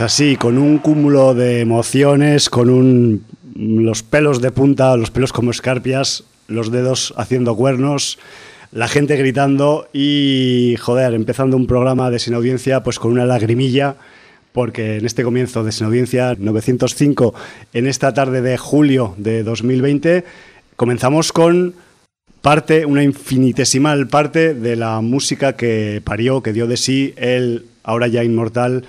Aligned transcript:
Así, 0.00 0.36
con 0.36 0.58
un 0.58 0.78
cúmulo 0.78 1.34
de 1.34 1.60
emociones, 1.60 2.50
con 2.50 2.68
un, 2.68 3.24
los 3.54 4.02
pelos 4.02 4.40
de 4.40 4.50
punta, 4.50 4.96
los 4.96 5.10
pelos 5.10 5.32
como 5.32 5.50
escarpias, 5.50 6.24
los 6.48 6.70
dedos 6.72 7.14
haciendo 7.16 7.54
cuernos, 7.54 8.18
la 8.72 8.88
gente 8.88 9.16
gritando 9.16 9.88
y, 9.92 10.74
joder, 10.80 11.14
empezando 11.14 11.56
un 11.56 11.66
programa 11.66 12.10
de 12.10 12.18
sin 12.18 12.34
audiencia 12.34 12.82
pues 12.82 12.98
con 12.98 13.12
una 13.12 13.24
lagrimilla, 13.24 13.96
porque 14.52 14.96
en 14.96 15.06
este 15.06 15.22
comienzo 15.22 15.62
de 15.62 15.70
sin 15.70 15.86
audiencia 15.86 16.34
905, 16.38 17.34
en 17.72 17.86
esta 17.86 18.12
tarde 18.12 18.40
de 18.40 18.56
julio 18.58 19.14
de 19.16 19.44
2020, 19.44 20.24
comenzamos 20.76 21.32
con 21.32 21.74
parte, 22.42 22.84
una 22.84 23.04
infinitesimal 23.04 24.08
parte 24.08 24.54
de 24.54 24.76
la 24.76 25.00
música 25.00 25.54
que 25.54 26.02
parió, 26.04 26.42
que 26.42 26.52
dio 26.52 26.66
de 26.66 26.76
sí 26.76 27.14
el 27.16 27.66
ahora 27.84 28.08
ya 28.08 28.24
inmortal 28.24 28.84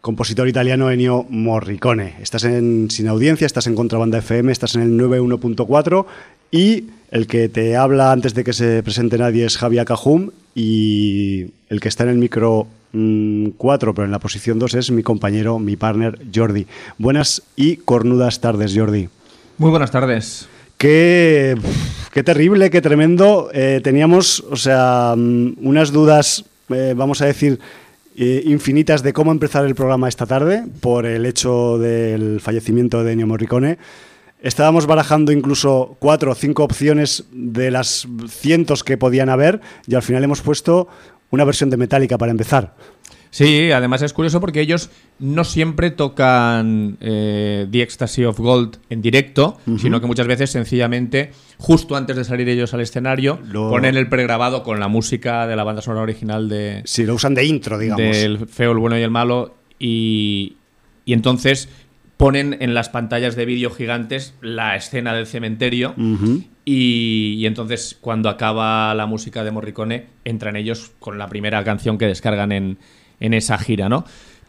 compositor 0.00 0.48
italiano 0.48 0.90
Ennio 0.90 1.26
Morricone. 1.28 2.16
Estás 2.20 2.44
en 2.44 2.90
Sin 2.90 3.08
Audiencia, 3.08 3.46
estás 3.46 3.66
en 3.66 3.74
Contrabanda 3.74 4.18
FM, 4.18 4.50
estás 4.50 4.74
en 4.74 4.82
el 4.82 4.98
91.4 4.98 6.06
y 6.50 6.84
el 7.10 7.26
que 7.26 7.48
te 7.48 7.76
habla 7.76 8.12
antes 8.12 8.34
de 8.34 8.44
que 8.44 8.52
se 8.52 8.82
presente 8.82 9.18
nadie 9.18 9.44
es 9.44 9.58
Javier 9.58 9.84
Cajum 9.84 10.30
y 10.54 11.46
el 11.68 11.80
que 11.80 11.88
está 11.88 12.04
en 12.04 12.10
el 12.10 12.18
micro 12.18 12.66
4, 12.92 12.92
mm, 12.92 13.94
pero 13.94 14.04
en 14.04 14.10
la 14.10 14.18
posición 14.18 14.58
2 14.58 14.74
es 14.74 14.90
mi 14.90 15.02
compañero, 15.02 15.58
mi 15.58 15.76
partner 15.76 16.18
Jordi. 16.34 16.66
Buenas 16.98 17.42
y 17.56 17.76
cornudas 17.76 18.40
tardes, 18.40 18.74
Jordi. 18.74 19.08
Muy 19.58 19.70
buenas 19.70 19.90
tardes. 19.90 20.48
Qué, 20.78 21.56
qué 22.12 22.22
terrible, 22.22 22.70
qué 22.70 22.80
tremendo. 22.80 23.50
Eh, 23.52 23.80
teníamos, 23.84 24.40
o 24.50 24.56
sea, 24.56 25.14
mm, 25.16 25.58
unas 25.60 25.92
dudas, 25.92 26.44
eh, 26.70 26.94
vamos 26.96 27.20
a 27.20 27.26
decir, 27.26 27.60
eh, 28.22 28.42
infinitas 28.44 29.02
de 29.02 29.14
cómo 29.14 29.32
empezar 29.32 29.64
el 29.64 29.74
programa 29.74 30.06
esta 30.06 30.26
tarde 30.26 30.66
por 30.82 31.06
el 31.06 31.24
hecho 31.24 31.78
del 31.78 32.42
fallecimiento 32.42 33.02
de 33.02 33.12
Ennio 33.12 33.26
Morricone. 33.26 33.78
Estábamos 34.42 34.84
barajando 34.84 35.32
incluso 35.32 35.96
cuatro 35.98 36.32
o 36.32 36.34
cinco 36.34 36.62
opciones 36.62 37.24
de 37.32 37.70
las 37.70 38.06
cientos 38.28 38.84
que 38.84 38.98
podían 38.98 39.30
haber 39.30 39.62
y 39.86 39.94
al 39.94 40.02
final 40.02 40.22
hemos 40.22 40.42
puesto 40.42 40.86
una 41.30 41.44
versión 41.44 41.70
de 41.70 41.78
Metallica 41.78 42.18
para 42.18 42.30
empezar. 42.30 42.74
Sí, 43.30 43.70
además 43.70 44.02
es 44.02 44.12
curioso 44.12 44.40
porque 44.40 44.60
ellos 44.60 44.90
no 45.20 45.44
siempre 45.44 45.92
tocan 45.92 46.96
eh, 47.00 47.66
The 47.70 47.82
Ecstasy 47.82 48.24
of 48.24 48.38
Gold 48.38 48.78
en 48.90 49.02
directo, 49.02 49.58
sino 49.78 50.00
que 50.00 50.06
muchas 50.08 50.26
veces 50.26 50.50
sencillamente, 50.50 51.30
justo 51.56 51.94
antes 51.94 52.16
de 52.16 52.24
salir 52.24 52.48
ellos 52.48 52.74
al 52.74 52.80
escenario, 52.80 53.38
ponen 53.52 53.96
el 53.96 54.08
pregrabado 54.08 54.64
con 54.64 54.80
la 54.80 54.88
música 54.88 55.46
de 55.46 55.54
la 55.54 55.62
banda 55.62 55.80
sonora 55.80 56.02
original 56.02 56.48
de... 56.48 56.82
Sí, 56.84 57.04
lo 57.04 57.14
usan 57.14 57.34
de 57.34 57.44
intro, 57.44 57.78
digamos. 57.78 58.04
Del 58.04 58.48
feo, 58.48 58.72
el 58.72 58.78
bueno 58.78 58.98
y 58.98 59.02
el 59.02 59.10
malo, 59.10 59.54
y, 59.78 60.56
y 61.04 61.12
entonces 61.12 61.68
ponen 62.16 62.56
en 62.60 62.74
las 62.74 62.88
pantallas 62.88 63.36
de 63.36 63.46
vídeo 63.46 63.70
gigantes 63.70 64.34
la 64.42 64.76
escena 64.76 65.14
del 65.14 65.26
cementerio 65.26 65.94
y, 66.66 67.36
y, 67.38 67.46
entonces 67.46 67.96
cuando 67.98 68.28
acaba 68.28 68.94
la 68.94 69.06
música 69.06 69.42
de 69.42 69.50
Morricone 69.50 70.06
entran 70.26 70.56
ellos 70.56 70.92
con 70.98 71.16
la 71.16 71.28
primera 71.28 71.64
canción 71.64 71.96
que 71.96 72.06
descargan 72.06 72.52
en, 72.52 72.78
en 73.20 73.34
esa 73.34 73.58
gira, 73.58 73.88
¿no? 73.88 74.04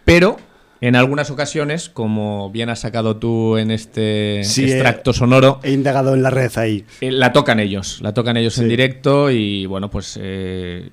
Pero 0.05 0.37
en 0.81 0.95
algunas 0.95 1.29
ocasiones, 1.29 1.89
como 1.89 2.49
bien 2.49 2.69
has 2.69 2.79
sacado 2.79 3.17
tú 3.17 3.57
en 3.57 3.69
este 3.69 4.39
extracto 4.39 5.13
sonoro. 5.13 5.59
He 5.61 5.73
indagado 5.73 6.15
en 6.15 6.23
la 6.23 6.31
red 6.31 6.51
ahí. 6.57 6.85
Eh, 7.01 7.11
la 7.11 7.31
tocan 7.31 7.59
ellos, 7.59 8.01
la 8.01 8.15
tocan 8.15 8.35
ellos 8.35 8.57
en 8.57 8.67
directo 8.67 9.29
y 9.29 9.67
bueno, 9.67 9.91
pues 9.91 10.17
eh, 10.19 10.89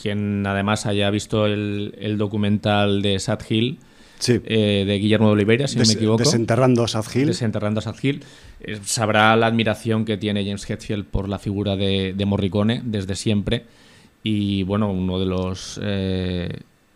quien 0.00 0.46
además 0.46 0.84
haya 0.84 1.08
visto 1.08 1.46
el, 1.46 2.16
documental 2.18 3.00
de 3.00 3.18
Sad 3.18 3.40
Hill. 3.48 3.78
Eh, 4.28 4.84
de 4.86 4.98
Guillermo 4.98 5.28
de 5.28 5.32
Oliveira, 5.32 5.66
si 5.66 5.78
no 5.78 5.86
me 5.86 5.94
equivoco. 5.94 6.18
Desenterrando 6.18 6.84
a 6.84 6.88
Sad 6.88 7.06
Hill. 7.14 7.28
Desenterrando 7.28 7.78
a 7.78 7.82
Sad 7.82 7.96
Hill. 8.02 8.22
sabrá 8.84 9.34
la 9.36 9.46
admiración 9.46 10.04
que 10.04 10.18
tiene 10.18 10.44
James 10.44 10.68
Hetfield 10.68 11.06
por 11.06 11.30
la 11.30 11.38
figura 11.38 11.74
de, 11.76 12.12
de 12.14 12.26
Morricone 12.26 12.82
desde 12.84 13.16
siempre. 13.16 13.64
Y 14.22 14.64
bueno, 14.64 14.92
uno 14.92 15.18
de 15.18 15.24
los 15.24 15.80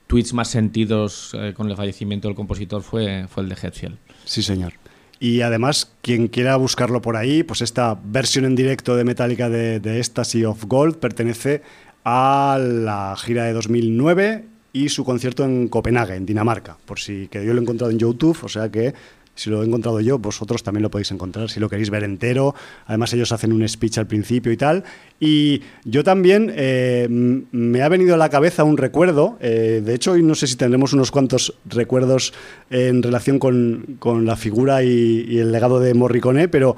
tweets 0.06 0.32
más 0.32 0.48
sentidos 0.48 1.32
eh, 1.34 1.54
con 1.56 1.70
el 1.70 1.76
fallecimiento 1.76 2.28
del 2.28 2.34
compositor 2.34 2.82
fue, 2.82 3.26
fue 3.28 3.42
el 3.42 3.48
de 3.48 3.56
Hetfield. 3.60 3.96
Sí, 4.24 4.42
señor. 4.42 4.74
Y 5.20 5.40
además, 5.40 5.92
quien 6.02 6.28
quiera 6.28 6.56
buscarlo 6.56 7.00
por 7.00 7.16
ahí, 7.16 7.42
pues 7.42 7.62
esta 7.62 7.98
versión 8.04 8.44
en 8.44 8.56
directo 8.56 8.96
de 8.96 9.04
Metallica 9.04 9.48
de, 9.48 9.80
de 9.80 10.46
of 10.46 10.64
Gold 10.64 10.96
pertenece 10.96 11.62
a 12.04 12.58
la 12.60 13.14
gira 13.16 13.44
de 13.44 13.52
2009 13.52 14.44
y 14.72 14.88
su 14.88 15.04
concierto 15.04 15.44
en 15.44 15.68
Copenhague, 15.68 16.16
en 16.16 16.26
Dinamarca, 16.26 16.76
por 16.84 16.98
si 16.98 17.28
que 17.28 17.44
yo 17.44 17.54
lo 17.54 17.60
he 17.60 17.62
encontrado 17.62 17.92
en 17.92 17.98
YouTube, 17.98 18.38
o 18.42 18.48
sea 18.48 18.70
que 18.70 18.92
si 19.34 19.50
lo 19.50 19.62
he 19.62 19.66
encontrado 19.66 20.00
yo, 20.00 20.18
vosotros 20.18 20.62
también 20.62 20.82
lo 20.82 20.90
podéis 20.90 21.10
encontrar, 21.10 21.50
si 21.50 21.60
lo 21.60 21.68
queréis 21.68 21.90
ver 21.90 22.04
entero. 22.04 22.54
Además, 22.86 23.12
ellos 23.14 23.32
hacen 23.32 23.52
un 23.52 23.68
speech 23.68 23.98
al 23.98 24.06
principio 24.06 24.52
y 24.52 24.56
tal. 24.56 24.84
Y 25.18 25.62
yo 25.84 26.04
también 26.04 26.52
eh, 26.54 27.08
me 27.08 27.82
ha 27.82 27.88
venido 27.88 28.14
a 28.14 28.18
la 28.18 28.28
cabeza 28.28 28.64
un 28.64 28.76
recuerdo. 28.76 29.36
Eh, 29.40 29.82
de 29.84 29.94
hecho, 29.94 30.12
hoy 30.12 30.22
no 30.22 30.34
sé 30.34 30.46
si 30.46 30.56
tendremos 30.56 30.92
unos 30.92 31.10
cuantos 31.10 31.54
recuerdos 31.66 32.32
en 32.70 33.02
relación 33.02 33.38
con, 33.38 33.98
la 34.24 34.36
figura 34.36 34.82
y, 34.82 35.38
el 35.38 35.50
legado 35.50 35.80
de 35.80 35.94
Morricone, 35.94 36.48
pero 36.48 36.76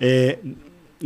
eh, 0.00 0.38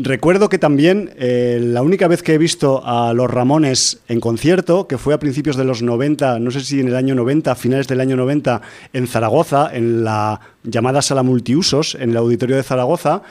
Recuerdo 0.00 0.48
que 0.48 0.58
también 0.58 1.10
eh, 1.16 1.58
la 1.60 1.82
única 1.82 2.06
vez 2.06 2.22
que 2.22 2.34
he 2.34 2.38
visto 2.38 2.82
a 2.84 3.12
los 3.14 3.28
Ramones 3.28 3.98
en 4.06 4.20
concierto, 4.20 4.86
que 4.86 4.96
fue 4.96 5.12
a 5.12 5.18
principios 5.18 5.56
de 5.56 5.64
los 5.64 5.82
90, 5.82 6.38
no 6.38 6.52
sé 6.52 6.60
si 6.60 6.78
en 6.78 6.86
el 6.86 6.94
año 6.94 7.16
90, 7.16 7.50
a 7.50 7.56
finales 7.56 7.88
del 7.88 8.00
año 8.00 8.14
90, 8.14 8.62
en 8.92 9.08
Zaragoza, 9.08 9.70
en 9.72 10.04
la 10.04 10.40
llamada 10.62 11.02
sala 11.02 11.24
multiusos, 11.24 11.96
en 11.96 12.10
el 12.10 12.16
auditorio 12.16 12.54
de 12.54 12.62
Zaragoza, 12.62 13.22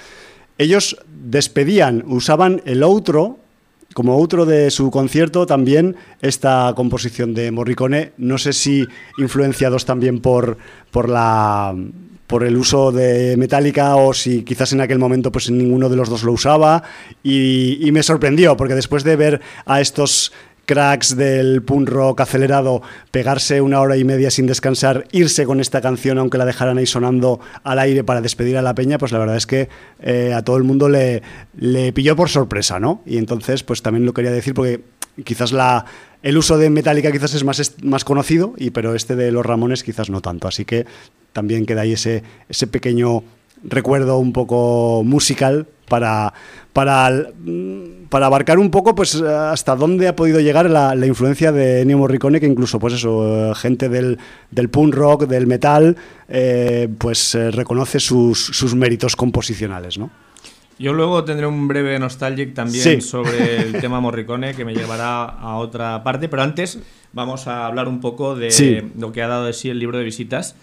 ellos 0.58 0.98
despedían, 1.08 2.04
usaban 2.06 2.62
el 2.66 2.84
outro, 2.84 3.40
como 3.94 4.20
outro 4.20 4.44
de 4.46 4.68
su 4.70 4.92
concierto, 4.92 5.46
también 5.48 5.96
esta 6.20 6.74
composición 6.76 7.34
de 7.34 7.50
Morricone, 7.50 8.12
no 8.18 8.38
sé 8.38 8.52
si 8.52 8.86
influenciados 9.18 9.86
también 9.86 10.20
por, 10.20 10.58
por 10.92 11.08
la 11.08 11.74
por 12.28 12.44
el 12.44 12.58
uso 12.58 12.92
de 12.92 13.36
Metallica 13.38 13.96
o 13.96 14.14
si 14.14 14.44
quizás 14.44 14.74
en 14.74 14.82
aquel 14.82 15.00
momento 15.00 15.32
pues 15.32 15.50
ninguno 15.50 15.90
de 15.90 15.96
los 15.96 16.10
dos 16.10 16.24
lo 16.24 16.34
usaba 16.34 16.84
y, 17.24 17.90
me 17.92 18.04
sorprendió 18.04 18.56
porque 18.58 18.76
después 18.76 19.04
de 19.04 19.16
ver 19.16 19.42
a 19.66 19.82
estos 19.82 20.32
cracks 20.66 21.16
del 21.16 21.64
punk 21.64 21.90
rock 21.90 22.22
acelerado 22.22 22.82
pegarse 23.10 23.62
una 23.62 23.80
hora 23.80 23.96
y 23.96 24.04
media 24.04 24.30
sin 24.30 24.46
descansar, 24.46 25.08
irse 25.12 25.46
con 25.46 25.62
esta 25.62 25.82
canción 25.82 26.20
aunque 26.20 26.38
la 26.38 26.46
dejaran 26.46 26.78
ahí 26.78 26.86
sonando 26.86 27.40
al 27.64 27.80
aire 27.80 28.04
para 28.04 28.22
despedir 28.22 28.58
a 28.58 28.62
la 28.62 28.76
peña, 28.76 28.98
pues 28.98 29.14
la 29.14 29.20
verdad 29.20 29.38
es 29.38 29.48
que 29.48 29.70
eh, 30.02 30.34
a 30.36 30.44
todo 30.44 30.58
el 30.58 30.64
mundo 30.64 30.90
le, 30.90 31.24
le 31.58 31.94
pilló 31.94 32.16
por 32.18 32.30
sorpresa, 32.30 32.80
¿no? 32.80 33.02
Y 33.06 33.18
entonces 33.18 33.64
pues 33.64 33.82
también 33.82 34.06
lo 34.06 34.14
quería 34.14 34.32
decir 34.32 34.54
porque 34.54 34.84
quizás 35.24 35.52
la, 35.52 35.86
el 36.24 36.38
uso 36.38 36.58
de 36.58 36.70
Metallica 36.70 37.12
quizás 37.12 37.34
es 37.34 37.44
más, 37.44 37.76
más 37.84 38.04
conocido, 38.04 38.54
y, 38.58 38.72
pero 38.72 38.96
este 38.96 39.16
de 39.16 39.32
los 39.32 39.46
Ramones 39.46 39.84
quizás 39.84 40.10
no 40.10 40.22
tanto. 40.22 40.48
Así 40.48 40.66
que 40.66 40.86
también 41.34 41.66
queda 41.66 41.82
ahí 41.82 41.94
ese, 41.94 42.24
ese 42.50 42.68
pequeño 42.68 43.24
recuerdo 43.64 44.18
un 44.18 44.34
poco 44.34 45.04
musical 45.04 45.68
para, 45.88 46.34
para, 46.74 47.32
para 48.10 48.26
abarcar 48.26 48.60
un 48.60 48.70
poco 48.72 48.94
pues 48.94 49.16
hasta 49.16 49.76
dónde 49.76 50.08
ha 50.08 50.16
podido 50.16 50.40
llegar 50.40 50.70
la, 50.70 50.94
influencia 51.06 51.52
de 51.52 51.82
Ennio 51.82 51.98
Morricone, 51.98 52.40
que 52.40 52.46
incluso 52.46 52.80
pues 52.80 52.94
eso, 52.94 53.54
gente 53.56 53.90
del, 53.90 54.18
del 54.52 54.70
punk 54.70 54.94
rock, 54.94 55.28
del 55.28 55.48
metal, 55.48 55.96
eh, 56.28 56.90
pues 56.98 57.36
eh, 57.36 57.52
reconoce 57.52 58.00
sus, 58.00 58.46
sus 58.46 58.76
méritos 58.76 59.16
composicionales, 59.16 59.98
¿no? 59.98 60.10
Yo 60.80 60.94
luego 60.94 61.24
tendré 61.24 61.48
un 61.48 61.68
breve 61.68 61.98
nostalgic 61.98 62.54
también 62.54 63.02
sobre 63.02 63.62
el 63.62 63.74
tema 63.82 64.00
Morricone 64.00 64.54
que 64.54 64.64
me 64.64 64.76
llevará 64.76 65.24
a 65.24 65.56
otra 65.58 66.04
parte, 66.04 66.30
pero 66.30 66.44
antes 66.44 66.80
vamos 67.14 67.48
a 67.48 67.66
hablar 67.66 67.88
un 67.88 68.00
poco 68.00 68.36
de 68.36 68.92
lo 68.98 69.12
que 69.12 69.24
ha 69.24 69.28
dado 69.28 69.46
de 69.46 69.54
sí 69.54 69.70
el 69.70 69.80
libro 69.80 69.98
de 69.98 70.04
visitas. 70.04 70.56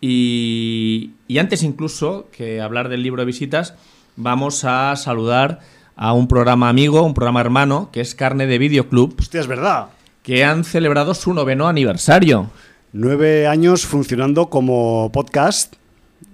Y, 0.00 1.10
antes 1.38 1.62
incluso 1.62 2.28
que 2.32 2.60
hablar 2.62 2.88
del 2.88 3.02
libro 3.02 3.20
de 3.20 3.26
visitas, 3.26 3.74
vamos 4.16 4.64
a 4.64 4.96
saludar 4.96 5.60
a 5.94 6.14
un 6.14 6.26
programa 6.26 6.70
amigo, 6.70 7.02
un 7.02 7.12
programa 7.12 7.42
hermano, 7.42 7.90
que 7.92 8.00
es 8.00 8.14
Carne 8.14 8.46
de 8.46 8.56
Videoclub. 8.56 9.14
Hostia, 9.18 9.40
es 9.40 9.46
verdad. 9.46 9.88
Que 10.22 10.44
han 10.44 10.64
celebrado 10.64 11.12
su 11.12 11.34
noveno 11.34 11.68
aniversario. 11.68 12.50
Nueve 12.94 13.46
años 13.46 13.84
funcionando 13.84 14.48
como 14.48 15.12
podcast 15.12 15.74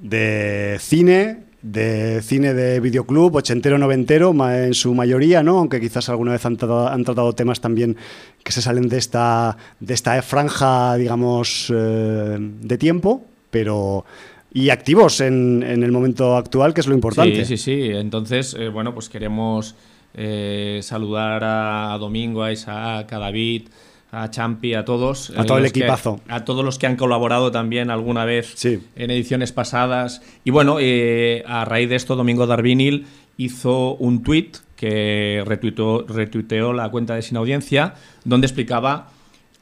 de 0.00 0.76
cine, 0.80 1.45
de 1.62 2.20
cine 2.22 2.54
de 2.54 2.80
videoclub, 2.80 3.36
ochentero, 3.36 3.78
noventero, 3.78 4.34
en 4.50 4.74
su 4.74 4.94
mayoría, 4.94 5.42
¿no? 5.42 5.58
Aunque 5.58 5.80
quizás 5.80 6.08
alguna 6.08 6.32
vez 6.32 6.44
han 6.46 6.56
tratado, 6.56 6.88
han 6.88 7.04
tratado 7.04 7.32
temas 7.32 7.60
también 7.60 7.96
que 8.42 8.52
se 8.52 8.62
salen 8.62 8.88
de 8.88 8.98
esta, 8.98 9.56
de 9.80 9.94
esta 9.94 10.20
franja, 10.22 10.96
digamos, 10.96 11.72
eh, 11.74 12.38
de 12.38 12.78
tiempo, 12.78 13.24
pero 13.50 14.04
y 14.52 14.70
activos 14.70 15.20
en, 15.20 15.62
en, 15.62 15.82
el 15.82 15.92
momento 15.92 16.36
actual, 16.36 16.72
que 16.72 16.80
es 16.80 16.86
lo 16.86 16.94
importante. 16.94 17.44
Sí, 17.44 17.56
sí, 17.56 17.62
sí. 17.62 17.90
Entonces, 17.90 18.54
eh, 18.58 18.68
bueno, 18.68 18.94
pues 18.94 19.08
queremos 19.08 19.74
eh, 20.14 20.80
saludar 20.82 21.42
a 21.44 21.96
Domingo, 21.98 22.42
a 22.42 22.52
Isaac, 22.52 23.12
a 23.12 23.18
David, 23.18 23.68
a 24.12 24.30
Champi, 24.30 24.74
a 24.74 24.84
todos. 24.84 25.30
A 25.36 25.44
todo 25.44 25.58
el 25.58 25.64
que- 25.72 25.80
equipazo. 25.80 26.20
a 26.28 26.44
todos 26.44 26.64
los 26.64 26.78
que 26.78 26.86
han 26.86 26.96
colaborado 26.96 27.50
también 27.50 27.90
alguna 27.90 28.24
vez 28.24 28.52
Sí. 28.54 28.80
en 28.96 29.10
ediciones 29.10 29.52
pasadas. 29.52 30.22
Y 30.44 30.50
bueno, 30.50 30.76
eh, 30.80 31.42
a 31.46 31.64
raíz 31.64 31.88
de 31.88 31.96
esto, 31.96 32.16
Domingo 32.16 32.46
Darvinil 32.46 33.06
hizo 33.36 33.94
un 33.96 34.22
tweet 34.22 34.52
que 34.76 35.42
retuiteó, 35.46 36.06
retuiteó 36.06 36.72
la 36.72 36.88
cuenta 36.90 37.14
de 37.14 37.22
Sin 37.22 37.36
Audiencia, 37.36 37.94
donde 38.24 38.46
explicaba 38.46 39.08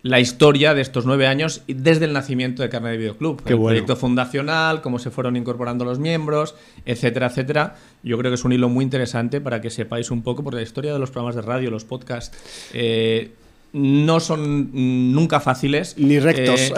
la 0.03 0.21
historia 0.21 0.75
de 0.75 0.83
estos 0.83 1.07
nueve 1.07 1.27
años 1.27 1.63
desde 1.67 2.05
el 2.05 2.13
nacimiento 2.13 2.63
de 2.63 2.69
Carne 2.69 2.91
de 2.91 2.99
Videoclub. 2.99 3.43
Qué 3.43 3.51
el 3.55 3.57
bueno. 3.57 3.69
proyecto 3.71 3.97
fundacional, 3.97 4.83
cómo 4.83 4.99
se 4.99 5.11
fueron 5.11 5.35
incorporando 5.37 5.85
los 5.87 5.99
miembros, 5.99 6.55
etcétera, 6.85 7.29
etcétera. 7.29 7.77
Yo 8.03 8.19
creo 8.19 8.31
que 8.31 8.35
es 8.35 8.45
un 8.45 8.53
hilo 8.53 8.69
muy 8.69 8.85
interesante 8.85 9.41
para 9.41 9.61
que 9.63 9.71
sepáis 9.71 10.11
un 10.11 10.23
poco, 10.23 10.45
porque 10.45 10.57
la 10.57 10.63
historia 10.63 10.93
de 10.93 10.99
los 10.99 11.11
programas 11.11 11.37
de 11.37 11.43
radio, 11.43 11.71
los 11.71 11.85
podcasts, 11.87 12.37
eh, 12.75 13.33
no 13.75 14.21
son 14.21 14.71
nunca 15.13 15.41
fáciles. 15.41 15.97
Ni 15.99 16.19
rectos. 16.21 16.61
Eh, 16.61 16.73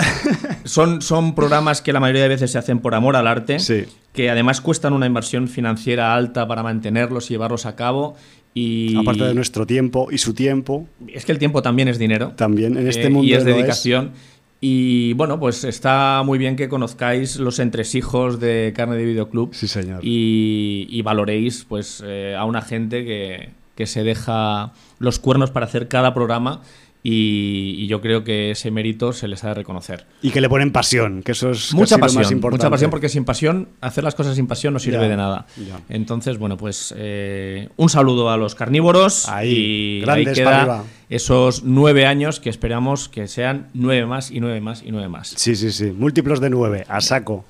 son, 0.64 1.02
son 1.02 1.34
programas 1.34 1.82
que 1.82 1.92
la 1.92 2.00
mayoría 2.00 2.22
de 2.22 2.28
veces 2.28 2.50
se 2.50 2.58
hacen 2.58 2.80
por 2.80 2.94
amor 2.94 3.14
al 3.16 3.26
arte, 3.26 3.58
Sí. 3.60 3.84
que 4.12 4.30
además 4.30 4.60
cuestan 4.60 4.92
una 4.94 5.06
inversión 5.06 5.46
financiera 5.46 6.14
alta 6.14 6.48
para 6.48 6.62
mantenerlos 6.62 7.30
y 7.30 7.34
llevarlos 7.34 7.66
a 7.66 7.76
cabo. 7.76 8.16
Y 8.54 8.96
Aparte 8.96 9.24
de 9.24 9.34
nuestro 9.34 9.66
tiempo 9.66 10.08
y 10.10 10.16
su 10.18 10.32
tiempo, 10.32 10.86
es 11.12 11.26
que 11.26 11.32
el 11.32 11.38
tiempo 11.38 11.60
también 11.62 11.88
es 11.88 11.98
dinero. 11.98 12.32
también 12.36 12.76
en 12.78 12.88
este 12.88 13.04
Eh, 13.06 13.10
mundo 13.10 13.28
y 13.28 13.34
es 13.34 13.44
dedicación. 13.44 14.12
Y 14.58 15.12
bueno, 15.12 15.38
pues 15.38 15.64
está 15.64 16.22
muy 16.24 16.38
bien 16.38 16.56
que 16.56 16.66
conozcáis 16.70 17.36
los 17.36 17.58
entresijos 17.58 18.40
de 18.40 18.72
Carne 18.74 18.96
de 18.96 19.04
Videoclub 19.04 19.54
Sí, 19.54 19.68
señor. 19.68 20.00
y, 20.02 20.86
y 20.88 21.02
valoréis 21.02 21.66
pues 21.68 22.02
eh, 22.04 22.34
a 22.36 22.46
una 22.46 22.62
gente 22.62 23.04
que, 23.04 23.50
que 23.74 23.86
se 23.86 24.02
deja 24.02 24.72
los 24.98 25.18
cuernos 25.18 25.50
para 25.50 25.66
hacer 25.66 25.88
cada 25.88 26.14
programa 26.14 26.62
y, 27.08 27.76
y 27.78 27.86
yo 27.86 28.00
creo 28.00 28.24
que 28.24 28.50
ese 28.50 28.70
mérito 28.72 29.12
se 29.12 29.28
les 29.28 29.44
ha 29.44 29.48
de 29.48 29.54
reconocer. 29.54 30.06
Y 30.22 30.30
que 30.30 30.40
le 30.40 30.48
ponen 30.48 30.72
pasión, 30.72 31.22
que 31.22 31.32
eso 31.32 31.50
es 31.52 31.72
Mucha 31.72 31.96
casi 31.96 32.00
lo 32.00 32.00
más 32.00 32.14
pasión, 32.14 32.32
importante. 32.38 32.64
mucha 32.64 32.70
pasión 32.70 32.90
porque 32.90 33.08
sin 33.08 33.24
pasión, 33.24 33.68
hacer 33.80 34.02
las 34.02 34.14
cosas 34.16 34.34
sin 34.34 34.46
pasión 34.48 34.72
no 34.74 34.80
sirve 34.80 34.98
Ya, 35.02 35.08
de 35.08 35.16
nada. 35.16 35.46
ya. 35.56 35.78
Entonces, 35.88 36.36
bueno, 36.38 36.56
pues 36.56 36.92
eh, 36.96 37.68
un 37.76 37.88
saludo 37.88 38.30
a 38.30 38.36
los 38.36 38.56
carnívoros 38.56 39.28
Ahí, 39.28 39.48
y 39.50 39.54
ahí 39.54 40.00
grandes 40.00 40.34
queda 40.38 40.56
arriba. 40.62 40.84
esos 41.08 41.62
nueve 41.62 42.06
años 42.06 42.40
que 42.40 42.50
esperamos 42.50 43.08
que 43.08 43.28
sean 43.28 43.68
nueve 43.72 44.04
más 44.06 44.30
y 44.32 44.40
nueve 44.40 44.60
más 44.60 44.82
y 44.82 44.90
nueve 44.90 45.08
más. 45.08 45.28
Sí, 45.36 45.54
sí, 45.54 45.70
sí. 45.70 45.92
Múltiplos 45.96 46.40
de 46.40 46.50
nueve, 46.50 46.84
a 46.88 47.00
saco. 47.00 47.44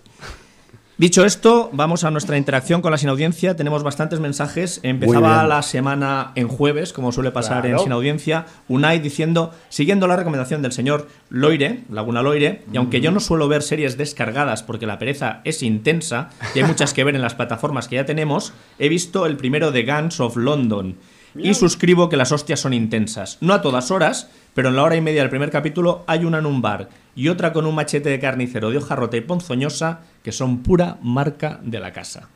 Dicho 0.98 1.26
esto, 1.26 1.68
vamos 1.74 2.04
a 2.04 2.10
nuestra 2.10 2.38
interacción 2.38 2.80
con 2.80 2.90
la 2.90 2.96
sin 2.96 3.10
audiencia. 3.10 3.54
Tenemos 3.54 3.82
bastantes 3.82 4.18
mensajes. 4.18 4.80
Empezaba 4.82 5.46
la 5.46 5.60
semana 5.60 6.32
en 6.36 6.48
jueves, 6.48 6.94
como 6.94 7.12
suele 7.12 7.32
pasar 7.32 7.66
en 7.66 7.72
Claro. 7.72 7.82
sin 7.82 7.92
audiencia. 7.92 8.46
Unai 8.66 8.98
diciendo, 9.00 9.52
siguiendo 9.68 10.06
la 10.06 10.16
recomendación 10.16 10.62
del 10.62 10.72
señor 10.72 11.06
Loire, 11.28 11.82
Laguna 11.90 12.22
Loire, 12.22 12.62
y 12.72 12.78
aunque 12.78 13.02
yo 13.02 13.10
no 13.10 13.20
suelo 13.20 13.46
ver 13.46 13.60
series 13.62 13.98
descargadas 13.98 14.62
porque 14.62 14.86
la 14.86 14.98
pereza 14.98 15.42
es 15.44 15.62
intensa 15.62 16.30
y 16.54 16.60
hay 16.60 16.64
muchas 16.64 16.94
que 16.94 17.04
ver 17.04 17.14
en 17.14 17.20
las 17.20 17.34
plataformas 17.34 17.88
que 17.88 17.96
ya 17.96 18.06
tenemos, 18.06 18.54
he 18.78 18.88
visto 18.88 19.26
el 19.26 19.36
primero 19.36 19.72
de 19.72 19.82
Guns 19.84 20.18
of 20.20 20.36
London. 20.36 20.96
Y 21.38 21.54
suscribo 21.54 22.08
que 22.08 22.16
las 22.16 22.32
hostias 22.32 22.60
son 22.60 22.72
intensas. 22.72 23.38
No 23.40 23.54
a 23.54 23.62
todas 23.62 23.90
horas, 23.90 24.30
pero 24.54 24.68
en 24.68 24.76
la 24.76 24.82
hora 24.82 24.96
y 24.96 25.00
media 25.00 25.20
del 25.20 25.30
primer 25.30 25.50
capítulo 25.50 26.04
hay 26.06 26.24
una 26.24 26.38
en 26.38 26.46
un 26.46 26.62
bar 26.62 26.88
y 27.14 27.28
otra 27.28 27.52
con 27.52 27.66
un 27.66 27.74
machete 27.74 28.10
de 28.10 28.20
carnicero 28.20 28.70
de 28.70 28.78
hoja 28.78 28.96
rota 28.96 29.16
y 29.16 29.20
ponzoñosa 29.20 30.00
que 30.22 30.32
son 30.32 30.62
pura 30.62 30.98
marca 31.02 31.60
de 31.62 31.80
la 31.80 31.92
casa. 31.92 32.28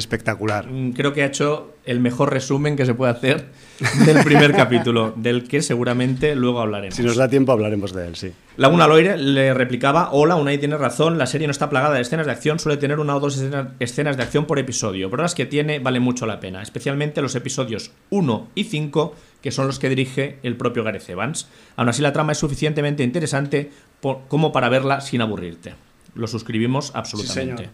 Espectacular. 0.00 0.66
Mm, 0.66 0.92
Creo 0.92 1.12
que 1.12 1.22
ha 1.22 1.26
hecho 1.26 1.74
el 1.84 2.00
mejor 2.00 2.32
resumen 2.32 2.74
que 2.76 2.84
se 2.86 2.94
puede 2.94 3.12
hacer 3.12 3.46
del 4.06 4.24
primer 4.24 4.52
capítulo, 4.52 5.12
del 5.16 5.46
que 5.46 5.62
seguramente 5.62 6.34
luego 6.34 6.60
hablaremos. 6.60 6.96
Si 6.96 7.02
nos 7.02 7.16
da 7.16 7.28
tiempo 7.28 7.52
hablaremos 7.52 7.92
de 7.92 8.08
él, 8.08 8.16
sí. 8.16 8.32
Laguna 8.56 8.86
Loire 8.86 9.16
le 9.16 9.54
replicaba, 9.54 10.10
hola, 10.12 10.36
Unai 10.36 10.58
tiene 10.58 10.76
razón, 10.76 11.16
la 11.18 11.26
serie 11.26 11.46
no 11.46 11.50
está 11.52 11.70
plagada 11.70 11.94
de 11.94 12.00
escenas 12.02 12.26
de 12.26 12.32
acción, 12.32 12.58
suele 12.58 12.76
tener 12.78 12.98
una 12.98 13.14
o 13.16 13.20
dos 13.20 13.36
escenas, 13.36 13.68
escenas 13.78 14.16
de 14.16 14.22
acción 14.22 14.46
por 14.46 14.58
episodio, 14.58 15.08
pero 15.10 15.22
las 15.22 15.34
que 15.34 15.46
tiene 15.46 15.78
valen 15.78 16.02
mucho 16.02 16.26
la 16.26 16.40
pena, 16.40 16.60
especialmente 16.62 17.22
los 17.22 17.34
episodios 17.36 17.92
1 18.10 18.48
y 18.54 18.64
5, 18.64 19.14
que 19.42 19.50
son 19.50 19.66
los 19.66 19.78
que 19.78 19.88
dirige 19.88 20.38
el 20.42 20.56
propio 20.56 20.82
Gareth 20.84 21.08
Evans. 21.08 21.48
Aún 21.76 21.88
así 21.88 22.02
la 22.02 22.12
trama 22.12 22.32
es 22.32 22.38
suficientemente 22.38 23.02
interesante 23.02 23.70
por- 24.00 24.20
como 24.28 24.52
para 24.52 24.68
verla 24.68 25.00
sin 25.00 25.22
aburrirte. 25.22 25.74
Lo 26.14 26.26
suscribimos 26.26 26.90
absolutamente. 26.94 27.70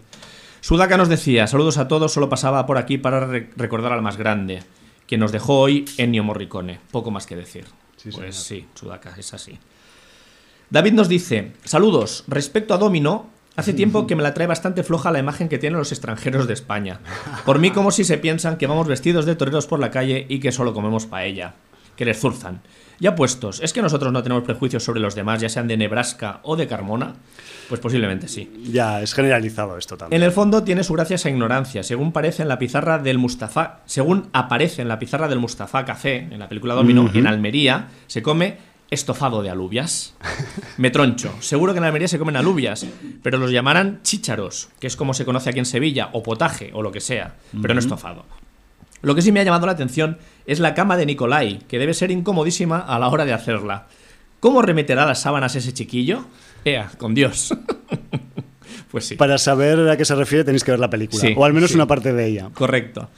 Sudaka 0.67 0.97
nos 0.97 1.09
decía, 1.09 1.47
saludos 1.47 1.79
a 1.79 1.87
todos, 1.87 2.13
solo 2.13 2.29
pasaba 2.29 2.67
por 2.67 2.77
aquí 2.77 2.99
para 2.99 3.21
re- 3.25 3.51
recordar 3.55 3.93
al 3.93 4.03
más 4.03 4.17
grande, 4.17 4.65
que 5.07 5.17
nos 5.17 5.31
dejó 5.31 5.61
hoy 5.61 5.85
Ennio 5.97 6.25
Morricone. 6.25 6.81
Poco 6.91 7.13
más 7.13 7.25
que 7.25 7.37
decir. 7.37 7.67
Sí, 7.97 8.11
pues 8.13 8.35
sí, 8.35 8.67
Sudaka, 8.75 9.15
es 9.17 9.33
así. 9.33 9.61
David 10.69 10.95
nos 10.95 11.09
dice, 11.09 11.53
saludos, 11.63 12.25
respecto 12.27 12.75
a 12.75 12.79
Domino, 12.79 13.27
hace 13.55 13.75
tiempo 13.75 14.09
que 14.09 14.17
me 14.17 14.25
la 14.25 14.35
trae 14.35 14.49
bastante 14.49 14.83
floja 14.83 15.13
la 15.13 15.21
imagen 15.21 15.49
que 15.49 15.59
tienen 15.59 15.79
los 15.79 15.93
extranjeros 15.93 16.49
de 16.49 16.55
España. 16.55 16.99
Por 17.45 17.61
mí 17.61 17.71
como 17.71 17.93
si 17.93 18.03
se 18.03 18.19
piensan 18.19 18.59
que 18.59 18.67
vamos 18.67 18.89
vestidos 18.89 19.25
de 19.25 19.37
toreros 19.37 19.69
por 19.69 19.79
la 19.79 19.93
calle 19.93 20.27
y 20.29 20.41
que 20.41 20.51
solo 20.51 20.75
comemos 20.75 21.07
paella, 21.07 21.55
que 21.95 22.05
les 22.07 22.19
zurzan. 22.19 22.61
Ya 22.99 23.15
puestos, 23.15 23.61
¿es 23.63 23.73
que 23.73 23.83
nosotros 23.83 24.13
no 24.13 24.23
tenemos 24.23 24.45
prejuicios 24.45 24.83
sobre 24.83 25.01
los 25.01 25.15
demás, 25.15 25.41
ya 25.41 25.49
sean 25.49 25.69
de 25.69 25.77
Nebraska 25.77 26.41
o 26.43 26.57
de 26.57 26.67
Carmona? 26.67 27.15
Pues 27.69 27.81
posiblemente 27.81 28.29
sí. 28.29 28.51
Ya, 28.71 29.03
es 29.03 29.13
generalizado 29.13 29.77
esto 29.77 29.97
también. 29.97 30.23
En 30.23 30.27
el 30.27 30.33
fondo 30.33 30.63
tiene 30.63 30.83
su 30.83 30.95
gracia 30.95 31.17
esa 31.17 31.29
ignorancia, 31.29 31.83
según 31.83 32.13
parece 32.13 32.43
en 32.43 32.49
la 32.49 32.59
pizarra 32.59 32.99
del 32.99 33.19
Mustafa, 33.19 33.81
según 33.87 34.29
aparece 34.33 34.83
en 34.83 34.89
la 34.89 34.99
pizarra 34.99 35.29
del 35.29 35.39
Mustafa 35.39 35.85
Café, 35.85 36.29
en 36.31 36.39
la 36.39 36.49
película 36.49 36.75
Domino, 36.75 37.11
en 37.13 37.27
Almería, 37.27 37.89
se 38.07 38.23
come 38.23 38.57
estofado 38.91 39.43
de 39.43 39.51
alubias. 39.51 40.15
Me 40.79 40.91
troncho. 40.91 41.35
Seguro 41.41 41.73
que 41.73 41.79
en 41.79 41.85
Almería 41.85 42.09
se 42.09 42.19
comen 42.19 42.37
alubias, 42.37 42.87
pero 43.23 43.39
los 43.39 43.51
llamarán 43.51 44.01
chícharos, 44.03 44.69
que 44.81 44.87
es 44.87 44.97
como 44.97 45.15
se 45.15 45.25
conoce 45.25 45.51
aquí 45.51 45.59
en 45.59 45.67
Sevilla, 45.67 46.11
o 46.13 46.23
potaje, 46.23 46.71
o 46.73 46.83
lo 46.83 46.93
que 46.93 47.01
sea, 47.01 47.37
pero 47.61 47.75
no 47.75 47.81
estofado. 47.81 48.25
Lo 49.03 49.15
que 49.15 49.23
sí 49.23 49.33
me 49.33 49.41
ha 49.41 49.45
llamado 49.45 49.67
la 49.67 49.73
atención 49.73 50.19
es 50.47 50.61
la 50.61 50.75
cama 50.75 50.97
de 50.97 51.07
Nicolai, 51.07 51.59
que 51.69 51.79
debe 51.79 51.95
ser 51.95 52.11
incomodísima 52.11 52.79
a 52.79 52.99
la 52.99 53.09
hora 53.09 53.25
de 53.25 53.33
hacerla. 53.33 53.87
¿Cómo 54.41 54.63
remeterá 54.63 55.07
las 55.07 55.21
sábanas 55.21 55.55
ese 55.57 55.73
chiquillo? 55.73 56.25
Ea, 56.65 56.91
con 56.99 57.15
Dios. 57.15 57.55
pues 58.91 59.07
sí. 59.07 59.17
Para 59.17 59.39
saber 59.39 59.89
a 59.89 59.97
qué 59.97 60.05
se 60.05 60.15
refiere 60.15 60.45
tenéis 60.45 60.65
que 60.65 60.73
ver 60.73 60.81
la 60.81 60.91
película. 60.91 61.21
Sí, 61.21 61.35
o 61.37 61.45
al 61.45 61.53
menos 61.53 61.71
sí. 61.71 61.77
una 61.77 61.87
parte 61.87 62.13
de 62.13 62.27
ella. 62.27 62.51
Correcto. 62.55 63.09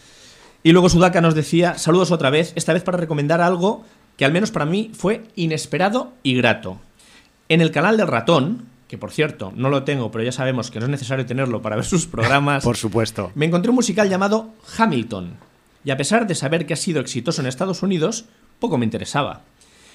Y 0.62 0.72
luego 0.72 0.88
Sudaka 0.88 1.20
nos 1.20 1.34
decía, 1.34 1.78
saludos 1.78 2.10
otra 2.10 2.30
vez, 2.30 2.52
esta 2.56 2.72
vez 2.72 2.82
para 2.82 2.98
recomendar 2.98 3.40
algo 3.40 3.84
que 4.16 4.24
al 4.24 4.32
menos 4.32 4.50
para 4.50 4.66
mí 4.66 4.90
fue 4.92 5.24
inesperado 5.36 6.12
y 6.22 6.34
grato. 6.34 6.80
En 7.48 7.60
el 7.60 7.70
canal 7.70 7.96
del 7.96 8.08
ratón, 8.08 8.66
que 8.88 8.98
por 8.98 9.12
cierto 9.12 9.52
no 9.54 9.70
lo 9.70 9.84
tengo, 9.84 10.10
pero 10.10 10.24
ya 10.24 10.32
sabemos 10.32 10.70
que 10.70 10.80
no 10.80 10.86
es 10.86 10.90
necesario 10.90 11.24
tenerlo 11.24 11.62
para 11.62 11.76
ver 11.76 11.84
sus 11.84 12.06
programas, 12.06 12.64
Por 12.64 12.76
supuesto. 12.76 13.30
me 13.34 13.46
encontré 13.46 13.70
un 13.70 13.76
musical 13.76 14.08
llamado 14.10 14.50
Hamilton. 14.76 15.34
Y 15.84 15.90
a 15.90 15.96
pesar 15.96 16.26
de 16.26 16.34
saber 16.34 16.66
que 16.66 16.74
ha 16.74 16.76
sido 16.76 17.00
exitoso 17.00 17.40
en 17.40 17.46
Estados 17.46 17.82
Unidos, 17.82 18.26
poco 18.58 18.78
me 18.78 18.84
interesaba. 18.84 19.42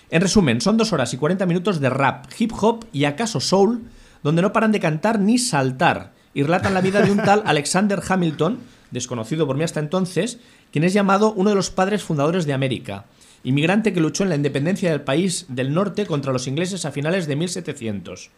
En 0.10 0.22
resumen, 0.22 0.62
son 0.62 0.78
dos 0.78 0.94
horas 0.94 1.14
y 1.14 1.18
40 1.18 1.46
minutos 1.46 1.80
de 1.80 1.90
rap, 1.90 2.26
hip 2.38 2.52
hop 2.60 2.86
y 2.94 3.06
acaso 3.06 3.40
soul, 3.40 3.84
donde 4.22 4.42
no 4.42 4.54
paran 4.54 4.72
de 4.72 4.80
cantar 4.80 5.20
ni 5.20 5.38
saltar, 5.38 6.14
y 6.34 6.44
relatan 6.44 6.74
la 6.74 6.82
vida 6.82 7.02
de 7.02 7.12
un 7.12 7.18
tal 7.18 7.44
Alexander 7.46 8.02
Hamilton, 8.08 8.60
desconocido 8.92 9.48
por 9.48 9.58
mí 9.58 9.64
hasta 9.64 9.80
entonces, 9.80 10.40
quien 10.72 10.84
es 10.84 10.94
llamado 10.94 11.34
uno 11.34 11.50
de 11.50 11.56
los 11.56 11.70
padres 11.70 12.04
fundadores 12.04 12.46
de 12.46 12.54
América, 12.54 13.06
inmigrante 13.44 13.94
que 13.94 14.00
luchó 14.00 14.24
en 14.24 14.30
la 14.30 14.36
independencia 14.36 14.92
del 14.92 15.02
país 15.02 15.46
del 15.50 15.74
norte 15.74 16.06
contra 16.06 16.32
los 16.32 16.48
ingleses 16.48 16.86
a 16.86 16.92
finales 16.92 17.28
de 17.28 17.36
1700. 17.36 18.32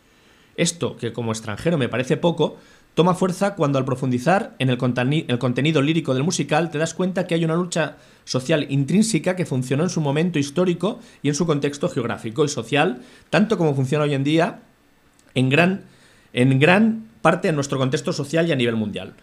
Esto, 0.58 0.96
que 0.96 1.12
como 1.12 1.32
extranjero 1.32 1.78
me 1.78 1.90
parece 1.90 2.18
poco, 2.18 2.58
toma 2.96 3.14
fuerza 3.14 3.56
cuando 3.56 3.78
al 3.78 3.86
profundizar 3.86 4.56
en 4.58 4.70
el, 4.70 4.78
conteni- 4.78 5.26
el 5.28 5.38
contenido 5.38 5.82
lírico 5.82 6.14
del 6.14 6.24
musical 6.24 6.72
te 6.72 6.80
das 6.80 6.94
cuenta 6.94 7.28
que 7.28 7.36
hay 7.36 7.46
una 7.46 7.56
lucha 7.56 7.98
social 8.24 8.66
intrínseca 8.70 9.36
que 9.36 9.46
funcionó 9.46 9.84
en 9.84 9.90
su 9.90 10.02
momento 10.02 10.40
histórico 10.40 11.00
y 11.22 11.30
en 11.30 11.36
su 11.36 11.46
contexto 11.46 11.90
geográfico 11.90 12.44
y 12.44 12.50
social, 12.50 13.02
tanto 13.30 13.58
como 13.58 13.76
funciona 13.76 14.06
hoy 14.06 14.14
en 14.16 14.24
día 14.24 14.62
en 15.36 15.50
gran, 15.50 15.84
en 16.34 16.58
gran 16.58 17.06
parte 17.22 17.50
en 17.50 17.56
nuestro 17.56 17.78
contexto 17.78 18.14
social 18.14 18.48
y 18.48 18.52
a 18.52 18.56
nivel 18.56 18.76
mundial. 18.78 19.14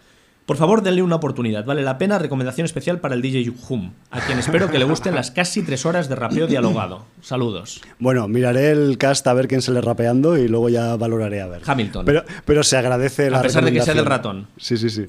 Por 0.45 0.57
favor, 0.57 0.83
denle 0.83 1.01
una 1.01 1.15
oportunidad. 1.15 1.63
Vale 1.63 1.83
la 1.83 1.97
pena. 1.97 2.19
Recomendación 2.19 2.65
especial 2.65 2.99
para 2.99 3.15
el 3.15 3.21
DJ 3.21 3.53
Hum, 3.69 3.91
a 4.11 4.19
quien 4.19 4.39
espero 4.39 4.69
que 4.69 4.77
le 4.77 4.83
gusten 4.83 5.15
las 5.15 5.31
casi 5.31 5.61
tres 5.63 5.85
horas 5.85 6.09
de 6.09 6.15
rapeo 6.15 6.47
dialogado. 6.47 7.05
Saludos. 7.21 7.81
Bueno, 7.99 8.27
miraré 8.27 8.71
el 8.71 8.97
cast 8.97 9.25
a 9.27 9.33
ver 9.33 9.47
quién 9.47 9.61
sale 9.61 9.79
rapeando 9.79 10.37
y 10.37 10.49
luego 10.49 10.67
ya 10.67 10.97
valoraré 10.97 11.41
a 11.41 11.47
ver. 11.47 11.61
Hamilton. 11.65 12.05
Pero, 12.05 12.23
pero 12.43 12.63
se 12.63 12.75
agradece 12.75 13.29
la 13.29 13.39
A 13.39 13.41
pesar 13.41 13.63
de 13.63 13.71
que 13.71 13.81
sea 13.81 13.93
del 13.93 14.05
ratón. 14.05 14.47
Sí, 14.57 14.75
sí, 14.77 14.89
sí. 14.89 15.05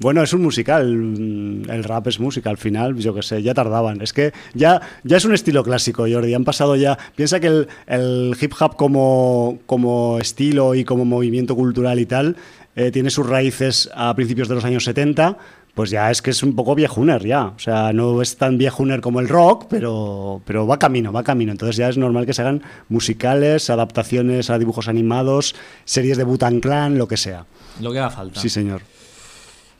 Bueno, 0.00 0.22
es 0.22 0.32
un 0.32 0.42
musical. 0.42 0.86
mm, 0.96 1.70
El 1.70 1.82
rap 1.82 2.06
es 2.06 2.20
música. 2.20 2.50
Al 2.50 2.56
final, 2.56 2.94
yo 2.98 3.14
qué 3.14 3.22
sé, 3.22 3.42
ya 3.42 3.52
tardaban. 3.52 4.00
Es 4.00 4.12
que 4.12 4.32
ya, 4.54 4.80
ya 5.02 5.16
es 5.16 5.24
un 5.24 5.34
estilo 5.34 5.64
clásico, 5.64 6.04
Jordi. 6.08 6.34
Han 6.34 6.44
pasado 6.44 6.76
ya. 6.76 6.96
Piensa 7.16 7.40
que 7.40 7.48
el, 7.48 7.68
el 7.88 8.36
hip 8.40 8.52
hop 8.60 8.76
como, 8.76 9.58
como 9.66 10.18
estilo 10.20 10.76
y 10.76 10.84
como 10.84 11.04
movimiento 11.04 11.56
cultural 11.56 11.98
y 11.98 12.06
tal. 12.06 12.36
Eh, 12.78 12.92
tiene 12.92 13.10
sus 13.10 13.28
raíces 13.28 13.90
a 13.92 14.14
principios 14.14 14.48
de 14.48 14.54
los 14.54 14.64
años 14.64 14.84
70, 14.84 15.36
pues 15.74 15.90
ya 15.90 16.12
es 16.12 16.22
que 16.22 16.30
es 16.30 16.44
un 16.44 16.54
poco 16.54 16.76
viejuner 16.76 17.26
ya. 17.26 17.46
O 17.46 17.58
sea, 17.58 17.92
no 17.92 18.22
es 18.22 18.36
tan 18.36 18.56
viejuner 18.56 19.00
como 19.00 19.18
el 19.18 19.28
rock, 19.28 19.66
pero, 19.68 20.40
pero 20.44 20.64
va 20.64 20.78
camino, 20.78 21.12
va 21.12 21.24
camino. 21.24 21.50
Entonces 21.50 21.76
ya 21.76 21.88
es 21.88 21.98
normal 21.98 22.24
que 22.24 22.34
se 22.34 22.42
hagan 22.42 22.62
musicales, 22.88 23.68
adaptaciones 23.68 24.48
a 24.48 24.60
dibujos 24.60 24.86
animados, 24.86 25.56
series 25.84 26.18
de 26.18 26.22
Butan 26.22 26.60
Clan, 26.60 26.98
lo 26.98 27.08
que 27.08 27.16
sea. 27.16 27.46
Lo 27.80 27.90
que 27.90 27.98
haga 27.98 28.10
falta. 28.10 28.40
Sí, 28.40 28.48
señor. 28.48 28.82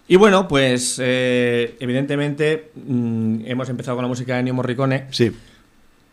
Y 0.09 0.17
bueno, 0.17 0.49
pues 0.49 1.01
eh, 1.01 1.77
evidentemente 1.79 2.73
mm, 2.75 3.43
hemos 3.45 3.69
empezado 3.69 3.97
con 3.97 4.03
la 4.03 4.09
música 4.09 4.35
de 4.35 4.41
Ennio 4.41 4.55
Morricone. 4.55 5.07
Sí. 5.13 5.31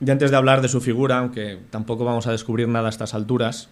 Y 0.06 0.12
antes 0.12 0.30
de 0.30 0.38
hablar 0.38 0.62
de 0.62 0.68
su 0.68 0.82
figura, 0.82 1.18
aunque 1.18 1.58
tampoco 1.72 2.06
vamos 2.06 2.27
a 2.27 2.32
descubrir 2.32 2.68
nada 2.68 2.88
a 2.88 2.89
estas 2.92 3.15
alturas, 3.15 3.70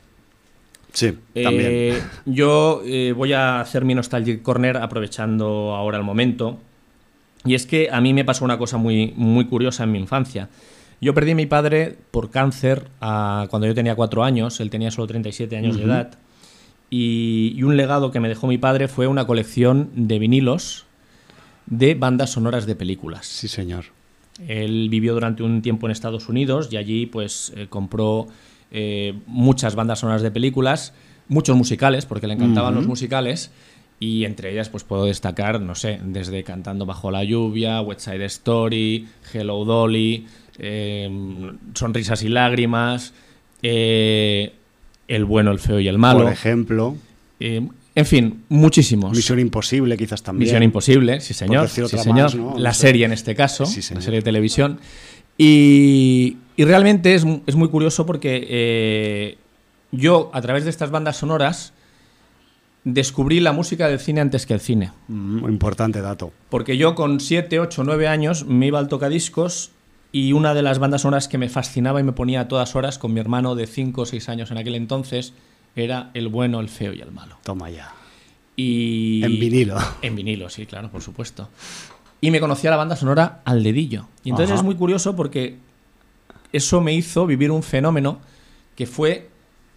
Sí, 0.94 1.18
eh, 1.34 1.44
también. 1.44 1.98
yo 2.26 2.82
eh, 2.86 3.14
voy 3.14 3.34
a 3.34 3.60
hacer 3.60 3.84
mi 3.84 3.96
Nostalgic 3.96 4.42
Corner 4.42 4.78
aprovechando 4.78 5.76
ahora 5.76 5.98
el 5.98 6.04
momento. 6.04 6.60
Y 7.46 7.56
es 7.56 7.66
que 7.66 7.90
a 7.92 8.00
mí 8.00 8.14
me 8.14 8.24
pasó 8.24 8.46
una 8.46 8.58
cosa 8.58 8.78
muy, 8.78 9.14
muy 9.18 9.46
curiosa 9.46 9.84
en 9.84 9.92
mi 9.92 10.00
infancia. 10.00 10.50
Yo 11.02 11.14
perdí 11.14 11.32
a 11.32 11.36
mi 11.36 11.48
padre 11.48 11.98
por 12.12 12.30
cáncer 12.30 12.88
cuando 13.00 13.66
yo 13.66 13.74
tenía 13.76 13.96
cuatro 13.96 14.24
años, 14.24 14.62
él 14.62 14.70
tenía 14.70 14.92
solo 14.92 15.08
37 15.08 15.58
años 15.58 15.76
de 15.76 15.84
edad. 15.84 16.18
Y, 16.90 17.54
y 17.58 17.64
un 17.64 17.76
legado 17.76 18.12
que 18.12 18.22
me 18.22 18.30
dejó 18.30 18.48
mi 18.48 18.58
padre 18.58 18.88
fue 18.88 19.08
una 19.08 19.28
colección 19.28 19.90
de 19.96 20.20
vinilos 20.20 20.86
de 21.66 21.96
bandas 21.96 22.32
sonoras 22.32 22.66
de 22.66 22.76
películas. 22.76 23.26
Sí, 23.26 23.48
señor. 23.48 23.86
Él 24.48 24.88
vivió 24.90 25.14
durante 25.14 25.44
un 25.44 25.62
tiempo 25.62 25.88
en 25.88 25.92
Estados 25.92 26.28
Unidos 26.28 26.70
y 26.72 26.78
allí 26.78 27.06
pues 27.06 27.54
eh, 27.56 27.68
compró 27.70 28.28
eh, 28.74 29.14
muchas 29.28 29.76
bandas 29.76 30.00
sonoras 30.00 30.22
de 30.22 30.32
películas, 30.32 30.94
muchos 31.30 31.56
musicales, 31.56 32.06
porque 32.06 32.28
le 32.28 32.34
encantaban 32.34 32.76
los 32.76 32.88
musicales. 32.88 33.52
Y 34.00 34.26
entre 34.26 34.52
ellas, 34.52 34.68
pues 34.68 34.84
puedo 34.84 35.06
destacar, 35.06 35.62
no 35.62 35.76
sé, 35.76 36.00
desde 36.04 36.44
Cantando 36.44 36.86
bajo 36.86 37.10
la 37.12 37.24
lluvia, 37.24 37.80
West 37.80 38.02
Side 38.02 38.26
Story, 38.26 39.08
Hello 39.32 39.64
Dolly, 39.64 40.26
eh, 40.58 41.10
Sonrisas 41.74 42.22
y 42.24 42.28
lágrimas, 42.28 43.14
eh, 43.62 44.54
El 45.08 45.24
bueno, 45.24 45.52
el 45.52 45.60
feo 45.60 45.80
y 45.80 45.88
el 45.88 45.98
malo. 45.98 46.24
Por 46.24 46.34
ejemplo, 46.34 46.96
Eh, 47.40 47.66
en 47.96 48.06
fin, 48.06 48.44
muchísimos. 48.50 49.16
Misión 49.16 49.40
Imposible 49.40 49.96
quizás 49.98 50.24
también. 50.24 50.48
Misión 50.48 50.64
Imposible, 50.64 51.22
sí 51.22 51.34
señor. 51.34 51.70
sí, 51.70 51.88
señor. 51.88 52.24
más, 52.24 52.36
¿no? 52.36 52.56
La 52.58 52.74
serie 52.74 53.06
en 53.06 53.14
este 53.14 53.36
caso, 53.36 53.66
Sí, 53.66 53.82
la 53.94 54.02
serie 54.02 54.20
de 54.20 54.24
televisión. 54.24 54.80
Y, 55.38 56.38
y 56.56 56.66
realmente 56.66 57.16
es, 57.16 57.26
es 57.48 57.56
muy 57.56 57.70
curioso 57.70 58.06
porque 58.06 58.46
eh, 58.50 59.38
yo, 59.92 60.32
a 60.34 60.42
través 60.42 60.64
de 60.64 60.70
estas 60.70 60.92
bandas 60.92 61.18
sonoras, 61.18 61.74
descubrí 62.84 63.40
la 63.40 63.54
música 63.54 63.88
del 63.88 64.00
cine 64.00 64.22
antes 64.22 64.46
que 64.46 64.54
el 64.54 64.60
cine. 64.60 64.92
Mm, 65.08 65.50
importante 65.50 66.02
dato. 66.02 66.32
Porque 66.50 66.78
yo 66.78 66.96
con 66.96 67.20
7, 67.20 67.60
8, 67.60 67.84
9 67.84 68.08
años 68.08 68.46
me 68.46 68.68
iba 68.68 68.80
al 68.80 68.88
tocadiscos 68.88 69.72
y 70.12 70.34
una 70.34 70.54
de 70.54 70.62
las 70.62 70.80
bandas 70.80 71.02
sonoras 71.02 71.28
que 71.28 71.38
me 71.38 71.50
fascinaba 71.50 72.00
y 72.00 72.04
me 72.04 72.12
ponía 72.12 72.42
a 72.42 72.48
todas 72.48 72.76
horas 72.76 72.98
con 72.98 73.14
mi 73.14 73.20
hermano 73.20 73.56
de 73.56 73.68
5 73.68 74.02
o 74.02 74.06
6 74.06 74.30
años 74.30 74.52
en 74.52 74.58
aquel 74.58 74.76
entonces 74.76 75.34
era 75.76 76.12
El 76.14 76.28
bueno, 76.28 76.60
el 76.60 76.70
feo 76.70 76.94
y 76.94 77.02
el 77.02 77.12
malo. 77.12 77.38
Toma 77.44 77.70
ya. 77.70 77.94
Y... 78.56 79.24
En 79.24 79.40
vinilo. 79.40 79.78
En 80.04 80.16
vinilo, 80.16 80.50
sí, 80.50 80.68
claro, 80.68 80.92
por 80.92 81.02
supuesto. 81.02 81.50
Y 82.22 82.30
me 82.30 82.40
conocía 82.40 82.70
la 82.70 82.78
banda 82.78 82.96
sonora 82.96 83.42
al 83.44 83.64
dedillo. 83.64 84.08
Y 84.24 84.30
entonces 84.30 84.52
Ajá. 84.52 84.60
es 84.60 84.64
muy 84.64 84.76
curioso 84.76 85.16
porque 85.16 85.58
eso 86.54 86.80
me 86.82 86.94
hizo 86.94 87.26
vivir 87.28 87.52
un 87.52 87.64
fenómeno 87.64 88.20
que 88.76 88.86
fue 88.88 89.30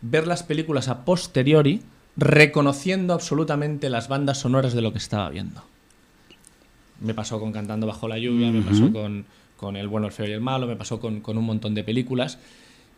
ver 0.02 0.26
las 0.26 0.42
películas 0.44 0.88
a 0.88 1.04
posteriori 1.04 1.82
reconociendo 2.16 3.12
absolutamente 3.14 3.90
las 3.90 4.08
bandas 4.08 4.38
sonoras 4.38 4.72
de 4.74 4.82
lo 4.82 4.92
que 4.92 4.98
estaba 4.98 5.28
viendo. 5.30 5.62
Me 7.00 7.12
pasó 7.12 7.38
con 7.40 7.52
Cantando 7.52 7.86
bajo 7.86 8.08
la 8.08 8.18
lluvia, 8.18 8.50
me 8.50 8.62
pasó 8.62 8.90
con, 8.92 9.26
con 9.56 9.76
El 9.76 9.88
bueno, 9.88 10.06
el 10.06 10.12
feo 10.12 10.26
y 10.26 10.32
el 10.32 10.40
malo, 10.40 10.66
me 10.66 10.76
pasó 10.76 10.98
con, 10.98 11.20
con 11.20 11.36
un 11.36 11.44
montón 11.44 11.74
de 11.74 11.84
películas. 11.84 12.38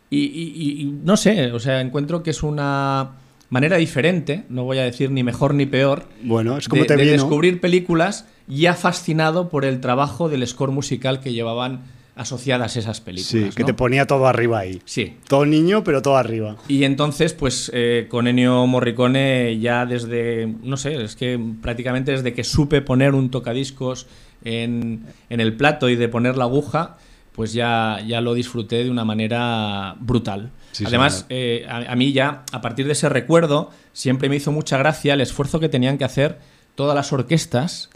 Y, 0.09 0.19
y- 0.19 0.53
y- 0.55 0.81
y 0.81 0.85
no 0.85 1.17
sé, 1.17 1.51
o 1.51 1.59
sea, 1.59 1.81
encuentro 1.81 2.23
que 2.23 2.29
es 2.31 2.41
una 2.41 3.11
manera 3.49 3.77
diferente, 3.77 4.45
no 4.49 4.63
voy 4.63 4.77
a 4.77 4.83
decir 4.83 5.11
ni 5.11 5.23
mejor 5.23 5.53
ni 5.53 5.65
peor, 5.65 6.05
Bueno, 6.23 6.57
es 6.57 6.69
como 6.69 6.81
de, 6.83 6.87
te 6.87 6.97
de 6.97 7.05
descubrir 7.11 7.59
películas 7.59 8.25
ya 8.47 8.73
fascinado 8.73 9.49
por 9.49 9.65
el 9.65 9.81
trabajo 9.81 10.29
del 10.29 10.47
score 10.47 10.71
musical 10.71 11.19
que 11.19 11.33
llevaban 11.33 11.81
asociadas 12.19 12.75
esas 12.75 12.99
películas. 12.99 13.49
Sí, 13.49 13.55
que 13.55 13.63
¿no? 13.63 13.67
te 13.67 13.73
ponía 13.73 14.05
todo 14.05 14.27
arriba 14.27 14.59
ahí. 14.59 14.81
Sí. 14.83 15.15
Todo 15.27 15.45
niño, 15.45 15.83
pero 15.85 16.01
todo 16.01 16.17
arriba. 16.17 16.57
Y 16.67 16.83
entonces, 16.83 17.33
pues 17.33 17.71
eh, 17.73 18.07
con 18.09 18.27
Ennio 18.27 18.67
Morricone 18.67 19.57
ya 19.59 19.85
desde, 19.85 20.53
no 20.61 20.75
sé, 20.75 21.01
es 21.01 21.15
que 21.15 21.39
prácticamente 21.61 22.11
desde 22.11 22.33
que 22.33 22.43
supe 22.43 22.81
poner 22.81 23.15
un 23.15 23.31
tocadiscos 23.31 24.07
en, 24.43 25.05
en 25.29 25.39
el 25.39 25.55
plato 25.55 25.87
y 25.87 25.95
de 25.95 26.09
poner 26.09 26.35
la 26.35 26.43
aguja, 26.43 26.97
pues 27.31 27.53
ya, 27.53 27.99
ya 28.05 28.19
lo 28.19 28.33
disfruté 28.33 28.83
de 28.83 28.89
una 28.89 29.05
manera 29.05 29.95
brutal. 30.01 30.51
Sí, 30.73 30.83
Además, 30.85 31.25
eh, 31.29 31.65
a, 31.69 31.93
a 31.93 31.95
mí 31.95 32.11
ya, 32.11 32.43
a 32.51 32.59
partir 32.59 32.85
de 32.85 32.91
ese 32.91 33.07
recuerdo, 33.07 33.71
siempre 33.93 34.27
me 34.27 34.35
hizo 34.35 34.51
mucha 34.51 34.77
gracia 34.77 35.13
el 35.13 35.21
esfuerzo 35.21 35.61
que 35.61 35.69
tenían 35.69 35.97
que 35.97 36.03
hacer 36.03 36.39
todas 36.75 36.95
las 36.95 37.13
orquestas 37.13 37.89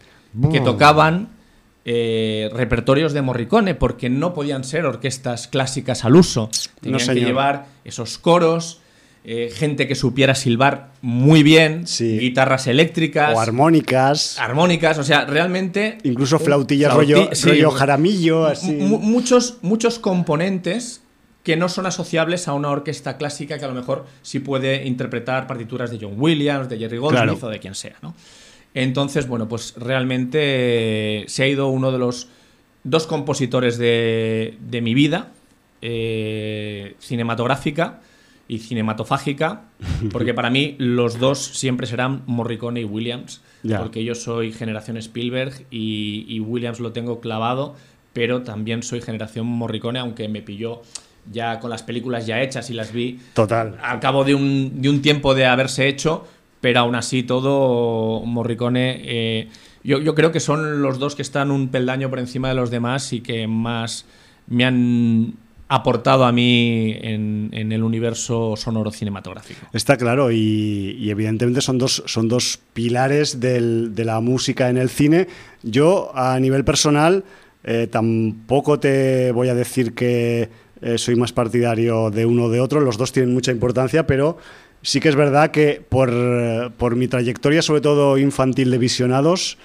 que 0.51 0.61
tocaban 0.61 1.29
eh, 1.85 2.49
repertorios 2.53 3.13
de 3.13 3.21
Morricone, 3.21 3.75
porque 3.75 4.09
no 4.09 4.33
podían 4.33 4.63
ser 4.63 4.85
orquestas 4.85 5.47
clásicas 5.47 6.05
al 6.05 6.15
uso. 6.15 6.49
Tenían 6.81 7.05
que 7.07 7.15
llevar 7.15 7.65
esos 7.83 8.17
coros, 8.17 8.79
eh, 9.25 9.51
gente 9.55 9.87
que 9.87 9.95
supiera 9.95 10.35
silbar 10.35 10.91
muy 11.01 11.43
bien, 11.43 11.87
Sí. 11.87 12.17
guitarras 12.19 12.67
eléctricas, 12.67 13.35
O 13.35 13.39
armónicas. 13.39 14.37
armónicas, 14.39 14.97
o 14.97 15.03
sea, 15.03 15.25
realmente... 15.25 15.97
Incluso 16.03 16.39
flautillas 16.39 16.91
flauti- 16.93 16.95
rollo, 17.15 17.29
sí, 17.33 17.49
rollo 17.49 17.71
jaramillo, 17.71 18.45
así. 18.47 18.71
mu- 18.73 18.99
muchos, 18.99 19.59
muchos 19.61 19.99
componentes 19.99 21.01
que 21.43 21.57
no 21.57 21.67
son 21.67 21.85
asociables 21.85 22.47
a 22.47 22.53
una 22.53 22.69
orquesta 22.69 23.17
clásica 23.17 23.59
que 23.59 23.65
a 23.65 23.67
lo 23.67 23.73
mejor 23.73 24.05
sí 24.21 24.39
puede 24.39 24.85
interpretar 24.87 25.45
partituras 25.47 25.91
de 25.91 25.99
John 26.01 26.13
Williams, 26.17 26.69
de 26.69 26.77
Jerry 26.77 26.97
Goldsmith 26.97 27.23
Claro. 27.39 27.47
o 27.47 27.49
de 27.49 27.59
quien 27.59 27.75
sea, 27.75 27.95
¿no? 28.01 28.15
Entonces, 28.73 29.27
bueno, 29.27 29.47
pues 29.47 29.75
realmente 29.77 30.39
eh, 30.41 31.25
se 31.27 31.43
ha 31.43 31.47
ido 31.47 31.67
uno 31.67 31.91
de 31.91 31.99
los 31.99 32.29
dos 32.83 33.07
compositores 33.07 33.77
de, 33.77 34.57
de 34.59 34.81
mi 34.81 34.93
vida, 34.93 35.31
eh, 35.81 36.95
cinematográfica 36.99 38.01
y 38.47 38.59
cinematofágica, 38.59 39.63
porque 40.11 40.33
para 40.33 40.49
mí 40.49 40.75
los 40.79 41.19
dos 41.19 41.39
siempre 41.39 41.87
serán 41.87 42.23
Morricone 42.25 42.81
y 42.81 42.85
Williams, 42.85 43.41
porque 43.77 44.03
yo 44.03 44.15
soy 44.15 44.51
generación 44.51 44.97
Spielberg 44.97 45.65
y, 45.71 46.25
y 46.27 46.39
Williams 46.39 46.79
lo 46.79 46.91
tengo 46.91 47.21
clavado, 47.21 47.75
pero 48.11 48.43
también 48.43 48.83
soy 48.83 49.01
generación 49.01 49.47
Morricone, 49.47 49.99
aunque 49.99 50.27
me 50.27 50.41
pilló 50.41 50.81
ya 51.31 51.59
con 51.59 51.69
las 51.69 51.83
películas 51.83 52.25
ya 52.25 52.41
hechas 52.41 52.69
y 52.69 52.73
las 52.73 52.91
vi 52.91 53.19
Total. 53.33 53.77
al 53.81 53.99
cabo 53.99 54.23
de 54.23 54.35
un, 54.35 54.81
de 54.81 54.89
un 54.89 55.01
tiempo 55.01 55.33
de 55.33 55.45
haberse 55.45 55.87
hecho, 55.87 56.27
pero 56.63 56.79
aún 56.79 56.95
así 56.95 57.23
todo 57.23 58.21
Morricone, 58.25 59.01
eh, 59.03 59.49
yo, 59.83 60.15
creo 60.15 60.31
que 60.31 60.39
son 60.39 60.81
los 60.81 60.97
dos 60.97 61.13
que 61.13 61.21
están 61.21 61.51
un 61.51 61.67
peldaño 61.67 62.09
por 62.09 62.19
encima 62.19 62.47
de 62.47 62.55
los 62.55 62.71
demás 62.71 63.11
y 63.11 63.19
que 63.19 63.47
más 63.47 64.05
me 64.47 64.63
han 64.63 65.33
aportado 65.67 66.23
a 66.23 66.31
mí 66.31 66.95
en, 67.01 67.49
el 67.51 67.83
universo 67.83 68.55
sonoro 68.55 68.91
cinematográfico. 68.91 69.59
Está 69.73 69.97
claro, 69.97 70.31
y, 70.31 71.09
evidentemente 71.09 71.59
son 71.59 71.79
dos, 71.79 72.01
son 72.05 72.29
dos 72.29 72.61
pilares 72.71 73.41
de 73.41 74.05
la 74.05 74.21
música 74.21 74.69
en 74.69 74.77
el 74.77 74.89
cine. 74.89 75.27
Yo, 75.63 76.13
a 76.15 76.39
nivel 76.39 76.63
personal, 76.63 77.25
eh, 77.65 77.87
tampoco 77.91 78.79
te 78.79 79.33
voy 79.33 79.49
a 79.49 79.53
decir 79.53 79.93
que 79.93 80.49
eh, 80.81 80.97
soy 80.97 81.17
más 81.17 81.33
partidario 81.33 82.09
de 82.09 82.25
uno 82.25 82.45
o 82.45 82.49
de 82.49 82.61
otro, 82.61 82.79
los 82.79 82.97
dos 82.97 83.11
tienen 83.11 83.33
mucha 83.33 83.51
importancia, 83.51 84.07
pero 84.07 84.37
sí 84.83 84.99
que 84.99 85.09
es 85.09 85.15
verdad 85.15 85.49
que 85.49 85.81
por, 85.89 86.11
por 86.77 86.95
mi 86.95 87.07
trayectoria, 87.07 87.63
sobre 87.63 87.81
todo 87.81 88.19
infantil 88.19 88.69
de 88.69 88.77
visionados, 88.77 89.57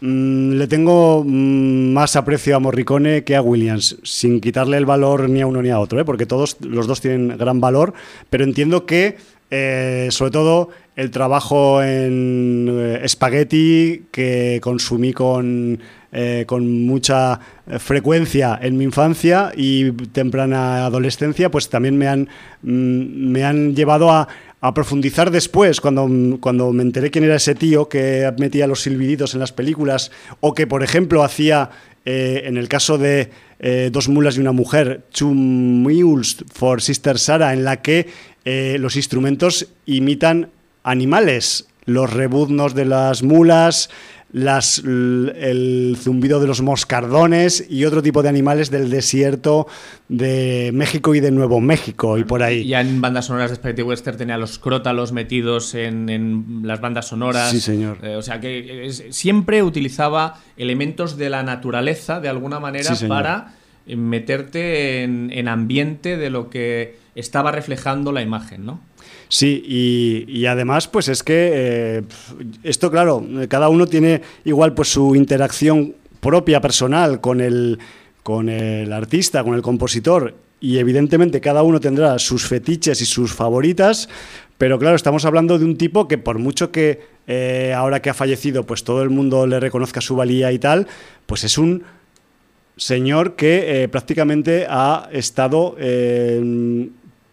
Mm, 0.00 0.52
le 0.58 0.66
tengo 0.66 1.24
mm, 1.24 1.92
más 1.92 2.16
aprecio 2.16 2.56
a 2.56 2.60
Morricone 2.60 3.24
que 3.24 3.34
a 3.34 3.40
Williams, 3.42 3.96
sin 4.02 4.40
quitarle 4.40 4.76
el 4.76 4.84
valor 4.84 5.30
ni 5.30 5.40
a 5.40 5.46
uno 5.46 5.62
ni 5.62 5.70
a 5.70 5.80
otro, 5.80 5.98
¿eh? 6.00 6.04
porque 6.04 6.26
todos 6.26 6.58
los 6.60 6.86
dos 6.86 7.00
tienen 7.00 7.36
gran 7.38 7.60
valor, 7.60 7.94
pero 8.28 8.44
entiendo 8.44 8.84
que 8.84 9.16
eh, 9.50 10.08
sobre 10.10 10.32
todo 10.32 10.68
el 10.96 11.10
trabajo 11.10 11.82
en 11.82 12.68
eh, 12.70 13.08
Spaghetti 13.08 14.06
que 14.10 14.60
consumí 14.62 15.12
con, 15.12 15.80
eh, 16.18 16.44
con 16.46 16.86
mucha 16.86 17.38
eh, 17.70 17.78
frecuencia 17.78 18.58
en 18.62 18.78
mi 18.78 18.84
infancia 18.84 19.52
y 19.54 19.92
temprana 19.92 20.86
adolescencia, 20.86 21.50
pues 21.50 21.68
también 21.68 21.98
me 21.98 22.08
han, 22.08 22.30
mm, 22.62 23.30
me 23.32 23.44
han 23.44 23.76
llevado 23.76 24.10
a, 24.10 24.26
profundizar 24.74 25.30
después, 25.30 25.80
cuando, 25.80 26.08
cuando 26.40 26.72
me 26.72 26.82
enteré 26.82 27.10
quién 27.10 27.22
era 27.22 27.36
ese 27.36 27.54
tío 27.54 27.88
que 27.88 28.32
metía 28.38 28.66
los 28.66 28.80
silbiditos 28.80 29.34
en 29.34 29.40
las 29.40 29.52
películas, 29.52 30.10
o 30.40 30.54
que, 30.54 30.66
por 30.66 30.82
ejemplo, 30.82 31.22
hacía, 31.22 31.70
eh, 32.04 32.42
en 32.46 32.56
el 32.56 32.68
caso 32.68 32.98
de 32.98 33.30
Dos 33.92 34.08
mulas 34.08 34.36
y 34.36 34.40
una 34.40 34.52
mujer, 34.52 35.02
Two 35.12 35.32
Mules 35.32 36.44
for 36.52 36.82
Sister 36.82 37.18
Sarah, 37.18 37.52
en 37.52 37.64
la 37.64 37.80
que 37.80 38.08
los 38.78 38.96
instrumentos 38.96 39.68
imitan 39.86 40.50
animales. 40.82 41.68
los 41.86 42.12
rebuznos 42.12 42.74
de 42.74 42.84
las 42.84 43.22
mulas, 43.22 43.90
las, 44.36 44.82
el 44.84 45.96
zumbido 45.98 46.40
de 46.40 46.46
los 46.46 46.60
moscardones 46.60 47.64
y 47.70 47.86
otro 47.86 48.02
tipo 48.02 48.22
de 48.22 48.28
animales 48.28 48.70
del 48.70 48.90
desierto 48.90 49.66
de 50.10 50.72
México 50.74 51.14
y 51.14 51.20
de 51.20 51.30
Nuevo 51.30 51.62
México 51.62 52.18
y 52.18 52.24
por 52.24 52.42
ahí. 52.42 52.66
Ya 52.66 52.82
en 52.82 53.00
bandas 53.00 53.24
sonoras 53.24 53.48
de 53.48 53.56
Spaghetti 53.56 53.80
Western 53.80 54.18
tenía 54.18 54.36
los 54.36 54.58
crótalos 54.58 55.12
metidos 55.12 55.74
en, 55.74 56.60
las 56.64 56.82
bandas 56.82 57.08
sonoras. 57.08 57.50
Sí, 57.50 57.62
señor. 57.62 57.96
Eh, 58.02 58.16
o 58.16 58.20
sea 58.20 58.38
que 58.38 58.90
siempre 59.08 59.62
utilizaba 59.62 60.38
elementos 60.58 61.16
de 61.16 61.30
la 61.30 61.42
naturaleza 61.42 62.20
de 62.20 62.28
alguna 62.28 62.60
manera 62.60 62.94
para 63.08 63.54
meterte 63.86 65.02
en, 65.02 65.30
en 65.32 65.48
ambiente 65.48 66.18
de 66.18 66.28
lo 66.28 66.50
que 66.50 66.98
estaba 67.14 67.52
reflejando 67.52 68.12
la 68.12 68.20
imagen, 68.20 68.66
¿no? 68.66 68.80
Sí, 69.28 70.26
y, 70.28 70.46
además, 70.46 70.86
pues 70.88 71.08
es 71.08 71.22
que 71.22 71.50
eh, 71.52 72.02
esto, 72.62 72.90
claro, 72.90 73.26
cada 73.48 73.68
uno 73.68 73.86
tiene 73.86 74.22
igual 74.44 74.74
pues 74.74 74.88
su 74.88 75.16
interacción 75.16 75.94
propia, 76.20 76.60
personal, 76.60 77.20
con 77.20 77.40
el, 77.40 77.78
con 78.22 78.48
el 78.48 78.92
artista, 78.92 79.42
con 79.42 79.54
el 79.54 79.62
compositor, 79.62 80.34
y 80.60 80.78
evidentemente 80.78 81.40
cada 81.40 81.62
uno 81.62 81.80
tendrá 81.80 82.18
sus 82.18 82.46
fetiches 82.46 83.00
y 83.02 83.06
sus 83.06 83.32
favoritas, 83.32 84.08
pero 84.58 84.78
claro, 84.78 84.96
estamos 84.96 85.24
hablando 85.24 85.58
de 85.58 85.64
un 85.64 85.76
tipo 85.76 86.08
que 86.08 86.18
por 86.18 86.38
mucho 86.38 86.72
que 86.72 87.00
eh, 87.26 87.74
ahora 87.76 88.00
que 88.00 88.10
ha 88.10 88.14
fallecido, 88.14 88.64
pues 88.64 88.84
todo 88.84 89.02
el 89.02 89.10
mundo 89.10 89.46
le 89.46 89.60
reconozca 89.60 90.00
su 90.00 90.16
valía 90.16 90.52
y 90.52 90.58
tal, 90.58 90.86
pues 91.26 91.44
es 91.44 91.58
un 91.58 91.82
señor 92.76 93.36
que 93.36 93.82
eh, 93.82 93.88
prácticamente 93.88 94.66
ha 94.68 95.08
estado 95.12 95.76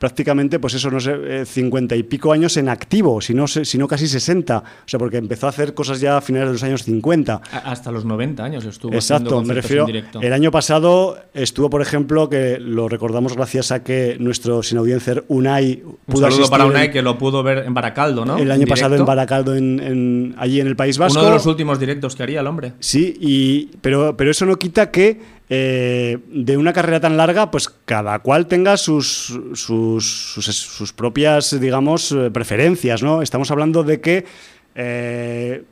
prácticamente, 0.04 0.60
pues 0.60 0.74
eso, 0.74 0.92
no 0.92 1.00
sé, 1.00 1.14
eh, 1.14 1.46
cincuenta 1.46 1.96
y 1.96 2.04
pico 2.04 2.34
años 2.34 2.58
en 2.58 2.68
activo, 2.68 3.22
si 3.22 3.34
no, 3.34 3.48
si 3.48 3.78
no 3.78 3.88
casi 3.88 4.06
60. 4.06 4.58
O 4.58 4.64
sea, 4.86 5.00
porque 5.00 5.16
empezó 5.16 5.46
a 5.46 5.50
hacer 5.52 5.74
cosas 5.74 6.02
ya 6.02 6.18
a 6.18 6.22
finales 6.22 6.50
de 6.50 6.54
los 6.56 6.64
años 6.64 6.84
50. 6.84 7.40
Hasta 7.64 7.90
los 7.90 8.04
90 8.04 8.44
años 8.44 8.66
estuvo. 8.66 8.94
Exacto, 8.94 9.42
me 9.44 9.54
refiero. 9.54 9.86
El 10.20 10.34
año 10.34 10.52
pasado 10.52 11.18
estuvo, 11.34 11.70
por 11.70 11.82
ejemplo, 11.82 12.28
que 12.28 12.60
lo 12.60 12.90
recordamos 12.90 13.34
gracias 13.38 13.72
a 13.72 13.82
que 13.82 14.18
nuestro 14.20 14.62
sin 14.62 14.78
audiencia 14.78 15.24
Unai 15.30 15.82
pudo 16.06 16.26
Un 16.26 16.32
saludo 16.34 16.50
para 16.50 16.66
Unai 16.66 16.92
que 16.92 17.02
lo 17.02 17.18
pudo 17.18 17.42
ver 17.42 17.60
en 17.60 17.74
Baracaldo, 17.74 18.26
¿no? 18.26 18.38
El 18.38 18.52
año 18.52 18.68
pasado 18.68 18.98
en 18.98 19.06
Baracaldo, 19.06 19.56
en, 19.56 20.36
allí 20.38 20.60
en 20.60 20.68
el 20.68 20.76
País 20.76 20.98
Vasco. 20.98 21.18
Uno 21.18 21.30
de 21.30 21.36
los 21.36 21.46
últimos 21.46 21.80
directos 21.80 22.14
que 22.18 22.24
haría 22.24 22.42
el 22.42 22.48
hombre. 22.48 22.74
Sí, 22.82 23.16
y, 23.22 23.78
pero, 23.80 24.18
pero 24.18 24.32
eso 24.32 24.46
no 24.46 24.58
quita 24.58 24.92
que 24.92 25.22
eh, 25.50 26.20
de 26.28 26.58
una 26.58 26.74
carrera 26.74 27.00
tan 27.00 27.18
larga, 27.18 27.52
pues 27.52 27.70
cada 27.86 28.20
cual 28.20 28.48
tenga 28.48 28.78
sus, 28.78 29.38
sus, 29.54 30.94
propias, 30.96 31.60
digamos, 31.60 32.12
eh, 32.12 32.32
preferencias, 32.32 33.04
¿no? 33.04 33.22
Estamos 33.22 33.52
hablando 33.52 33.84
de 33.84 34.00
que 34.00 34.26
eh, 34.76 35.64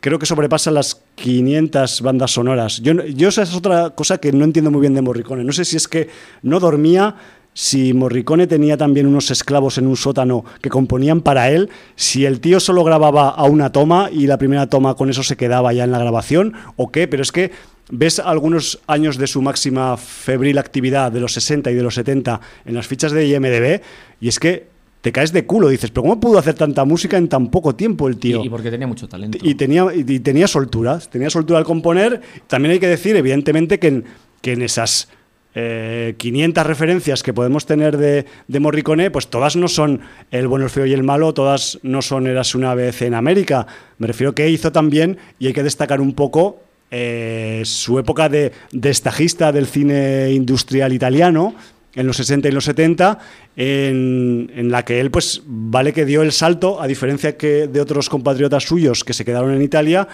creo 0.00 0.18
que 0.18 0.26
sobrepasan 0.26 0.74
las 0.74 1.02
500 1.16 2.02
bandas 2.02 2.30
sonoras. 2.30 2.80
Yo, 2.82 2.94
yo 3.04 3.28
esa 3.28 3.42
es 3.42 3.54
otra 3.54 3.90
cosa 3.90 4.18
que 4.18 4.32
no 4.32 4.44
entiendo 4.44 4.70
muy 4.70 4.80
bien 4.80 4.94
de 4.94 5.02
Morricone. 5.02 5.44
No 5.44 5.52
sé 5.52 5.64
si 5.64 5.76
es 5.76 5.88
que 5.88 6.08
no 6.42 6.60
dormía, 6.60 7.16
si 7.52 7.92
Morricone 7.92 8.46
tenía 8.46 8.76
también 8.76 9.06
unos 9.06 9.30
esclavos 9.30 9.78
en 9.78 9.86
un 9.86 9.96
sótano 9.96 10.44
que 10.60 10.70
componían 10.70 11.20
para 11.20 11.50
él, 11.50 11.68
si 11.96 12.24
el 12.24 12.40
tío 12.40 12.60
solo 12.60 12.84
grababa 12.84 13.28
a 13.28 13.44
una 13.44 13.72
toma 13.72 14.08
y 14.12 14.26
la 14.26 14.38
primera 14.38 14.68
toma 14.68 14.94
con 14.94 15.10
eso 15.10 15.22
se 15.22 15.36
quedaba 15.36 15.72
ya 15.72 15.84
en 15.84 15.90
la 15.90 15.98
grabación, 15.98 16.54
o 16.76 16.90
qué, 16.90 17.08
pero 17.08 17.22
es 17.22 17.32
que 17.32 17.50
ves 17.90 18.20
algunos 18.20 18.80
años 18.86 19.18
de 19.18 19.26
su 19.26 19.42
máxima 19.42 19.96
febril 19.96 20.58
actividad 20.58 21.10
de 21.10 21.20
los 21.20 21.32
60 21.32 21.70
y 21.70 21.74
de 21.74 21.82
los 21.82 21.94
70 21.94 22.40
en 22.64 22.74
las 22.74 22.86
fichas 22.86 23.12
de 23.12 23.26
IMDB 23.26 23.80
y 24.20 24.28
es 24.28 24.38
que 24.38 24.68
te 25.00 25.12
caes 25.12 25.32
de 25.32 25.46
culo, 25.46 25.68
dices, 25.68 25.90
pero 25.90 26.02
¿cómo 26.02 26.20
pudo 26.20 26.38
hacer 26.38 26.54
tanta 26.54 26.84
música 26.84 27.16
en 27.16 27.28
tan 27.28 27.50
poco 27.50 27.74
tiempo 27.74 28.06
el 28.06 28.18
tío? 28.18 28.44
Y, 28.44 28.50
porque 28.50 28.70
tenía 28.70 28.86
mucho 28.86 29.08
talento. 29.08 29.38
Y 29.40 29.54
tenía, 29.54 29.86
y 29.94 30.20
tenía 30.20 30.46
soltura, 30.46 30.98
tenía 30.98 31.30
soltura 31.30 31.58
al 31.58 31.64
componer. 31.64 32.20
También 32.46 32.72
hay 32.72 32.80
que 32.80 32.86
decir, 32.86 33.16
evidentemente, 33.16 33.78
que 33.78 33.88
en, 33.88 34.04
que 34.42 34.52
en 34.52 34.60
esas 34.60 35.08
500 35.52 36.62
eh, 36.62 36.64
referencias 36.64 37.22
que 37.22 37.34
podemos 37.34 37.66
tener 37.66 37.96
de, 37.96 38.24
de, 38.46 38.60
Morricone, 38.60 39.10
pues 39.10 39.28
todas 39.28 39.56
no 39.56 39.66
son 39.66 40.00
El 40.30 40.46
bueno, 40.46 40.64
el 40.64 40.70
feo 40.70 40.86
y 40.86 40.92
el 40.92 41.02
malo, 41.02 41.34
todas 41.34 41.78
no 41.82 42.02
son 42.02 42.26
Eras 42.26 42.54
una 42.54 42.74
vez 42.74 43.02
en 43.02 43.14
América. 43.14 43.66
Me 43.98 44.06
refiero 44.06 44.34
que 44.34 44.48
hizo 44.48 44.70
también, 44.70 45.18
y 45.38 45.48
hay 45.48 45.52
que 45.52 45.62
destacar 45.62 46.00
un 46.00 46.14
poco 46.14 46.60
eh, 46.92 47.62
su 47.64 48.00
época 48.00 48.28
de, 48.28 48.52
destajista 48.72 49.52
del 49.52 49.66
cine 49.66 50.32
industrial 50.32 50.92
italiano, 50.92 51.54
en 51.94 52.06
los 52.06 52.16
60 52.16 52.48
y 52.48 52.52
los 52.52 52.64
70, 52.64 53.18
en, 53.56 54.70
la 54.70 54.84
que 54.84 55.00
él, 55.00 55.10
pues, 55.10 55.42
vale 55.46 55.92
que 55.92 56.04
dio 56.04 56.22
el 56.22 56.32
salto, 56.32 56.80
a 56.80 56.86
diferencia 56.86 57.36
que 57.36 57.68
de 57.68 57.80
otros 57.80 58.08
compatriotas 58.08 58.64
suyos 58.64 59.04
que 59.04 59.12
se 59.12 59.24
quedaron 59.24 59.54
en 59.54 59.62
Italia, 59.62 60.08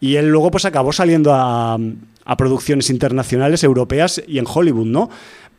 y 0.00 0.16
él 0.16 0.28
luego, 0.28 0.50
pues, 0.50 0.64
acabó 0.64 0.92
saliendo 0.92 1.32
a, 1.34 1.78
a 2.24 2.36
producciones 2.36 2.90
internacionales, 2.90 3.64
europeas 3.64 4.22
y 4.26 4.38
en 4.38 4.46
Hollywood, 4.46 4.86
¿no? 4.86 5.10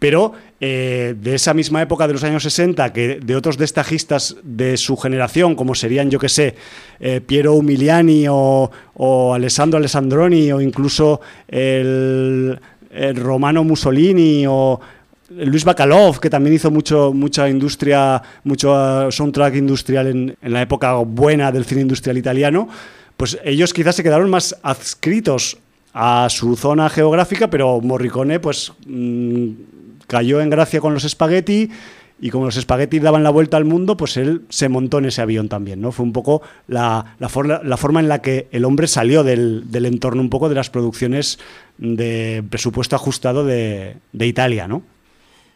pero 0.04 0.34
eh, 0.60 1.16
de 1.18 1.36
esa 1.36 1.54
misma 1.54 1.82
época 1.82 2.08
de 2.08 2.12
los 2.12 2.26
años 2.26 2.44
60, 2.44 2.92
que 2.92 3.22
de 3.24 3.36
otros 3.38 3.58
destajistas 3.58 4.36
de 4.44 4.76
su 4.76 4.98
generación, 4.98 5.56
como 5.56 5.76
serían, 5.76 6.12
yo 6.12 6.20
que 6.20 6.28
sé, 6.28 6.56
eh, 7.00 7.22
Piero 7.26 7.54
Umiliani 7.54 8.26
o, 8.30 8.70
Alessandro 9.34 9.78
Alessandroni 9.78 10.52
o 10.52 10.60
incluso 10.60 11.22
el, 11.48 12.60
Romano 13.16 13.64
Mussolini 13.64 14.44
o 14.46 14.78
Luis 15.30 15.64
Bacalov, 15.64 16.20
que 16.20 16.30
también 16.30 16.56
hizo 16.56 16.70
mucho, 16.70 17.14
mucha 17.14 17.48
industria, 17.48 18.22
mucho 18.44 19.10
soundtrack 19.10 19.56
industrial 19.56 20.36
en 20.42 20.54
la 20.54 20.62
época 20.62 20.96
buena 20.96 21.50
del 21.50 21.64
cine 21.64 21.80
industrial 21.80 22.18
italiano, 22.18 22.68
pues 23.16 23.40
ellos 23.46 23.72
quizás 23.72 23.96
se 23.96 24.04
quedaron 24.04 24.30
más 24.30 24.54
adscritos 24.64 25.63
a 25.94 26.28
su 26.30 26.56
zona 26.56 26.90
geográfica, 26.90 27.50
pero 27.50 27.80
Morricone 27.80 28.40
pues 28.40 28.74
mm, 28.88 29.50
cayó 30.08 30.42
en 30.42 30.50
gracia 30.50 30.82
con 30.82 30.94
los 30.94 31.04
espagueti 31.04 31.70
y 32.20 32.30
como 32.30 32.46
los 32.46 32.58
espaguetis 32.58 33.02
daban 33.02 33.24
la 33.24 33.30
vuelta 33.30 33.58
al 33.58 33.66
mundo, 33.66 33.98
pues 33.98 34.18
él 34.18 34.44
se 34.48 34.70
montó 34.70 35.00
en 35.00 35.06
ese 35.06 35.22
avión 35.22 35.50
también, 35.50 35.82
¿no? 35.82 35.92
Fue 35.92 36.06
un 36.06 36.14
poco 36.14 36.42
la, 36.68 37.18
la, 37.20 37.28
forma 37.28 38.00
en 38.00 38.08
la 38.08 38.22
que 38.22 38.48
el 38.52 38.64
hombre 38.64 38.88
salió 38.88 39.24
del, 39.24 39.66
entorno 39.74 40.22
un 40.22 40.30
poco 40.30 40.48
de 40.48 40.56
las 40.56 40.70
producciones 40.70 41.38
de 41.78 42.42
presupuesto 42.50 42.96
ajustado 42.96 43.46
de, 43.46 43.98
Italia, 44.14 44.70
¿no? 44.70 44.84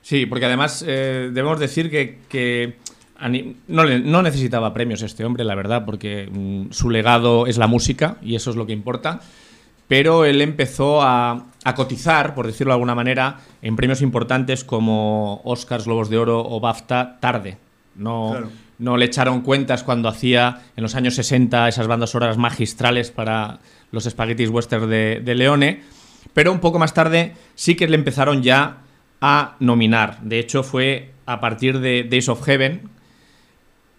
Sí, 0.02 0.26
porque 0.26 0.46
además 0.46 0.84
eh, 0.86 1.30
debemos 1.32 1.60
decir 1.60 1.90
que, 1.90 2.76
no, 3.68 3.86
no, 3.86 4.22
necesitaba 4.22 4.74
premios 4.74 5.02
este 5.04 5.24
hombre, 5.24 5.46
la 5.46 5.56
verdad, 5.56 5.86
porque 5.86 6.28
mm, 6.30 6.72
su 6.72 6.90
legado 6.90 7.48
es 7.48 7.58
la 7.58 7.68
música 7.68 8.18
y 8.22 8.36
eso 8.36 8.50
es 8.50 8.58
lo 8.58 8.66
que 8.66 8.74
importa 8.74 9.22
pero 9.88 10.26
él 10.26 10.42
empezó 10.42 11.02
a, 11.02 11.46
cotizar, 11.76 12.34
por 12.34 12.48
decirlo 12.48 12.72
de 12.72 12.76
alguna 12.76 12.96
manera, 12.96 13.40
en 13.62 13.76
premios 13.76 14.02
importantes 14.02 14.64
como 14.64 15.42
Oscars, 15.44 15.86
Globos 15.86 16.10
de 16.10 16.18
Oro 16.18 16.40
o 16.40 16.62
BAFTA 16.62 17.18
tarde. 17.20 17.58
No, 17.96 18.36
no 18.80 18.96
le 18.96 19.06
echaron 19.06 19.42
cuentas 19.42 19.84
cuando 19.84 20.08
hacía 20.08 20.62
en 20.78 20.84
los 20.84 20.96
años 20.96 21.16
60 21.16 21.68
esas 21.68 21.88
bandas 21.88 22.12
sonoras 22.12 22.38
magistrales 22.38 23.12
para 23.12 23.60
los 23.92 24.06
espaguetis 24.06 24.50
western 24.50 24.90
de, 24.90 25.22
de 25.24 25.36
Leone, 25.36 25.82
pero 26.34 26.54
un 26.54 26.60
poco 26.60 26.80
más 26.80 26.94
tarde 26.94 27.34
sí 27.56 27.76
que 27.76 27.88
le 27.88 27.96
empezaron 27.96 28.44
ya 28.44 28.78
a 29.20 29.56
nominar. 29.60 30.22
De 30.22 30.40
hecho, 30.40 30.64
fue 30.64 31.12
a 31.26 31.42
partir 31.42 31.80
de 31.80 32.04
Days 32.04 32.30
of 32.30 32.44
Heaven, 32.44 32.90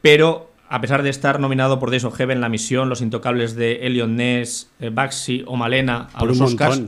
pero 0.01 0.48
a 0.69 0.81
pesar 0.81 1.03
de 1.03 1.11
estar 1.11 1.41
nominado 1.41 1.79
por 1.79 1.91
Days 1.91 2.05
of 2.05 2.17
Heaven, 2.17 2.41
La 2.41 2.49
Misión, 2.49 2.89
Los 2.89 3.01
Intocables 3.01 3.55
de 3.55 3.87
Elliot 3.87 4.09
Ness, 4.09 4.69
eh, 4.81 4.91
Baxi 4.91 5.43
o 5.47 5.57
Malena 5.57 6.09
a 6.13 6.25
los 6.25 6.41
Oscars, 6.41 6.83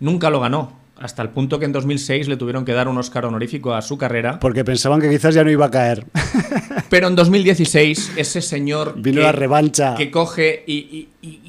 nunca 0.00 0.30
lo 0.30 0.40
ganó. 0.40 0.80
Hasta 0.98 1.22
el 1.22 1.30
punto 1.30 1.58
que 1.58 1.64
en 1.64 1.72
2006 1.72 2.28
le 2.28 2.36
tuvieron 2.36 2.64
que 2.64 2.72
dar 2.72 2.86
un 2.86 2.96
Oscar 2.96 3.24
honorífico 3.24 3.74
a 3.74 3.82
su 3.82 3.98
carrera. 3.98 4.38
Porque 4.38 4.64
pensaban 4.64 5.00
que 5.00 5.10
quizás 5.10 5.34
ya 5.34 5.42
no 5.42 5.50
iba 5.50 5.66
a 5.66 5.70
caer. 5.70 6.06
Pero 6.90 7.08
en 7.08 7.16
2016, 7.16 8.12
ese 8.16 8.40
señor. 8.40 8.94
Vino 8.98 9.20
la 9.20 9.32
revancha. 9.32 9.96
Que 9.96 10.12
coge 10.12 10.62
y, 10.64 11.08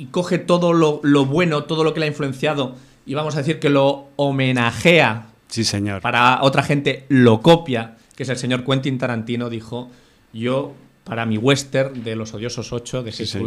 coge 0.10 0.40
todo 0.40 0.74
lo, 0.74 1.02
lo, 1.04 1.26
bueno, 1.26 1.66
todo 1.66 1.84
lo 1.84 1.94
que 1.94 2.00
le 2.00 2.08
ha 2.08 2.10
influenciado, 2.10 2.76
y 3.06 3.14
vamos 3.14 3.36
a 3.36 3.40
decir 3.40 3.60
que 3.60 3.70
lo 3.70 4.08
homenajea. 4.16 5.28
Sí, 5.50 5.64
señor. 5.64 6.02
Para 6.02 6.42
otra 6.42 6.64
gente 6.64 7.06
lo 7.10 7.42
copia, 7.42 7.98
que 8.16 8.24
es 8.24 8.30
el 8.30 8.38
señor 8.38 8.64
Quentin 8.66 8.98
Tarantino, 8.98 9.52
dijo: 9.52 9.92
Yo 10.32 10.74
para 11.04 11.26
mi 11.26 11.38
western 11.38 12.04
de 12.04 12.16
Los 12.16 12.34
Odiosos 12.34 12.72
8 12.74 13.04
de 13.04 13.12
Six 13.12 13.38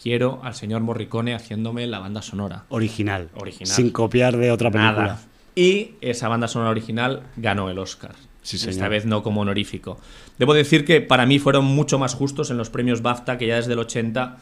quiero 0.00 0.40
al 0.42 0.54
señor 0.54 0.80
Morricone 0.82 1.34
haciéndome 1.34 1.86
la 1.86 1.98
banda 1.98 2.22
sonora. 2.22 2.64
Original. 2.68 3.30
Original. 3.34 3.74
Sin 3.74 3.90
copiar 3.90 4.36
de 4.36 4.50
otra 4.50 4.70
película. 4.70 5.20
Y 5.54 5.92
esa 6.00 6.28
banda 6.28 6.46
sonora 6.46 6.70
original 6.70 7.24
ganó 7.36 7.68
el 7.68 7.78
Oscar. 7.78 8.14
Esta 8.50 8.88
vez 8.88 9.04
no 9.04 9.22
como 9.22 9.42
honorífico. 9.42 9.98
Debo 10.38 10.54
decir 10.54 10.84
que 10.84 11.00
para 11.00 11.26
mí 11.26 11.38
fueron 11.38 11.64
mucho 11.64 11.98
más 11.98 12.14
justos 12.14 12.50
en 12.50 12.56
los 12.56 12.70
premios 12.70 13.02
BAFTA, 13.02 13.36
que 13.36 13.46
ya 13.46 13.56
desde 13.56 13.72
el 13.72 13.78
80 13.80 14.38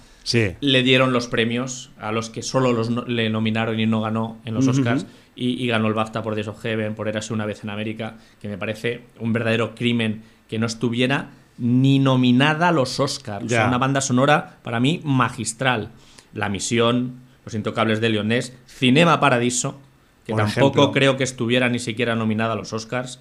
le 0.60 0.82
dieron 0.82 1.12
los 1.12 1.26
premios 1.26 1.90
a 1.98 2.12
los 2.12 2.30
que 2.30 2.42
solo 2.42 2.72
los 2.72 2.90
le 3.08 3.30
nominaron 3.30 3.80
y 3.80 3.86
no 3.86 4.02
ganó 4.02 4.38
en 4.44 4.54
los 4.54 4.68
Oscars. 4.68 5.06
Y, 5.34 5.66
ganó 5.66 5.88
el 5.88 5.94
BAFTA 5.94 6.22
por 6.22 6.34
Days 6.34 6.48
of 6.48 6.60
Heaven, 6.60 6.94
por 6.94 7.08
Érase 7.08 7.32
una 7.32 7.46
vez 7.46 7.64
en 7.64 7.70
América, 7.70 8.16
que 8.40 8.48
me 8.48 8.58
parece 8.58 9.02
un 9.18 9.32
verdadero 9.32 9.74
crimen 9.74 10.22
que 10.48 10.58
no 10.58 10.66
estuviera 10.66 11.30
ni 11.58 11.98
nominada 11.98 12.68
a 12.68 12.72
los 12.72 13.00
Oscars. 13.00 13.44
O 13.44 13.48
sea, 13.48 13.66
una 13.68 13.78
banda 13.78 14.00
sonora 14.00 14.58
para 14.62 14.80
mí 14.80 15.00
magistral. 15.04 15.90
La 16.34 16.48
Misión, 16.48 17.20
Los 17.44 17.54
Intocables 17.54 18.00
de 18.00 18.10
Leonés, 18.10 18.52
Cinema 18.66 19.20
Paradiso, 19.20 19.80
que 20.26 20.32
Por 20.32 20.42
tampoco 20.42 20.66
ejemplo. 20.80 20.92
creo 20.92 21.16
que 21.16 21.24
estuviera 21.24 21.68
ni 21.68 21.78
siquiera 21.78 22.14
nominada 22.16 22.52
a 22.52 22.56
los 22.56 22.72
Oscars, 22.72 23.20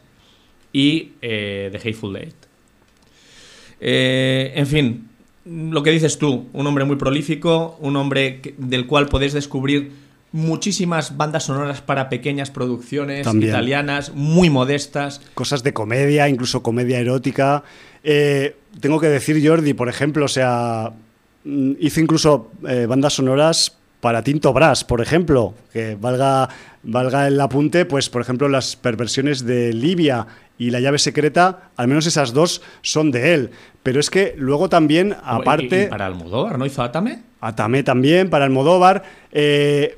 y 0.74 1.14
eh, 1.22 1.70
The 1.72 1.78
Hateful 1.78 2.18
Eight. 2.18 2.36
Eh, 3.80 4.54
en 4.56 4.68
fin, 4.68 5.10
lo 5.46 5.84
que 5.84 5.92
dices 5.92 6.18
tú, 6.18 6.48
un 6.54 6.68
hombre 6.68 6.86
muy 6.86 6.96
prolífico, 6.96 7.78
un 7.80 7.96
hombre 7.96 8.42
que- 8.42 8.56
del 8.58 8.88
cual 8.88 9.08
podéis 9.08 9.34
descubrir 9.34 9.92
muchísimas 10.36 11.16
bandas 11.16 11.44
sonoras 11.46 11.80
para 11.82 12.10
pequeñas 12.10 12.52
producciones 12.52 13.24
También. 13.24 13.52
italianas, 13.52 14.12
muy 14.14 14.50
modestas. 14.50 15.22
cosas 15.34 15.64
de 15.64 15.72
comedia, 15.74 16.28
incluso 16.28 16.62
comedia 16.62 17.00
erótica. 17.00 17.64
Eh, 18.04 18.56
tengo 18.82 19.00
que 19.00 19.08
decir, 19.08 19.42
Jordi, 19.48 19.74
por 19.74 19.88
ejemplo, 19.88 20.26
o 20.26 20.28
sea, 20.28 20.92
mm, 21.46 21.72
hizo 21.80 22.02
incluso 22.02 22.52
eh, 22.68 22.86
bandas 22.86 23.14
sonoras 23.14 23.78
para 24.02 24.22
Tinto 24.24 24.52
Brass, 24.52 24.84
por 24.84 25.00
ejemplo, 25.02 25.54
que 25.72 25.96
valga, 26.00 26.50
valga 26.84 27.28
el 27.28 27.40
apunte, 27.40 27.86
pues 27.86 28.10
por 28.10 28.22
ejemplo 28.22 28.50
las 28.50 28.76
perversiones 28.76 29.46
de 29.46 29.72
Libia 29.74 30.28
y 30.58 30.70
La 30.70 30.80
llave 30.80 31.00
secreta, 31.00 31.70
al 31.76 31.88
menos 31.88 32.06
esas 32.08 32.32
dos 32.34 32.62
son 32.82 33.12
de 33.12 33.34
él. 33.34 33.50
Pero 33.84 34.00
es 34.00 34.10
que 34.10 34.36
luego 34.38 34.70
también, 34.70 35.16
aparte... 35.24 35.82
Y- 35.82 35.86
y 35.86 35.88
para 35.88 36.06
Almodóvar, 36.06 36.58
¿no 36.60 36.66
hizo 36.66 36.82
Atame? 36.84 37.24
Atame 37.42 37.84
también, 37.84 38.30
para 38.30 38.46
Almodóvar. 38.46 39.04
Eh, 39.32 39.98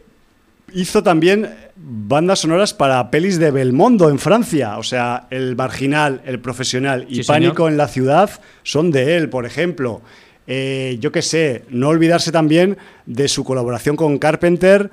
hizo 0.73 1.03
también 1.03 1.49
bandas 1.75 2.39
sonoras 2.39 2.73
para 2.73 3.09
pelis 3.11 3.39
de 3.39 3.51
Belmondo 3.51 4.09
en 4.09 4.19
Francia. 4.19 4.77
O 4.77 4.83
sea, 4.83 5.27
El 5.29 5.55
Marginal, 5.55 6.21
El 6.25 6.39
Profesional 6.39 7.05
y 7.09 7.23
Sí, 7.23 7.27
Pánico 7.27 7.55
señor. 7.57 7.71
en 7.71 7.77
la 7.77 7.87
Ciudad 7.87 8.29
son 8.63 8.91
de 8.91 9.15
él, 9.17 9.29
por 9.29 9.45
ejemplo. 9.45 10.01
Eh, 10.47 10.97
yo 10.99 11.11
qué 11.11 11.21
sé, 11.21 11.63
no 11.69 11.89
olvidarse 11.89 12.31
también 12.31 12.77
de 13.05 13.27
su 13.27 13.43
colaboración 13.43 13.95
con 13.95 14.17
Carpenter 14.17 14.89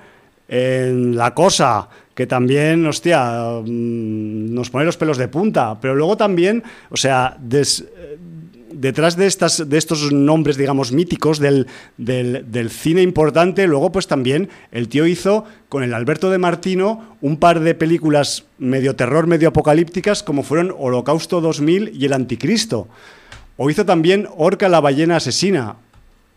en 0.48 1.16
La 1.16 1.32
Cosa, 1.34 1.88
que 2.14 2.26
también, 2.26 2.86
hostia, 2.86 3.60
mm, 3.64 4.54
nos 4.54 4.70
pone 4.70 4.84
los 4.84 4.96
pelos 4.96 5.16
de 5.18 5.28
punta. 5.28 5.78
Pero 5.80 5.94
luego 5.94 6.16
también, 6.16 6.62
o 6.90 6.96
sea, 6.96 7.36
des- 7.40 7.84
detrás 8.74 9.16
de, 9.16 9.26
estas, 9.26 9.68
de 9.68 9.78
estos 9.78 10.12
nombres, 10.12 10.56
digamos, 10.56 10.92
míticos 10.92 11.38
del, 11.38 11.66
del- 11.96 12.44
del 12.50 12.70
cine 12.70 13.02
importante, 13.02 13.66
luego 13.66 13.90
pues 13.92 14.06
también 14.06 14.48
el 14.72 14.88
tío 14.88 15.06
hizo 15.06 15.44
con 15.68 15.82
el 15.82 15.94
Alberto 15.94 16.30
de 16.30 16.38
Martino 16.38 17.16
un 17.20 17.38
par 17.38 17.60
de 17.60 17.74
películas 17.74 18.44
medio 18.58 18.94
terror, 18.96 19.26
medio 19.26 19.48
apocalípticas, 19.48 20.22
como 20.22 20.42
fueron 20.42 20.74
Holocausto 20.76 21.40
2000 21.40 21.92
y 21.94 22.04
El 22.04 22.12
Anticristo. 22.12 22.88
O 23.56 23.70
hizo 23.70 23.84
también 23.86 24.28
Orca 24.36 24.68
la 24.68 24.80
ballena 24.80 25.16
asesina, 25.16 25.76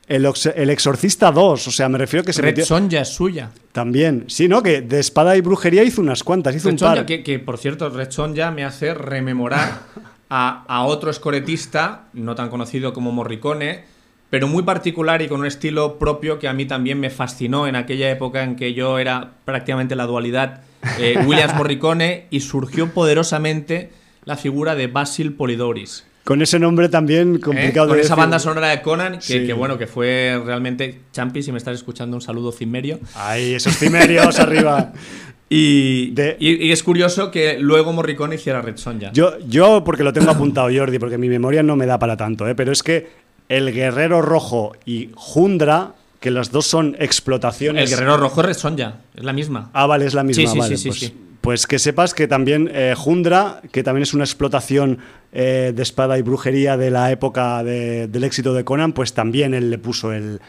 El, 0.07 0.25
el 0.55 0.69
Exorcista 0.69 1.31
2, 1.33 1.67
o 1.67 1.71
sea, 1.71 1.89
me 1.89 1.97
refiero 1.97 2.23
que 2.23 2.31
se 2.31 2.41
Red 2.41 2.51
metió... 2.51 2.65
Sonja 2.65 3.01
es 3.01 3.09
suya. 3.09 3.49
También, 3.73 4.23
sí, 4.27 4.47
¿no? 4.47 4.63
Que 4.63 4.81
de 4.81 4.99
espada 4.99 5.35
y 5.35 5.41
brujería 5.41 5.83
hizo 5.83 5.99
unas 6.01 6.23
cuantas, 6.23 6.55
hizo 6.55 6.69
Red 6.69 6.75
un 6.75 6.79
par. 6.79 6.89
Sonja, 6.97 7.05
que, 7.05 7.23
que, 7.23 7.39
por 7.39 7.57
cierto, 7.57 7.89
Red 7.89 8.11
Sonja 8.11 8.49
me 8.51 8.63
hace 8.63 8.93
rememorar 8.93 9.81
a, 10.29 10.63
a 10.67 10.83
otro 10.83 11.09
escoretista, 11.11 12.05
no 12.13 12.35
tan 12.35 12.49
conocido 12.49 12.93
como 12.93 13.11
Morricone, 13.11 13.83
pero 14.29 14.47
muy 14.47 14.63
particular 14.63 15.21
y 15.21 15.27
con 15.27 15.39
un 15.39 15.45
estilo 15.45 15.97
propio 15.99 16.37
que 16.39 16.47
a 16.47 16.53
mí 16.53 16.65
también 16.65 16.99
me 16.99 17.09
fascinó 17.09 17.65
en 17.67 17.75
aquella 17.77 18.11
época 18.11 18.43
en 18.43 18.55
que 18.57 18.73
yo 18.73 18.99
era 18.99 19.31
prácticamente 19.45 19.95
la 19.95 20.05
dualidad 20.05 20.63
eh, 20.99 21.17
Williams 21.25 21.55
Morricone 21.55 22.27
y 22.29 22.41
surgió 22.41 22.89
poderosamente 22.93 23.91
la 24.25 24.35
figura 24.35 24.75
de 24.75 24.87
Basil 24.87 25.33
Polidoris. 25.33 26.05
Con 26.25 26.41
ese 26.41 26.59
nombre 26.59 26.89
también 26.89 27.37
¿eh? 27.37 27.39
complicado 27.39 27.87
Con 27.87 27.95
de 27.95 28.01
esa 28.03 28.15
decir. 28.15 28.21
banda 28.21 28.39
sonora 28.39 28.67
de 28.67 28.81
Conan, 28.81 29.13
que, 29.13 29.21
Sí. 29.21 29.45
que 29.47 29.53
bueno, 29.53 29.77
que 29.77 29.87
fue 29.87 30.37
realmente 30.45 30.99
Champi, 31.13 31.41
si 31.41 31.53
me 31.53 31.57
estás 31.57 31.75
escuchando, 31.75 32.17
un 32.17 32.21
saludo 32.21 32.51
Cimmerio. 32.51 32.99
Ahí, 33.15 33.53
esos 33.53 33.77
cimerios 33.77 34.37
arriba. 34.39 34.91
Y, 35.49 36.11
De- 36.11 36.35
y- 36.39 36.67
y 36.67 36.71
es 36.71 36.83
curioso 36.83 37.31
que 37.31 37.57
luego 37.59 37.93
Morricone 37.93 38.35
hiciera 38.35 38.61
Red 38.61 38.77
Sonja. 38.77 39.11
Yo, 39.13 39.39
yo 39.47 39.83
porque 39.83 40.03
lo 40.03 40.11
tengo 40.11 40.31
apuntado, 40.31 40.69
Jordi, 40.75 40.99
porque 40.99 41.17
mi 41.17 41.29
memoria 41.29 41.63
no 41.63 41.75
me 41.75 41.85
da 41.85 41.97
para 41.99 42.17
tanto, 42.17 42.47
¿eh? 42.47 42.55
pero 42.55 42.71
es 42.71 42.83
que 42.83 43.07
el 43.47 43.71
Guerrero 43.73 44.21
Rojo 44.21 44.73
y 44.85 45.09
Jundra, 45.15 45.93
que 46.19 46.31
las 46.31 46.51
dos 46.51 46.65
son 46.65 46.97
explotaciones. 46.99 47.89
El 47.89 47.97
Guerrero 47.97 48.17
Rojo 48.17 48.41
es 48.41 48.47
Red 48.47 48.57
Sonja, 48.57 48.95
es 49.15 49.23
la 49.23 49.31
misma. 49.31 49.69
Ah, 49.73 49.85
vale, 49.87 50.05
es 50.05 50.13
la 50.13 50.23
misma. 50.23 50.43
Sí, 50.43 50.47
sí, 50.51 50.59
vale, 50.59 50.77
sí, 50.77 50.89
pues, 50.89 51.13
pues 51.39 51.65
que 51.67 51.79
sepas 51.79 52.13
que 52.13 52.27
también 52.27 52.69
eh, 52.73 52.93
Jundra, 52.97 53.61
que 53.71 53.83
también 53.83 54.03
es 54.03 54.13
una 54.13 54.25
explotación 54.25 54.97
eh, 55.31 55.71
de 55.73 55.81
espada 55.83 56.17
y 56.17 56.23
brujería 56.23 56.75
de 56.75 56.91
la 56.91 57.09
época 57.11 57.63
de- 57.63 58.07
del 58.07 58.23
éxito 58.25 58.53
de 58.53 58.65
Conan, 58.65 58.91
pues 58.91 59.13
también 59.13 59.53
él 59.53 59.69
le 59.69 59.77
puso 59.77 60.11
el, 60.11 60.41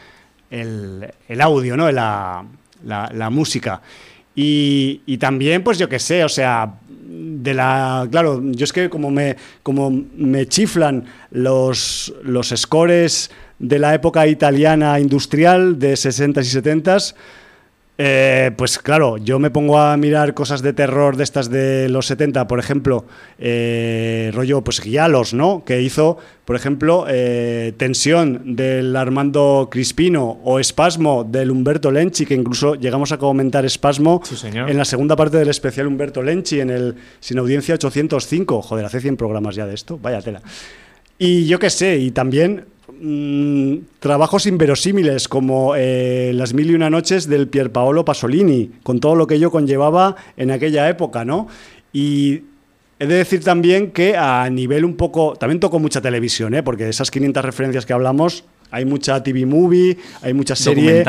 el, 0.51 1.07
el 1.29 1.41
audio, 1.41 1.77
¿no? 1.77 1.89
La, 1.91 2.43
la, 2.85 3.09
la 3.13 3.29
música. 3.29 3.81
Y, 4.41 5.17
también, 5.17 5.63
pues 5.65 5.77
yo 5.77 5.89
qué 5.89 5.99
sé, 5.99 6.23
o 6.23 6.29
sea, 6.29 6.75
de 6.87 7.53
la. 7.53 8.07
Claro, 8.09 8.41
yo 8.41 8.63
es 8.63 8.71
que 8.71 8.89
como 8.89 9.11
me, 9.11 9.35
como 9.63 9.91
me 9.91 10.47
chiflan 10.47 11.03
los, 11.31 12.13
los 12.23 12.53
scores 12.55 13.31
de 13.59 13.79
la 13.79 13.93
época 13.93 14.25
italiana 14.27 14.97
industrial 14.97 15.77
de 15.77 15.93
60s 15.93 16.45
y 16.45 16.61
70s. 16.61 17.15
Eh, 18.01 18.51
pues 18.55 18.79
claro, 18.79 19.17
yo 19.17 19.39
me 19.39 19.51
pongo 19.51 19.77
a 19.77 19.97
mirar 19.97 20.33
cosas 20.33 20.61
de 20.61 20.71
terror 20.71 21.17
de 21.17 21.25
estas 21.25 21.49
de 21.49 21.89
los 21.89 22.05
70, 22.05 22.47
por 22.47 22.57
ejemplo, 22.57 23.03
eh, 23.37 24.31
rollo, 24.33 24.63
pues 24.63 24.79
Gialos, 24.79 25.33
¿no? 25.33 25.65
Que 25.65 25.81
hizo, 25.81 26.17
por 26.45 26.55
ejemplo, 26.55 27.07
eh, 27.09 27.73
Tensión 27.75 28.55
del 28.55 28.95
Armando 28.95 29.67
Crispino 29.69 30.39
o 30.45 30.59
Espasmo 30.61 31.25
del 31.25 31.51
Humberto 31.51 31.91
Lenchi, 31.91 32.25
que 32.25 32.35
incluso 32.35 32.75
llegamos 32.75 33.11
a 33.11 33.17
comentar 33.17 33.65
Espasmo 33.65 34.21
Sí, 34.23 34.47
en 34.47 34.77
la 34.77 34.85
segunda 34.85 35.17
parte 35.17 35.35
del 35.35 35.49
especial 35.49 35.85
Humberto 35.87 36.23
Lenchi, 36.23 36.61
en 36.61 36.69
el 36.69 36.95
Sin 37.19 37.37
Audiencia 37.37 37.75
805. 37.75 38.61
Joder, 38.61 38.85
hace 38.85 39.01
100 39.01 39.17
programas 39.17 39.55
ya 39.55 39.67
de 39.67 39.75
esto, 39.75 39.99
vaya 40.01 40.21
tela. 40.21 40.41
Y 41.17 41.47
yo 41.47 41.59
qué 41.59 41.69
sé, 41.69 41.97
y 41.97 42.11
también 42.11 42.63
mm, 42.99 43.75
trabajos 43.99 44.45
inverosímiles 44.45 45.27
como 45.27 45.73
eh, 45.75 46.31
Las 46.33 46.53
Mil 46.53 46.71
y 46.71 46.75
Una 46.75 46.89
Noches 46.89 47.27
del 47.27 47.47
Pierpaolo 47.47 48.05
Pasolini, 48.05 48.71
con 48.83 48.99
todo 48.99 49.15
lo 49.15 49.27
que 49.27 49.35
ello 49.35 49.51
conllevaba 49.51 50.15
en 50.37 50.51
aquella 50.51 50.87
época, 50.89 51.25
¿no? 51.25 51.47
Y 51.93 52.41
he 52.99 53.07
de 53.07 53.15
decir 53.15 53.43
también 53.43 53.91
que 53.91 54.15
a 54.17 54.49
nivel 54.49 54.85
un 54.85 54.95
poco. 54.95 55.33
También 55.39 55.59
tocó 55.59 55.79
mucha 55.79 56.01
televisión, 56.01 56.53
¿eh? 56.53 56.63
Porque 56.63 56.83
de 56.85 56.89
esas 56.91 57.09
500 57.11 57.43
referencias 57.45 57.85
que 57.85 57.93
hablamos. 57.93 58.43
Hay 58.71 58.85
mucha 58.85 59.23
TV 59.23 59.47
movie, 59.47 59.97
hay 60.21 60.31
mucha 60.35 60.55
serie, 60.55 60.99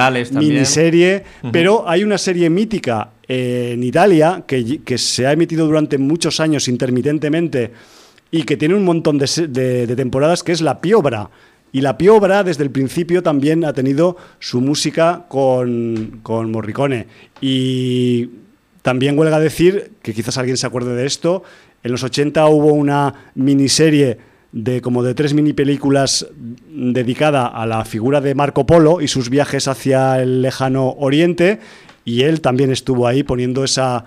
miniserie, 0.49 1.25
pero 1.53 1.87
hay 1.87 2.03
una 2.05 2.17
serie 2.17 2.49
mítica 2.49 3.11
eh, 3.29 3.73
en 3.75 3.83
Italia 3.83 4.45
que, 4.47 4.79
que 4.83 4.97
se 4.97 5.27
ha 5.27 5.33
emitido 5.33 5.67
durante 5.67 5.99
muchos 5.99 6.41
años 6.41 6.69
intermitentemente 6.69 7.71
y 8.31 8.45
que 8.45 8.57
tiene 8.57 8.77
un 8.77 8.85
montón 8.87 9.19
de- 9.19 9.87
de 9.87 9.95
temporadas, 9.95 10.43
que 10.43 10.53
es 10.53 10.63
La 10.63 10.81
Piobra. 10.81 11.29
Y 11.73 11.83
La 11.83 11.97
Piobra, 11.97 12.43
desde 12.43 12.65
el 12.65 12.71
principio, 12.71 13.23
también 13.23 13.65
ha 13.65 13.73
tenido 13.73 14.17
su 14.39 14.61
música 14.61 15.27
con, 15.29 16.21
con 16.23 16.51
Morricone. 16.51 17.07
Y 17.41 18.31
también 18.83 19.19
huelga 19.19 19.39
decir, 19.39 19.93
que 20.03 20.15
quizás 20.15 20.39
alguien 20.39 20.57
se 20.57 20.67
acuerde 20.67 20.95
de 20.95 21.07
esto, 21.07 21.45
en 21.83 21.93
los 21.93 22.03
80 22.03 22.47
hubo 22.49 22.73
una 22.73 23.31
miniserie 23.35 24.19
de 24.53 24.81
como 24.81 25.03
de 25.03 25.15
tres 25.15 25.33
mini 25.33 25.53
películas 25.53 26.27
dedicada 26.69 27.47
a 27.47 27.67
la 27.67 27.85
figura 27.85 28.21
de 28.21 28.35
Marco 28.35 28.67
Polo 28.67 29.01
y 29.01 29.09
sus 29.09 29.31
viajes 29.31 29.69
hacia 29.69 30.21
el 30.21 30.43
lejano 30.43 30.91
oriente 30.99 31.61
y 32.05 32.23
él 32.23 32.41
también 32.41 32.73
estuvo 32.73 33.07
ahí 33.07 33.23
poniendo 33.23 33.63
esa, 33.63 34.07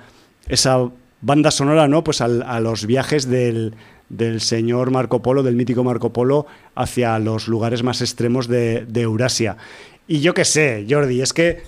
esa 0.50 0.90
banda 1.22 1.50
sonora 1.50 1.88
¿no? 1.88 2.04
pues 2.04 2.20
a 2.20 2.28
los 2.60 2.86
viajes 2.86 3.30
del, 3.30 3.74
del 4.18 4.42
señor 4.42 4.92
Marco 4.92 5.22
Polo, 5.22 5.44
del 5.44 5.56
mítico 5.56 5.84
Marco 5.84 6.14
Polo, 6.14 6.46
hacia 6.76 7.18
los 7.20 7.48
lugares 7.48 7.84
más 7.84 8.02
extremos 8.02 8.48
de, 8.48 8.86
Eurasia. 8.96 9.58
Y 10.08 10.20
yo 10.22 10.34
qué 10.34 10.46
sé, 10.46 10.86
Jordi, 10.90 11.22
es 11.22 11.34
que 11.34 11.62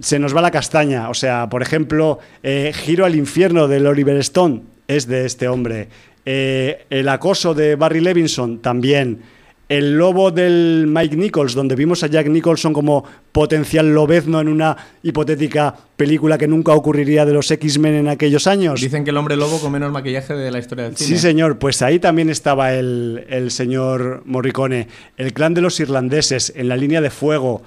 se 0.00 0.18
nos 0.18 0.34
va 0.34 0.42
la 0.42 0.50
castaña. 0.50 1.08
O 1.08 1.14
sea, 1.14 1.48
por 1.48 1.62
ejemplo, 1.62 2.18
eh, 2.42 2.72
Giro 2.74 3.04
al 3.04 3.14
infierno 3.14 3.68
del 3.68 3.86
Oliver 3.86 4.16
Stone 4.18 4.62
es 4.88 5.06
de 5.06 5.26
este 5.26 5.48
hombre. 5.48 5.88
Eh, 6.26 6.86
el 6.90 7.08
acoso 7.08 7.54
de 7.54 7.76
Barry 7.76 8.00
Levinson 8.00 8.58
también. 8.60 9.22
El 9.68 9.96
lobo 9.96 10.30
del 10.30 10.84
Mike 10.88 11.16
Nichols, 11.16 11.54
donde 11.54 11.74
vimos 11.74 12.02
a 12.04 12.06
Jack 12.06 12.26
Nicholson 12.28 12.74
como 12.74 13.02
potencial 13.32 13.94
lobezno 13.94 14.40
en 14.40 14.48
una 14.48 14.76
hipotética 15.02 15.74
película 15.96 16.36
que 16.36 16.46
nunca 16.46 16.72
ocurriría 16.72 17.24
de 17.24 17.32
los 17.32 17.50
X-Men 17.50 17.94
en 17.94 18.08
aquellos 18.08 18.46
años. 18.46 18.80
Dicen 18.80 19.04
que 19.04 19.10
el 19.10 19.16
hombre 19.16 19.36
lobo 19.36 19.58
con 19.60 19.72
menos 19.72 19.90
maquillaje 19.90 20.34
de 20.34 20.50
la 20.50 20.58
historia 20.58 20.84
del 20.84 20.96
cine. 20.96 21.08
Sí, 21.08 21.18
señor, 21.18 21.58
pues 21.58 21.80
ahí 21.80 21.98
también 21.98 22.28
estaba 22.28 22.74
el, 22.74 23.24
el 23.30 23.50
señor 23.50 24.22
Morricone. 24.26 24.88
El 25.16 25.32
clan 25.32 25.54
de 25.54 25.62
los 25.62 25.80
irlandeses 25.80 26.52
en 26.54 26.68
la 26.68 26.76
línea 26.76 27.00
de 27.00 27.08
fuego. 27.10 27.62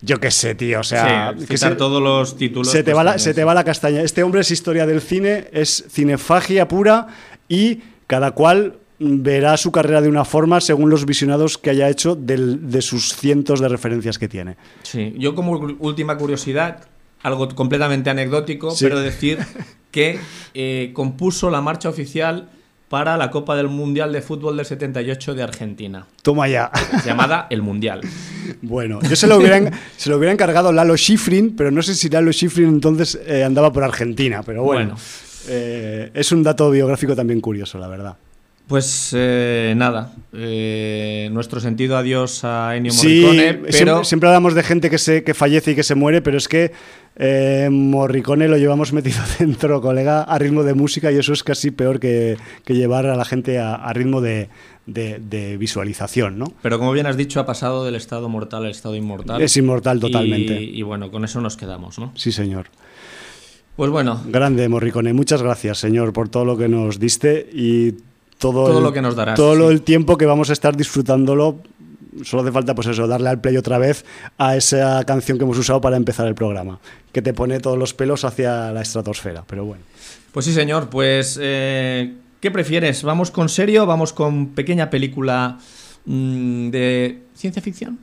Yo 0.00 0.20
qué 0.20 0.30
sé, 0.30 0.54
tío, 0.54 0.78
o 0.78 0.84
sea, 0.84 1.34
Sí, 1.36 1.46
que 1.46 1.58
se- 1.58 1.70
todos 1.72 2.00
los 2.00 2.36
títulos. 2.36 2.70
se 2.70 2.84
te, 2.84 2.92
pues, 2.92 2.96
va 2.98 3.02
la, 3.04 3.18
se 3.18 3.34
te 3.34 3.40
sí. 3.40 3.44
va 3.44 3.54
la 3.54 3.64
castaña. 3.64 4.02
Este 4.02 4.22
hombre 4.22 4.42
es 4.42 4.50
historia 4.52 4.86
del 4.86 5.00
cine, 5.00 5.48
es 5.52 5.84
cinefagia 5.90 6.68
pura 6.68 7.08
y 7.48 7.80
cada 8.06 8.30
cual 8.30 8.74
verá 9.00 9.56
su 9.56 9.70
carrera 9.70 10.00
de 10.00 10.08
una 10.08 10.24
forma 10.24 10.60
según 10.60 10.90
los 10.90 11.06
visionados 11.06 11.56
que 11.58 11.70
haya 11.70 11.88
hecho 11.88 12.14
del- 12.16 12.70
de 12.70 12.82
sus 12.82 13.14
cientos 13.14 13.60
de 13.60 13.68
referencias 13.68 14.18
que 14.18 14.28
tiene. 14.28 14.56
Sí, 14.82 15.14
yo 15.18 15.34
como 15.34 15.52
última 15.78 16.16
curiosidad, 16.18 16.84
algo 17.22 17.48
completamente 17.54 18.10
anecdótico, 18.10 18.70
Sí. 18.72 18.84
pero 18.84 18.98
decir 19.00 19.38
que 19.90 20.18
eh, 20.54 20.90
compuso 20.94 21.50
la 21.50 21.60
marcha 21.60 21.88
oficial 21.88 22.48
para 22.88 23.16
la 23.18 23.30
Copa 23.30 23.54
del 23.54 23.68
Mundial 23.68 24.12
de 24.14 24.22
Fútbol 24.22 24.56
del 24.56 24.64
78 24.64 25.34
de 25.34 25.42
Argentina, 25.42 26.06
Toma 26.22 26.48
ya. 26.48 26.70
llamada 27.04 27.46
El 27.50 27.62
Mundial. 27.62 28.00
Bueno, 28.62 28.98
yo 29.02 29.14
se 29.14 29.26
lo 29.26 29.36
hubiera, 29.36 29.70
se 29.98 30.08
lo 30.08 30.16
hubiera 30.16 30.32
encargado 30.32 30.72
Lalo 30.72 30.96
Schifrin, 30.96 31.54
pero 31.54 31.70
no 31.70 31.82
sé 31.82 31.94
si 31.94 32.08
Lalo 32.08 32.32
Schifrin 32.32 32.68
entonces 32.68 33.20
eh, 33.26 33.44
andaba 33.44 33.70
por 33.72 33.84
Argentina, 33.84 34.42
pero 34.42 34.62
bueno. 34.62 34.94
Bueno. 34.94 35.00
Eh, 35.48 36.10
es 36.14 36.32
un 36.32 36.42
dato 36.42 36.70
biográfico 36.70 37.14
también 37.14 37.40
curioso, 37.42 37.78
la 37.78 37.88
verdad. 37.88 38.16
Pues 38.68 39.14
eh, 39.16 39.72
nada, 39.76 40.12
eh, 40.34 41.30
nuestro 41.32 41.58
sentido 41.58 41.96
adiós 41.96 42.44
a 42.44 42.76
Ennio 42.76 42.92
Sí, 42.92 43.22
Morricone, 43.24 43.54
pero 43.54 43.72
siempre, 43.72 44.04
siempre 44.04 44.28
hablamos 44.28 44.54
de 44.54 44.62
gente 44.62 44.90
que, 44.90 44.98
se, 44.98 45.24
que 45.24 45.32
fallece 45.32 45.70
y 45.70 45.74
que 45.74 45.82
se 45.82 45.94
muere, 45.94 46.20
pero 46.20 46.36
es 46.36 46.48
que 46.48 46.72
eh, 47.16 47.68
Morricone 47.72 48.46
lo 48.46 48.58
llevamos 48.58 48.92
metido 48.92 49.16
dentro, 49.38 49.80
colega, 49.80 50.22
a 50.22 50.38
ritmo 50.38 50.64
de 50.64 50.74
música 50.74 51.10
y 51.10 51.16
eso 51.16 51.32
es 51.32 51.42
casi 51.42 51.70
peor 51.70 51.98
que, 51.98 52.36
que 52.66 52.74
llevar 52.74 53.06
a 53.06 53.16
la 53.16 53.24
gente 53.24 53.58
a, 53.58 53.74
a 53.74 53.90
ritmo 53.94 54.20
de, 54.20 54.50
de- 54.84 55.18
de 55.18 55.56
visualización, 55.56 56.38
¿no? 56.38 56.52
pero 56.60 56.78
como 56.78 56.92
bien 56.92 57.06
has 57.06 57.16
dicho, 57.16 57.40
ha 57.40 57.46
pasado 57.46 57.86
del 57.86 57.94
estado 57.94 58.28
mortal 58.28 58.66
al 58.66 58.70
estado 58.70 58.94
inmortal. 58.96 59.40
Es 59.40 59.56
inmortal 59.56 59.98
totalmente. 59.98 60.60
Y, 60.62 60.78
y 60.78 60.82
bueno, 60.82 61.10
con 61.10 61.24
eso 61.24 61.40
nos 61.40 61.56
quedamos, 61.56 61.98
¿no? 61.98 62.12
Sí, 62.16 62.32
señor. 62.32 62.66
Pues 63.76 63.90
bueno, 63.90 64.20
Grande, 64.26 64.68
Morricone. 64.68 65.14
Muchas 65.14 65.40
gracias, 65.42 65.78
señor, 65.78 66.12
por 66.12 66.28
todo 66.28 66.44
lo 66.44 66.58
que 66.58 66.68
nos 66.68 66.98
diste 66.98 67.48
y 67.52 67.94
todo, 68.38 68.64
Todo 68.66 68.78
el- 68.78 68.84
lo 68.84 68.92
que 68.92 69.02
nos 69.02 69.14
darás, 69.16 69.36
Todo 69.36 69.68
sí. 69.68 69.74
el 69.74 69.82
tiempo 69.82 70.16
que 70.16 70.26
vamos 70.26 70.50
a 70.50 70.52
estar 70.52 70.76
disfrutándolo. 70.76 71.56
Solo 72.24 72.42
hace 72.42 72.50
falta, 72.52 72.74
pues 72.74 72.88
eso, 72.88 73.06
darle 73.06 73.28
al 73.28 73.40
play 73.40 73.56
otra 73.56 73.78
vez 73.78 74.04
a 74.38 74.56
esa 74.56 75.04
canción 75.04 75.38
que 75.38 75.44
hemos 75.44 75.56
usado 75.58 75.80
para 75.80 75.96
empezar 75.96 76.26
el 76.26 76.34
programa, 76.34 76.80
que 77.12 77.22
te 77.22 77.32
pone 77.32 77.60
todos 77.60 77.78
los 77.78 77.94
pelos 77.94 78.24
hacia 78.24 78.72
la 78.72 78.80
estratosfera. 78.80 79.44
Pero 79.46 79.64
bueno. 79.64 79.82
Pues 80.32 80.46
sí, 80.46 80.52
señor. 80.52 80.88
Pues, 80.90 81.38
eh, 81.40 82.14
¿qué 82.40 82.50
prefieres? 82.50 83.02
¿Vamos 83.04 83.30
con 83.30 83.48
serio 83.48 83.84
o 83.84 83.86
vamos 83.86 84.12
con 84.12 84.48
pequeña 84.48 84.90
película 84.90 85.58
mm, 86.06 86.70
de 86.70 87.22
ciencia 87.34 87.62
ficción? 87.62 87.98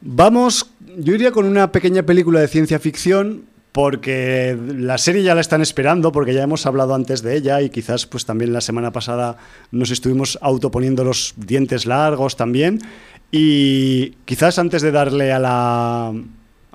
Vamos, 0.00 0.70
yo 0.96 1.14
iría 1.14 1.32
con 1.32 1.44
una 1.44 1.72
pequeña 1.72 2.04
película 2.04 2.40
de 2.40 2.46
ciencia 2.48 2.78
ficción 2.78 3.42
porque 3.78 4.58
la 4.74 4.98
serie 4.98 5.22
ya 5.22 5.36
la 5.36 5.40
están 5.40 5.62
esperando, 5.62 6.10
porque 6.10 6.34
ya 6.34 6.42
hemos 6.42 6.66
hablado 6.66 6.96
antes 6.96 7.22
de 7.22 7.36
ella 7.36 7.62
y 7.62 7.70
quizás 7.70 8.06
pues 8.06 8.26
también 8.26 8.52
la 8.52 8.60
semana 8.60 8.90
pasada 8.90 9.36
nos 9.70 9.92
estuvimos 9.92 10.36
autoponiendo 10.42 11.04
los 11.04 11.34
dientes 11.36 11.86
largos 11.86 12.36
también 12.36 12.80
y 13.30 14.16
quizás 14.24 14.58
antes 14.58 14.82
de 14.82 14.90
darle 14.90 15.30
a 15.30 15.38
la, 15.38 16.12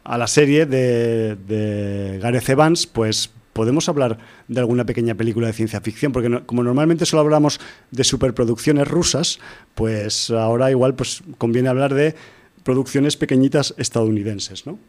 a 0.05 0.17
la 0.17 0.27
serie 0.27 0.65
de, 0.65 2.19
Gareth 2.21 2.47
Evans, 2.47 2.87
pues 2.87 3.29
podemos 3.51 3.89
hablar 3.89 4.17
de 4.47 4.61
alguna 4.61 4.85
pequeña 4.85 5.15
película 5.15 5.47
de 5.47 5.53
ciencia 5.53 5.81
ficción, 5.81 6.13
porque 6.13 6.43
como 6.45 6.63
normalmente 6.63 7.05
solo 7.05 7.19
hablamos 7.19 7.59
de 7.91 8.05
superproducciones 8.05 8.87
rusas, 8.87 9.39
pues 9.75 10.31
ahora 10.31 10.71
igual 10.71 10.95
pues 10.95 11.21
conviene 11.37 11.67
hablar 11.67 11.93
de 11.95 12.15
producciones 12.63 13.17
pequeñitas 13.17 13.73
estadounidenses, 13.77 14.65
¿no? 14.65 14.79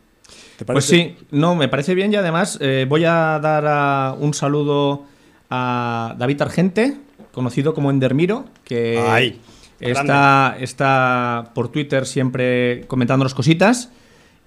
¿Te 0.57 0.65
Pues 0.65 0.85
sí, 0.85 1.17
no, 1.31 1.55
me 1.55 1.69
parece 1.69 1.95
bien 1.95 2.13
y 2.13 2.17
además 2.17 2.59
eh, 2.61 2.87
voy 2.89 3.05
a 3.05 3.39
dar 3.43 3.65
a- 3.67 4.17
un 4.19 4.35
saludo 4.35 5.05
a 5.51 6.15
David 6.19 6.43
Argente, 6.43 6.97
conocido 7.33 7.75
como 7.75 7.91
Endermiro, 7.91 8.45
que 8.65 8.99
Ay, 8.99 9.41
está, 9.81 10.57
está 10.61 11.51
por 11.55 11.69
Twitter 11.71 12.07
siempre 12.07 12.85
comentándonos 12.87 13.35
cositas 13.35 13.91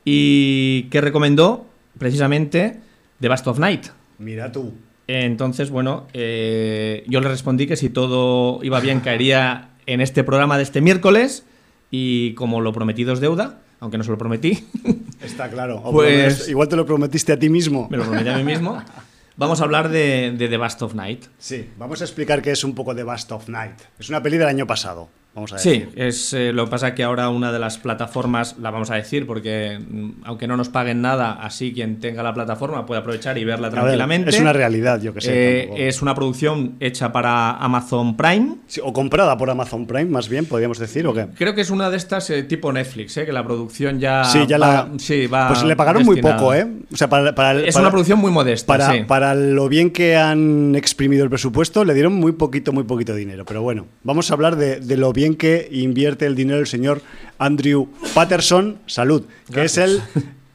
y 0.05 0.83
que 0.83 1.01
recomendó 1.01 1.65
precisamente 1.97 2.79
The 3.19 3.27
Bast 3.27 3.47
of 3.47 3.59
Night. 3.59 3.87
Mira 4.19 4.51
tú. 4.51 4.73
Entonces, 5.07 5.69
bueno, 5.69 6.07
eh, 6.13 7.03
yo 7.07 7.21
le 7.21 7.29
respondí 7.29 7.67
que 7.67 7.75
si 7.75 7.89
todo 7.89 8.59
iba 8.63 8.79
bien 8.79 8.99
caería 8.99 9.69
en 9.85 10.01
este 10.01 10.23
programa 10.23 10.57
de 10.57 10.63
este 10.63 10.81
miércoles 10.81 11.45
y 11.91 12.33
como 12.33 12.59
lo 12.61 12.73
prometido 12.73 13.13
es 13.13 13.19
deuda, 13.21 13.59
aunque 13.79 13.97
no 13.97 14.03
se 14.03 14.11
lo 14.11 14.17
prometí, 14.17 14.67
Está 15.21 15.49
claro. 15.49 15.81
Pues- 15.91 16.47
igual 16.49 16.67
te 16.67 16.75
lo 16.75 16.85
prometiste 16.85 17.33
a 17.33 17.39
ti 17.39 17.49
mismo. 17.49 17.87
me 17.89 17.97
lo 17.97 18.03
prometí 18.05 18.29
a 18.29 18.37
mí 18.37 18.43
mismo, 18.43 18.81
vamos 19.35 19.61
a 19.61 19.63
hablar 19.63 19.89
de, 19.89 20.33
de 20.37 20.47
The 20.47 20.57
Bast 20.57 20.81
of 20.83 20.93
Night. 20.93 21.25
Sí, 21.37 21.69
vamos 21.77 22.01
a 22.01 22.03
explicar 22.05 22.41
qué 22.41 22.51
es 22.51 22.63
un 22.63 22.73
poco 22.75 22.93
de 22.93 23.03
Bast 23.03 23.31
of 23.31 23.49
Night. 23.49 23.75
Es 23.99 24.09
una 24.09 24.21
peli 24.21 24.37
del 24.37 24.47
año 24.47 24.67
pasado, 24.67 25.09
vamos 25.37 25.53
a 25.53 25.57
Sí, 25.59 25.69
decir. 25.69 25.89
es 25.95 26.33
eh, 26.33 26.51
lo 26.51 26.65
que 26.65 26.71
pasa 26.71 26.93
que 26.95 27.03
ahora 27.03 27.29
una 27.29 27.51
de 27.51 27.59
las 27.59 27.77
plataformas, 27.77 28.55
la 28.59 28.71
vamos 28.71 28.89
a 28.91 28.95
decir 28.95 29.25
porque 29.27 29.79
mm, 29.79 30.09
aunque 30.23 30.47
no 30.47 30.57
nos 30.57 30.69
paguen 30.69 31.01
nada, 31.01 31.33
así 31.33 31.73
quien 31.73 31.99
tenga 31.99 32.23
la 32.23 32.33
plataforma 32.33 32.85
puede 32.85 32.99
aprovechar 33.01 33.37
y 33.37 33.45
verla 33.45 33.69
ver, 33.69 33.79
tranquilamente. 33.79 34.29
es 34.31 34.39
una 34.39 34.51
realidad, 34.53 34.99
yo 35.01 35.13
que 35.13 35.21
sé. 35.21 35.31
Eh, 35.61 35.87
es 35.87 36.01
una 36.01 36.15
producción 36.15 36.75
hecha 36.79 37.11
para 37.11 37.51
Amazon 37.51 38.17
Prime. 38.17 38.55
Sí, 38.67 38.81
o 38.83 38.91
comprada 38.91 39.37
por 39.37 39.49
Amazon 39.49 39.85
Prime, 39.85 40.05
más 40.05 40.27
bien, 40.27 40.45
podríamos 40.45 40.79
decir, 40.79 41.05
¿o 41.07 41.13
qué? 41.13 41.27
Creo 41.35 41.53
que 41.55 41.61
es 41.61 41.69
una 41.69 41.89
de 41.89 41.97
estas 41.97 42.29
eh, 42.29 42.43
tipo 42.43 42.71
Netflix, 42.73 43.15
eh, 43.17 43.25
que 43.25 43.31
la 43.31 43.43
producción 43.43 43.99
ya. 43.99 44.23
Sí, 44.25 44.39
ya 44.47 44.57
va- 44.57 44.67
la. 44.67 44.89
sí, 44.99 45.27
va 45.27 45.47
pues 45.49 45.63
le 45.63 45.75
pagaron 45.75 46.03
muy 46.03 46.19
poco, 46.21 46.53
¿eh? 46.53 46.67
O 46.91 46.95
sea, 46.97 47.07
para, 47.09 47.33
para 47.35 47.51
el- 47.51 47.65
Es 47.65 47.75
para- 47.75 47.83
una 47.85 47.91
producción 47.91 48.19
muy 48.19 48.31
modesta. 48.31 48.65
Para, 48.67 48.91
sí. 48.91 48.99
para 49.07 49.35
lo 49.35 49.69
bien 49.69 49.91
que 49.91 50.15
han 50.17 50.75
exprimido 50.75 51.23
el 51.23 51.29
presupuesto, 51.29 51.85
le 51.85 51.93
dieron 51.93 52.13
muy 52.15 52.31
poquito, 52.31 52.73
muy 52.73 52.83
poquito 52.83 53.13
dinero. 53.13 53.45
Pero 53.45 53.61
bueno, 53.61 53.85
vamos 54.03 54.31
a 54.31 54.33
hablar 54.33 54.55
de, 54.55 54.79
de 54.79 54.97
lo 54.97 55.13
bien 55.13 55.26
que 55.35 55.67
invierte 55.71 56.25
el 56.25 56.35
dinero 56.35 56.59
el 56.59 56.67
señor 56.67 57.01
Andrew 57.37 57.87
Patterson, 58.13 58.77
salud, 58.87 59.23
que 59.53 59.65
es 59.65 59.77
el 59.77 60.01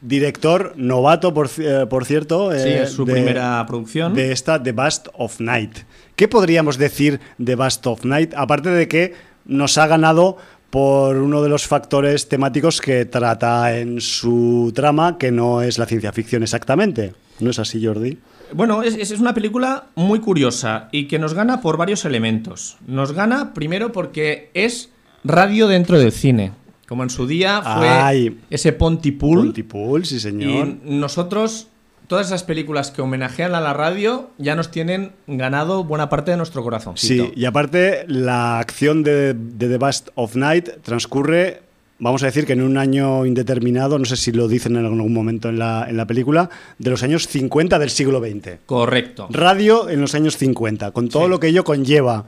director 0.01 0.73
novato, 0.75 1.33
por, 1.33 1.49
eh, 1.57 1.85
por 1.89 2.05
cierto. 2.05 2.51
Sí, 2.51 2.67
eh, 2.69 2.83
es 2.83 2.91
su 2.91 3.05
de- 3.05 3.13
primera 3.13 3.65
producción. 3.65 4.13
De 4.13 4.31
esta 4.31 4.61
The 4.61 4.71
Bust 4.73 5.07
of 5.13 5.39
Night. 5.39 5.79
¿Qué 6.15 6.27
podríamos 6.27 6.77
decir 6.77 7.19
de 7.37 7.55
Bust 7.55 7.85
of 7.87 8.03
Night? 8.05 8.33
Aparte 8.35 8.69
de 8.69 8.87
que 8.87 9.13
nos 9.45 9.77
ha 9.77 9.87
ganado 9.87 10.37
por 10.69 11.17
uno 11.17 11.41
de 11.43 11.49
los 11.49 11.67
factores 11.67 12.27
temáticos 12.29 12.81
que 12.81 13.05
trata 13.05 13.77
en 13.77 14.01
su 14.01 14.71
trama, 14.75 15.17
que 15.17 15.31
no 15.31 15.61
es 15.61 15.77
la 15.77 15.85
ciencia 15.85 16.11
ficción 16.11 16.41
exactamente. 16.43 17.13
¿No 17.39 17.51
es 17.51 17.59
así, 17.59 17.83
Jordi? 17.85 18.17
Bueno, 18.55 18.83
es, 18.83 18.95
es- 18.95 19.19
una 19.19 19.33
película 19.33 19.85
muy 19.95 20.19
curiosa 20.19 20.89
y 20.91 21.07
que 21.07 21.19
nos 21.19 21.33
gana 21.33 21.61
por 21.61 21.77
varios 21.77 22.05
elementos. 22.05 22.77
Nos 22.87 23.11
gana 23.13 23.53
primero 23.53 23.91
porque 23.91 24.49
es 24.53 24.89
radio 25.23 25.67
dentro 25.67 25.97
del 25.99 26.11
cine. 26.11 26.51
Como 26.87 27.03
en 27.03 27.09
su 27.09 27.25
día 27.27 27.61
fue 27.61 27.87
Ay. 27.87 28.39
ese 28.49 28.73
Pontypool. 28.73 29.37
Pontypool, 29.39 30.05
sí, 30.05 30.19
señor. 30.19 30.67
Y 30.67 30.79
nosotros, 30.95 31.67
todas 32.07 32.27
esas 32.27 32.43
películas 32.43 32.91
que 32.91 33.01
homenajean 33.01 33.55
a 33.55 33.61
la 33.61 33.73
radio, 33.73 34.29
ya 34.37 34.55
nos 34.55 34.69
tienen 34.69 35.13
ganado 35.25 35.83
buena 35.85 36.09
parte 36.09 36.31
de 36.31 36.37
nuestro 36.37 36.61
corazón. 36.61 36.97
Sí, 36.97 37.31
y 37.35 37.45
aparte 37.45 38.03
la 38.07 38.59
acción 38.59 39.01
de, 39.03 39.33
de 39.33 39.69
The 39.69 39.77
Bust 39.77 40.09
of 40.15 40.35
Night 40.35 40.69
transcurre, 40.83 41.61
vamos 42.03 42.21
a 42.23 42.27
decir 42.27 42.45
que 42.45 42.53
en 42.53 42.61
un 42.61 42.77
año 42.77 43.25
indeterminado, 43.25 43.97
no 43.97 44.05
sé 44.05 44.15
si 44.17 44.31
lo 44.31 44.47
dicen 44.47 44.75
en 44.75 44.85
algún 44.85 45.13
momento 45.13 45.49
en 45.49 45.57
la, 45.59 45.85
en 45.89 45.97
la 45.97 46.05
película, 46.05 46.49
de 46.77 46.89
los 46.89 47.01
años 47.03 47.27
50 47.27 47.79
del 47.79 47.89
siglo 47.89 48.19
XX. 48.19 48.57
Correcto. 48.65 49.27
Radio 49.31 49.89
en 49.89 50.01
los 50.01 50.13
años 50.15 50.37
50, 50.37 50.91
con 50.91 51.09
todo 51.09 51.23
Sí. 51.23 51.29
lo 51.29 51.39
que 51.39 51.47
ello 51.47 51.63
conlleva. 51.63 52.25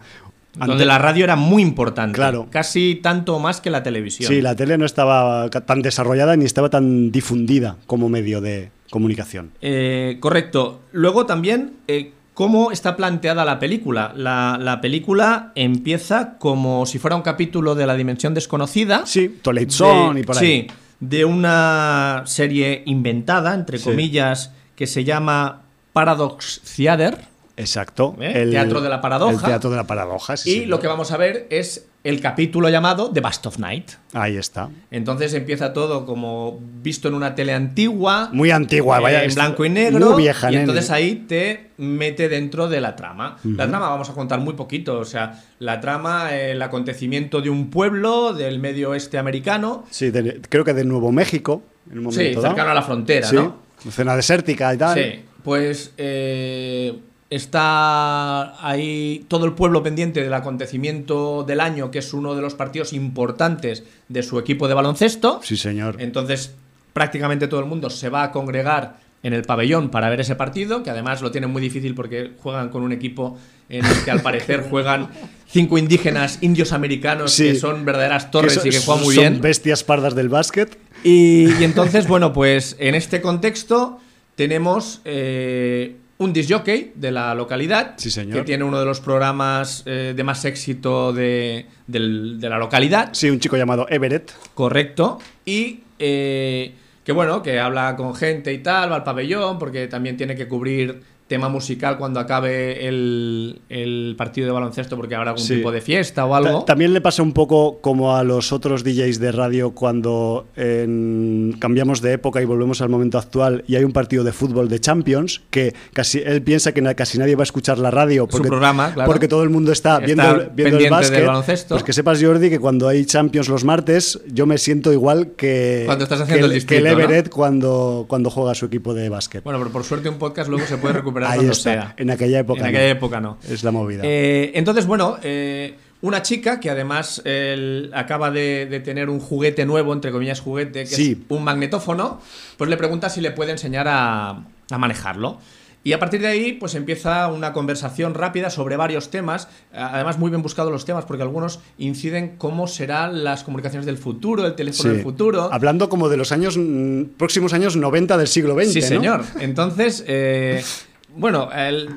Donde 0.58 0.86
la 0.86 0.98
radio 0.98 1.26
era 1.26 1.36
muy 1.36 1.62
importante. 1.62 2.16
Claro. 2.16 2.48
Casi 2.50 2.96
tanto 3.04 3.38
más 3.40 3.60
que 3.60 3.70
la 3.70 3.84
televisión. 3.84 4.32
Sí, 4.32 4.42
la 4.42 4.56
tele 4.56 4.78
no 4.78 4.86
estaba 4.86 5.50
tan 5.50 5.82
desarrollada 5.82 6.38
ni 6.38 6.46
estaba 6.46 6.70
tan 6.70 7.12
difundida 7.12 7.76
como 7.88 8.08
medio 8.08 8.40
de 8.40 8.70
comunicación. 8.90 9.52
Eh, 9.62 10.16
correcto. 10.22 10.80
Luego 10.94 11.26
también, 11.26 11.74
eh, 11.90 12.14
¿cómo 12.36 12.72
está 12.72 12.96
planteada 12.96 13.44
la 13.46 13.58
película? 13.58 14.14
La, 14.16 14.60
la 14.62 14.80
película 14.82 15.52
empieza 15.56 16.38
como 16.38 16.86
si 16.86 17.00
fuera 17.00 17.16
un 17.16 17.24
capítulo 17.24 17.74
de 17.74 17.88
la 17.88 17.96
Dimensión 17.96 18.36
Desconocida. 18.36 19.08
Sí, 19.08 19.40
Twilight 19.42 19.72
Zone 19.72 20.14
de- 20.14 20.20
y 20.20 20.24
por 20.24 20.38
ahí. 20.38 20.46
Sí, 20.46 20.68
de 21.00 21.26
una 21.26 22.22
serie 22.26 22.84
inventada, 22.86 23.54
entre 23.56 23.80
Sí. 23.80 23.86
comillas, 23.90 24.52
que 24.76 24.86
se 24.86 25.04
llama 25.04 25.64
Paradox 25.94 26.62
Theater. 26.76 27.18
Exacto. 27.58 28.16
¿Eh? 28.20 28.48
Teatro 28.52 28.82
de 28.82 28.90
la 28.90 29.02
paradoja. 29.02 29.34
El 29.34 29.52
teatro 29.52 29.70
de 29.70 29.78
la 29.78 29.86
paradoja, 29.88 30.36
sí. 30.38 30.50
y 30.50 30.54
sí. 30.62 30.66
lo 30.66 30.80
que 30.80 30.88
vamos 30.88 31.12
a 31.12 31.18
ver 31.18 31.48
es 31.50 31.88
el 32.04 32.20
capítulo 32.22 32.70
llamado 32.70 33.10
The 33.12 33.22
Bust 33.22 33.46
of 33.48 33.58
Night. 33.60 33.92
Ahí 34.14 34.38
está. 34.38 34.70
Entonces 34.92 35.34
empieza 35.34 35.74
todo 35.74 36.06
como 36.06 36.60
visto 36.82 37.08
en 37.08 37.14
una 37.16 37.34
tele 37.34 37.54
antigua. 37.54 38.30
Muy 38.32 38.52
antigua, 38.52 39.00
eh, 39.00 39.02
vaya. 39.02 39.24
en 39.24 39.34
blanco 39.34 39.66
y 39.66 39.70
negro. 39.70 40.12
Muy 40.12 40.24
vieja, 40.24 40.50
y 40.50 40.52
nene. 40.52 40.62
entonces 40.64 40.92
ahí 40.92 41.26
te 41.28 41.72
mete 41.78 42.30
dentro 42.30 42.68
de 42.68 42.80
la 42.82 42.96
trama. 42.96 43.38
La 43.44 43.68
trama 43.68 43.90
vamos 43.90 44.10
a 44.10 44.14
contar 44.14 44.40
muy 44.40 44.54
poquito. 44.54 45.00
O 45.00 45.06
sea, 45.06 45.42
la 45.60 45.80
trama, 45.80 46.36
el 46.36 46.62
acontecimiento 46.62 47.42
de 47.42 47.50
un 47.50 47.70
pueblo 47.72 48.34
del 48.34 48.60
medio 48.60 48.92
oeste 48.92 49.18
americano. 49.18 49.86
Sí, 49.90 50.12
de- 50.12 50.42
creo 50.48 50.64
que 50.64 50.74
de 50.74 50.84
Nuevo 50.84 51.12
México, 51.12 51.64
en 51.92 52.06
un 52.06 52.12
Sí, 52.12 52.32
dado. 52.36 52.48
cercano 52.48 52.70
a 52.70 52.74
la 52.76 52.82
frontera, 52.84 53.28
Sí, 53.28 53.36
¿no? 53.36 53.64
zona 53.90 54.16
desértica 54.16 54.74
y 54.74 54.78
tal. 54.78 54.96
Sí, 54.98 55.22
pues 55.44 55.92
eh, 55.98 57.00
está 57.30 58.68
ahí 58.68 59.26
todo 59.28 59.46
el 59.46 59.54
pueblo 59.54 59.84
pendiente 59.84 60.22
del 60.24 60.34
acontecimiento 60.34 61.44
del 61.44 61.60
año, 61.60 61.92
que 61.92 62.00
es 62.00 62.14
uno 62.14 62.36
de 62.36 62.42
los 62.42 62.54
partidos 62.56 62.94
importantes 62.94 63.84
de 64.10 64.24
su 64.24 64.40
equipo 64.40 64.68
de 64.68 64.74
baloncesto. 64.74 65.40
Sí, 65.44 65.58
señor. 65.58 65.98
Entonces, 66.00 66.54
prácticamente 66.94 67.48
todo 67.48 67.60
el 67.60 67.66
mundo 67.66 67.90
se 67.90 68.10
va 68.10 68.24
a 68.24 68.32
congregar 68.32 68.98
en 69.24 69.34
el 69.34 69.42
pabellón 69.42 69.90
para 69.90 70.10
ver 70.10 70.22
ese 70.22 70.36
partido, 70.36 70.84
que 70.84 70.92
además 70.92 71.22
lo 71.24 71.32
tienen 71.32 71.50
muy 71.50 71.62
difícil 71.62 71.96
porque 71.96 72.34
juegan 72.42 72.70
con 72.70 72.84
un 72.84 72.92
equipo 72.92 73.38
en 73.70 73.84
el 73.84 74.04
que 74.04 74.12
al 74.12 74.22
parecer 74.22 74.68
juegan 74.70 75.10
cinco 75.48 75.80
indígenas 75.80 76.38
indios 76.42 76.72
americanos 76.74 77.32
Sí. 77.32 77.46
que 77.46 77.56
son 77.56 77.86
verdaderas 77.86 78.30
torres 78.30 78.54
Que 78.54 78.60
son- 78.60 78.68
y 78.68 78.72
que 78.72 78.80
juegan 78.80 79.04
muy 79.04 79.16
son 79.16 79.24
bien. 79.24 79.42
bestias 79.42 79.84
pardas 79.84 80.14
del 80.14 80.30
básquet. 80.30 80.78
Y, 81.04 81.48
y 81.60 81.64
entonces, 81.64 82.08
bueno, 82.08 82.34
pues 82.34 82.76
en 82.80 82.94
este 82.94 83.20
contexto 83.22 84.00
tenemos 84.36 85.02
eh, 85.06 85.96
un 86.18 86.32
disjockey 86.32 86.94
de 86.96 87.12
la 87.12 87.36
localidad 87.36 87.96
Sí, 87.98 88.10
señor. 88.10 88.38
que 88.38 88.44
tiene 88.44 88.64
uno 88.64 88.80
de 88.80 88.86
los 88.86 89.02
programas 89.02 89.84
eh, 89.86 90.14
de 90.16 90.24
más 90.24 90.46
éxito 90.46 91.12
de, 91.12 91.66
del- 91.88 92.40
de 92.40 92.50
la 92.50 92.58
localidad. 92.58 93.10
Sí, 93.14 93.30
un 93.30 93.40
chico 93.40 93.58
llamado 93.58 93.86
Everett. 93.90 94.32
Correcto. 94.54 95.20
Y 95.44 95.82
eh, 96.00 96.74
que 97.04 97.12
bueno, 97.12 97.44
que 97.44 97.60
habla 97.60 97.96
con 97.98 98.16
gente 98.16 98.54
y 98.54 98.60
tal, 98.60 98.92
va 98.92 98.96
al 98.98 99.04
pabellón, 99.04 99.60
porque 99.60 99.88
también 99.88 100.16
tiene 100.18 100.36
que 100.36 100.48
cubrir 100.48 101.02
tema 101.28 101.50
musical 101.50 101.98
cuando 101.98 102.20
acabe 102.20 102.88
el, 102.88 103.60
el 103.70 104.14
partido 104.16 104.46
de 104.46 104.54
baloncesto, 104.54 104.96
porque 104.96 105.16
habrá 105.16 105.32
algún 105.32 105.44
Sí. 105.44 105.56
tipo 105.56 105.72
de 105.72 105.82
fiesta 105.82 106.24
o 106.26 106.36
algo. 106.36 106.60
Ta- 106.60 106.66
También 106.66 106.94
le 106.94 107.02
pasa 107.02 107.24
un 107.24 107.34
poco 107.34 107.80
como 107.82 108.16
a 108.16 108.24
los 108.24 108.52
otros 108.52 108.84
DJs 108.84 109.20
de 109.20 109.32
radio 109.32 109.72
cuando 109.72 110.46
en- 110.56 111.56
cambiamos 111.60 112.02
de 112.02 112.14
época 112.14 112.42
y 112.42 112.46
volvemos 112.46 112.82
al 112.82 112.90
momento 112.90 113.18
actual 113.18 113.64
y 113.68 113.76
hay 113.76 113.84
un 113.84 113.92
partido 113.92 114.24
de 114.24 114.32
fútbol 114.34 114.70
de 114.70 114.80
Champions 114.80 115.42
que 115.50 115.74
casi 115.94 116.20
él 116.20 116.42
piensa 116.44 116.74
que 116.74 116.84
casi 116.96 117.18
nadie 117.18 117.36
va 117.36 117.42
a 117.42 117.44
escuchar 117.46 117.80
la 117.80 117.90
radio 117.90 118.28
porque, 118.28 118.48
programa, 118.48 118.94
claro. 118.94 119.10
porque 119.12 119.28
todo 119.28 119.42
el 119.44 119.50
mundo 119.50 119.72
está, 119.72 119.96
Está 119.96 120.06
viendo, 120.06 120.32
el- 120.44 120.50
viendo 120.54 120.78
el 120.78 120.90
básquet. 120.92 121.18
del 121.18 121.28
baloncesto. 121.28 121.76
Pues 121.76 121.84
que 121.84 121.94
sepas 121.94 122.22
Jordi 122.22 122.50
que 122.52 122.60
cuando 122.60 122.88
hay 122.88 123.04
Champions 123.06 123.50
los 123.50 123.64
martes 123.64 124.20
yo 124.32 124.46
me 124.46 124.58
siento 124.60 124.94
igual 124.94 125.32
que 125.36 125.84
Cuando 125.88 126.04
estás 126.04 126.20
que 126.20 126.24
haciendo 126.26 126.46
el 126.46 126.52
que 126.52 126.56
distrito, 126.56 126.84
¿no? 126.84 126.90
Everett 126.92 127.30
cuando, 127.30 128.06
cuando 128.08 128.30
juega 128.30 128.54
su 128.54 128.66
equipo 128.68 128.94
de 128.94 129.10
básquet. 129.10 129.44
Bueno, 129.44 129.58
pero 129.60 129.72
por 129.72 129.84
suerte 129.84 130.08
un 130.10 130.20
podcast 130.20 130.50
luego 130.50 130.66
se 130.68 130.78
puede 130.78 130.94
recuperar 130.94 131.15
Ahí 131.24 131.36
cuando 131.36 131.52
está. 131.54 131.72
sea. 131.72 131.94
En 131.98 132.10
aquella 132.10 132.40
época. 132.40 132.60
En 132.60 132.64
no. 132.64 132.70
aquella 132.70 132.90
época 132.90 133.22
no. 133.22 133.38
Es 133.50 133.64
la 133.64 133.72
movida. 133.72 134.02
Eh, 134.04 134.52
entonces, 134.56 134.86
bueno, 134.86 135.18
eh, 135.24 135.76
una 136.02 136.22
chica 136.22 136.60
que 136.60 136.70
además 136.70 137.22
él 137.26 137.90
acaba 137.94 138.30
de, 138.32 138.66
de 138.68 138.80
tener 138.80 139.10
un 139.10 139.20
juguete 139.20 139.66
nuevo, 139.66 139.94
entre 139.94 140.12
comillas 140.12 140.40
juguete, 140.42 140.82
que 140.82 140.86
Sí. 140.88 141.12
es 141.12 141.18
un 141.36 141.44
magnetófono, 141.44 142.20
pues 142.58 142.70
le 142.70 142.78
pregunta 142.78 143.10
si 143.10 143.22
le 143.22 143.32
puede 143.32 143.52
enseñar 143.52 143.88
a, 143.88 144.30
a 144.70 144.78
manejarlo. 144.78 145.40
Y 145.84 145.94
a 145.94 146.00
partir 146.00 146.20
de 146.20 146.26
ahí, 146.28 146.54
pues 146.54 146.74
empieza 146.74 147.28
una 147.28 147.54
conversación 147.54 148.16
rápida 148.16 148.50
sobre 148.50 148.76
varios 148.76 149.12
temas, 149.12 149.48
además 149.72 150.18
muy 150.18 150.32
bien 150.32 150.42
buscados 150.42 150.72
los 150.72 150.84
temas, 150.84 151.06
porque 151.06 151.22
algunos 151.22 151.60
inciden 151.78 152.38
cómo 152.40 152.66
serán 152.66 153.24
las 153.24 153.44
comunicaciones 153.44 153.86
del 153.86 154.00
futuro, 154.00 154.48
el 154.48 154.56
teléfono 154.56 154.90
Sí. 154.90 154.96
del 154.96 155.04
futuro. 155.04 155.48
Hablando 155.54 155.88
como 155.88 156.10
de 156.10 156.18
los 156.18 156.32
años 156.32 156.58
mm, 156.58 157.04
próximos 157.20 157.54
años 157.54 157.76
90 157.78 158.18
del 158.18 158.28
siglo 158.28 158.56
XX. 158.56 158.74
Sí, 158.74 158.82
¿no? 158.82 158.88
señor. 158.88 159.24
Entonces, 159.40 160.04
eh, 160.08 160.64
bueno, 161.16 161.50
el- 161.56 161.90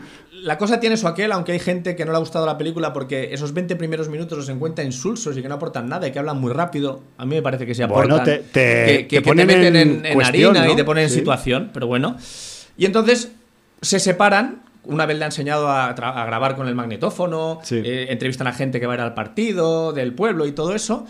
la 0.42 0.56
cosa 0.56 0.78
tiene 0.78 0.96
su 0.96 1.08
aquel, 1.08 1.32
aunque 1.32 1.52
hay 1.52 1.58
gente 1.58 1.96
que 1.96 2.04
no 2.04 2.12
le 2.12 2.16
ha 2.16 2.20
gustado 2.20 2.46
la 2.46 2.56
película 2.56 2.92
porque 2.92 3.30
esos 3.32 3.52
20 3.52 3.74
primeros 3.76 4.08
minutos 4.08 4.38
los 4.38 4.48
encuentra 4.48 4.84
insulsos 4.84 5.36
y 5.36 5.42
que 5.42 5.48
no 5.48 5.56
aportan 5.56 5.88
nada 5.88 6.06
y 6.06 6.12
que 6.12 6.18
hablan 6.20 6.38
muy 6.40 6.52
rápido. 6.52 7.02
A 7.16 7.24
mí 7.26 7.34
me 7.34 7.42
parece 7.42 7.66
que 7.66 7.72
Bueno, 7.86 8.14
aportan. 8.14 8.24
te- 8.24 8.38
te- 8.38 8.52
que, 8.52 8.92
que- 8.92 9.02
te 9.02 9.08
que 9.08 9.22
ponen 9.22 9.46
meten 9.48 9.74
en 9.76 9.76
en, 9.76 10.06
en 10.06 10.14
cuestión, 10.14 10.56
harina 10.56 10.72
y 10.72 10.76
te 10.76 10.84
ponen 10.84 11.04
en 11.04 11.10
situación, 11.10 11.70
pero 11.74 11.86
bueno. 11.88 12.16
Y 12.76 12.86
entonces 12.86 13.32
se 13.82 13.98
separan. 13.98 14.62
Una 14.84 15.04
vez 15.06 15.18
le 15.18 15.24
ha 15.24 15.26
enseñado 15.26 15.68
a, 15.68 15.92
grabar 15.92 16.54
con 16.56 16.66
el 16.68 16.74
magnetófono, 16.74 17.58
Sí. 17.62 17.82
eh, 17.84 18.06
entrevistan 18.10 18.46
a 18.46 18.52
gente 18.54 18.80
que 18.80 18.86
va 18.86 18.94
a 18.94 18.96
ir 18.96 19.02
al 19.02 19.12
partido, 19.14 19.92
del 19.92 20.14
pueblo 20.14 20.46
y 20.46 20.52
todo 20.52 20.74
eso. 20.74 21.04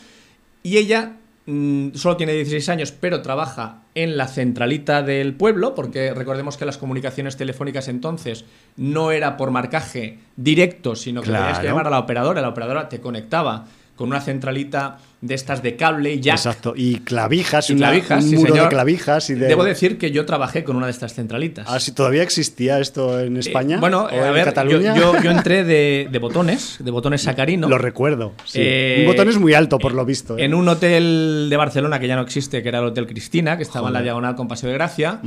Y 0.64 0.78
ella 0.78 1.12
mm, 1.48 1.94
solo 1.94 2.16
tiene 2.16 2.32
16 2.34 2.68
años, 2.68 2.92
pero 2.92 3.22
trabaja 3.22 3.82
en 3.94 4.16
la 4.16 4.28
centralita 4.28 5.02
del 5.02 5.34
pueblo, 5.34 5.74
porque 5.74 6.14
recordemos 6.14 6.56
que 6.56 6.64
las 6.64 6.78
comunicaciones 6.78 7.36
telefónicas 7.36 7.88
entonces 7.88 8.44
no 8.76 9.10
era 9.10 9.36
por 9.36 9.50
marcaje 9.50 10.18
directo, 10.36 10.94
sino 10.94 11.22
que 11.22 11.32
tenías 11.32 11.58
que 11.58 11.66
llamar 11.66 11.88
a 11.88 11.90
la 11.90 11.98
operadora, 11.98 12.40
la 12.40 12.50
operadora 12.50 12.88
te 12.88 13.00
conectaba 13.00 13.66
con 13.96 14.08
una 14.08 14.20
centralita 14.20 14.98
de 15.20 15.34
estas 15.34 15.62
de 15.64 15.74
cable 15.74 16.14
y 16.14 16.20
jack. 16.20 16.36
Exacto. 16.36 16.74
Y 16.76 17.00
clavijas, 17.00 17.68
Y 17.70 17.72
una- 17.72 17.88
clavijas, 17.88 18.22
un 18.24 18.30
sí, 18.30 18.36
muro 18.36 18.54
de 18.54 18.68
clavijas. 18.68 19.30
Y 19.30 19.34
de... 19.34 19.48
Debo 19.48 19.64
decir 19.64 19.98
que 19.98 20.12
yo 20.12 20.24
trabajé 20.24 20.62
con 20.62 20.76
una 20.76 20.86
de 20.86 20.92
estas 20.92 21.12
centralitas. 21.14 21.66
Ah, 21.68 21.80
¿sí 21.80 21.90
¿Todavía 21.92 22.22
existía 22.22 22.78
esto 22.78 23.18
en 23.20 23.36
Eh, 23.36 23.40
España? 23.40 23.78
bueno, 23.80 24.04
¿O 24.04 24.10
eh, 24.10 24.20
a 24.20 24.28
en 24.28 24.34
ver, 24.34 24.44
Cataluña? 24.44 24.94
yo- 24.96 25.20
yo 25.20 25.30
entré 25.32 25.64
de, 25.64 26.08
de 26.10 26.18
botones, 26.20 26.76
de 26.78 26.90
botones 26.92 27.22
sacarino. 27.22 27.68
Lo 27.68 27.78
recuerdo. 27.78 28.32
sí. 28.44 28.60
Eh, 28.62 28.96
un 29.00 29.06
botón 29.06 29.28
es 29.28 29.38
muy 29.38 29.54
alto, 29.54 29.78
por 29.78 29.92
lo 29.92 30.04
visto. 30.04 30.38
En 30.38 30.54
un 30.54 30.68
hotel 30.68 31.48
de 31.50 31.56
Barcelona 31.56 31.98
que 31.98 32.06
ya 32.06 32.14
no 32.14 32.22
existe, 32.22 32.62
que 32.62 32.68
era 32.68 32.78
el 32.78 32.84
Hotel 32.84 33.06
Cristina, 33.08 33.56
que 33.56 33.64
estaba 33.64 33.88
en 33.88 33.94
la 33.94 34.02
diagonal 34.02 34.36
con 34.36 34.46
Paseo 34.46 34.68
de 34.70 34.74
Gracia. 34.74 35.20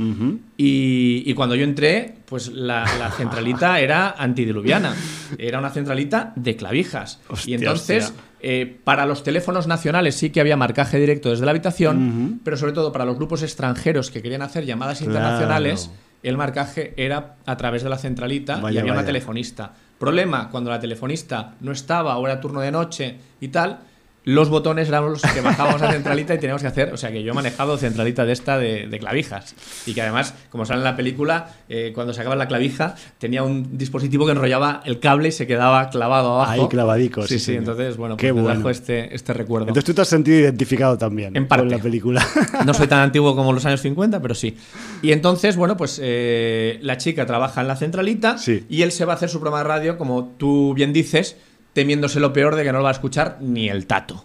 Y, 0.56 1.22
y 1.26 1.34
cuando 1.34 1.54
yo 1.54 1.64
entré, 1.64 2.14
pues 2.32 2.48
la, 2.48 2.86
la 2.98 3.10
centralita 3.10 3.78
era 3.78 4.14
antidiluviana. 4.16 4.94
Era 5.36 5.58
una 5.58 5.68
centralita 5.68 6.32
de 6.34 6.56
clavijas. 6.56 7.20
Hostia, 7.28 7.50
y 7.50 7.54
entonces, 7.58 8.14
eh, 8.40 8.78
para 8.84 9.04
los 9.04 9.22
teléfonos 9.22 9.66
nacionales 9.66 10.14
sí 10.14 10.30
que 10.30 10.40
había 10.40 10.56
marcaje 10.56 10.98
directo 10.98 11.28
desde 11.28 11.44
la 11.44 11.50
habitación, 11.50 12.40
pero 12.42 12.56
sobre 12.56 12.72
todo 12.72 12.90
para 12.90 13.04
los 13.04 13.16
grupos 13.16 13.42
extranjeros 13.42 14.10
que 14.10 14.22
querían 14.22 14.40
hacer 14.40 14.64
llamadas 14.64 14.96
Claro. 15.00 15.12
internacionales, 15.12 15.90
el 16.22 16.38
marcaje 16.38 16.94
era 16.96 17.34
a 17.44 17.56
través 17.58 17.82
de 17.82 17.90
la 17.90 17.98
centralita 17.98 18.56
y 18.60 18.62
Vaya, 18.62 18.80
había 18.80 18.94
una 18.94 19.04
telefonista. 19.04 19.74
Problema, 19.98 20.48
cuando 20.48 20.70
la 20.70 20.80
telefonista 20.80 21.56
no 21.60 21.70
estaba 21.70 22.16
o 22.16 22.26
era 22.26 22.40
turno 22.40 22.62
de 22.62 22.72
noche 22.72 23.16
y 23.42 23.48
tal, 23.48 23.78
los 24.24 24.48
botones 24.50 24.88
eran 24.88 25.04
los 25.04 25.20
que 25.22 25.40
bajábamos 25.40 25.82
a 25.82 25.90
centralita 25.92 26.34
y 26.34 26.38
teníamos 26.38 26.62
que 26.62 26.68
hacer. 26.68 26.92
O 26.92 26.96
sea 26.96 27.10
que 27.10 27.22
yo 27.22 27.32
he 27.32 27.34
manejado 27.34 27.76
centralita 27.76 28.24
de 28.24 28.32
esta 28.32 28.56
de, 28.58 28.86
de 28.86 28.98
clavijas. 28.98 29.54
Y 29.86 29.94
que 29.94 30.02
además, 30.02 30.34
como 30.50 30.64
sale 30.64 30.78
en 30.78 30.84
la 30.84 30.96
película, 30.96 31.48
eh, 31.68 31.92
cuando 31.94 32.12
sacaba 32.14 32.36
la 32.36 32.46
clavija, 32.46 32.94
tenía 33.18 33.42
un 33.42 33.76
dispositivo 33.76 34.24
que 34.26 34.32
enrollaba 34.32 34.80
el 34.84 35.00
cable 35.00 35.28
y 35.28 35.32
se 35.32 35.46
quedaba 35.46 35.90
clavado 35.90 36.34
abajo. 36.36 36.50
Ahí 36.52 36.68
clavadico, 36.68 37.22
Sí, 37.26 37.38
sí, 37.38 37.44
sí, 37.46 37.54
entonces, 37.56 37.96
bueno, 37.96 38.16
Qué 38.16 38.32
pues 38.32 38.44
me 38.44 38.52
bueno. 38.54 38.70
este, 38.70 39.14
este 39.14 39.32
recuerdo. 39.32 39.66
Entonces 39.68 39.84
tú 39.84 39.94
te 39.94 40.02
has 40.02 40.08
sentido 40.08 40.38
identificado 40.38 40.96
también 40.96 41.36
En 41.36 41.48
parte. 41.48 41.64
con 41.64 41.70
la 41.70 41.78
película. 41.78 42.26
No 42.64 42.74
soy 42.74 42.86
tan 42.86 43.00
antiguo 43.00 43.34
como 43.34 43.52
los 43.52 43.64
años 43.66 43.80
50, 43.80 44.20
pero 44.22 44.34
sí. 44.34 44.56
Y 45.02 45.10
entonces, 45.12 45.56
bueno, 45.56 45.76
pues 45.76 45.98
eh, 46.02 46.78
la 46.82 46.96
chica 46.96 47.26
trabaja 47.26 47.60
en 47.60 47.66
la 47.68 47.76
centralita 47.76 48.38
Sí. 48.38 48.64
y 48.68 48.82
él 48.82 48.92
se 48.92 49.04
va 49.04 49.14
a 49.14 49.16
hacer 49.16 49.28
su 49.28 49.40
programa 49.40 49.58
de 49.62 49.68
radio, 49.68 49.98
como 49.98 50.26
tú 50.38 50.74
bien 50.74 50.92
dices, 50.92 51.36
temiéndose 51.72 52.20
lo 52.20 52.32
peor 52.32 52.54
de 52.56 52.64
que 52.64 52.72
no 52.72 52.78
lo 52.78 52.84
va 52.84 52.90
a 52.90 52.92
escuchar 52.92 53.38
ni 53.40 53.68
el 53.68 53.86
tato. 53.86 54.24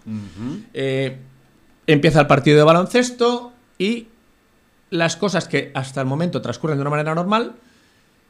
Eh, 0.74 1.16
empieza 1.86 2.20
el 2.20 2.26
partido 2.26 2.56
de 2.58 2.62
baloncesto 2.64 3.52
y 3.78 4.08
las 4.90 5.16
cosas 5.16 5.48
que 5.48 5.70
hasta 5.74 6.00
el 6.00 6.06
momento 6.06 6.40
transcurren 6.42 6.76
de 6.78 6.82
una 6.82 6.90
manera 6.90 7.14
normal 7.14 7.54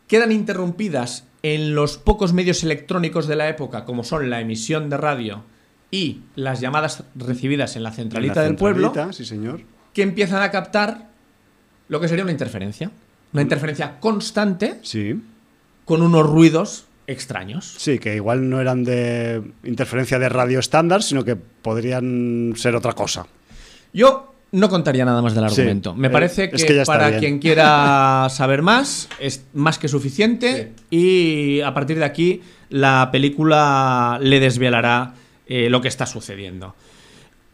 quedan 0.06 0.32
interrumpidas 0.32 1.24
en 1.42 1.74
los 1.74 1.98
pocos 1.98 2.32
medios 2.32 2.62
electrónicos 2.64 3.26
de 3.28 3.36
la 3.36 3.48
época, 3.48 3.84
como 3.84 4.02
son 4.04 4.28
la 4.30 4.40
emisión 4.40 4.88
de 4.90 4.96
radio 4.96 5.42
y 5.90 6.20
las 6.34 6.60
llamadas 6.60 7.04
recibidas 7.14 7.76
en 7.76 7.82
la 7.84 7.92
centralita 7.92 8.36
La 8.36 8.42
del 8.42 8.56
pueblo 8.56 8.88
centralita, 8.88 9.12
Sí, 9.12 9.24
señor. 9.24 9.60
que 9.92 10.02
empiezan 10.02 10.42
a 10.42 10.50
captar 10.50 11.08
lo 11.88 12.00
que 12.00 12.08
sería 12.08 12.24
una 12.24 12.32
interferencia. 12.32 12.90
Una 13.32 13.42
interferencia 13.42 14.00
constante 14.00 14.78
Sí. 14.82 15.22
con 15.84 16.02
unos 16.02 16.26
ruidos 16.26 16.86
extraños. 17.09 17.74
Sí, 17.78 17.98
que 17.98 18.14
igual 18.14 18.48
no 18.48 18.61
eran 18.61 18.84
de 18.84 19.42
interferencia 19.64 20.18
de 20.20 20.28
radio 20.28 20.61
estándar, 20.61 21.02
sino 21.02 21.24
que 21.24 21.34
podrían 21.34 22.52
ser 22.56 22.76
otra 22.76 22.92
cosa. 22.92 23.26
Yo 23.92 24.34
no 24.52 24.68
contaría 24.68 25.04
nada 25.04 25.20
más 25.22 25.34
del 25.34 25.48
Sí, 25.50 25.62
argumento. 25.62 25.94
Me 25.94 26.09
eh, 26.09 26.11
parece 26.11 26.50
que, 26.50 26.56
es 26.56 26.86
para 26.86 27.09
bien. 27.09 27.20
quien 27.20 27.38
quiera 27.38 28.28
saber 28.30 28.62
más 28.62 29.09
es 29.18 29.44
más 29.54 29.78
que 29.78 29.88
suficiente 29.88 30.72
y 30.90 31.61
a 31.62 31.74
partir 31.74 31.98
de 31.98 32.04
aquí 32.04 32.42
la 32.68 33.09
película 33.11 34.18
le 34.22 34.38
desvelará 34.38 35.14
eh, 35.46 35.68
lo 35.70 35.80
que 35.80 35.88
está 35.88 36.06
sucediendo. 36.06 36.76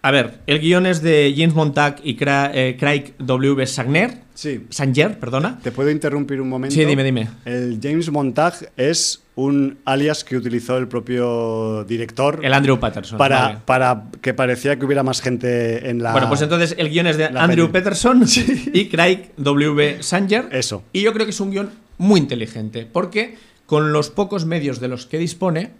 A 0.06 0.10
ver, 0.10 0.40
el 0.46 0.60
guion 0.60 0.84
es 0.84 1.00
de 1.00 1.32
James 1.34 1.54
Montag 1.54 1.96
y 2.04 2.14
Cra- 2.18 2.50
eh, 2.52 2.76
Craig 2.78 3.14
W. 3.20 3.66
Sagner. 3.66 4.18
Sí. 4.34 4.66
Sanger, 4.68 5.18
perdona. 5.18 5.58
¿Te 5.62 5.72
puedo 5.72 5.90
interrumpir 5.90 6.42
un 6.42 6.48
momento? 6.50 6.74
Sí, 6.74 6.84
dime, 6.84 7.02
dime. 7.02 7.26
El 7.46 7.78
James 7.82 8.10
Montag 8.10 8.52
es 8.76 9.22
un 9.34 9.78
alias 9.86 10.22
que 10.22 10.36
utilizó 10.36 10.76
el 10.76 10.88
propio 10.88 11.84
director 11.84 12.40
El 12.42 12.52
Andrew 12.52 12.78
Patterson. 12.78 13.16
para, 13.16 13.38
vale. 13.40 13.58
para 13.64 14.04
que 14.20 14.34
parecía 14.34 14.78
que 14.78 14.84
hubiera 14.84 15.02
más 15.02 15.22
gente 15.22 15.88
en 15.88 16.02
la... 16.02 16.12
Bueno, 16.12 16.28
pues 16.28 16.42
entonces 16.42 16.74
el 16.76 16.90
guion 16.90 17.06
es 17.06 17.16
de 17.16 17.24
Andrew 17.24 17.68
peli. 17.70 17.82
Peterson 17.84 18.24
y 18.74 18.88
Craig 18.88 19.30
W. 19.38 20.02
Sanger. 20.02 20.48
Eso. 20.52 20.82
Y 20.92 21.00
yo 21.00 21.14
creo 21.14 21.24
que 21.24 21.30
es 21.30 21.40
un 21.40 21.50
guion 21.50 21.70
muy 21.96 22.20
inteligente, 22.20 22.86
porque 22.92 23.36
con 23.64 23.94
los 23.94 24.10
pocos 24.10 24.44
medios 24.44 24.80
de 24.80 24.88
los 24.88 25.06
que 25.06 25.16
dispone, 25.16 25.70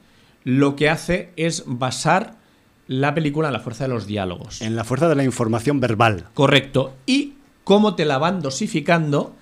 lo 0.45 0.77
que 0.77 0.89
hace 0.89 1.29
es 1.37 1.65
basar 1.67 2.43
la 2.87 3.15
película 3.15 3.49
en 3.49 3.55
la 3.55 3.61
fuerza 3.61 3.85
de 3.85 3.91
los 3.91 4.07
diálogos. 4.07 4.61
En 4.63 4.77
la 4.77 4.85
fuerza 4.85 5.09
de 5.09 5.15
la 5.15 5.25
información 5.25 5.81
verbal. 5.81 6.27
Correcto. 6.35 6.95
Y 7.07 7.35
cómo 7.65 7.95
te 7.95 8.05
la 8.05 8.19
van 8.19 8.43
dosificando 8.43 9.35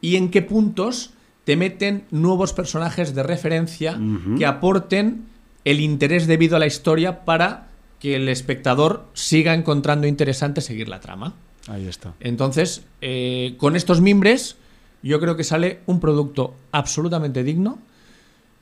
y 0.00 0.16
en 0.16 0.30
qué 0.30 0.42
puntos 0.42 1.10
te 1.44 1.56
meten 1.56 2.04
nuevos 2.10 2.52
personajes 2.52 3.14
de 3.14 3.22
referencia 3.22 3.98
que 4.36 4.44
aporten 4.46 5.26
el 5.64 5.80
interés 5.80 6.26
debido 6.26 6.56
a 6.56 6.58
la 6.58 6.66
historia 6.66 7.24
para 7.24 7.68
que 8.00 8.16
el 8.16 8.28
espectador 8.28 9.06
siga 9.14 9.54
encontrando 9.54 10.06
interesante 10.06 10.60
seguir 10.60 10.88
la 10.88 11.00
trama. 11.00 11.34
Ahí 11.66 11.86
está. 11.86 12.14
Entonces, 12.20 12.84
eh, 13.00 13.54
con 13.58 13.76
estos 13.76 14.00
mimbres, 14.00 14.56
yo 15.02 15.20
creo 15.20 15.36
que 15.36 15.44
sale 15.44 15.80
un 15.86 16.00
producto 16.00 16.54
absolutamente 16.72 17.42
digno, 17.42 17.78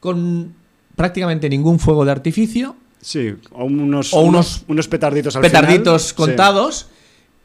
con 0.01 0.55
prácticamente 0.97 1.49
ningún 1.49 1.79
fuego 1.79 2.05
de 2.05 2.13
artificio. 2.13 2.77
Sí, 3.01 3.35
o 3.53 3.65
unos, 3.65 4.13
O 4.13 4.21
unos 4.23 4.65
unos 4.69 4.89
petarditos 4.89 5.37
al 5.37 5.43
petarditos 5.43 6.03
final. 6.03 6.09
Sí. 6.09 6.15
contados 6.15 6.89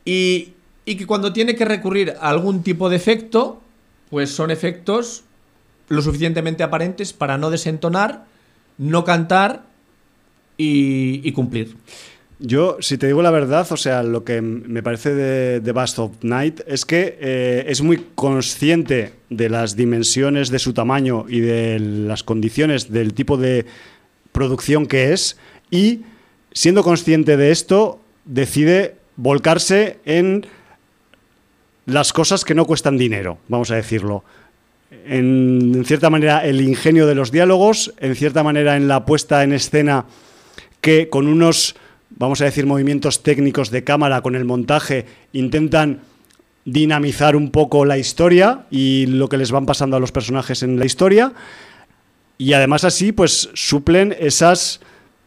y, 0.05 0.53
y 0.85 0.95
que 0.95 1.05
cuando 1.05 1.33
tiene 1.33 1.55
que 1.55 1.65
recurrir 1.65 2.15
a 2.19 2.29
algún 2.29 2.63
tipo 2.63 2.89
de 2.89 2.95
efecto, 2.95 3.61
pues 4.09 4.31
son 4.31 4.49
efectos 4.51 5.23
lo 5.87 6.01
suficientemente 6.01 6.63
aparentes 6.63 7.13
para 7.13 7.37
no 7.37 7.49
desentonar, 7.49 8.25
no 8.77 9.03
cantar 9.03 9.63
y, 10.57 11.21
y 11.27 11.31
cumplir. 11.33 11.75
Yo, 12.39 12.77
si 12.79 12.97
te 12.97 13.05
digo 13.05 13.21
la 13.21 13.29
verdad, 13.29 13.67
o 13.69 13.77
sea, 13.77 14.01
lo 14.01 14.23
que 14.23 14.41
me 14.41 14.81
parece 14.81 15.13
de 15.13 15.61
The 15.61 15.73
Bust 15.73 15.99
of 15.99 16.11
Night 16.23 16.61
es 16.65 16.85
que 16.85 17.17
eh, 17.21 17.65
es 17.67 17.83
muy 17.83 18.07
consciente 18.15 19.13
de 19.29 19.47
las 19.49 19.75
dimensiones 19.75 20.49
de 20.49 20.57
su 20.57 20.73
tamaño 20.73 21.25
y 21.29 21.41
de 21.41 21.77
las 21.79 22.23
condiciones 22.23 22.91
del 22.91 23.13
tipo 23.13 23.37
de 23.37 23.67
producción 24.31 24.85
que 24.85 25.13
es 25.13 25.37
y, 25.69 26.01
siendo 26.51 26.83
consciente 26.83 27.37
de 27.37 27.51
esto, 27.51 28.01
decide 28.25 28.95
volcarse 29.15 29.99
en 30.05 30.45
las 31.85 32.13
cosas 32.13 32.45
que 32.45 32.55
no 32.55 32.65
cuestan 32.65 32.97
dinero, 32.97 33.37
vamos 33.47 33.71
a 33.71 33.75
decirlo. 33.75 34.23
En, 35.05 35.83
cierta 35.85 36.09
manera, 36.09 36.45
el 36.45 36.61
ingenio 36.61 37.07
de 37.07 37.15
los 37.15 37.31
diálogos, 37.31 37.93
en 37.97 38.15
cierta 38.15 38.43
manera, 38.43 38.75
en 38.75 38.87
la 38.87 39.05
puesta 39.05 39.43
en 39.43 39.53
escena 39.53 40.05
que 40.81 41.09
con 41.09 41.27
unos, 41.27 41.75
vamos 42.09 42.41
a 42.41 42.45
decir, 42.45 42.65
movimientos 42.65 43.23
técnicos 43.23 43.71
de 43.71 43.83
cámara, 43.83 44.21
con 44.21 44.35
el 44.35 44.45
montaje, 44.45 45.05
intentan 45.31 46.01
dinamizar 46.65 47.35
un 47.35 47.51
poco 47.51 47.85
la 47.85 47.97
historia 47.97 48.65
y 48.69 49.05
lo 49.07 49.29
que 49.29 49.37
les 49.37 49.51
van 49.51 49.65
pasando 49.65 49.97
a 49.97 49.99
los 49.99 50.11
personajes 50.11 50.61
en 50.63 50.77
la 50.77 50.85
historia. 50.85 51.33
Y 52.41 52.53
además 52.53 52.83
así, 52.85 53.11
pues 53.11 53.51
suplen 53.53 54.15
esas, 54.19 54.79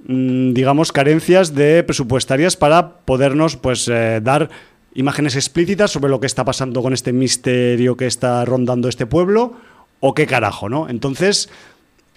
mm, 0.09 0.53
digamos, 0.53 0.91
carencias 0.91 1.55
de 1.55 1.85
presupuestarias 1.85 2.57
para 2.57 2.97
podernos, 3.05 3.57
pues, 3.57 3.87
eh, 3.87 4.19
dar 4.21 4.51
imágenes 4.95 5.37
explícitas 5.37 5.93
sobre 5.93 6.11
lo 6.11 6.19
que 6.19 6.27
está 6.27 6.45
pasando 6.45 6.83
con 6.83 6.93
este 6.93 7.13
misterio 7.13 7.97
que 7.97 8.09
está 8.09 8.45
rondando 8.45 8.89
este 8.89 9.07
pueblo 9.07 9.55
o 10.01 10.13
qué 10.13 10.27
carajo, 10.27 10.69
¿no? 10.69 10.89
Entonces, 10.89 11.49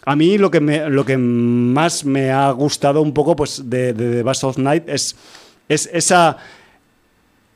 a 0.04 0.16
mí 0.16 0.40
lo 0.40 0.50
que, 0.50 0.62
me, 0.62 0.90
lo 0.90 1.06
que 1.06 1.18
más 1.18 2.04
me 2.04 2.32
ha 2.32 2.50
gustado 2.50 3.04
un 3.04 3.14
poco 3.14 3.36
pues, 3.36 3.70
de, 3.70 3.94
de, 3.94 4.16
The 4.16 4.24
Bust 4.24 4.44
of 4.46 4.58
Night 4.58 4.90
es, 4.90 5.16
es 5.70 5.88
esa, 5.94 6.38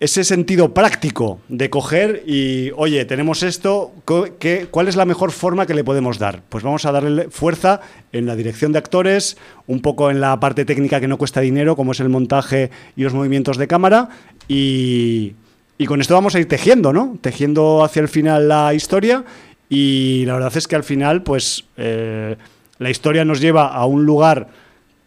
ese 0.02 0.24
sentido 0.24 0.74
práctico 0.74 1.40
de 1.48 1.70
coger 1.70 2.24
y, 2.26 2.72
oye, 2.76 3.06
tenemos 3.06 3.44
esto, 3.44 3.94
¿qué, 4.40 4.68
¿cuál 4.72 4.88
es 4.88 4.96
la 4.96 5.06
mejor 5.06 5.32
forma 5.32 5.68
que 5.68 5.76
le 5.76 5.84
podemos 5.84 6.18
dar? 6.18 6.42
Pues 6.50 6.64
vamos 6.64 6.86
a 6.86 6.92
darle 6.92 7.30
fuerza 7.30 7.82
en 8.12 8.26
la 8.26 8.36
dirección 8.36 8.72
de 8.72 8.80
actores, 8.80 9.38
un 9.68 9.80
poco 9.80 10.10
en 10.10 10.20
la 10.20 10.40
parte 10.40 10.66
técnica 10.66 11.00
que 11.00 11.08
no 11.08 11.20
cuesta 11.20 11.40
dinero, 11.40 11.76
como 11.76 11.92
es 11.92 12.00
el 12.00 12.10
montaje 12.10 12.72
y 12.96 13.04
los 13.04 13.14
movimientos 13.14 13.58
de 13.58 13.68
cámara, 13.68 14.10
y, 14.48 15.36
y 15.78 15.86
con 15.86 16.02
esto 16.02 16.16
vamos 16.16 16.34
a 16.34 16.40
ir 16.40 16.48
tejiendo, 16.48 16.92
¿no? 16.94 17.20
Tejiendo 17.22 17.84
hacia 17.84 18.02
el 18.02 18.08
final 18.08 18.48
la 18.48 18.74
historia 18.74 19.24
y 19.70 20.26
la 20.26 20.34
verdad 20.34 20.58
es 20.58 20.68
que 20.68 20.76
al 20.76 20.84
final, 20.84 21.22
pues 21.22 21.66
eh, 21.78 22.38
la 22.80 22.90
historia 22.90 23.24
nos 23.24 23.40
lleva 23.40 23.68
a 23.68 23.86
un 23.86 24.04
lugar 24.04 24.48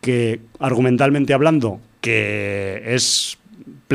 que, 0.00 0.40
argumentalmente 0.60 1.34
hablando, 1.34 1.80
que 2.00 2.80
es 2.86 3.38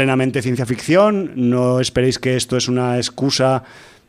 plenamente 0.03 0.41
ciencia 0.41 0.65
ficción. 0.65 1.31
No 1.35 1.81
esperéis 1.81 2.19
que 2.19 2.37
esto 2.37 2.55
es 2.55 2.69
una 2.69 2.95
excusa 2.95 3.63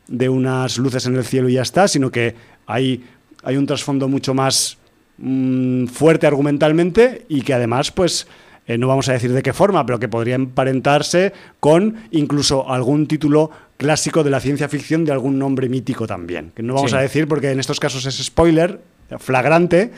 de 0.07 0.29
unas 0.29 0.79
luces 0.79 1.05
en 1.07 1.17
el 1.17 1.25
cielo 1.25 1.49
y 1.49 1.55
ya 1.55 1.63
está, 1.63 1.89
sino 1.89 2.13
que 2.13 2.37
hay, 2.69 3.03
hay 3.43 3.57
un 3.57 3.67
trasfondo 3.67 4.07
mucho 4.07 4.33
más 4.33 4.79
mm, 5.19 5.87
fuerte 5.87 6.29
argumentalmente 6.29 7.27
y 7.29 7.43
que 7.43 7.55
además, 7.55 7.91
pues, 7.91 8.29
eh, 8.69 8.79
no 8.79 8.87
vamos 8.87 9.09
a 9.09 9.15
decir 9.15 9.33
de 9.33 9.43
qué 9.43 9.53
forma, 9.53 9.85
pero 9.85 9.99
que 9.99 10.07
podría 10.09 10.37
emparentarse 10.37 11.33
con 11.59 11.97
incluso 12.13 12.71
algún 12.71 13.09
título 13.09 13.51
clásico 13.77 14.23
de 14.23 14.31
la 14.31 14.39
ciencia 14.39 14.69
ficción 14.69 15.05
de 15.05 15.11
algún 15.11 15.41
nombre 15.41 15.69
mítico 15.69 16.07
también. 16.07 16.53
Que 16.55 16.63
no 16.63 16.75
vamos 16.75 16.93
Sí. 16.93 16.97
a 16.97 17.01
decir 17.01 17.27
porque 17.27 17.51
en 17.51 17.59
estos 17.59 17.81
casos 17.81 18.07
es 18.07 18.15
spoiler, 18.25 18.79
flagrante, 19.19 19.91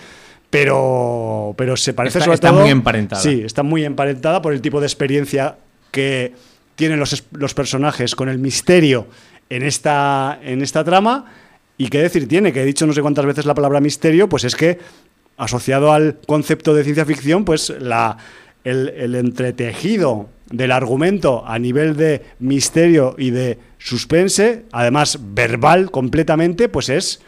pero, 0.48 1.54
pero 1.58 1.76
se 1.76 1.92
parece 1.92 2.18
Está- 2.18 2.24
sobre 2.24 2.34
está 2.36 2.50
todo. 2.50 2.60
muy 2.60 2.70
emparentada. 2.70 3.20
Sí, 3.20 3.42
está 3.44 3.62
muy 3.62 3.84
emparentada 3.84 4.40
por 4.40 4.52
el 4.54 4.60
tipo 4.62 4.80
de 4.80 4.86
experiencia 4.86 5.56
que 5.92 6.34
tienen 6.74 6.98
los, 6.98 7.24
los 7.30 7.54
personajes 7.54 8.16
con 8.16 8.28
el 8.28 8.38
misterio 8.38 9.06
en 9.48 9.62
esta, 9.62 10.40
en 10.42 10.62
esta 10.62 10.82
trama. 10.82 11.32
Y 11.78 11.88
qué 11.88 12.02
decir 12.02 12.26
tiene, 12.26 12.52
que 12.52 12.62
he 12.62 12.64
dicho 12.64 12.86
no 12.86 12.92
sé 12.92 13.02
cuántas 13.02 13.26
veces 13.26 13.46
la 13.46 13.54
palabra 13.54 13.80
misterio, 13.80 14.28
pues 14.28 14.42
es 14.42 14.56
que 14.56 14.78
asociado 15.36 15.92
al 15.92 16.18
concepto 16.26 16.74
de 16.74 16.82
ciencia 16.84 17.04
ficción, 17.04 17.44
pues 17.44 17.70
la, 17.70 18.16
el, 18.64 18.88
el 18.90 19.14
entretejido 19.14 20.28
del 20.50 20.72
argumento 20.72 21.44
a 21.46 21.58
nivel 21.58 21.96
de 21.96 22.22
misterio 22.38 23.14
y 23.18 23.30
de 23.30 23.58
suspense, 23.78 24.64
además 24.72 25.18
verbal 25.20 25.90
completamente, 25.90 26.68
pues 26.68 26.88
es 26.88 27.20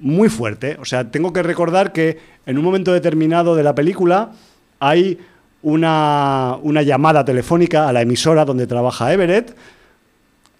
muy 0.00 0.28
fuerte. 0.28 0.76
O 0.80 0.84
sea, 0.84 1.10
tengo 1.10 1.32
que 1.32 1.42
recordar 1.42 1.92
que 1.92 2.18
en 2.46 2.58
un 2.58 2.64
momento 2.64 2.92
determinado 2.92 3.56
de 3.56 3.62
la 3.62 3.74
película 3.74 4.32
hay 4.80 5.18
una, 5.62 6.56
una 6.62 6.82
llamada 6.82 7.24
telefónica 7.24 7.88
a 7.88 7.92
la 7.92 8.02
emisora 8.02 8.44
donde 8.44 8.66
trabaja 8.66 9.12
Everett. 9.12 9.54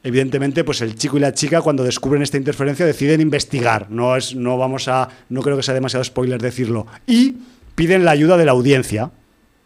Evidentemente, 0.05 0.65
pues 0.65 0.81
el 0.81 0.95
chico 0.95 1.17
y 1.17 1.21
la 1.21 1.35
chica 1.35 1.61
cuando 1.61 1.83
descubren 1.85 2.23
esta 2.23 2.37
interferencia 2.37 2.87
deciden 2.87 3.21
investigar. 3.21 3.91
No 3.91 4.17
es, 4.17 4.35
no 4.35 4.57
vamos 4.57 4.89
a, 4.89 5.09
no 5.29 5.43
creo 5.43 5.57
que 5.57 5.63
sea 5.63 5.75
demasiado 5.75 6.05
spoiler 6.05 6.41
decirlo. 6.41 6.87
Y 7.07 7.37
piden 7.75 8.05
la 8.05 8.13
ayuda 8.13 8.37
de 8.37 8.45
la 8.45 8.53
audiencia, 8.53 9.11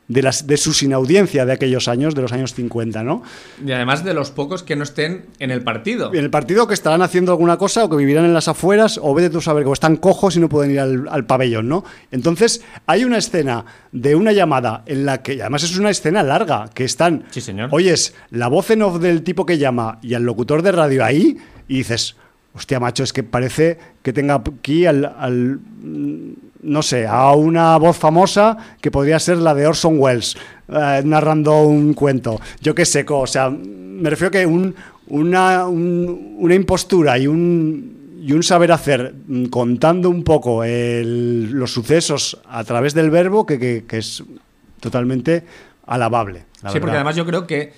de, 0.08 0.22
las, 0.22 0.46
de 0.46 0.56
su 0.56 0.72
sinaudiencia 0.72 1.46
de 1.46 1.52
aquellos 1.52 1.88
años, 1.88 2.14
de 2.14 2.22
los 2.22 2.32
años 2.32 2.54
50, 2.54 3.02
¿no? 3.02 3.22
Y 3.64 3.72
además 3.72 4.04
de 4.04 4.14
los 4.14 4.30
pocos 4.30 4.62
que 4.62 4.76
no 4.76 4.82
estén 4.82 5.26
en 5.38 5.50
el 5.50 5.62
partido. 5.62 6.12
En 6.12 6.18
el 6.20 6.30
partido 6.30 6.66
que 6.66 6.74
estarán 6.74 7.02
haciendo 7.02 7.32
alguna 7.32 7.56
cosa 7.56 7.84
o 7.84 7.88
que 7.90 7.96
vivirán 7.96 8.24
en 8.24 8.34
las 8.34 8.48
afueras 8.48 8.98
o 9.02 9.14
vete 9.14 9.30
tú 9.30 9.38
a 9.38 9.42
saber 9.42 9.62
que 9.64 9.70
o 9.70 9.72
están 9.72 9.96
cojos 9.96 10.36
y 10.36 10.40
no 10.40 10.48
pueden 10.48 10.72
ir 10.72 10.80
al, 10.80 11.08
al 11.08 11.24
pabellón, 11.26 11.68
¿no? 11.68 11.84
Entonces 12.10 12.62
hay 12.86 13.04
una 13.04 13.18
escena 13.18 13.64
de 13.92 14.14
una 14.14 14.32
llamada 14.32 14.82
en 14.86 15.06
la 15.06 15.22
que, 15.22 15.40
además 15.40 15.62
es 15.62 15.78
una 15.78 15.90
escena 15.90 16.22
larga, 16.22 16.68
que 16.74 16.84
están, 16.84 17.24
Sí, 17.30 17.40
señor. 17.40 17.68
oyes 17.72 18.14
la 18.30 18.48
voz 18.48 18.70
en 18.70 18.82
off 18.82 18.98
del 19.00 19.22
tipo 19.22 19.46
que 19.46 19.58
llama 19.58 19.98
y 20.02 20.14
al 20.14 20.24
locutor 20.24 20.62
de 20.62 20.72
radio 20.72 21.04
ahí 21.04 21.38
y 21.68 21.78
dices, 21.78 22.16
hostia 22.54 22.78
macho, 22.80 23.02
es 23.04 23.12
que 23.12 23.22
parece 23.22 23.78
que 24.02 24.12
tenga 24.12 24.34
aquí 24.34 24.84
al, 24.86 25.04
al, 25.18 25.58
no 26.62 26.82
sé, 26.82 27.06
a 27.06 27.32
una 27.32 27.76
voz 27.78 27.96
famosa 27.96 28.56
que 28.80 28.90
podría 28.90 29.18
ser 29.18 29.38
la 29.38 29.54
de 29.54 29.66
Orson 29.66 29.96
Welles 29.98 30.36
eh, 30.68 31.02
narrando 31.04 31.62
un 31.62 31.94
cuento. 31.94 32.40
Yo 32.60 32.74
qué 32.74 32.84
sé, 32.84 33.04
co- 33.04 33.20
o 33.20 33.26
sea, 33.26 33.50
me 33.50 34.08
refiero 34.10 34.30
que 34.30 34.44
un, 34.46 34.74
una, 35.08 35.66
un- 35.66 36.36
una 36.38 36.54
impostura 36.54 37.18
y 37.18 37.26
un, 37.26 38.18
y 38.22 38.32
un 38.32 38.42
saber 38.42 38.70
hacer 38.72 39.14
mm, 39.26 39.46
contando 39.46 40.08
un 40.10 40.22
poco 40.22 40.62
el- 40.62 41.50
los 41.52 41.72
sucesos 41.72 42.38
a 42.48 42.62
través 42.64 42.94
del 42.94 43.10
verbo 43.10 43.44
que, 43.46 43.58
que- 43.58 43.84
que 43.88 43.98
es 43.98 44.22
totalmente 44.80 45.44
alabable. 45.86 46.44
la 46.62 46.70
sí, 46.70 46.80
porque 46.80 46.96
además 46.96 47.16
yo 47.16 47.26
creo 47.26 47.46
que 47.46 47.72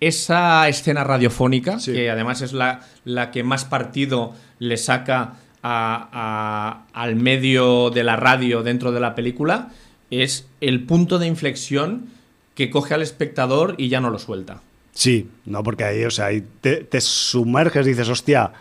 esa 0.00 0.68
escena 0.68 1.04
radiofónica, 1.04 1.78
Sí. 1.78 1.92
que 1.92 2.10
además 2.10 2.42
es 2.42 2.52
la, 2.52 2.80
la 3.04 3.30
que 3.30 3.42
más 3.42 3.64
partido 3.64 4.34
le 4.58 4.76
saca 4.76 5.34
a- 5.62 6.08
a- 6.12 6.82
al 6.92 7.16
medio 7.16 7.90
de 7.90 8.04
la 8.04 8.16
radio 8.16 8.62
dentro 8.62 8.92
de 8.92 9.00
la 9.00 9.14
película, 9.14 9.70
es 10.10 10.46
el 10.60 10.84
punto 10.84 11.18
de 11.18 11.26
inflexión 11.26 12.06
que 12.54 12.70
coge 12.70 12.94
al 12.94 13.02
espectador 13.02 13.74
y 13.78 13.88
ya 13.88 14.00
no 14.00 14.10
lo 14.10 14.18
suelta. 14.18 14.60
Sí, 14.92 15.28
no, 15.44 15.62
porque 15.62 15.84
ahí, 15.84 16.04
o 16.04 16.10
sea, 16.10 16.26
ahí 16.26 16.42
te, 16.60 16.76
te 16.84 17.00
sumerges, 17.00 17.84
dices, 17.84 18.08
hostia, 18.08 18.52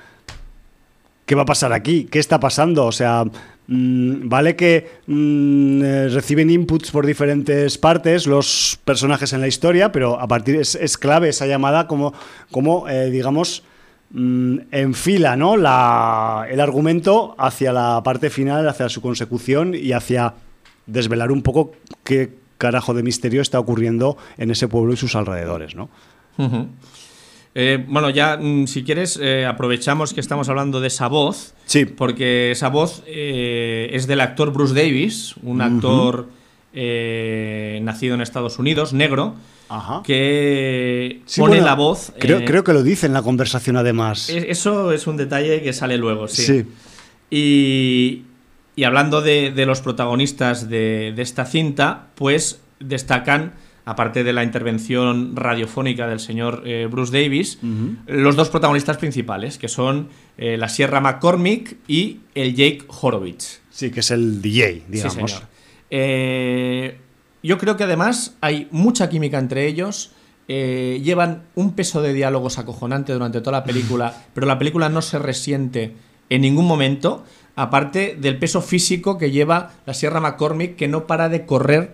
¿qué 1.25 1.35
va 1.35 1.43
a 1.43 1.45
pasar 1.45 1.71
aquí? 1.73 2.05
¿Qué 2.11 2.19
está 2.19 2.39
pasando? 2.39 2.85
O 2.85 2.91
sea, 2.91 3.23
mm, 3.67 4.27
vale 4.29 4.55
que 4.55 4.87
mm, 5.07 5.83
eh, 5.83 6.09
reciben 6.09 6.49
inputs 6.49 6.91
por 6.91 7.05
diferentes 7.05 7.77
partes 7.77 8.27
los 8.27 8.79
personajes 8.85 9.33
en 9.33 9.41
la 9.41 9.47
historia, 9.47 9.91
pero 9.91 10.19
a 10.19 10.27
partir 10.27 10.55
es, 10.55 10.75
es 10.75 10.97
clave 10.97 11.29
esa 11.29 11.47
llamada 11.47 11.87
como, 11.87 12.13
como 12.51 12.87
eh, 12.87 13.09
digamos, 13.09 13.63
mm, 14.11 14.57
enfila 14.71 15.35
¿no? 15.35 15.57
la, 15.57 16.47
el 16.49 16.59
argumento 16.59 17.35
hacia 17.37 17.73
la 17.73 18.01
parte 18.03 18.29
final, 18.29 18.67
hacia 18.67 18.89
su 18.89 19.01
consecución 19.01 19.73
y 19.75 19.91
hacia 19.91 20.33
desvelar 20.85 21.31
un 21.31 21.41
poco 21.41 21.73
qué 22.03 22.33
carajo 22.57 22.93
de 22.93 23.03
misterio 23.03 23.41
está 23.41 23.59
ocurriendo 23.59 24.17
en 24.37 24.51
ese 24.51 24.67
pueblo 24.67 24.93
y 24.93 24.97
sus 24.97 25.15
alrededores, 25.15 25.75
¿no? 25.75 25.89
Eh, 27.55 27.83
bueno, 27.87 28.09
ya 28.09 28.37
mm, 28.37 28.67
si 28.67 28.83
quieres, 28.83 29.17
eh, 29.21 29.45
aprovechamos 29.45 30.13
que 30.13 30.19
estamos 30.19 30.49
hablando 30.49 30.81
de 30.81 30.87
esa 30.87 31.07
voz. 31.07 31.53
Sí. 31.65 31.85
Porque 31.85 32.51
esa 32.51 32.69
voz 32.69 33.03
eh, 33.07 33.89
es 33.93 34.07
del 34.07 34.21
actor 34.21 34.51
Bruce 34.51 34.73
Davis, 34.73 35.35
un 35.41 35.61
actor 35.61 36.27
nacido 36.73 38.15
en 38.15 38.21
Estados 38.21 38.59
Unidos, 38.59 38.91
negro. 38.91 39.35
que 40.03 41.21
pone 41.37 41.61
la 41.61 41.73
voz. 41.73 42.11
Creo, 42.19 42.43
creo, 42.43 42.63
que 42.65 42.73
lo 42.73 42.83
dice 42.83 43.07
en 43.07 43.13
la 43.13 43.21
conversación, 43.21 43.77
además. 43.77 44.29
Eso 44.29 44.91
es 44.91 45.07
un 45.07 45.15
detalle 45.15 45.63
que 45.63 45.71
sale 45.71 45.97
luego, 45.97 46.27
sí. 46.27 46.43
sí. 46.43 46.65
Y, 47.31 48.23
y 48.75 48.83
hablando 48.83 49.21
de, 49.21 49.53
los 49.65 49.81
protagonistas 49.81 50.69
de, 50.69 51.13
esta 51.17 51.45
cinta, 51.45 52.07
pues 52.15 52.59
destacan, 52.79 53.53
aparte 53.85 54.23
de 54.23 54.33
la 54.33 54.43
intervención 54.43 55.35
radiofónica 55.35 56.07
del 56.07 56.19
señor 56.19 56.63
eh, 56.65 56.87
Bruce 56.89 57.17
Davis, 57.17 57.59
los 58.07 58.35
dos 58.35 58.49
protagonistas 58.49 58.97
principales, 58.97 59.57
que 59.59 59.67
son 59.67 60.09
eh, 60.37 60.57
la 60.57 60.69
Sierra 60.69 60.99
McCormick 60.99 61.77
y 61.87 62.19
el 62.33 62.55
Jake 62.55 62.83
Horowitz. 62.87 63.61
Sí, 63.69 63.91
que 63.91 63.99
es 63.99 64.09
el 64.09 64.41
DJ, 64.41 64.83
digamos. 64.87 65.43
Eh, 65.91 66.97
yo 67.43 67.57
creo 67.59 67.77
que 67.77 67.83
además 67.83 68.35
hay 68.41 68.67
mucha 68.71 69.07
química 69.07 69.37
entre 69.37 69.67
ellos. 69.67 70.11
llevan 70.47 71.43
un 71.53 71.73
peso 71.73 72.01
de 72.01 72.13
diálogos 72.13 72.57
acojonante 72.57 73.13
durante 73.13 73.39
toda 73.39 73.59
la 73.59 73.63
película, 73.63 74.25
pero 74.33 74.47
la 74.47 74.57
película 74.57 74.89
no 74.89 75.01
se 75.03 75.19
resiente 75.19 75.93
en 76.29 76.41
ningún 76.41 76.65
momento 76.65 77.23
aparte 77.55 78.17
del 78.19 78.37
peso 78.37 78.61
físico 78.61 79.17
que 79.17 79.31
lleva 79.31 79.71
la 79.85 79.93
Sierra 79.93 80.19
McCormick, 80.19 80.75
que 80.75 80.87
no 80.87 81.07
para 81.07 81.29
de 81.29 81.45
correr 81.45 81.93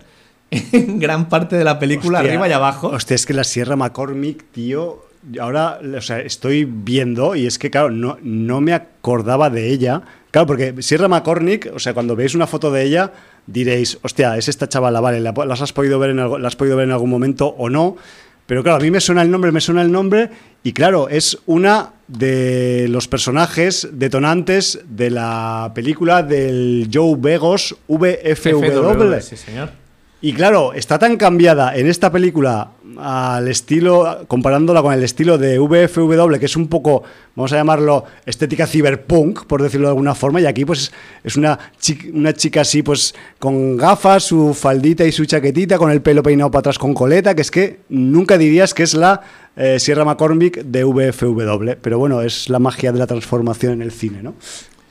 en 0.52 1.00
gran 1.00 1.30
parte 1.30 1.56
de 1.56 1.64
la 1.64 1.80
película, 1.80 2.20
arriba 2.20 2.48
y 2.48 2.52
abajo. 2.52 2.90
Hostia, 2.90 3.16
es 3.16 3.26
que 3.26 3.34
la 3.34 3.44
Sierra 3.44 3.76
McCormick, 3.76 4.52
tío, 4.52 5.06
ahora 5.40 5.80
o 5.98 6.02
sea, 6.02 6.20
estoy 6.20 6.66
viendo 6.66 7.36
y 7.36 7.46
es 7.46 7.58
que, 7.58 7.70
claro, 7.72 7.90
no, 7.90 8.18
no 8.22 8.62
me 8.62 8.74
acordaba 8.74 9.50
de 9.50 9.70
ella. 9.70 10.02
Claro, 10.32 10.48
porque 10.48 10.76
Sierra 10.80 11.08
McCormick, 11.08 11.72
o 11.74 11.80
sea, 11.80 11.94
cuando 11.94 12.16
veis 12.16 12.36
una 12.36 12.48
foto 12.48 12.72
de 12.72 12.84
ella, 12.84 13.12
diréis, 13.48 13.98
hostia, 14.02 14.38
es 14.38 14.48
esta 14.48 14.68
chavala, 14.68 15.00
vale, 15.00 15.20
¿la, 15.20 15.32
has 15.32 15.74
podido 15.74 16.00
ver 16.00 16.12
en 16.12 16.18
¿la 16.18 16.48
has 16.48 16.56
podido 16.56 16.76
ver 16.76 16.86
en 16.86 16.92
algún 16.92 17.10
momento 17.10 17.48
o 17.48 17.70
no? 17.70 17.98
Pero 18.46 18.64
claro, 18.64 18.78
a 18.78 18.82
mí 18.82 18.92
me 18.92 19.00
suena 19.00 19.22
el 19.22 19.32
nombre, 19.32 19.52
me 19.52 19.62
suena 19.62 19.82
el 19.82 19.92
nombre 19.92 20.30
y 20.64 20.74
claro, 20.74 21.08
es 21.08 21.38
una 21.46 21.94
de 22.08 22.88
los 22.90 23.08
personajes 23.08 23.88
detonantes 23.94 24.82
de 24.90 25.10
la 25.10 25.72
película 25.74 26.24
del 26.24 26.90
Joe 26.94 27.16
Begos 27.18 27.78
VFW. 27.88 29.22
Sí, 29.22 29.38
señor. 29.38 29.81
Y 30.24 30.34
claro, 30.34 30.74
está 30.74 31.00
tan 31.00 31.18
cambiada 31.18 31.76
en 31.76 31.88
esta 31.88 32.12
película 32.12 32.74
al 33.00 33.48
estilo, 33.48 34.20
comparándola 34.28 34.84
con 34.84 34.94
el 34.94 35.04
estilo 35.04 35.40
de 35.40 35.58
VFW, 35.58 36.38
que 36.38 36.46
es 36.46 36.56
un 36.56 36.68
poco, 36.68 37.02
vamos 37.36 37.52
a 37.54 37.56
llamarlo, 37.56 38.06
estética 38.28 38.68
cyberpunk, 38.68 39.46
por 39.46 39.64
decirlo 39.64 39.88
de 39.88 39.94
alguna 39.94 40.14
forma, 40.14 40.40
y 40.40 40.46
aquí 40.46 40.64
pues 40.64 40.92
es 41.24 41.36
una 41.38 41.58
chica, 41.80 42.06
una 42.14 42.34
chica 42.34 42.62
así, 42.62 42.84
pues 42.84 43.16
con 43.40 43.78
gafas, 43.78 44.26
su 44.26 44.54
faldita 44.54 45.06
y 45.06 45.12
su 45.12 45.26
chaquetita, 45.26 45.80
con 45.80 45.90
el 45.90 46.04
pelo 46.04 46.22
peinado 46.22 46.52
para 46.52 46.60
atrás 46.60 46.78
con 46.78 46.94
coleta, 46.94 47.34
que 47.34 47.42
es 47.42 47.50
que 47.50 47.80
nunca 47.90 48.38
dirías 48.38 48.76
que 48.76 48.84
es 48.84 48.94
la 48.94 49.22
eh, 49.56 49.80
Sierra 49.80 50.06
McCormick 50.06 50.64
de 50.64 50.84
VFW, 50.84 51.72
pero 51.82 51.98
bueno, 51.98 52.22
es 52.22 52.48
la 52.48 52.60
magia 52.60 52.92
de 52.92 53.00
la 53.00 53.08
transformación 53.08 53.74
en 53.74 53.82
el 53.82 53.92
cine, 53.92 54.22
¿no? 54.22 54.36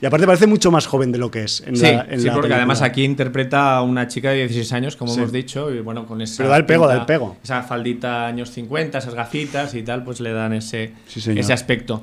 Y 0.03 0.07
aparte 0.07 0.26
parece 0.26 0.46
mucho 0.46 0.70
más 0.70 0.86
joven 0.86 1.12
de 1.12 1.18
lo 1.18 1.30
que 1.30 1.44
es. 1.44 1.62
En 1.66 1.76
sí, 1.76 1.86
sí 2.16 2.28
porque 2.32 2.55
además 2.55 2.80
aquí 2.80 3.05
interpreta 3.05 3.76
a 3.76 3.82
una 3.82 4.09
chica 4.09 4.30
de 4.30 4.38
16 4.38 4.72
años, 4.72 4.96
como 4.96 5.14
hemos 5.14 5.30
dicho, 5.30 5.70
y 5.72 5.80
bueno, 5.80 6.07
con 6.07 6.22
esa. 6.22 6.38
Pero 6.38 6.48
da 6.48 6.57
el 6.57 6.64
pego, 6.64 6.86
da 6.86 6.94
el 6.94 7.07
pego. 7.07 7.36
Esa 7.44 7.62
faldita 7.62 8.26
años 8.26 8.51
50, 8.51 8.96
esas 8.96 9.14
gafitas 9.14 9.74
y 9.74 9.82
tal, 9.82 10.03
pues 10.03 10.20
le 10.20 10.32
dan 10.32 10.55
ese, 10.55 10.92
ese 11.14 11.53
aspecto. 11.53 12.03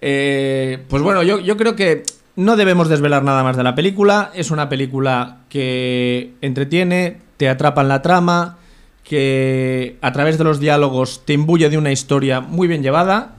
Eh, 0.00 0.78
pues 0.88 1.02
bueno, 1.02 1.22
yo, 1.24 1.40
yo 1.40 1.56
creo 1.56 1.74
que 1.74 2.04
no 2.36 2.56
debemos 2.56 2.88
desvelar 2.88 3.24
nada 3.24 3.42
más 3.42 3.56
de 3.56 3.64
la 3.64 3.74
película. 3.74 4.30
Es 4.34 4.52
una 4.52 4.68
película 4.68 5.38
que 5.48 6.34
entretiene, 6.42 7.18
te 7.38 7.48
atrapa 7.48 7.82
en 7.82 7.88
la 7.88 8.02
trama, 8.02 8.58
que 9.02 9.96
a 10.00 10.12
través 10.12 10.38
de 10.38 10.44
los 10.44 10.60
diálogos 10.60 11.24
te 11.24 11.32
imbuye 11.32 11.68
de 11.70 11.76
una 11.76 11.90
historia 11.90 12.40
muy 12.40 12.68
bien 12.68 12.84
llevada 12.84 13.34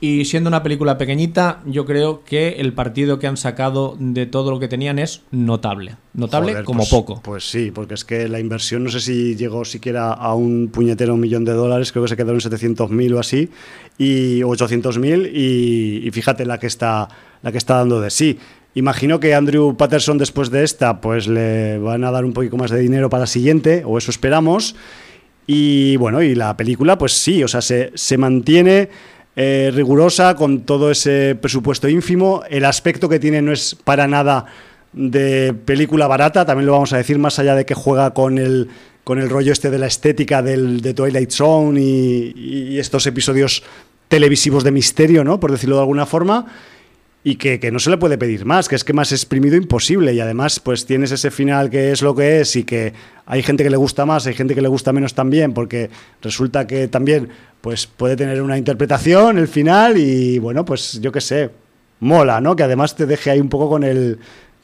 y 0.00 0.26
siendo 0.26 0.48
una 0.48 0.62
película 0.62 0.96
pequeñita, 0.96 1.60
yo 1.66 1.84
creo 1.84 2.22
que 2.24 2.60
el 2.60 2.72
partido 2.72 3.18
que 3.18 3.26
han 3.26 3.36
sacado 3.36 3.96
de 3.98 4.26
todo 4.26 4.52
lo 4.52 4.60
que 4.60 4.68
tenían 4.68 5.00
es 5.00 5.22
notable. 5.32 5.96
Notable 6.14 6.62
como 6.62 6.78
pues, 6.78 6.90
poco. 6.90 7.20
Pues 7.22 7.50
sí, 7.50 7.72
porque 7.72 7.94
es 7.94 8.04
que 8.04 8.28
la 8.28 8.38
inversión 8.38 8.84
no 8.84 8.90
sé 8.90 9.00
si 9.00 9.34
llegó 9.34 9.64
siquiera 9.64 10.12
a 10.12 10.34
un 10.34 10.68
puñetero 10.68 11.16
millón 11.16 11.44
de 11.44 11.52
dólares, 11.52 11.90
creo 11.90 12.04
que 12.04 12.10
se 12.10 12.16
quedaron 12.16 12.40
en 12.40 12.50
700.000 12.50 13.14
o 13.14 13.18
así, 13.18 13.50
y 13.98 14.40
800.000 14.40 15.30
y, 15.34 16.06
y 16.06 16.10
fíjate 16.12 16.46
la 16.46 16.58
que, 16.58 16.68
está, 16.68 17.08
la 17.42 17.50
que 17.50 17.58
está 17.58 17.78
dando 17.78 18.00
de 18.00 18.10
sí. 18.10 18.38
Imagino 18.74 19.18
que 19.18 19.34
Andrew 19.34 19.76
Patterson 19.76 20.18
después 20.18 20.50
de 20.50 20.62
esta 20.62 21.00
pues 21.00 21.26
le 21.26 21.78
van 21.78 22.04
a 22.04 22.12
dar 22.12 22.24
un 22.24 22.32
poquito 22.32 22.56
más 22.56 22.70
de 22.70 22.78
dinero 22.78 23.10
para 23.10 23.22
la 23.22 23.26
siguiente, 23.26 23.82
o 23.84 23.98
eso 23.98 24.12
esperamos. 24.12 24.76
Y 25.48 25.96
bueno, 25.96 26.22
y 26.22 26.36
la 26.36 26.56
película 26.56 26.98
pues 26.98 27.14
sí, 27.14 27.42
o 27.42 27.48
sea, 27.48 27.62
se, 27.62 27.90
se 27.94 28.16
mantiene 28.16 28.90
eh, 29.40 29.70
rigurosa, 29.72 30.34
con 30.34 30.62
todo 30.62 30.90
ese 30.90 31.36
presupuesto 31.40 31.88
ínfimo. 31.88 32.42
El 32.50 32.64
aspecto 32.64 33.08
que 33.08 33.20
tiene 33.20 33.40
no 33.40 33.52
es 33.52 33.76
para 33.84 34.08
nada 34.08 34.46
de 34.92 35.54
película 35.64 36.08
barata, 36.08 36.44
también 36.44 36.66
lo 36.66 36.72
vamos 36.72 36.92
a 36.92 36.96
decir, 36.96 37.20
más 37.20 37.38
allá 37.38 37.54
de 37.54 37.64
que 37.64 37.74
juega 37.74 38.12
con 38.14 38.38
el, 38.38 38.68
con 39.04 39.20
el 39.20 39.30
rollo 39.30 39.52
este 39.52 39.70
de 39.70 39.78
la 39.78 39.86
estética 39.86 40.42
del, 40.42 40.80
de 40.80 40.92
Twilight 40.92 41.30
Zone 41.30 41.80
y, 41.80 42.32
y 42.34 42.78
estos 42.80 43.06
episodios 43.06 43.62
televisivos 44.08 44.64
de 44.64 44.72
misterio, 44.72 45.22
¿no? 45.22 45.38
Por 45.38 45.52
decirlo 45.52 45.76
de 45.76 45.82
alguna 45.82 46.04
forma 46.04 46.46
y 47.30 47.36
que, 47.36 47.70
no 47.70 47.78
se 47.78 47.90
le 47.90 47.98
puede 47.98 48.16
pedir 48.16 48.46
más, 48.46 48.70
que 48.70 48.74
es 48.74 48.84
que 48.84 48.94
más 48.94 49.12
exprimido 49.12 49.54
imposible 49.54 50.14
y 50.14 50.20
además 50.20 50.60
pues 50.60 50.86
tienes 50.86 51.12
ese 51.12 51.30
final 51.30 51.68
que 51.68 51.92
es 51.92 52.00
lo 52.00 52.14
que 52.14 52.40
es 52.40 52.56
y 52.56 52.64
que 52.64 52.94
hay 53.26 53.42
gente 53.42 53.62
que 53.62 53.68
le 53.68 53.76
gusta 53.76 54.06
más, 54.06 54.26
hay 54.26 54.32
gente 54.32 54.54
que 54.54 54.62
le 54.62 54.68
gusta 54.68 54.94
menos 54.94 55.12
también, 55.12 55.52
porque 55.52 55.90
resulta 56.22 56.66
que 56.66 56.88
también 56.88 57.28
pues 57.60 57.86
puede 57.86 58.16
tener 58.16 58.40
una 58.40 58.56
interpretación 58.56 59.36
el 59.36 59.46
final 59.46 59.98
y 59.98 60.38
bueno, 60.38 60.64
pues 60.64 61.02
yo 61.02 61.12
qué 61.12 61.20
sé, 61.20 61.50
mola, 62.00 62.40
¿no? 62.40 62.56
Que 62.56 62.62
además 62.62 62.96
te 62.96 63.04
deje 63.04 63.30
ahí 63.30 63.40
un 63.40 63.50
poco 63.50 63.68
con 63.68 63.84
el 63.84 64.18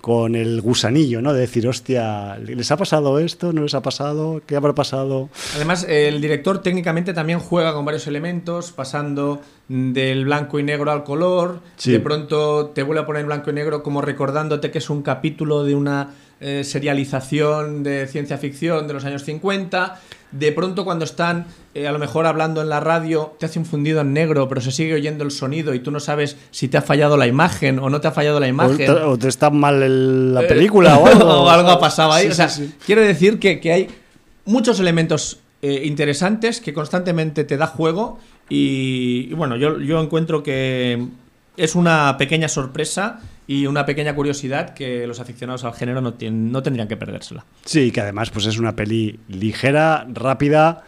con 0.05 0.35
el 0.35 0.61
gusanillo, 0.61 1.23
¿no? 1.23 1.33
De 1.33 1.41
decir, 1.41 1.67
hostia, 1.67 2.37
¿les 2.37 2.71
ha 2.71 2.77
pasado 2.77 3.19
esto? 3.19 3.55
¿No 3.55 3.63
les 3.63 3.73
ha 3.73 3.81
pasado? 3.81 4.43
¿Qué 4.47 4.55
habrá 4.55 4.75
pasado? 4.75 5.31
Además, 5.55 5.87
el 5.89 6.21
director 6.21 6.61
técnicamente 6.61 7.15
también 7.15 7.39
juega 7.39 7.73
con 7.73 7.87
varios 7.87 8.07
elementos, 8.07 8.71
pasando 8.73 9.41
del 9.67 10.27
blanco 10.27 10.59
y 10.59 10.63
negro 10.63 10.93
al 10.93 11.05
color. 11.05 11.61
De 11.83 12.01
pronto 12.01 12.67
te 12.75 12.83
vuelve 12.83 13.01
a 13.01 13.07
poner 13.07 13.25
blanco 13.25 13.49
y 13.49 13.55
negro 13.55 13.83
como 13.83 14.03
recordándote 14.03 14.71
que 14.71 14.77
es 14.77 14.91
un 14.91 15.01
capítulo 15.01 15.65
de 15.65 15.75
una 15.75 16.11
eh, 16.41 16.65
serialización 16.65 17.83
de 17.83 18.07
ciencia 18.07 18.39
ficción 18.39 18.87
de 18.87 18.95
los 18.95 19.05
años 19.05 19.25
50 19.25 20.01
de 20.33 20.51
pronto 20.51 20.85
cuando 20.85 21.05
están 21.05 21.47
eh, 21.75 21.87
a 21.87 21.93
lo 21.93 21.99
mejor 21.99 22.27
hablando 22.27 22.61
en 22.61 22.69
la 22.69 22.81
radio, 22.81 23.37
te 23.39 23.47
hace 23.47 23.59
un 23.59 23.65
fundido 23.65 24.01
en 24.01 24.13
negro, 24.13 24.49
pero 24.49 24.61
se 24.61 24.73
sigue 24.73 24.95
oyendo 24.95 25.23
el 25.23 25.31
sonido 25.31 25.75
y 25.75 25.79
tú 25.79 25.93
no 25.93 26.01
sabes 26.01 26.37
si 26.51 26.67
te 26.69 26.77
ha 26.77 26.83
fallado 26.83 27.17
la 27.17 27.29
imagen 27.29 27.79
o 27.79 27.89
no 27.89 28.01
te 28.01 28.09
ha 28.09 28.13
fallado 28.13 28.41
la 28.41 28.49
imagen. 28.49 28.91
O 28.91 29.17
te, 29.17 29.29
está 29.29 29.51
mal 29.51 30.35
la 30.35 30.43
eh, 30.43 30.47
película 30.47 30.99
o 30.99 31.07
algo. 31.07 31.25
o 31.25 31.49
algo 31.49 31.71
ha 31.71 31.79
pasado 31.79 32.13
ahí. 32.13 32.27
o 32.27 32.35
sea, 32.35 32.49
quiero 32.85 33.03
decir 33.03 33.39
que, 33.39 33.61
hay 33.73 33.89
muchos 34.45 34.81
elementos 34.81 35.39
interesantes 35.63 36.61
que 36.61 36.75
constantemente 36.75 37.45
te 37.45 37.57
da 37.57 37.67
juego 37.67 38.19
y, 38.51 39.33
bueno, 39.35 39.57
yo, 39.57 39.81
yo 39.81 40.03
encuentro 40.03 40.43
que 40.43 41.07
es 41.57 41.75
una 41.75 42.17
pequeña 42.19 42.49
sorpresa 42.49 43.21
y 43.47 43.67
una 43.67 43.85
pequeña 43.85 44.15
curiosidad 44.15 44.75
que 44.75 45.07
los 45.07 45.21
aficionados 45.21 45.65
al 45.65 45.75
género 45.75 46.01
no, 46.01 46.15
tienen, 46.15 46.51
no 46.51 46.63
tendrían 46.63 46.89
que 46.89 46.97
perdérsela. 46.97 47.45
Sí, 47.65 47.91
que 47.91 48.01
además 48.01 48.31
pues 48.31 48.47
es 48.47 48.59
una 48.59 48.75
peli 48.75 49.19
ligera, 49.29 50.07
rápida, 50.13 50.85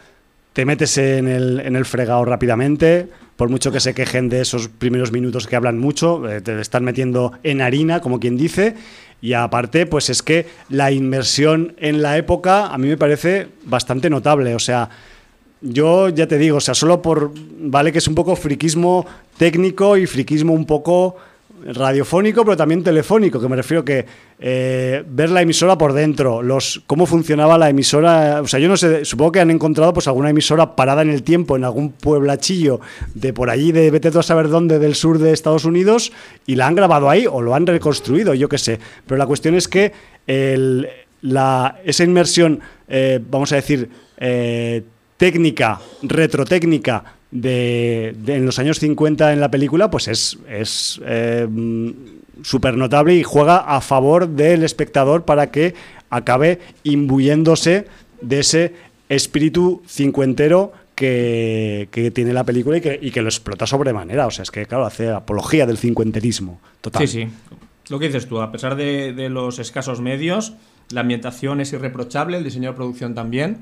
te 0.53 0.65
metes 0.65 0.97
en 0.97 1.27
el, 1.27 1.59
en 1.59 1.75
el 1.75 1.85
fregado 1.85 2.25
rápidamente, 2.25 3.09
por 3.35 3.49
mucho 3.49 3.71
que 3.71 3.79
se 3.79 3.93
quejen 3.93 4.27
de 4.27 4.41
esos 4.41 4.69
primeros 4.69 5.11
minutos 5.11 5.45
que 5.45 5.55
hablan 5.55 5.77
mucho, 5.77 6.27
eh, 6.27 6.41
te 6.41 6.59
están 6.59 6.83
metiendo 6.83 7.33
en 7.43 7.61
harina, 7.61 8.01
como 8.01 8.19
quien 8.19 8.37
dice, 8.37 8.75
y 9.21 9.33
aparte, 9.33 9.85
pues 9.85 10.09
es 10.09 10.23
que 10.23 10.47
la 10.69 10.91
inmersión 10.91 11.75
en 11.77 12.01
la 12.01 12.17
época 12.17 12.67
a 12.67 12.77
mí 12.79 12.87
me 12.87 12.97
parece 12.97 13.49
bastante 13.65 14.09
notable, 14.09 14.55
o 14.55 14.59
sea, 14.59 14.89
yo 15.61 16.09
ya 16.09 16.27
te 16.27 16.37
digo, 16.37 16.57
o 16.57 16.61
sea, 16.61 16.73
solo 16.73 17.01
por, 17.01 17.31
vale 17.59 17.91
que 17.91 17.97
es 17.99 18.07
un 18.07 18.15
poco 18.15 18.35
friquismo 18.35 19.05
técnico 19.37 19.97
y 19.97 20.05
friquismo 20.05 20.53
un 20.53 20.65
poco 20.65 21.17
radiofónico, 21.65 22.43
pero 22.43 22.57
también 22.57 22.83
telefónico, 22.83 23.39
que 23.39 23.47
me 23.47 23.55
refiero 23.55 23.83
que 23.83 24.05
eh, 24.39 25.03
ver 25.07 25.29
la 25.29 25.41
emisora 25.41 25.77
por 25.77 25.93
dentro, 25.93 26.41
los 26.41 26.81
cómo 26.87 27.05
funcionaba 27.05 27.57
la 27.57 27.69
emisora, 27.69 28.41
o 28.41 28.47
sea, 28.47 28.59
yo 28.59 28.69
no 28.69 28.77
sé, 28.77 29.05
supongo 29.05 29.31
que 29.33 29.39
han 29.39 29.51
encontrado 29.51 29.93
pues 29.93 30.07
alguna 30.07 30.29
emisora 30.29 30.75
parada 30.75 31.01
en 31.01 31.09
el 31.09 31.23
tiempo 31.23 31.55
en 31.55 31.63
algún 31.63 31.91
pueblachillo 31.91 32.79
de 33.13 33.33
por 33.33 33.49
allí, 33.49 33.71
de 33.71 33.91
vete 33.91 34.09
a 34.09 34.23
saber 34.23 34.49
dónde, 34.49 34.79
del 34.79 34.95
sur 34.95 35.19
de 35.19 35.33
Estados 35.33 35.65
Unidos, 35.65 36.11
y 36.45 36.55
la 36.55 36.67
han 36.67 36.75
grabado 36.75 37.09
ahí 37.09 37.25
o 37.29 37.41
lo 37.41 37.55
han 37.55 37.65
reconstruido, 37.65 38.33
yo 38.33 38.49
qué 38.49 38.57
sé. 38.57 38.79
Pero 39.05 39.17
la 39.17 39.25
cuestión 39.25 39.55
es 39.55 39.67
que 39.67 39.93
la, 41.21 41.79
esa 41.83 42.03
inmersión, 42.03 42.59
eh, 42.87 43.19
vamos 43.29 43.51
a 43.51 43.55
decir, 43.55 43.89
eh, 44.17 44.83
técnica, 45.17 45.79
retrotécnica, 46.03 47.16
de, 47.31 48.15
en 48.27 48.45
los 48.45 48.59
años 48.59 48.79
50 48.79 49.33
en 49.33 49.39
la 49.39 49.51
película, 49.51 49.89
pues 49.89 50.07
es, 50.07 50.37
es 50.49 51.01
eh, 51.05 51.47
notable 51.49 53.15
y 53.15 53.23
juega 53.23 53.57
a 53.57 53.81
favor 53.81 54.29
del 54.29 54.63
espectador 54.63 55.25
para 55.25 55.51
que 55.51 55.73
acabe 56.09 56.59
imbuyéndose 56.83 57.87
de 58.21 58.39
ese 58.39 58.73
espíritu 59.09 59.81
cincuentero 59.87 60.73
que, 60.97 62.11
tiene 62.13 62.33
la 62.33 62.43
película 62.43 62.77
y 62.77 62.81
que, 62.81 62.99
y 63.01 63.11
que, 63.11 63.21
lo 63.21 63.29
explota 63.29 63.67
sobremanera. 63.67 64.25
O 64.25 64.31
sea, 64.31 64.43
es 64.43 64.51
que, 64.51 64.65
claro, 64.65 64.85
hace 64.85 65.09
apología 65.09 65.65
del 65.65 65.77
cincuenterismo. 65.77 66.59
Total. 66.81 67.07
Sí, 67.07 67.25
sí. 67.25 67.27
Lo 67.89 67.99
que 67.99 68.07
dices 68.07 68.27
tú, 68.27 68.41
a 68.41 68.51
pesar 68.51 68.75
de, 68.75 69.29
los 69.29 69.59
escasos 69.59 70.01
medios, 70.01 70.53
la 70.89 71.01
ambientación 71.01 71.61
es 71.61 71.71
irreprochable, 71.71 72.37
el 72.37 72.43
diseño 72.43 72.71
de 72.71 72.75
producción 72.75 73.13
también. 73.13 73.59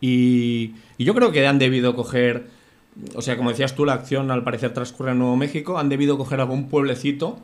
Y, 0.00 0.74
y 0.96 1.04
yo 1.04 1.14
creo 1.14 1.32
que 1.32 1.46
han 1.46 1.58
debido 1.58 1.96
coger, 1.96 2.46
o 3.14 3.22
sea, 3.22 3.36
como 3.36 3.50
decías 3.50 3.74
tú, 3.74 3.84
la 3.84 3.94
acción 3.94 4.30
al 4.30 4.44
parecer 4.44 4.72
transcurre 4.74 5.12
en 5.12 5.18
Nuevo 5.18 5.36
México, 5.36 5.78
han 5.78 5.88
debido 5.88 6.18
coger 6.18 6.40
algún 6.40 6.68
pueblecito 6.68 7.38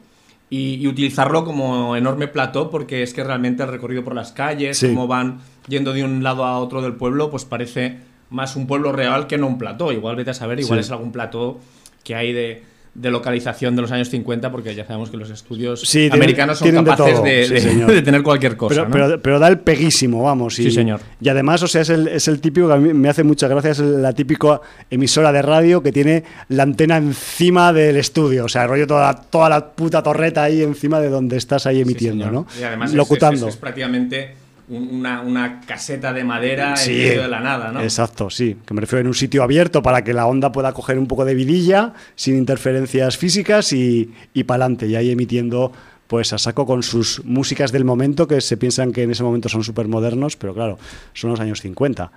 y, 0.50 0.86
utilizarlo 0.86 1.44
como 1.44 1.96
enorme 1.96 2.28
plató 2.28 2.70
porque 2.70 3.02
es 3.02 3.14
que 3.14 3.24
realmente 3.24 3.62
el 3.62 3.70
recorrido 3.70 4.04
por 4.04 4.14
las 4.14 4.32
calles, 4.32 4.80
como 4.80 5.06
van 5.06 5.40
yendo 5.68 5.92
de 5.92 6.04
un 6.04 6.22
lado 6.22 6.44
a 6.44 6.58
otro 6.58 6.82
del 6.82 6.94
pueblo, 6.94 7.30
pues 7.30 7.44
parece 7.44 7.98
más 8.30 8.56
un 8.56 8.66
pueblo 8.66 8.92
real 8.92 9.26
que 9.26 9.38
no 9.38 9.46
un 9.46 9.58
plató. 9.58 9.92
Igual 9.92 10.16
vete 10.16 10.30
a 10.30 10.34
saber, 10.34 10.60
igual 10.60 10.78
es 10.78 10.90
algún 10.90 11.12
plató 11.12 11.58
que 12.02 12.14
hay 12.14 12.32
de, 12.32 12.62
de 12.94 13.10
localización 13.10 13.74
de 13.74 13.82
los 13.82 13.90
años 13.90 14.08
50, 14.08 14.52
porque 14.52 14.74
ya 14.74 14.86
sabemos 14.86 15.10
que 15.10 15.16
los 15.16 15.28
estudios 15.30 15.82
americanos 16.12 16.58
son 16.58 16.84
capaces 16.84 17.22
de, 17.22 18.02
tener 18.02 18.22
cualquier 18.22 18.56
cosa. 18.56 18.86
Pero, 18.88 19.38
da 19.38 19.48
el 19.48 19.58
peguísimo, 19.58 20.22
vamos. 20.22 20.58
Y, 20.58 20.64
sí, 20.64 20.70
señor. 20.70 21.00
Y 21.20 21.28
además, 21.28 21.62
o 21.62 21.66
sea, 21.66 21.82
es 21.82 21.90
el, 21.90 22.08
es 22.08 22.28
el 22.28 22.40
típico 22.40 22.68
que 22.68 22.74
a 22.74 22.76
mí 22.76 22.94
me 22.94 23.08
hace 23.08 23.24
mucha 23.24 23.48
gracia, 23.48 23.72
es 23.72 23.80
la 23.80 24.12
típica 24.12 24.60
emisora 24.90 25.32
de 25.32 25.42
radio 25.42 25.82
que 25.82 25.90
tiene 25.90 26.24
la 26.48 26.62
antena 26.62 26.96
encima 26.96 27.72
del 27.72 27.96
estudio. 27.96 28.44
O 28.44 28.48
sea, 28.48 28.66
rollo 28.66 28.86
toda, 28.86 29.14
toda 29.14 29.48
la 29.48 29.66
puta 29.66 30.02
torreta 30.02 30.44
ahí 30.44 30.62
encima 30.62 31.00
de 31.00 31.08
donde 31.08 31.36
estás 31.36 31.66
ahí 31.66 31.80
emitiendo, 31.80 32.30
¿no? 32.30 32.46
Y 32.58 32.62
además 32.62 32.94
Locutando. 32.94 33.48
es 33.48 33.56
prácticamente 33.56 34.43
una, 34.68 35.60
caseta 35.66 36.12
de 36.12 36.24
madera 36.24 36.74
en 36.84 36.92
medio 36.92 37.22
de 37.22 37.28
la 37.28 37.40
nada, 37.40 37.72
¿no? 37.72 37.82
Exacto, 37.82 38.30
sí. 38.30 38.56
Que 38.66 38.74
me 38.74 38.80
refiero 38.80 39.00
en 39.00 39.06
un 39.06 39.14
sitio 39.14 39.42
abierto 39.42 39.82
para 39.82 40.04
que 40.04 40.12
la 40.12 40.26
onda 40.26 40.52
pueda 40.52 40.72
coger 40.72 40.98
un 40.98 41.06
poco 41.06 41.24
de 41.24 41.34
vidilla 41.34 41.92
sin 42.14 42.36
interferencias 42.36 43.16
físicas 43.16 43.72
y, 43.72 44.12
y 44.32 44.44
para 44.44 44.64
adelante. 44.64 44.86
Y 44.86 44.96
ahí 44.96 45.10
emitiendo 45.10 45.72
pues 46.06 46.32
a 46.32 46.38
saco 46.38 46.66
con 46.66 46.82
sus 46.82 47.24
músicas 47.24 47.72
del 47.72 47.84
momento 47.84 48.28
que 48.28 48.40
se 48.40 48.56
piensan 48.56 48.92
que 48.92 49.02
en 49.02 49.10
ese 49.10 49.22
momento 49.22 49.48
son 49.48 49.64
súper 49.64 49.88
modernos, 49.88 50.36
pero 50.36 50.54
claro, 50.54 50.78
son 51.12 51.30
los 51.30 51.40
años 51.40 51.60
50. 51.60 52.10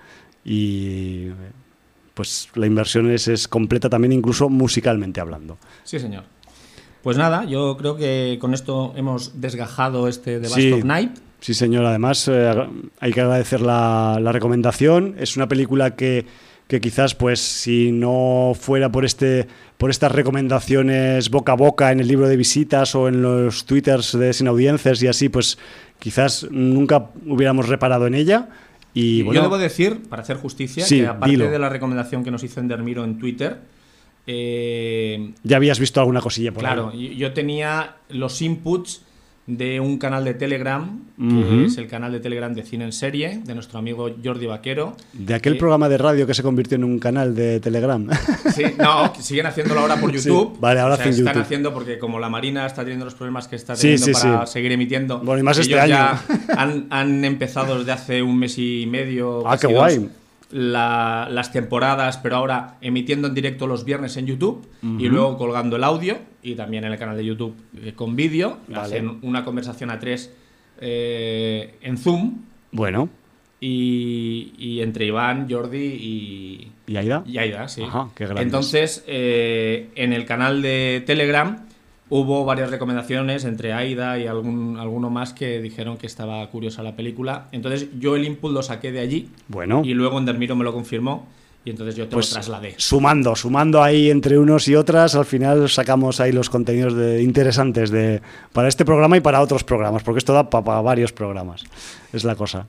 Y 0.43 1.30
pues 2.14 2.50
la 2.56 2.66
inversión 2.66 3.10
es, 3.12 3.28
es 3.28 3.48
completa 3.48 3.89
también 3.89 4.12
incluso 4.12 4.50
musicalmente 4.50 5.22
hablando. 5.22 5.58
Sí, 5.84 6.00
señor. 6.00 6.24
Pues 7.04 7.18
nada, 7.18 7.45
yo 7.45 7.78
creo 7.78 7.95
que 7.95 8.38
con 8.41 8.54
esto 8.54 8.93
hemos 8.95 9.39
desgajado 9.39 10.08
este 10.08 10.39
The 10.39 10.50
Bast 10.50 10.74
of 10.74 10.84
Night. 10.84 11.20
Sí, 11.40 11.54
señor. 11.54 11.86
Además, 11.86 12.28
eh, 12.28 12.52
hay 13.00 13.14
que 13.14 13.22
agradecer 13.22 13.62
la, 13.62 14.20
recomendación. 14.32 15.16
Es 15.20 15.38
una 15.38 15.48
película 15.48 15.96
que, 15.96 16.26
quizás, 16.68 17.16
pues, 17.16 17.40
si 17.40 17.92
no 17.92 18.54
fuera 18.60 18.92
por 18.92 19.06
este 19.06 19.48
por 19.78 19.92
estas 19.92 20.12
recomendaciones 20.12 21.30
boca 21.30 21.52
a 21.52 21.56
boca 21.56 21.92
en 21.92 22.00
el 22.00 22.08
libro 22.08 22.28
de 22.28 22.36
visitas 22.36 22.96
o 22.96 23.08
en 23.08 23.22
los 23.22 23.66
twitters 23.66 24.18
de 24.18 24.34
sin 24.34 24.48
audiencias 24.48 25.04
y 25.04 25.08
así, 25.08 25.30
pues 25.30 25.60
quizás 26.00 26.48
nunca 26.50 27.12
hubiéramos 27.28 27.70
reparado 27.70 28.08
en 28.08 28.16
ella. 28.16 28.50
Y, 28.96 29.24
Yo 29.24 29.44
debo 29.44 29.60
decir, 29.60 30.02
para 30.10 30.24
hacer 30.24 30.38
justicia, 30.38 30.84
que 30.88 31.06
aparte 31.06 31.50
de 31.50 31.60
la 31.60 31.70
recomendación 31.70 32.24
que 32.24 32.32
nos 32.32 32.44
hizo 32.44 32.60
Endermiro 32.60 33.04
en 33.04 33.20
Twitter, 33.20 33.60
eh, 34.26 35.34
ya 35.44 35.58
habías 35.58 35.80
visto 35.80 36.00
alguna 36.00 36.22
cosilla 36.22 36.52
por 36.52 36.66
ahí. 36.66 36.74
Claro, 36.74 36.92
yo 36.94 37.34
tenía 37.34 37.98
los 38.10 38.42
inputs 38.42 39.04
de 39.48 39.80
un 39.80 39.98
canal 39.98 40.26
de 40.26 40.34
Telegram, 40.34 41.00
que 41.18 41.66
es 41.66 41.78
el 41.78 41.88
canal 41.88 42.12
de 42.12 42.20
Telegram 42.20 42.54
de 42.54 42.64
Cine 42.64 42.84
en 42.84 42.91
Serie, 42.91 43.41
de 43.45 43.56
nuestro 43.56 43.80
amigo 43.80 44.10
Jordi 44.22 44.45
Vaquero. 44.45 44.95
De 45.14 45.34
aquel 45.34 45.58
programa 45.58 45.88
de 45.88 45.98
radio 45.98 46.28
que 46.28 46.34
se 46.34 46.43
convirtió 46.43 46.76
en 46.76 46.84
un 46.84 47.00
canal 47.00 47.34
de 47.34 47.60
Telegram. 47.62 48.08
Sí, 48.54 48.64
no, 48.78 49.14
siguen 49.20 49.45
haciéndolo 49.45 49.82
ahora 49.82 49.98
por 49.98 50.12
YouTube. 50.12 50.58
vale, 50.60 50.80
ahora 50.80 50.95
están 50.95 51.38
haciendo 51.38 51.74
porque 51.74 52.00
como 52.00 52.20
la 52.20 52.28
Marina 52.28 52.66
está 52.66 52.82
teniendo 52.82 53.06
los 53.06 53.14
problemas 53.14 53.48
que 53.48 53.56
está 53.56 53.76
teniendo 53.76 54.12
para 54.14 54.45
seguir 54.48 54.72
emitiendo. 54.72 55.20
Bueno, 55.20 55.39
y 55.39 55.43
más 55.43 55.58
este 55.60 55.80
año. 55.80 55.89
ya 55.89 56.24
han, 56.58 56.88
han, 56.89 57.24
empezado 57.24 57.78
desde 57.78 57.91
hace 57.91 58.22
un 58.22 58.38
mes 58.39 58.58
y 58.58 58.86
medio. 58.88 59.48
Ah, 59.48 59.58
qué 59.58 59.68
guay 59.68 60.10
las 60.50 61.52
temporadas, 61.52 62.18
pero 62.18 62.38
ahora 62.38 62.78
emitiendo 62.82 63.28
en 63.28 63.34
directo 63.34 63.68
los 63.68 63.84
viernes 63.84 64.16
en 64.18 64.28
YouTube 64.28 64.66
y 64.82 65.08
luego 65.10 65.38
colgando 65.38 65.76
el 65.76 65.84
audio 65.84 66.18
y 66.48 66.56
también 66.56 66.84
en 66.84 66.91
el 66.91 67.00
canal 67.00 67.18
de 67.18 67.26
YouTube 67.26 67.56
eh, 67.82 67.93
con 67.95 68.16
vídeo. 68.16 68.60
Hacen 68.74 69.20
una 69.22 69.43
conversación 69.43 69.89
a 69.89 70.00
tres 70.00 70.34
eh, 70.80 71.76
en 71.82 71.98
Zoom. 71.98 72.43
Bueno. 72.72 73.10
Y, 73.60 74.80
entre 74.82 75.06
Iván, 75.06 75.50
Jordi 75.50 75.78
y. 75.78 76.72
¿Y 76.86 76.98
Aida? 76.98 77.24
Y 77.26 77.39
Aida, 77.39 77.68
sí. 77.68 77.84
Entonces, 78.38 79.04
eh, 79.08 79.89
en 79.95 80.14
el 80.14 80.26
canal 80.26 80.62
de 80.62 81.04
Telegram 81.06 81.68
Hubo 82.10 82.45
varias 82.45 82.72
recomendaciones 82.72 83.43
entre 83.43 83.74
Aida 83.74 84.18
y 84.18 84.28
algún, 84.28 84.78
alguno 84.80 85.10
más 85.10 85.34
que 85.34 85.62
dijeron 85.62 85.98
que 85.98 86.08
estaba 86.08 86.48
curiosa 86.50 86.82
la 86.82 86.95
película. 86.95 87.50
Entonces 87.52 87.89
yo 88.00 88.16
el 88.16 88.24
input 88.24 88.54
lo 88.54 88.64
saqué 88.64 88.93
de 88.93 89.02
allí. 89.02 89.30
Bueno. 89.50 89.82
Y 89.84 89.93
luego 89.93 90.18
Endermiro 90.18 90.56
me 90.56 90.64
lo 90.64 90.72
confirmó. 90.72 91.28
Y 91.68 91.72
entonces 91.72 91.97
yo 91.97 92.05
te 92.05 92.11
lo 92.11 92.15
pues 92.15 92.30
trasladé. 92.30 92.76
Sumando, 92.78 93.36
sumando 93.36 93.84
ahí 93.84 94.09
entre 94.09 94.39
unos 94.39 94.70
y 94.70 94.76
otras, 94.76 95.15
al 95.15 95.26
final 95.26 95.70
sacamos 95.70 96.22
ahí 96.22 96.32
los 96.32 96.49
contenidos 96.49 96.95
de, 96.95 97.22
interesantes 97.22 97.91
de, 97.91 98.22
para 98.53 98.70
este 98.70 98.86
programa 98.86 99.18
y 99.18 99.20
para 99.20 99.41
otros 99.41 99.65
programas, 99.65 100.01
porque 100.01 100.20
esto 100.20 100.32
da 100.32 100.49
para 100.49 100.80
varios 100.80 101.11
programas. 101.11 101.65
Es 102.13 102.24
la 102.24 102.36
cosa. 102.36 102.68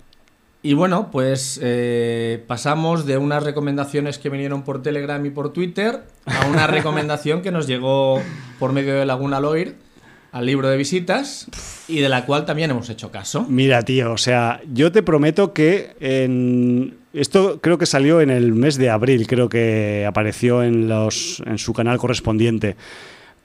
Y 0.63 0.75
bueno, 0.75 1.13
pues 1.13 1.61
eh, 1.63 2.43
pasamos 2.49 3.07
de 3.07 3.19
unas 3.19 3.45
recomendaciones 3.45 4.19
que 4.19 4.31
vinieron 4.31 4.65
por 4.65 4.83
Telegram 4.83 5.25
y 5.25 5.31
por 5.31 5.53
Twitter 5.53 6.03
a 6.27 6.49
una 6.49 6.67
recomendación 6.67 7.41
que 7.41 7.53
nos 7.53 7.69
llegó 7.69 8.21
por 8.59 8.73
medio 8.73 8.95
de 8.97 9.07
Laguna 9.07 9.39
Loir 9.39 9.77
al 10.33 10.47
libro 10.47 10.69
de 10.69 10.77
visitas 10.77 11.47
y 11.89 12.01
de 12.01 12.09
la 12.09 12.25
cual 12.27 12.45
también 12.45 12.71
hemos 12.71 12.89
hecho 12.91 13.11
caso. 13.11 13.47
Mira, 13.49 13.83
tío, 13.83 14.13
o 14.13 14.19
sea, 14.19 14.61
yo 14.73 14.93
te 14.93 15.03
prometo 15.03 15.53
que 15.53 15.97
en... 16.01 16.99
esto 17.13 17.61
creo 17.61 17.79
que 17.79 17.87
salió 17.87 18.21
en 18.21 18.31
el 18.31 18.53
mes 18.53 18.77
de 18.77 18.91
abril, 18.91 19.27
creo 19.27 19.49
que 19.49 20.05
apareció 20.07 20.63
en, 20.63 20.89
los, 20.89 21.43
en 21.47 21.59
su 21.59 21.73
canal 21.73 21.99
correspondiente. 21.99 22.77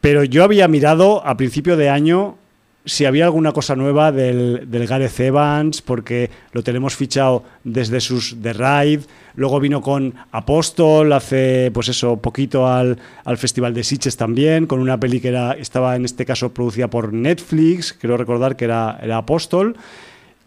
Pero 0.01 0.23
yo 0.25 0.43
había 0.43 0.67
mirado 0.67 1.25
a 1.25 1.37
principio 1.37 1.77
de 1.77 1.89
año 1.89 2.37
si 2.85 3.05
había 3.05 3.25
alguna 3.25 3.53
cosa 3.53 3.75
nueva 3.75 4.11
del, 4.11 4.69
del, 4.69 4.87
Gareth 4.87 5.19
Evans, 5.19 5.81
porque 5.81 6.29
lo 6.51 6.63
tenemos 6.63 6.95
fichado 6.95 7.43
desde 7.63 8.01
sus 8.01 8.35
The 8.41 8.53
Ride. 8.53 9.03
Luego 9.35 9.59
vino 9.59 9.81
con 9.81 10.13
Apóstol, 10.31 11.13
hace 11.13 11.71
pues 11.73 11.87
eso, 11.89 12.17
poquito 12.17 12.67
al, 12.67 12.97
Festival 13.37 13.73
de 13.73 13.83
Sitges 13.83 14.17
también, 14.17 14.67
con 14.67 14.79
una 14.79 14.99
peli 14.99 15.21
que 15.21 15.29
era, 15.29 15.53
estaba 15.53 15.95
en 15.95 16.05
este 16.05 16.25
caso 16.25 16.53
producida 16.53 16.89
por 16.89 17.13
Netflix, 17.13 17.93
quiero 17.93 18.17
recordar 18.17 18.55
que 18.55 18.65
era, 18.65 18.99
era 19.01 19.17
Apóstol. 19.17 19.77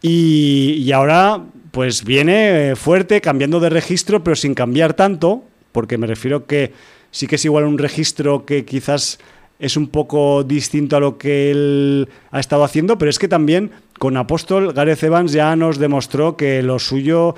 Y, 0.03 0.75
y 0.79 0.93
ahora 0.93 1.43
pues 1.71 2.05
viene 2.05 2.71
eh, 2.71 2.77
fuerte, 2.77 3.21
cambiando 3.21 3.61
de 3.61 3.71
registro, 3.71 4.23
pero 4.23 4.37
sin 4.37 4.55
cambiar 4.55 4.95
tanto, 4.95 5.45
porque 5.73 5.99
me 5.99 6.07
refiero 6.07 6.47
que 6.47 6.73
sí 7.11 7.27
que 7.27 7.37
es 7.37 7.45
igual 7.45 7.65
un 7.65 7.79
registro 7.79 8.45
que 8.45 8.65
quizás 8.65 9.19
es 9.59 9.77
un 9.77 9.89
poco 9.89 10.45
distinto 10.45 10.97
a 10.97 11.01
lo 11.01 11.19
que 11.19 11.51
él 11.51 12.09
ha 12.31 12.41
estado 12.41 12.65
haciendo, 12.65 12.99
pero 12.99 13.11
es 13.11 13.19
que 13.19 13.29
también 13.29 13.71
con 13.99 14.17
Apóstol, 14.17 14.73
Gareth 14.73 15.03
Evans 15.03 15.33
ya 15.33 15.57
nos 15.57 15.79
demostró 15.79 16.37
que 16.37 16.63
lo 16.63 16.79
suyo 16.79 17.35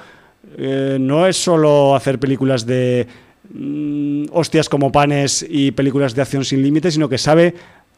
eh, 0.56 0.96
no 1.00 1.26
es 1.26 1.36
solo 1.36 1.94
hacer 1.94 2.18
películas 2.18 2.66
de 2.66 3.06
mm, 3.52 4.26
hostias 4.32 4.68
como 4.68 4.90
panes 4.90 5.46
y 5.48 5.70
películas 5.72 6.14
de 6.14 6.22
acción 6.22 6.44
sin 6.44 6.62
límites, 6.62 6.94
sino 6.94 7.08
que 7.08 7.18
sabe 7.18 7.54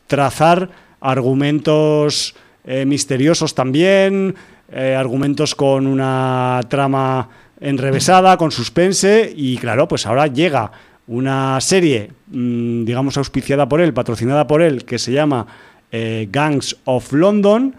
trazar 0.07 0.71
argumentos 1.01 2.35
eh, 2.65 2.85
misteriosos 2.85 3.55
también, 3.55 4.35
eh, 4.71 4.95
argumentos 4.95 5.55
con 5.55 5.87
una 5.87 6.61
trama 6.69 7.29
enrevesada, 7.61 8.37
con 8.37 8.51
suspense, 8.51 9.33
y 9.35 9.57
claro, 9.57 9.87
pues 9.89 10.07
ahora 10.07 10.27
llega 10.27 10.73
una 11.11 11.61
serie, 11.61 12.11
mm, 12.29 12.85
digamos, 12.85 13.17
auspiciada 13.17 13.69
por 13.69 13.81
él, 13.81 13.93
patrocinada 13.93 14.47
por 14.47 14.63
él, 14.63 14.85
que 14.85 15.01
se 15.01 15.11
llama 15.11 15.45
eh, 15.91 16.29
Gangs 16.31 16.77
of 16.85 17.13
London 17.13 17.75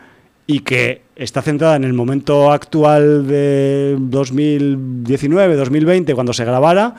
y 0.45 0.59
que 0.59 1.03
está 1.15 1.41
centrada 1.41 1.77
en 1.77 1.85
el 1.85 1.93
momento 1.93 2.51
actual 2.51 3.25
de 3.25 3.95
2019-2020, 3.97 6.13
cuando 6.13 6.33
se 6.33 6.43
grabara, 6.43 6.93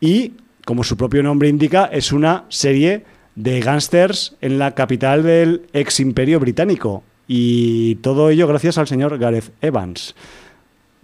y, 0.00 0.32
como 0.64 0.82
su 0.82 0.96
propio 0.96 1.22
nombre 1.22 1.48
indica, 1.48 1.84
es 1.84 2.10
una 2.10 2.46
serie 2.48 3.04
de 3.36 3.60
gángsters 3.60 4.34
en 4.40 4.58
la 4.58 4.74
capital 4.74 5.22
del 5.22 5.66
ex 5.72 6.00
imperio 6.00 6.40
británico. 6.40 7.04
Y 7.28 7.94
todo 7.96 8.30
ello 8.30 8.48
gracias 8.48 8.78
al 8.78 8.88
señor 8.88 9.18
Gareth 9.18 9.52
Evans. 9.60 10.16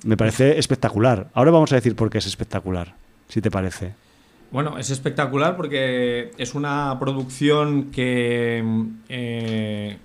Me 0.05 0.17
parece 0.17 0.59
espectacular. 0.59 1.29
Ahora 1.35 1.53
vamos 1.53 1.71
a 1.71 1.77
decir 1.77 1.95
por 1.95 2.11
qué 2.11 2.19
es 2.19 2.27
espectacular, 2.27 2.97
si 3.29 3.41
te 3.41 3.53
parece. 3.53 4.02
Bueno, 4.53 4.79
es 4.79 4.91
espectacular 4.91 5.57
porque 5.57 6.31
es 6.37 6.55
una 6.55 6.97
producción 7.01 7.91
que 7.91 8.63
eh, 9.09 9.97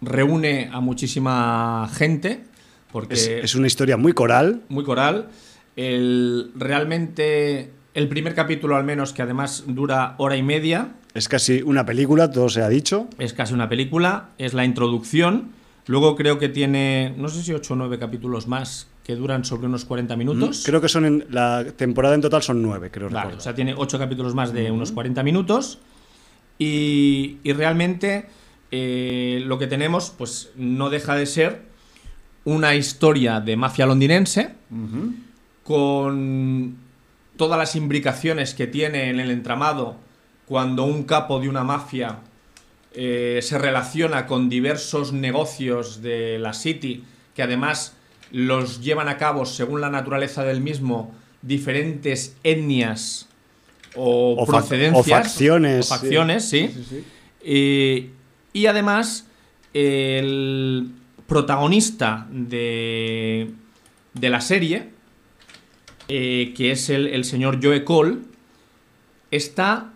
reúne 0.00 0.70
a 0.72 0.80
muchísima 0.80 1.88
gente. 1.92 2.44
Porque 2.92 3.14
Es, 3.14 3.26
es 3.28 3.54
una 3.56 3.66
historia 3.66 3.96
muy 3.96 4.12
coral. 4.12 4.62
muy 4.68 4.84
coral. 4.84 5.28
El, 5.74 6.52
realmente, 6.54 7.72
el 7.94 8.08
primer 8.08 8.34
capítulo 8.34 8.76
al 8.76 8.84
menos, 8.84 9.12
que 9.12 9.22
además 9.22 9.64
dura 9.66 10.14
hora 10.18 10.36
y 10.36 10.42
media, 10.42 10.94
Es 11.12 11.28
casi 11.28 11.62
una 11.62 11.84
película, 11.84 12.30
todo 12.30 12.48
se 12.48 12.62
ha 12.62 12.68
dicho. 12.68 13.08
es 13.18 13.32
casi 13.32 13.52
una 13.52 13.68
película, 13.68 14.30
es 14.38 14.54
la 14.54 14.64
introducción. 14.64 15.52
Luego 15.86 16.14
creo 16.16 16.38
que 16.38 16.48
tiene, 16.48 17.14
no 17.16 17.28
sé 17.28 17.42
si 17.42 17.52
8 17.52 17.72
o 17.74 17.76
9 17.76 17.98
capítulos 17.98 18.46
más 18.48 18.88
que 19.06 19.14
duran 19.14 19.44
sobre 19.44 19.68
unos 19.68 19.84
40 19.84 20.16
minutos. 20.16 20.64
Creo 20.66 20.80
que 20.80 20.88
son 20.88 21.04
en 21.04 21.26
la 21.30 21.64
temporada 21.76 22.16
en 22.16 22.20
total 22.22 22.42
son 22.42 22.60
nueve, 22.60 22.90
creo 22.90 23.08
Vale, 23.08 23.18
recordar. 23.20 23.38
o 23.38 23.40
sea, 23.40 23.54
tiene 23.54 23.72
8 23.76 24.00
capítulos 24.00 24.34
más 24.34 24.52
de 24.52 24.72
unos 24.72 24.90
40 24.90 25.22
minutos. 25.22 25.78
Y, 26.58 27.36
y 27.44 27.52
realmente 27.52 28.26
eh, 28.72 29.44
lo 29.46 29.60
que 29.60 29.68
tenemos, 29.68 30.10
pues 30.10 30.50
no 30.56 30.90
deja 30.90 31.14
de 31.14 31.26
ser 31.26 31.62
una 32.44 32.74
historia 32.74 33.38
de 33.38 33.56
mafia 33.56 33.86
londinense 33.86 34.54
con 35.62 36.76
todas 37.36 37.58
las 37.58 37.76
imbricaciones 37.76 38.54
que 38.54 38.66
tiene 38.66 39.10
en 39.10 39.20
el 39.20 39.30
entramado 39.30 39.96
cuando 40.46 40.82
un 40.82 41.04
capo 41.04 41.38
de 41.38 41.48
una 41.48 41.62
mafia 41.62 42.18
eh, 42.92 43.38
se 43.42 43.58
relaciona 43.58 44.26
con 44.26 44.48
diversos 44.48 45.12
negocios 45.12 46.02
de 46.02 46.38
la 46.40 46.54
City 46.54 47.04
que 47.34 47.42
además 47.42 47.95
los 48.32 48.80
llevan 48.82 49.08
a 49.08 49.16
cabo 49.16 49.46
según 49.46 49.80
la 49.80 49.90
naturaleza 49.90 50.44
del 50.44 50.60
mismo 50.60 51.14
diferentes 51.42 52.36
etnias 52.42 53.28
o, 53.94 54.34
O 54.38 54.46
fac- 54.46 54.50
procedencias 54.58 55.06
o 55.06 55.10
facciones, 55.10 55.86
o 55.86 55.94
facciones, 55.94 56.48
sí. 56.48 56.70
Eh, 57.42 58.10
y 58.52 58.66
además 58.66 59.26
el 59.74 60.90
protagonista 61.26 62.26
de, 62.30 63.50
de 64.14 64.30
la 64.30 64.40
serie 64.40 64.88
eh, 66.08 66.52
que 66.56 66.70
es 66.72 66.88
el, 66.90 67.06
el 67.08 67.24
señor 67.24 67.58
Joe 67.62 67.84
Cole 67.84 68.18
está 69.30 69.92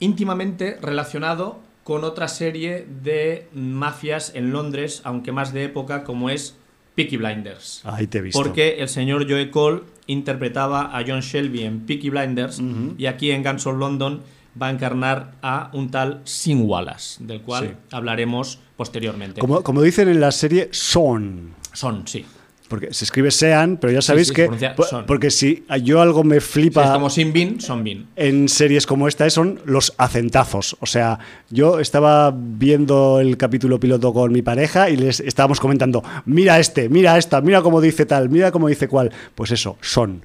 íntimamente 0.00 0.78
relacionado 0.80 1.60
con 1.84 2.04
otra 2.04 2.28
serie 2.28 2.86
de 3.02 3.48
mafias 3.52 4.32
en 4.34 4.52
Londres, 4.52 5.00
aunque 5.04 5.32
más 5.32 5.52
de 5.52 5.64
época, 5.64 6.04
como 6.04 6.30
es 6.30 6.56
Peaky 6.94 7.16
Blinders. 7.16 7.80
Ahí 7.84 8.06
te 8.06 8.18
he 8.18 8.20
visto. 8.22 8.38
Porque 8.42 8.78
el 8.80 8.88
señor 8.88 9.26
Joe 9.28 9.50
Cole 9.50 9.82
interpretaba 10.06 10.96
a 10.96 11.02
John 11.06 11.20
Shelby 11.20 11.62
en 11.62 11.80
Peaky 11.86 12.10
Blinders 12.10 12.60
y 12.98 13.06
aquí 13.06 13.30
en 13.30 13.42
Guns 13.42 13.66
of 13.66 13.78
London 13.78 14.20
va 14.60 14.66
a 14.68 14.70
encarnar 14.70 15.32
a 15.40 15.70
un 15.72 15.90
tal 15.90 16.20
Sin 16.24 16.62
Wallace, 16.68 17.24
del 17.24 17.40
cual 17.40 17.68
Sí. 17.68 17.74
hablaremos 17.92 18.58
posteriormente. 18.76 19.40
Como, 19.40 19.62
como 19.62 19.80
dicen 19.80 20.08
en 20.08 20.20
la 20.20 20.30
serie, 20.32 20.68
son. 20.72 21.54
Son, 21.72 22.06
sí. 22.06 22.26
Porque 22.72 22.94
se 22.94 23.04
escribe 23.04 23.30
Sean, 23.30 23.76
pero 23.76 23.92
ya 23.92 24.00
sabéis 24.00 24.28
sí, 24.28 24.34
que. 24.34 24.48
son. 24.88 25.04
Porque 25.04 25.30
si 25.30 25.62
yo 25.82 26.00
algo 26.00 26.24
me 26.24 26.36
Si 26.36 26.38
es 26.38 26.44
flipa 26.44 26.90
como 26.94 27.10
Sin 27.10 27.30
Bin, 27.30 27.60
son 27.60 27.84
Bin. 27.84 28.06
en 28.16 28.48
series 28.48 28.86
como 28.86 29.08
esta 29.08 29.28
son 29.28 29.60
los 29.66 29.92
acentazos. 29.98 30.78
O 30.80 30.86
sea, 30.86 31.18
yo 31.50 31.80
estaba 31.80 32.34
viendo 32.34 33.20
el 33.20 33.36
capítulo 33.36 33.78
piloto 33.78 34.14
con 34.14 34.32
mi 34.32 34.40
pareja 34.40 34.88
y 34.88 34.96
les 34.96 35.20
estábamos 35.20 35.60
comentando: 35.60 36.02
mira 36.24 36.58
este, 36.58 36.88
mira 36.88 37.18
esta, 37.18 37.42
mira 37.42 37.60
cómo 37.60 37.82
dice 37.82 38.06
tal, 38.06 38.30
mira 38.30 38.50
cómo 38.50 38.68
dice 38.68 38.88
cual. 38.88 39.12
Pues 39.34 39.50
eso, 39.50 39.76
son. 39.82 40.22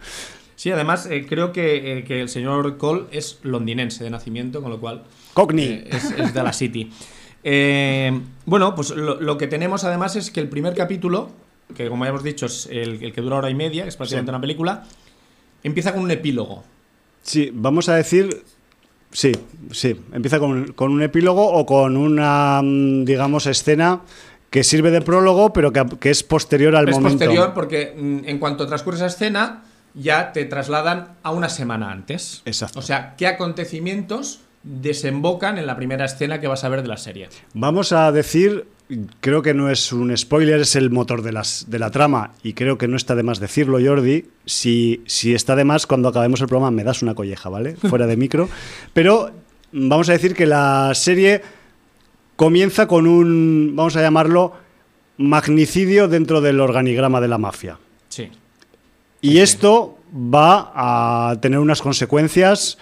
Sí, 0.55 0.71
además 0.71 1.05
eh, 1.11 1.25
creo 1.27 1.51
que, 1.51 1.97
eh, 1.97 2.03
que 2.05 2.21
el 2.21 2.29
señor 2.29 2.77
Cole 2.77 3.07
es 3.11 3.39
londinense 3.43 4.05
de 4.05 4.09
nacimiento, 4.09 4.61
con 4.61 4.71
lo 4.71 4.79
cual 4.79 5.03
Cockney. 5.33 5.65
eh, 5.65 5.89
es, 5.91 6.11
es 6.11 6.33
de 6.33 6.43
la 6.43 6.53
City. 6.53 6.91
Bueno, 8.45 8.73
pues 8.73 8.91
lo, 8.91 9.19
lo 9.19 9.37
que 9.37 9.47
tenemos 9.47 9.83
además 9.83 10.15
es 10.15 10.31
que 10.31 10.39
el 10.39 10.47
primer 10.47 10.73
capítulo, 10.75 11.29
que 11.75 11.89
como 11.89 12.05
ya 12.05 12.09
hemos 12.09 12.23
dicho 12.23 12.45
es 12.45 12.67
el, 12.71 13.03
el 13.03 13.13
que 13.13 13.21
dura 13.21 13.37
hora 13.37 13.49
y 13.49 13.55
media, 13.55 13.83
que 13.83 13.89
es 13.89 13.97
prácticamente 13.97 14.29
Sí. 14.31 14.33
una 14.35 14.41
película, 14.41 14.83
empieza 15.63 15.93
con 15.93 16.03
un 16.03 16.11
epílogo. 16.11 16.63
Sí, 17.23 17.49
vamos 17.53 17.89
a 17.89 17.95
decir. 17.95 18.43
Sí, 19.11 19.31
sí. 19.71 19.95
Empieza 20.13 20.39
con, 20.39 20.73
con 20.73 20.91
un 20.91 21.01
epílogo 21.01 21.45
o 21.51 21.65
con 21.65 21.95
una, 21.97 22.61
mm, 22.63 23.05
digamos, 23.05 23.45
escena 23.47 24.01
que 24.49 24.63
sirve 24.63 24.91
de 24.91 25.01
prólogo, 25.01 25.51
pero 25.53 25.71
que, 25.73 25.85
que 25.99 26.09
es 26.09 26.23
posterior 26.23 26.75
al 26.75 26.87
es 26.89 26.95
momento. 26.95 27.17
posterior 27.19 27.53
porque 27.53 27.93
mm, 27.97 28.19
en 28.25 28.39
cuanto 28.39 28.65
transcurre 28.67 28.97
esa 28.97 29.07
escena, 29.07 29.63
ya 29.93 30.31
te 30.31 30.45
trasladan 30.45 31.15
a 31.23 31.31
una 31.31 31.49
semana 31.49 31.91
antes. 31.91 32.41
Exacto. 32.45 32.79
O 32.79 32.81
sea, 32.81 33.15
¿qué 33.17 33.27
acontecimientos 33.27 34.41
desembocan 34.63 35.57
en 35.57 35.65
la 35.65 35.75
primera 35.75 36.05
escena 36.05 36.39
que 36.39 36.47
vas 36.47 36.63
a 36.63 36.69
ver 36.69 36.81
de 36.81 36.87
la 36.87 36.97
serie? 36.97 37.29
Vamos 37.53 37.91
a 37.93 38.11
decir, 38.11 38.67
creo 39.19 39.41
que 39.41 39.53
no 39.53 39.69
es 39.69 39.91
un 39.91 40.15
spoiler, 40.15 40.61
es 40.61 40.75
el 40.75 40.89
motor 40.89 41.21
de, 41.21 41.31
las, 41.31 41.65
de 41.69 41.79
la 41.79 41.91
trama, 41.91 42.31
y 42.43 42.53
creo 42.53 42.77
que 42.77 42.87
no 42.87 42.95
está 42.95 43.15
de 43.15 43.23
más 43.23 43.39
decirlo, 43.39 43.79
Jordi. 43.83 44.25
Si, 44.45 45.01
si 45.05 45.33
está 45.33 45.55
de 45.55 45.65
más, 45.65 45.87
cuando 45.87 46.09
acabemos 46.09 46.41
el 46.41 46.47
programa 46.47 46.71
me 46.71 46.83
das 46.83 47.01
una 47.01 47.15
colleja, 47.15 47.49
¿vale? 47.49 47.75
Fuera 47.89 48.07
de 48.07 48.17
micro. 48.17 48.49
Pero 48.93 49.31
vamos 49.71 50.09
a 50.09 50.13
decir 50.13 50.33
que 50.33 50.45
la 50.45 50.91
serie 50.93 51.41
comienza 52.35 52.87
con 52.87 53.07
un, 53.07 53.73
vamos 53.75 53.95
a 53.97 54.01
llamarlo, 54.01 54.53
magnicidio 55.17 56.07
dentro 56.07 56.41
del 56.41 56.59
organigrama 56.59 57.19
de 57.19 57.27
la 57.27 57.37
mafia. 57.37 57.79
Sí. 58.09 58.29
Y 59.21 59.39
esto 59.39 59.97
va 60.13 60.71
a 60.75 61.39
tener 61.41 61.59
unas 61.59 61.81
consecuencias, 61.81 62.77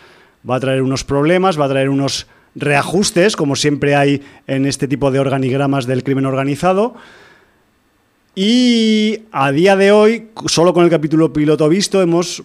va 0.47 0.57
a 0.57 0.59
traer 0.59 0.81
unos 0.81 1.03
problemas, 1.03 1.59
va 1.59 1.65
a 1.65 1.69
traer 1.69 1.89
unos 1.89 2.27
reajustes, 2.55 3.35
como 3.35 3.55
siempre 3.55 3.95
hay 3.95 4.21
en 4.47 4.65
este 4.65 4.87
tipo 4.87 5.11
de 5.11 5.19
organigramas 5.19 5.85
del 5.85 6.03
crimen 6.03 6.25
organizado. 6.25 6.95
Y 8.33 9.21
a 9.31 9.51
día 9.51 9.75
de 9.75 9.91
hoy, 9.91 10.27
solo 10.47 10.73
con 10.73 10.83
el 10.83 10.89
capítulo 10.89 11.31
piloto 11.31 11.69
visto, 11.69 12.01
hemos, 12.01 12.43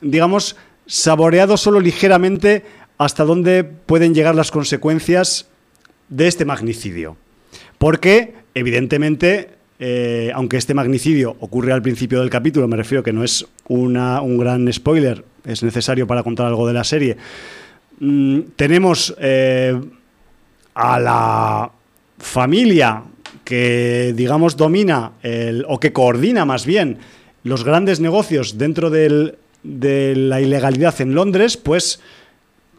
digamos, 0.00 0.56
saboreado 0.86 1.56
solo 1.56 1.80
ligeramente 1.80 2.64
hasta 2.98 3.24
dónde 3.24 3.64
pueden 3.64 4.14
llegar 4.14 4.34
las 4.34 4.50
consecuencias 4.50 5.46
de 6.08 6.28
este 6.28 6.44
magnicidio. 6.44 7.16
Porque, 7.78 8.34
evidentemente, 8.54 9.50
eh, 9.78 10.30
aunque 10.34 10.58
este 10.58 10.74
magnicidio 10.74 11.36
ocurre 11.40 11.72
al 11.72 11.82
principio 11.82 12.20
del 12.20 12.30
capítulo, 12.30 12.68
me 12.68 12.76
refiero 12.76 13.02
que 13.02 13.12
no 13.12 13.24
es 13.24 13.46
una- 13.68 14.20
un 14.20 14.36
gran 14.38 14.70
spoiler, 14.72 15.24
es 15.44 15.62
necesario 15.62 16.06
para 16.06 16.22
contar 16.22 16.46
algo 16.46 16.66
de 16.68 16.74
la 16.74 16.84
serie. 16.84 17.16
Mm, 18.00 18.40
tenemos 18.56 19.14
eh, 19.18 19.78
a 20.74 20.98
la 21.00 21.70
familia 22.18 23.02
que, 23.44 24.12
digamos, 24.16 24.56
domina 24.56 25.12
el- 25.22 25.64
o 25.68 25.78
que 25.80 25.92
coordina 25.92 26.44
más 26.44 26.64
bien 26.66 26.98
los 27.44 27.64
grandes 27.64 27.98
negocios 28.00 28.56
dentro 28.58 28.88
de 28.90 29.34
la 30.16 30.40
ilegalidad 30.40 31.00
en 31.00 31.14
Londres, 31.14 31.56
pues 31.56 32.00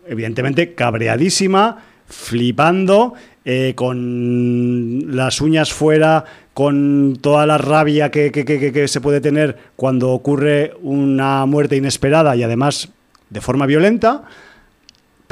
evidentemente 0.08 0.74
cabreadísima, 0.74 1.84
flipando, 2.08 3.14
eh, 3.46 3.74
con 3.76 5.16
las 5.16 5.42
uñas 5.42 5.74
fuera, 5.74 6.24
con 6.54 7.18
toda 7.20 7.46
la 7.46 7.58
rabia 7.58 8.10
que 8.12 8.86
se 8.88 9.02
puede 9.02 9.20
tener 9.20 9.58
cuando 9.76 10.12
ocurre 10.12 10.74
una 10.82 11.46
muerte 11.46 11.76
inesperada 11.76 12.36
y 12.38 12.44
además 12.44 12.90
de 13.30 13.42
forma 13.42 13.66
violenta. 13.66 14.24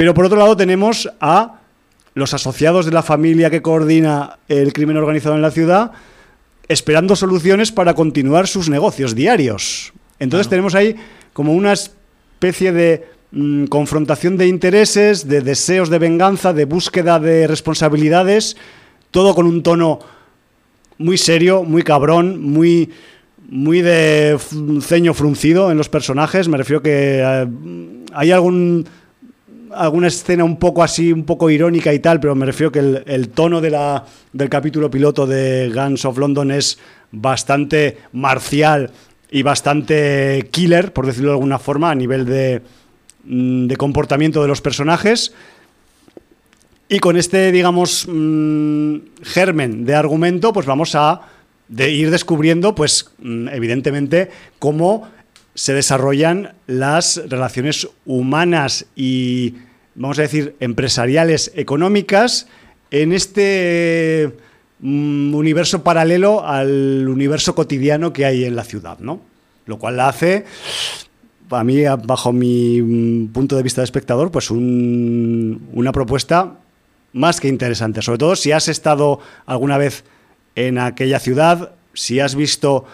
Pero 0.02 0.16
por 0.16 0.26
otro 0.26 0.40
lado 0.40 0.58
tenemos 0.58 1.08
a 1.20 1.60
los 2.16 2.34
asociados 2.34 2.88
de 2.88 2.92
la 2.92 3.04
familia 3.04 3.52
que 3.52 3.62
coordina 3.62 4.40
el 4.48 4.74
crimen 4.74 4.98
organizado 4.98 5.36
en 5.36 5.44
la 5.44 5.52
ciudad 5.52 5.92
esperando 6.68 7.16
soluciones 7.16 7.72
para 7.72 7.94
continuar 7.94 8.48
sus 8.48 8.68
negocios 8.68 9.14
diarios. 9.14 9.94
Entonces 10.18 10.48
Claro. 10.48 10.50
tenemos 10.50 10.74
ahí 10.74 10.96
como 11.34 11.54
una 11.54 11.74
especie 11.74 12.72
de 12.72 13.10
mm, 13.30 13.66
confrontación 13.66 14.38
de 14.38 14.48
intereses, 14.48 15.28
de 15.28 15.42
deseos 15.42 15.92
de 15.92 16.00
venganza, 16.00 16.52
de 16.52 16.66
búsqueda 16.66 17.20
de 17.20 17.46
responsabilidades, 17.46 18.58
todo 19.12 19.36
con 19.36 19.46
un 19.46 19.62
tono 19.62 20.00
muy 20.98 21.20
serio, 21.20 21.62
muy 21.62 21.84
cabrón, 21.84 22.42
muy 22.42 22.90
muy 23.52 23.82
de 23.82 24.40
ceño 24.82 25.14
fruncido 25.14 25.70
en 25.70 25.78
los 25.78 25.90
personajes. 25.90 26.48
Me 26.48 26.58
refiero 26.58 26.82
que 26.82 27.22
eh, 27.22 27.48
hay 28.14 28.32
algún 28.32 28.88
alguna 29.74 30.08
escena 30.08 30.44
un 30.44 30.58
poco 30.58 30.84
así, 30.84 31.12
un 31.12 31.24
poco 31.24 31.50
irónica 31.50 31.94
y 31.94 32.00
tal, 32.00 32.20
pero 32.20 32.36
me 32.36 32.46
refiero 32.46 32.72
que 32.72 32.80
el, 32.80 33.04
el 33.06 33.30
tono 33.30 33.62
de 33.62 33.70
la, 33.70 34.06
del 34.34 34.50
capítulo 34.50 34.90
piloto 34.90 35.26
de 35.28 35.72
Guns 35.74 36.06
of 36.06 36.18
London 36.18 36.52
es 36.52 36.78
bastante 37.12 37.98
marcial 38.14 38.92
y 39.30 39.44
bastante 39.44 40.50
killer, 40.52 40.94
por 40.94 41.06
decirlo 41.06 41.30
de 41.30 41.36
alguna 41.36 41.60
forma, 41.60 41.92
a 41.92 41.96
nivel 41.96 42.26
de, 42.26 42.62
mm, 43.24 43.68
de 43.68 43.78
comportamiento 43.78 44.42
de 44.42 44.48
los 44.48 44.62
personajes. 44.62 45.34
Y 46.90 47.00
con 47.00 47.16
este, 47.16 47.54
digamos, 47.54 48.06
mm, 48.08 48.96
germen 49.24 49.86
de 49.86 49.96
argumento, 49.96 50.52
pues 50.52 50.66
vamos 50.66 50.96
a 50.96 51.22
de 51.70 51.90
ir 51.90 52.12
descubriendo, 52.12 52.76
pues, 52.76 53.12
mm, 53.20 53.48
evidentemente, 53.48 54.30
cómo 54.60 55.10
se 55.54 55.74
desarrollan 55.74 56.54
las 56.68 57.22
relaciones 57.28 57.88
humanas 58.06 58.86
y, 58.96 59.56
vamos 59.96 60.18
a 60.20 60.24
decir, 60.24 60.56
empresariales, 60.60 61.52
económicas 61.56 62.48
en 62.90 63.12
este 63.14 64.32
mm, 64.80 65.34
universo 65.36 65.84
paralelo 65.84 66.46
al 66.46 67.08
universo 67.08 67.54
cotidiano 67.56 68.14
que 68.14 68.26
hay 68.26 68.46
en 68.46 68.56
la 68.56 68.64
ciudad, 68.64 69.00
¿no? 69.00 69.22
Lo 69.66 69.78
cual 69.78 69.98
la 69.98 70.08
hace, 70.10 70.46
a 71.50 71.64
mí, 71.64 71.84
bajo 72.06 72.32
mi 72.34 72.82
mm, 72.82 73.28
punto 73.34 73.56
de 73.58 73.64
vista 73.64 73.82
de 73.82 73.86
espectador, 73.86 74.32
pues 74.32 74.52
un- 74.52 75.68
una 75.74 75.92
propuesta 75.92 76.54
más 77.14 77.40
que 77.42 77.50
interesante. 77.50 78.02
Sobre 78.02 78.18
todo 78.20 78.36
si 78.38 78.54
has 78.54 78.70
estado 78.70 79.20
alguna 79.46 79.78
vez 79.78 80.06
en 80.56 80.78
aquella 80.78 81.20
ciudad, 81.20 81.74
si 81.94 82.20
has 82.22 82.36
visto 82.36 82.86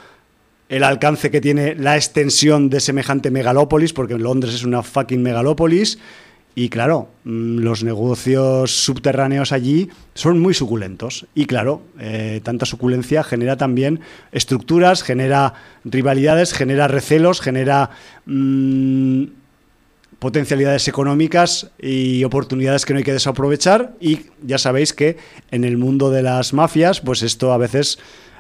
el 0.70 0.84
alcance 0.84 1.32
que 1.32 1.42
tiene 1.42 1.76
la 1.76 1.96
extensión 1.96 2.70
de 2.70 2.80
semejante 2.80 3.32
megalópolis, 3.32 3.94
porque 3.94 4.18
Londres 4.18 4.54
es 4.54 4.64
una 4.64 4.84
fucking 4.84 5.22
megalópolis. 5.22 5.98
Y 6.56 6.70
claro, 6.70 7.10
mm, 7.24 7.60
los 7.60 7.84
negocios 7.84 8.72
subterráneos 8.72 9.52
allí 9.52 9.90
son 10.16 10.40
muy 10.40 10.56
suculentos. 10.56 11.28
Y 11.36 11.46
claro, 11.46 11.84
eh, 12.00 12.42
tanta 12.44 12.66
suculencia 12.66 13.24
genera 13.24 13.58
también 13.58 14.00
estructuras, 14.32 15.04
genera 15.04 15.54
rivalidades, 15.86 16.54
genera 16.54 16.88
recelos, 16.88 17.42
genera 17.42 17.92
mm, 18.26 19.26
potencialidades 20.18 20.88
económicas 20.88 21.70
y 21.80 22.24
oportunidades 22.24 22.86
que 22.86 22.94
no 22.94 22.98
hay 22.98 23.06
que 23.06 23.14
desaprovechar. 23.14 23.94
Y 24.00 24.22
ya 24.42 24.58
sabéis 24.58 24.94
que 24.94 25.18
en 25.52 25.64
el 25.64 25.78
mundo 25.78 26.10
de 26.10 26.24
las 26.24 26.54
mafias, 26.54 27.02
pues 27.02 27.22
esto 27.22 27.54
a 27.54 27.58
veces 27.58 28.00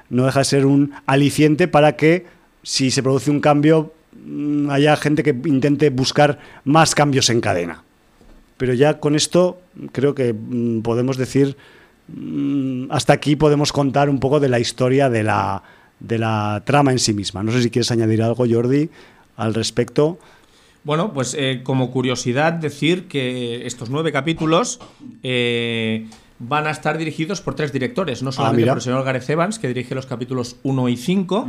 no 0.09 0.25
deja 0.25 0.39
de 0.39 0.45
ser 0.45 0.65
un 0.65 0.91
aliciente 1.05 1.67
para 1.67 1.95
que 1.95 2.25
si 2.63 2.91
se 2.91 3.03
produce 3.03 3.31
un 3.31 3.39
cambio 3.39 3.93
mm, 4.25 4.69
haya 4.69 4.95
gente 4.97 5.23
que 5.23 5.35
intente 5.45 5.89
buscar 5.89 6.39
más 6.63 6.95
cambios 6.95 7.29
en 7.29 7.41
cadena. 7.41 7.83
Pero 8.57 8.73
ya 8.73 8.99
con 8.99 9.15
esto 9.15 9.59
creo 9.91 10.15
que 10.15 10.33
mm, 10.33 10.81
podemos 10.81 11.17
decir, 11.17 11.55
mm, 12.07 12.91
hasta 12.91 13.13
aquí 13.13 13.35
podemos 13.35 13.71
contar 13.71 14.09
un 14.09 14.19
poco 14.19 14.39
de 14.39 14.49
la 14.49 14.59
historia 14.59 15.09
de 15.09 15.23
la, 15.23 15.63
de 15.99 16.17
la 16.17 16.63
trama 16.65 16.91
en 16.91 16.99
sí 16.99 17.13
misma. 17.13 17.43
No 17.43 17.51
sé 17.51 17.61
si 17.61 17.69
quieres 17.69 17.91
añadir 17.91 18.23
algo, 18.23 18.45
Jordi, 18.49 18.89
al 19.35 19.53
respecto. 19.53 20.19
Bueno, 20.83 21.13
pues 21.13 21.35
eh, 21.37 21.61
como 21.63 21.91
curiosidad 21.91 22.53
decir 22.53 23.07
que 23.07 23.67
estos 23.67 23.89
nueve 23.89 24.11
capítulos 24.11 24.79
eh, 25.21 26.07
van 26.39 26.67
a 26.67 26.71
estar 26.71 26.97
dirigidos 26.97 27.41
por 27.41 27.55
tres 27.55 27.71
directores, 27.73 28.21
no 28.23 28.31
solamente 28.31 28.61
mira. 28.61 28.73
por 28.73 28.77
el 28.77 28.83
señor 28.83 29.03
Gareth 29.03 29.29
Evans, 29.29 29.57
que 29.59 29.67
dirige 29.67 29.95
los 29.95 30.05
capítulos 30.05 30.57
1 30.63 30.89
y 30.89 30.97
5, 30.97 31.47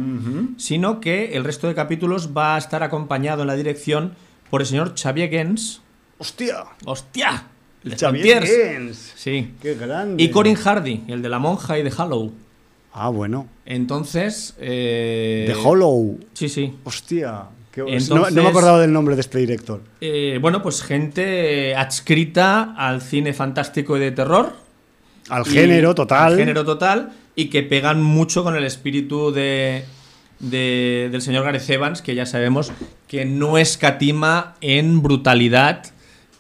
sino 0.57 1.01
que 1.01 1.37
el 1.37 1.45
resto 1.45 1.67
de 1.69 1.75
capítulos 1.75 2.31
va 2.37 2.55
a 2.55 2.59
estar 2.59 2.83
acompañado 2.83 3.43
en 3.43 3.49
la 3.49 3.55
dirección 3.57 4.15
por 4.51 4.61
el 4.63 4.67
señor 4.67 4.95
Xavier 5.01 5.29
Gens. 5.31 5.83
¡Hostia! 6.19 6.65
¡Hostia! 6.87 7.45
El 7.85 7.91
De 7.93 7.97
Xavier. 7.97 8.45
Gens. 8.45 9.13
Sí. 9.15 9.53
¡Qué 9.63 9.75
grande! 9.75 10.23
Y 10.23 10.31
Corin 10.31 10.57
Hardy, 10.57 11.05
el 11.09 11.23
de 11.23 11.29
La 11.29 11.39
Monja 11.39 11.79
y 11.79 11.83
de 11.83 11.93
Hollow. 11.97 12.33
Ah, 12.93 13.11
bueno. 13.11 13.47
Entonces. 13.67 14.55
eh, 14.59 15.45
The 15.53 15.55
Hollow. 15.65 16.19
Sí, 16.33 16.49
sí. 16.49 16.75
Hostia. 16.85 17.45
Entonces- 17.77 18.11
no, 18.11 18.29
no 18.31 18.43
me 18.43 18.49
acordaba 18.49 18.81
del 18.81 18.93
nombre 18.93 19.15
de 19.15 19.21
este 19.21 19.39
director. 19.39 19.81
Eh, 20.01 20.39
bueno, 20.41 20.63
pues 20.63 20.83
gente 20.83 21.77
adscrita 21.77 22.75
al 22.77 23.01
cine 23.03 23.33
fantástico 23.33 23.97
y 23.97 24.01
de 24.01 24.11
terror. 24.11 24.53
Al 25.29 25.47
Y- 25.47 25.51
género 25.51 25.95
total. 25.95 26.33
al 26.33 26.39
género 26.39 26.65
total 26.65 27.11
y 27.35 27.47
que 27.51 27.63
pegan 27.63 28.03
mucho 28.03 28.43
con 28.45 28.57
el 28.57 28.65
espíritu 28.65 29.31
de, 29.33 29.85
de- 30.41 31.09
del 31.11 31.23
señor 31.23 31.45
Gareth 31.45 31.69
Evans, 31.71 32.03
que 32.03 32.15
ya 32.15 32.27
sabemos 32.27 32.73
que 33.07 33.25
no 33.25 33.59
escatima 33.59 34.55
en 34.61 35.03
brutalidad 35.03 35.83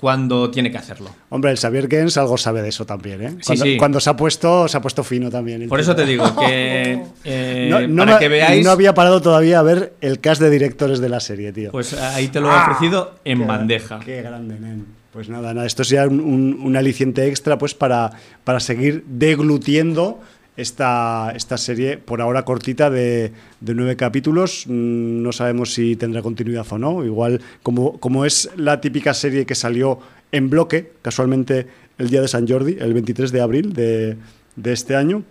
cuando 0.01 0.49
tiene 0.53 0.71
que 0.71 0.79
hacerlo. 0.79 1.11
Hombre, 1.29 1.51
el 1.51 1.59
Xavier 1.59 1.89
Gens 1.89 2.17
algo 2.19 2.39
sabe 2.39 2.63
de 2.63 2.69
eso 2.69 2.87
también, 2.87 3.21
¿eh? 3.21 3.31
Sí, 3.41 3.47
Cuando, 3.47 3.65
sí. 3.65 3.77
cuando 3.77 4.01
se 4.01 4.11
ha 4.11 4.17
puesto, 4.17 4.69
se 4.69 4.77
ha 4.77 4.81
puesto 4.81 5.03
fino 5.03 5.29
también. 5.29 5.69
Por 5.69 5.79
tío. 5.79 5.83
eso 5.83 5.97
te 5.97 6.07
digo 6.07 6.37
que 6.37 7.03
eh, 7.25 7.69
No, 7.69 7.81
no 7.89 8.05
para 8.05 8.13
me- 8.15 8.19
que 8.21 8.29
veáis, 8.29 8.65
no 8.65 8.71
había 8.71 8.95
parado 8.95 9.21
todavía 9.21 9.59
a 9.59 9.63
ver 9.63 9.95
el 10.01 10.21
cast 10.21 10.41
de 10.41 10.51
directores 10.51 11.01
de 11.01 11.09
la 11.09 11.19
serie, 11.19 11.53
tío. 11.53 11.73
pues 11.73 11.95
ahí 11.95 12.29
te 12.29 12.41
lo 12.41 12.49
he 12.53 12.55
ofrecido 12.57 13.17
en 13.25 13.41
Qué- 13.41 13.45
bandeja. 13.45 13.99
Qué 13.99 14.23
grande, 14.23 14.61
nen. 14.61 14.87
Pues 15.19 15.29
nada, 15.29 15.53
nada, 15.53 15.67
esto 15.67 15.83
un, 16.07 16.21
un- 16.21 16.61
un 16.63 16.77
aliciente 16.77 17.27
extra 17.27 17.59
pues 17.59 17.75
para, 17.75 18.13
para 18.45 18.61
seguir 18.61 19.03
deglutiendo 19.09 20.21
esta, 20.57 21.33
esta 21.35 21.59
serie 21.59 21.99
por 21.99 22.21
ahora 22.21 22.45
cortita 22.45 22.89
de, 22.89 23.33
de 23.61 23.75
nueve 23.75 23.97
capítulos. 23.97 24.67
Mm, 24.69 25.23
No 25.25 25.33
sabemos 25.33 25.75
si 25.75 25.97
tendrá 25.97 26.23
continuidad 26.23 26.65
o 26.71 26.79
no. 26.79 27.05
Igual, 27.05 27.41
como, 27.65 27.99
como 27.99 28.25
es 28.27 28.49
la 28.57 28.81
típica 28.81 29.13
serie 29.13 29.45
que 29.45 29.57
salió 29.57 29.99
en 30.31 30.51
bloque, 30.51 30.93
casualmente 31.03 31.67
el 31.99 32.11
día 32.11 32.21
de 32.21 32.29
San 32.29 32.47
Jordi, 32.47 32.77
el 32.79 32.95
23 32.95 33.33
de 33.33 33.41
abril 33.41 33.73
de, 33.73 34.17
de 34.55 34.73
este 34.73 34.95
año, 34.95 35.25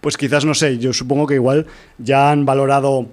pues 0.00 0.16
quizás, 0.16 0.46
no 0.46 0.54
sé, 0.54 0.78
yo 0.78 0.94
supongo 0.94 1.26
que 1.26 1.34
igual 1.34 1.66
ya 1.98 2.30
han 2.30 2.46
valorado 2.46 3.08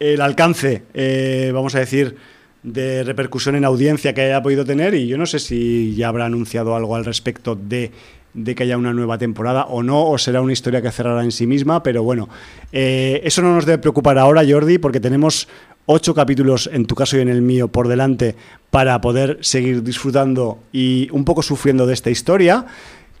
el 0.00 0.20
alcance, 0.20 0.82
eh, 0.92 1.50
vamos 1.54 1.74
a 1.76 1.78
decir, 1.78 2.16
de 2.64 3.04
repercusión 3.04 3.54
en 3.56 3.64
audiencia 3.64 4.14
que 4.14 4.22
haya 4.22 4.42
podido 4.42 4.64
tener 4.64 4.94
y 4.94 5.06
yo 5.06 5.18
no 5.18 5.26
sé 5.26 5.38
si 5.38 5.94
ya 5.94 6.08
habrá 6.08 6.24
anunciado 6.24 6.74
algo 6.74 6.96
al 6.96 7.04
respecto 7.04 7.54
de, 7.54 7.92
de 8.32 8.54
que 8.54 8.64
haya 8.64 8.78
una 8.78 8.94
nueva 8.94 9.18
temporada 9.18 9.66
o 9.66 9.82
no, 9.82 10.08
o 10.08 10.18
será 10.18 10.40
una 10.40 10.54
historia 10.54 10.80
que 10.80 10.90
cerrará 10.90 11.22
en 11.22 11.30
sí 11.30 11.46
misma, 11.46 11.82
pero 11.82 12.02
bueno, 12.02 12.28
eh, 12.72 13.20
eso 13.22 13.42
no 13.42 13.54
nos 13.54 13.66
debe 13.66 13.78
preocupar 13.78 14.18
ahora, 14.18 14.42
Jordi, 14.48 14.78
porque 14.78 14.98
tenemos 14.98 15.46
ocho 15.86 16.14
capítulos, 16.14 16.70
en 16.72 16.86
tu 16.86 16.94
caso 16.94 17.18
y 17.18 17.20
en 17.20 17.28
el 17.28 17.42
mío, 17.42 17.68
por 17.68 17.86
delante 17.86 18.34
para 18.70 18.98
poder 19.02 19.38
seguir 19.42 19.82
disfrutando 19.82 20.58
y 20.72 21.08
un 21.12 21.26
poco 21.26 21.42
sufriendo 21.42 21.86
de 21.86 21.94
esta 21.94 22.10
historia. 22.10 22.66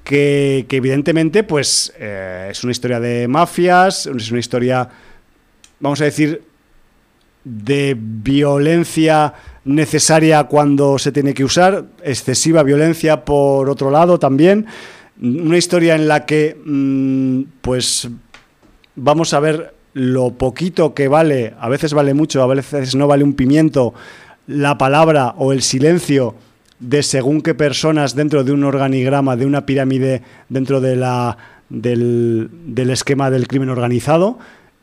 Que, 0.02 0.66
que 0.68 0.76
evidentemente 0.76 1.44
pues 1.44 1.94
eh, 1.98 2.48
es 2.50 2.62
una 2.62 2.72
historia 2.72 3.00
de 3.00 3.26
mafias, 3.26 4.04
es 4.04 4.30
una 4.30 4.38
historia, 4.38 4.86
vamos 5.80 5.98
a 6.02 6.04
decir, 6.04 6.42
de 7.44 7.96
violencia 7.98 9.34
necesaria 9.64 10.44
cuando 10.44 10.98
se 10.98 11.12
tiene 11.12 11.34
que 11.34 11.44
usar, 11.44 11.84
excesiva 12.02 12.62
violencia 12.62 13.24
por 13.24 13.68
otro 13.68 13.90
lado 13.90 14.18
también, 14.18 14.66
una 15.20 15.56
historia 15.56 15.94
en 15.94 16.08
la 16.08 16.26
que 16.26 16.58
mm, 16.64 17.42
pues 17.60 18.08
vamos 18.96 19.32
a 19.34 19.40
ver 19.40 19.74
lo 19.92 20.32
poquito 20.32 20.92
que 20.92 21.08
vale, 21.08 21.54
a 21.58 21.68
veces 21.68 21.94
vale 21.94 22.14
mucho, 22.14 22.42
a 22.42 22.46
veces 22.46 22.94
no 22.94 23.06
vale 23.06 23.24
un 23.24 23.34
pimiento, 23.34 23.94
la 24.46 24.76
palabra 24.76 25.34
o 25.38 25.52
el 25.52 25.62
silencio 25.62 26.34
de 26.80 27.02
según 27.02 27.40
qué 27.40 27.54
personas 27.54 28.14
dentro 28.14 28.44
de 28.44 28.52
un 28.52 28.64
organigrama, 28.64 29.36
de 29.36 29.46
una 29.46 29.64
pirámide 29.64 30.22
dentro 30.48 30.80
de 30.80 30.96
la, 30.96 31.38
del, 31.68 32.50
del 32.66 32.90
esquema 32.90 33.30
del 33.30 33.46
crimen 33.46 33.70
organizado 33.70 34.38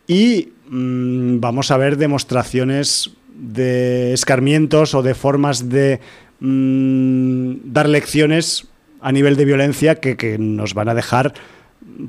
y 0.07 0.49
mm, 0.72 1.39
vamos 1.39 1.69
a 1.69 1.78
ver 1.78 1.97
demostraciones 1.97 3.11
de 3.36 4.13
escarmientos 4.13 4.95
o 4.95 5.03
de 5.03 5.13
formas 5.13 5.69
de 5.69 5.99
mm, 6.39 7.72
dar 7.72 7.88
lecciones 7.88 8.67
a 9.01 9.11
nivel 9.11 9.36
de 9.36 9.45
violencia 9.45 9.95
que, 9.95 10.17
que 10.17 10.38
nos 10.38 10.74
van 10.74 10.89
a 10.89 10.95
dejar 10.95 11.34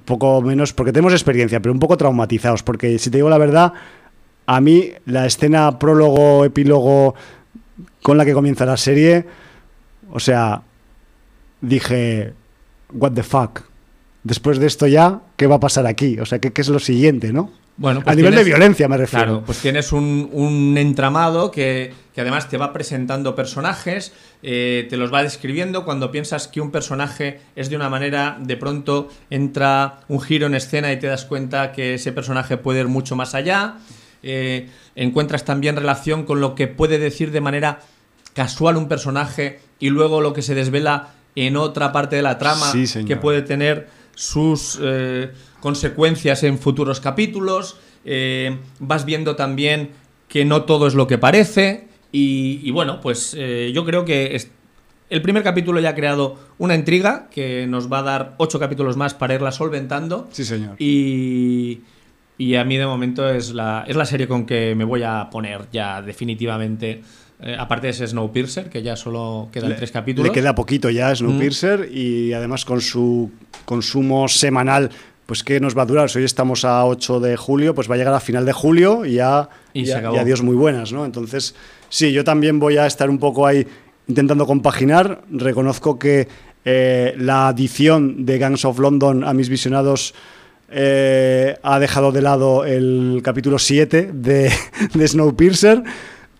poco 0.04 0.42
menos, 0.42 0.72
porque 0.72 0.92
tenemos 0.92 1.12
experiencia, 1.12 1.60
pero 1.60 1.72
un 1.72 1.78
poco 1.78 1.96
traumatizados, 1.96 2.62
porque 2.62 2.98
si 2.98 3.10
te 3.10 3.18
digo 3.18 3.30
la 3.30 3.38
verdad, 3.38 3.72
a 4.46 4.60
mí 4.60 4.90
la 5.06 5.26
escena 5.26 5.78
prólogo, 5.78 6.44
epílogo 6.44 7.14
con 8.02 8.18
la 8.18 8.24
que 8.24 8.34
comienza 8.34 8.66
la 8.66 8.76
serie, 8.76 9.24
o 10.10 10.20
sea, 10.20 10.62
dije, 11.60 12.34
what 12.92 13.12
the 13.12 13.22
fuck. 13.22 13.62
Después 14.24 14.58
de 14.58 14.66
esto 14.66 14.86
ya, 14.86 15.20
¿qué 15.36 15.46
va 15.46 15.56
a 15.56 15.60
pasar 15.60 15.86
aquí? 15.86 16.18
O 16.20 16.26
sea, 16.26 16.38
¿qué, 16.38 16.52
qué 16.52 16.60
es 16.60 16.68
lo 16.68 16.78
siguiente, 16.78 17.32
no? 17.32 17.50
Bueno, 17.83 17.99
a 17.99 18.05
pues 18.05 18.16
nivel 18.16 18.37
de 18.37 18.45
violencia 18.45 18.87
me 18.87 18.97
refiero. 18.97 19.24
Claro, 19.24 19.43
pues 19.45 19.59
tienes 19.59 19.91
un, 19.91 20.30
un 20.33 20.78
entramado 20.78 21.51
que, 21.51 21.93
que 22.14 22.20
además 22.20 22.49
te 22.49 22.57
va 22.57 22.72
presentando 22.72 23.35
personajes, 23.35 24.12
eh, 24.45 24.87
te 24.89 24.97
los 24.97 25.12
va 25.12 25.24
describiendo. 25.24 25.85
Cuando 25.85 26.12
piensas 26.12 26.47
que 26.47 26.61
un 26.61 26.70
personaje 26.70 27.41
es 27.57 27.70
de 27.70 27.76
una 27.76 27.89
manera, 27.89 28.39
de 28.41 28.57
pronto 28.57 29.09
entra 29.30 29.99
un 30.07 30.20
giro 30.20 30.47
en 30.47 30.55
escena 30.55 30.93
y 30.93 31.01
te 31.01 31.09
das 31.09 31.24
cuenta 31.24 31.72
que 31.72 31.95
ese 31.95 32.12
personaje 32.12 32.57
puede 32.57 32.78
ir 32.78 32.87
mucho 32.87 33.16
más 33.16 33.35
allá. 33.35 33.78
Eh, 34.22 34.68
encuentras 34.95 35.45
también 35.45 35.74
relación 35.74 36.24
con 36.24 36.41
lo 36.41 36.55
que 36.55 36.68
puede 36.68 37.01
decir 37.01 37.33
de 37.33 37.41
manera 37.41 37.80
casual 38.33 38.76
un 38.76 38.87
personaje 38.87 39.59
y 39.80 39.91
luego 39.91 40.20
lo 40.20 40.33
que 40.35 40.43
se 40.43 40.55
desvela 40.55 41.09
en 41.35 41.57
otra 41.57 41.91
parte 41.91 42.14
de 42.14 42.22
la 42.22 42.39
trama 42.39 42.70
Sí, 42.70 42.87
que 43.05 43.16
puede 43.16 43.43
tener 43.43 43.89
sus 44.14 44.78
eh, 44.80 45.33
consecuencias 45.62 46.42
en 46.42 46.58
futuros 46.58 47.00
capítulos. 47.00 47.78
Eh, 48.04 48.58
vas 48.80 49.06
viendo 49.06 49.34
también 49.36 49.90
que 50.28 50.44
no 50.44 50.64
todo 50.64 50.86
es 50.86 50.94
lo 50.94 51.06
que 51.06 51.16
parece. 51.16 51.86
Y, 52.10 52.60
y 52.62 52.70
bueno, 52.72 53.00
pues 53.00 53.34
eh, 53.38 53.70
yo 53.74 53.86
creo 53.86 54.04
que 54.04 54.34
es- 54.36 54.50
el 55.08 55.22
primer 55.22 55.42
capítulo 55.42 55.78
ya 55.80 55.90
ha 55.90 55.94
creado 55.94 56.36
una 56.58 56.74
intriga 56.74 57.28
que 57.30 57.66
nos 57.66 57.90
va 57.92 57.98
a 58.00 58.02
dar 58.02 58.34
ocho 58.38 58.58
capítulos 58.58 58.96
más 58.96 59.14
para 59.14 59.34
irla 59.34 59.52
solventando. 59.52 60.28
Sí, 60.32 60.44
señor. 60.44 60.76
Y, 60.78 61.80
Y 62.38 62.56
a 62.56 62.64
mí 62.64 62.76
de 62.78 62.86
momento 62.86 63.28
es 63.30 63.52
la, 63.52 63.84
es 63.86 63.94
la 63.94 64.04
serie 64.06 64.26
con 64.26 64.46
que 64.46 64.74
me 64.74 64.84
voy 64.84 65.02
a 65.04 65.28
poner 65.30 65.68
ya 65.70 66.02
definitivamente. 66.02 67.02
Eh, 67.44 67.56
aparte 67.58 67.88
de 67.88 67.90
ese 67.90 68.06
Snowpiercer, 68.06 68.70
que 68.70 68.82
ya 68.82 68.94
solo 68.96 69.48
quedan 69.52 69.76
tres 69.76 69.90
capítulos. 69.90 70.28
Le 70.28 70.32
queda 70.32 70.54
poquito 70.54 70.88
ya 70.90 71.14
Snowpiercer 71.14 71.80
mm. 71.90 71.96
y 71.96 72.32
además 72.32 72.64
con 72.64 72.80
su 72.80 73.30
consumo 73.64 74.28
semanal 74.28 74.90
pues 75.33 75.45
¿qué 75.45 75.61
nos 75.61 75.74
va 75.74 75.85
a 75.85 75.87
durar? 75.87 76.11
Si 76.11 76.18
hoy 76.18 76.26
estamos 76.26 76.62
a 76.66 76.85
8 76.85 77.18
de 77.18 77.39
julio, 77.39 77.74
pues 77.74 77.91
va 77.91 77.95
a 77.95 77.97
llegar 77.97 78.12
a 78.12 78.20
final 78.20 78.45
de 78.45 78.53
julio 78.53 79.07
y 79.07 79.14
ya, 79.14 79.49
y, 79.72 79.91
adiós 79.91 80.43
muy 80.43 80.55
buenas, 80.55 80.93
¿no? 80.93 81.07
Entonces, 81.07 81.55
sí, 81.89 82.12
yo 82.12 82.22
también 82.22 82.59
voy 82.59 82.76
a 82.76 82.85
estar 82.85 83.09
un 83.09 83.18
poco 83.18 83.47
ahí 83.47 83.66
intentando 84.09 84.47
compaginar. 84.47 85.22
Reconozco 85.30 85.99
que 85.99 86.28
eh, 86.66 87.14
la 87.16 87.49
adición 87.49 88.26
de 88.26 88.37
Gangs 88.37 88.66
of 88.66 88.78
London 88.78 89.24
a 89.24 89.33
mis 89.33 89.49
visionados 89.49 90.12
eh, 90.70 91.57
ha 91.62 91.78
dejado 91.78 92.12
de 92.12 92.20
lado 92.20 92.66
el 92.66 93.22
capítulo 93.24 93.59
7 93.59 94.11
de, 94.12 94.53
de 94.93 95.09
Snowpiercer. 95.09 95.83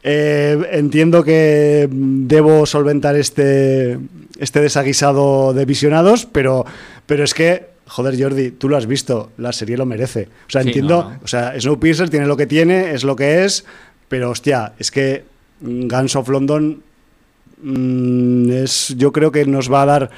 Eh, 0.03 0.69
entiendo 0.71 1.25
que 1.25 1.89
debo 1.91 2.67
solventar 2.67 3.17
este, 3.17 3.99
este 4.39 4.61
desaguisado 4.61 5.55
de 5.55 5.65
visionados, 5.65 6.27
pero, 6.27 6.67
pero 7.07 7.25
es 7.25 7.33
que 7.33 7.72
joder, 7.93 8.19
Jordi, 8.19 8.53
tú 8.53 8.71
lo 8.71 8.79
has 8.79 8.87
visto, 8.87 9.33
la 9.37 9.53
serie 9.53 9.77
lo 9.77 9.85
merece. 9.85 10.29
O 10.49 10.51
sea, 10.51 10.63
entiendo, 10.63 11.13
o 11.23 11.29
sea, 11.29 11.53
Snowpiercer 11.61 12.09
tiene 12.09 12.27
lo 12.27 12.39
que 12.39 12.47
tiene, 12.47 12.93
es 12.93 13.05
lo 13.05 13.15
que 13.17 13.45
es, 13.45 13.67
pero 14.09 14.31
hostia, 14.31 14.73
es 14.79 14.91
que 14.91 15.25
Guns 15.61 16.17
of 16.17 16.31
London 16.31 16.83
mm, 17.63 18.51
es, 18.51 18.95
yo 18.97 19.13
creo 19.13 19.31
que 19.31 19.45
nos 19.45 19.71
va 19.71 19.83
a 19.83 19.87
dar, 19.87 20.11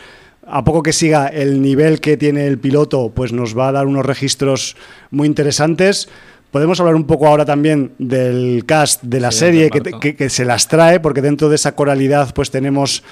a 0.47 0.63
poco 0.63 0.85
que 0.85 0.93
siga 0.93 1.27
el 1.27 1.61
nivel 1.61 2.01
que 2.01 2.17
tiene 2.17 2.47
el 2.47 2.59
piloto, 2.59 3.11
pues 3.13 3.33
nos 3.33 3.59
va 3.59 3.69
a 3.69 3.73
dar 3.73 3.87
unos 3.89 4.07
registros 4.07 4.77
muy 5.11 5.27
interesantes. 5.27 6.09
Podemos 6.53 6.79
hablar 6.79 6.95
un 6.95 7.09
poco 7.09 7.27
ahora 7.27 7.45
también 7.45 7.91
del 7.99 8.63
cast 8.67 9.03
de 9.03 9.19
la 9.19 9.33
serie 9.33 9.69
que, 9.71 10.31
se 10.31 10.45
las 10.45 10.69
trae, 10.69 11.01
porque 11.01 11.23
dentro 11.23 11.49
de 11.49 11.57
esa 11.57 11.75
coralidad 11.75 12.33
pues 12.33 12.53
tenemos 12.53 13.03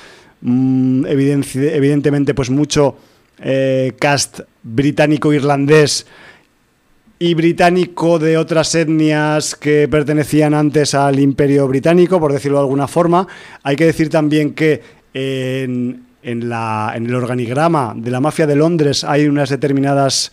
mm, 0.43 1.07
evidentemente 1.07 2.33
pues 2.33 2.49
mucho 2.49 2.97
eh, 3.43 3.93
cast 3.99 4.41
británico-irlandés 4.63 6.07
y 7.19 7.35
británico 7.35 8.19
de 8.19 8.37
otras 8.37 8.75
etnias 8.75 9.55
que 9.55 9.87
pertenecían 9.89 10.55
antes 10.55 10.95
al 10.95 11.21
imperio 11.21 11.69
británico, 11.69 12.19
por 12.19 12.33
decirlo 12.33 12.59
de 12.59 12.65
alguna 12.65 12.89
forma. 12.89 13.27
Hay 13.63 13.77
que 13.77 13.87
decir 13.87 14.09
también 14.09 14.55
que 14.55 14.83
en, 15.15 16.05
la, 16.23 16.93
en 16.95 17.07
el 17.07 17.15
organigrama 17.15 17.95
de 17.97 18.11
la 18.11 18.21
mafia 18.21 18.47
de 18.47 18.57
Londres 18.57 19.05
hay 19.05 19.27
unas 19.27 19.51
determinadas 19.51 20.33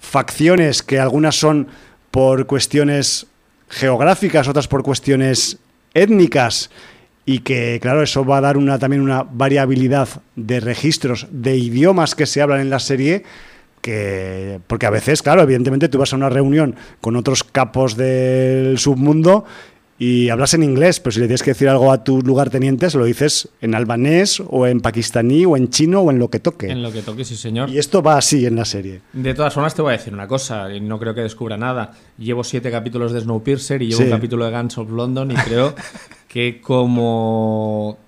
facciones 0.00 0.82
que 0.82 0.98
algunas 0.98 1.36
son 1.36 1.68
por 2.10 2.46
cuestiones 2.46 3.26
geográficas, 3.68 4.48
otras 4.48 4.68
por 4.68 4.82
cuestiones 4.82 5.58
étnicas 5.94 6.70
y 7.26 7.40
que, 7.40 7.78
claro, 7.80 8.02
eso 8.02 8.24
va 8.24 8.38
a 8.38 8.40
dar 8.42 8.56
una, 8.56 8.78
también 8.78 9.02
una 9.02 9.22
variabilidad 9.22 10.08
de 10.36 10.60
registros 10.60 11.26
de 11.30 11.56
idiomas 11.56 12.14
que 12.14 12.26
se 12.26 12.42
hablan 12.42 12.60
en 12.60 12.70
la 12.70 12.78
serie. 12.78 13.24
Que, 13.80 14.60
porque 14.66 14.86
a 14.86 14.90
veces, 14.90 15.22
claro, 15.22 15.42
evidentemente 15.42 15.88
tú 15.88 15.98
vas 15.98 16.12
a 16.12 16.16
una 16.16 16.30
reunión 16.30 16.74
con 17.02 17.16
otros 17.16 17.44
capos 17.44 17.96
del 17.96 18.78
submundo 18.78 19.44
y 19.98 20.28
hablas 20.28 20.54
en 20.54 20.64
inglés, 20.64 20.98
pero 20.98 21.12
si 21.12 21.20
le 21.20 21.26
tienes 21.26 21.42
que 21.42 21.52
decir 21.52 21.68
algo 21.68 21.92
a 21.92 22.02
tu 22.02 22.20
lugartenientes, 22.20 22.94
lo 22.94 23.04
dices 23.04 23.48
en 23.60 23.74
albanés 23.74 24.42
o 24.48 24.66
en 24.66 24.80
pakistaní 24.80 25.44
o 25.44 25.56
en 25.56 25.70
chino 25.70 26.00
o 26.00 26.10
en 26.10 26.18
lo 26.18 26.28
que 26.28 26.40
toque. 26.40 26.68
En 26.70 26.82
lo 26.82 26.90
que 26.90 27.02
toque, 27.02 27.24
sí, 27.24 27.36
señor. 27.36 27.70
Y 27.70 27.78
esto 27.78 28.02
va 28.02 28.16
así 28.16 28.44
en 28.44 28.56
la 28.56 28.64
serie. 28.64 29.02
De 29.12 29.34
todas 29.34 29.54
formas, 29.54 29.74
te 29.74 29.82
voy 29.82 29.94
a 29.94 29.96
decir 29.96 30.12
una 30.12 30.26
cosa, 30.26 30.72
y 30.72 30.80
no 30.80 30.98
creo 30.98 31.14
que 31.14 31.20
descubra 31.20 31.56
nada. 31.56 31.92
Llevo 32.18 32.42
siete 32.42 32.70
capítulos 32.70 33.12
de 33.12 33.20
Snowpiercer 33.20 33.82
y 33.82 33.88
llevo 33.88 34.02
un 34.02 34.10
capítulo 34.10 34.46
de 34.46 34.50
Guns 34.50 34.78
of 34.78 34.90
London 34.90 35.30
y 35.30 35.34
creo 35.34 35.74
que 36.28 36.60
como 36.60 37.98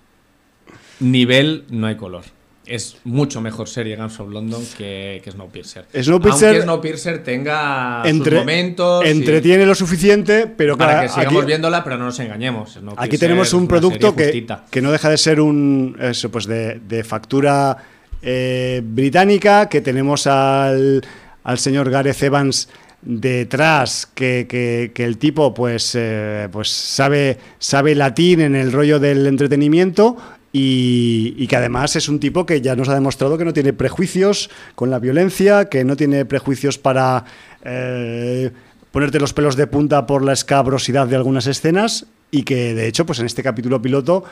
nivel 0.99 1.65
no 1.71 1.87
hay 1.87 1.97
color. 1.97 2.25
Es 2.67 2.97
mucho 3.05 3.41
mejor 3.41 3.69
serie 3.69 3.97
Guns 3.97 4.19
of 4.19 4.31
London 4.31 4.63
que, 4.77 5.21
que 5.23 5.31
Snowpiercer. 5.31 5.87
Snowpiercer. 5.93 6.49
Aunque 6.49 6.63
Snowpiercer 6.63 7.23
tenga 7.23 8.03
sus 8.05 8.33
momentos. 8.33 9.05
Entretiene 9.05 9.65
lo 9.65 9.75
suficiente, 9.75 10.47
pero 10.47 10.77
Para 10.77 11.03
que 11.03 11.09
sigamos 11.09 11.47
viéndola, 11.47 11.85
pero 11.85 11.97
no 11.97 12.07
nos 12.07 12.19
engañemos. 12.19 12.79
Aquí 12.97 13.19
tenemos 13.19 13.53
un 13.53 13.69
producto 13.69 14.15
que, 14.15 14.47
que, 14.71 14.83
no 14.83 14.91
deja 14.93 15.11
de 15.11 15.19
ser 15.19 15.41
un. 15.41 15.97
Eso, 16.01 16.31
pues 16.31 16.47
de, 16.47 17.05
factura 17.05 17.77
eh, 18.23 18.83
británica, 18.85 19.69
que 19.69 19.81
tenemos 19.81 20.27
al, 20.27 21.03
al 21.45 21.59
señor 21.59 21.91
Gareth 21.91 22.23
Evans 22.23 22.69
detrás 23.07 24.09
que, 24.13 24.93
el 24.95 25.19
tipo 25.19 25.55
pues, 25.55 25.95
eh, 25.95 26.49
pues 26.51 26.69
sabe, 26.69 27.39
sabe 27.59 27.95
latín 27.95 28.41
en 28.41 28.57
el 28.57 28.73
rollo 28.73 28.99
del 28.99 29.27
entretenimiento 29.27 30.17
y, 30.59 31.47
que 31.49 31.57
además 31.57 31.97
es 31.97 32.09
un 32.09 32.19
tipo 32.19 32.47
que 32.47 32.63
ya 32.63 32.75
nos 32.75 32.89
ha 32.89 32.95
demostrado 32.95 33.37
que 33.37 33.45
no 33.45 33.53
tiene 33.53 33.75
prejuicios 33.75 34.49
con 34.75 34.89
la 34.89 34.99
violencia, 34.99 35.67
que 35.67 35.85
no 35.85 35.97
tiene 35.97 36.25
prejuicios 36.25 36.79
para 36.79 37.25
eh, 37.63 38.51
ponerte 38.91 39.21
los 39.21 39.35
pelos 39.35 39.57
de 39.57 39.67
punta 39.67 40.07
por 40.07 40.25
la 40.25 40.33
escabrosidad 40.33 41.09
de 41.09 41.17
algunas 41.17 41.47
escenas 41.47 42.07
y 42.31 42.45
que 42.45 42.75
de 42.75 42.87
hecho 42.87 43.05
pues 43.05 43.19
en 43.19 43.27
este 43.27 43.43
capítulo 43.43 43.83
piloto, 43.83 44.25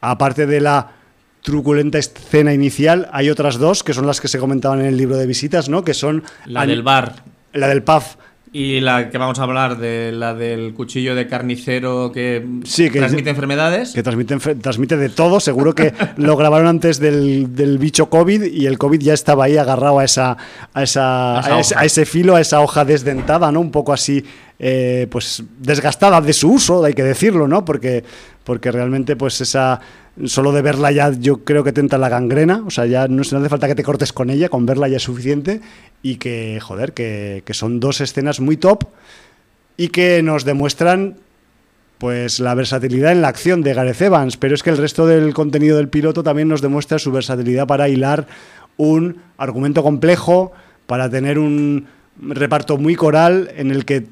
aparte 0.00 0.46
de 0.46 0.60
la 0.60 0.92
truculenta 1.42 1.98
escena 1.98 2.52
inicial, 2.54 3.08
hay 3.12 3.28
otras 3.28 3.58
dos 3.58 3.82
que 3.82 3.92
son 3.92 4.06
las 4.06 4.20
que 4.20 4.28
se 4.28 4.38
comentaban 4.38 4.80
en 4.80 4.86
el 4.86 4.96
libro 4.96 5.16
de 5.16 5.26
visitas, 5.26 5.68
¿no? 5.68 5.82
Que 5.82 5.94
son 5.94 6.22
la 6.44 6.64
del 6.64 6.82
bar 6.82 7.24
la 7.52 7.68
del 7.68 7.82
PAF. 7.82 8.16
Y 8.52 8.80
la 8.80 9.10
que 9.10 9.18
vamos 9.18 9.38
a 9.38 9.42
hablar, 9.42 9.76
de 9.76 10.12
la 10.12 10.32
del 10.32 10.72
cuchillo 10.72 11.14
de 11.14 11.26
carnicero 11.26 12.12
que, 12.12 12.44
transmite 12.92 13.30
enfermedades. 13.30 13.92
Que 13.92 14.02
transmite, 14.02 14.36
transmite 14.56 14.96
de 14.96 15.08
todo. 15.08 15.40
Seguro 15.40 15.74
que 15.74 15.92
lo 16.16 16.36
grabaron 16.36 16.68
antes 16.68 16.98
del, 16.98 17.78
bicho 17.78 18.08
COVID 18.08 18.44
y 18.44 18.66
el 18.66 18.78
COVID 18.78 19.00
ya 19.00 19.14
estaba 19.14 19.44
ahí 19.44 19.56
agarrado 19.56 19.98
a, 19.98 20.04
esa, 20.04 20.36
a, 20.72 20.82
esa, 20.82 21.40
a, 21.40 21.84
ese, 21.84 22.06
filo, 22.06 22.36
a 22.36 22.40
esa 22.40 22.60
hoja 22.60 22.84
desdentada, 22.84 23.50
¿no? 23.52 23.60
Un 23.60 23.70
poco 23.70 23.92
así, 23.92 24.24
eh, 24.58 25.06
pues 25.10 25.42
desgastada 25.58 26.20
de 26.20 26.32
su 26.32 26.52
uso, 26.52 26.84
hay 26.84 26.94
que 26.94 27.02
decirlo, 27.02 27.46
¿no? 27.46 27.64
Porque, 27.64 28.04
porque 28.44 28.72
realmente, 28.72 29.16
pues 29.16 29.40
esa 29.40 29.80
solo 30.24 30.52
de 30.52 30.62
verla 30.62 30.90
ya 30.92 31.12
yo 31.12 31.44
creo 31.44 31.62
que 31.62 31.72
tenta 31.72 31.98
la 31.98 32.08
gangrena, 32.08 32.62
o 32.66 32.70
sea, 32.70 32.86
ya 32.86 33.06
no, 33.06 33.22
no 33.30 33.38
hace 33.38 33.48
falta 33.48 33.66
que 33.66 33.74
te 33.74 33.82
cortes 33.82 34.12
con 34.12 34.30
ella, 34.30 34.48
con 34.48 34.64
verla 34.64 34.88
ya 34.88 34.96
es 34.96 35.02
suficiente 35.02 35.60
y 36.02 36.16
que, 36.16 36.58
joder, 36.60 36.92
que, 36.92 37.42
son 37.50 37.80
dos 37.80 38.00
escenas 38.00 38.40
muy 38.40 38.56
top 38.56 38.84
y 39.76 39.88
que 39.88 40.22
nos 40.22 40.44
demuestran 40.44 41.18
pues 41.98 42.40
la 42.40 42.54
versatilidad 42.54 43.12
en 43.12 43.22
la 43.22 43.28
acción 43.28 43.62
de 43.62 43.74
Gareth 43.74 44.00
Evans, 44.02 44.36
pero 44.36 44.54
es 44.54 44.62
que 44.62 44.70
el 44.70 44.76
resto 44.76 45.06
del 45.06 45.34
contenido 45.34 45.76
del 45.76 45.88
piloto 45.88 46.22
también 46.22 46.48
nos 46.48 46.62
demuestra 46.62 46.98
su 46.98 47.10
versatilidad 47.10 47.66
para 47.66 47.88
hilar 47.88 48.26
un 48.76 49.18
argumento 49.38 49.82
complejo, 49.82 50.52
para 50.86 51.08
tener 51.10 51.38
un 51.38 51.88
reparto 52.20 52.78
muy 52.78 52.96
coral 52.96 53.50
en 53.56 53.70
el 53.70 53.84
que 53.84 54.06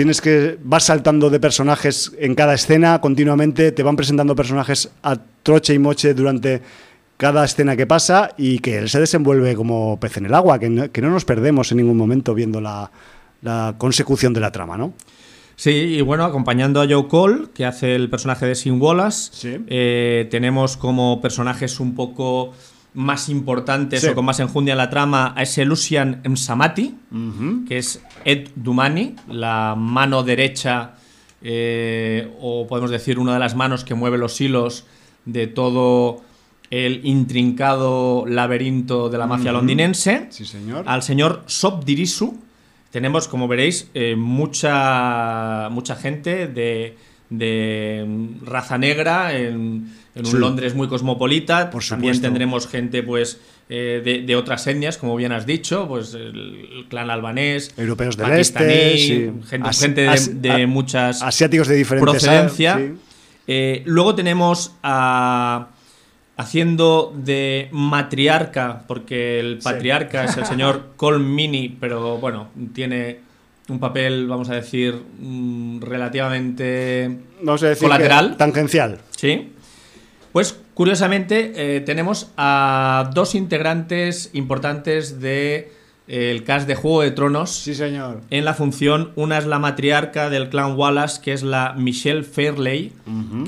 tienes 0.00 0.22
que 0.22 0.56
vas 0.64 0.84
saltando 0.84 1.28
de 1.28 1.38
personajes 1.38 2.12
en 2.18 2.34
cada 2.34 2.54
escena 2.54 3.02
continuamente, 3.02 3.70
te 3.70 3.82
van 3.82 3.96
presentando 3.96 4.34
personajes 4.34 4.90
a 5.02 5.18
troche 5.42 5.74
y 5.74 5.78
moche 5.78 6.14
durante 6.14 6.62
cada 7.18 7.44
escena 7.44 7.76
que 7.76 7.86
pasa 7.86 8.30
y 8.38 8.60
que 8.60 8.78
él 8.78 8.88
se 8.88 8.98
desenvuelve 8.98 9.54
como 9.54 10.00
pez 10.00 10.16
en 10.16 10.24
el 10.24 10.32
agua, 10.32 10.58
que 10.58 10.70
no, 10.70 10.88
nos 11.10 11.26
perdemos 11.26 11.70
en 11.70 11.76
ningún 11.76 11.98
momento 11.98 12.32
viendo 12.32 12.62
la, 12.62 12.90
consecución 13.76 14.32
de 14.32 14.40
la 14.40 14.50
trama, 14.50 14.78
¿no? 14.78 14.94
Sí, 15.54 15.70
y 15.70 16.00
bueno, 16.00 16.24
acompañando 16.24 16.80
a 16.80 16.86
Joe 16.88 17.06
Cole, 17.06 17.48
que 17.52 17.66
hace 17.66 17.94
el 17.94 18.08
personaje 18.08 18.46
de 18.46 18.54
Sin 18.54 18.80
Wallace, 18.80 19.60
eh, 19.66 20.28
tenemos 20.30 20.78
como 20.78 21.20
personajes 21.20 21.78
un 21.78 21.94
poco 21.94 22.54
más 22.94 23.28
importantes 23.28 24.04
o 24.04 24.14
con 24.14 24.24
más 24.24 24.40
enjundia 24.40 24.72
en 24.72 24.78
la 24.78 24.90
trama 24.90 25.32
a 25.36 25.42
ese 25.42 25.64
Lucian 25.64 26.22
Msamati, 26.28 26.96
que 27.68 27.78
es 27.78 28.02
Ed 28.24 28.48
Dumani, 28.56 29.16
la 29.28 29.74
mano 29.76 30.22
derecha, 30.22 30.94
eh, 31.42 32.30
o 32.40 32.66
podemos 32.66 32.90
decir 32.90 33.18
una 33.18 33.34
de 33.34 33.38
las 33.38 33.54
manos 33.54 33.84
que 33.84 33.94
mueve 33.94 34.18
los 34.18 34.40
hilos 34.40 34.84
de 35.24 35.46
todo 35.46 36.22
el 36.70 37.04
intrincado 37.04 38.24
laberinto 38.26 39.08
de 39.08 39.18
la 39.18 39.26
mafia 39.26 39.52
londinense. 39.52 40.26
Sí, 40.30 40.44
señor. 40.44 40.84
Al 40.86 41.02
señor 41.02 41.42
Sob 41.46 41.84
Dirisu. 41.84 42.38
Tenemos, 42.90 43.28
como 43.28 43.46
veréis, 43.46 43.88
eh, 43.94 44.16
mucha, 44.16 45.68
mucha 45.70 45.94
gente 45.94 46.48
de, 46.48 46.96
raza 48.44 48.78
negra 48.78 49.36
en, 49.36 49.92
un 50.14 50.40
Londres 50.40 50.74
muy 50.74 50.88
cosmopolita. 50.88 51.70
Por 51.70 51.84
También 51.84 52.20
tendremos 52.20 52.66
gente 52.66 53.02
pues 53.02 53.40
eh, 53.68 54.22
de, 54.26 54.36
otras 54.36 54.66
etnias, 54.66 54.98
como 54.98 55.16
bien 55.16 55.32
has 55.32 55.46
dicho, 55.46 55.86
pues 55.86 56.14
el, 56.14 56.86
clan 56.88 57.10
albanés, 57.10 57.72
europeos 57.76 58.16
del 58.16 58.32
este, 58.32 59.32
gente, 59.46 60.08
de, 60.32 60.66
muchas 60.66 61.22
asiáticos 61.22 61.68
de 61.68 61.76
diferentes 61.76 62.10
procedencia. 62.10 62.80
Eh, 63.46 63.82
luego 63.86 64.14
tenemos 64.14 64.74
a 64.82 65.68
haciendo 66.36 67.12
de 67.14 67.68
matriarca, 67.70 68.84
porque 68.86 69.38
el 69.38 69.58
patriarca 69.58 70.24
es 70.24 70.36
el 70.38 70.46
señor 70.46 70.92
Colmini, 70.96 71.76
pero 71.78 72.16
bueno, 72.16 72.48
tiene 72.72 73.18
un 73.68 73.78
papel, 73.78 74.26
vamos 74.26 74.48
a 74.48 74.54
decir, 74.54 74.94
mm, 75.20 75.80
relativamente 75.82 77.18
Vamos 77.42 77.62
a 77.62 77.68
decir 77.68 77.88
colateral. 77.88 78.30
que 78.30 78.36
tangencial. 78.36 78.98
Sí. 79.16 79.52
Pues 80.32 80.58
curiosamente 80.74 81.52
eh, 81.76 81.80
tenemos 81.80 82.30
a 82.36 83.10
dos 83.14 83.34
integrantes 83.34 84.30
importantes 84.32 85.20
de 85.20 85.72
eh, 86.06 86.30
el 86.30 86.44
cast 86.44 86.68
de 86.68 86.74
Juego 86.76 87.02
de 87.02 87.10
Tronos 87.10 87.50
Sí, 87.50 87.74
señor. 87.74 88.20
en 88.30 88.44
la 88.44 88.54
función. 88.54 89.10
Una 89.16 89.38
es 89.38 89.46
la 89.46 89.58
matriarca 89.58 90.30
del 90.30 90.48
clan 90.48 90.76
Wallace, 90.76 91.20
que 91.20 91.32
es 91.32 91.42
la 91.42 91.74
Michelle 91.76 92.22
Fairley, 92.22 92.92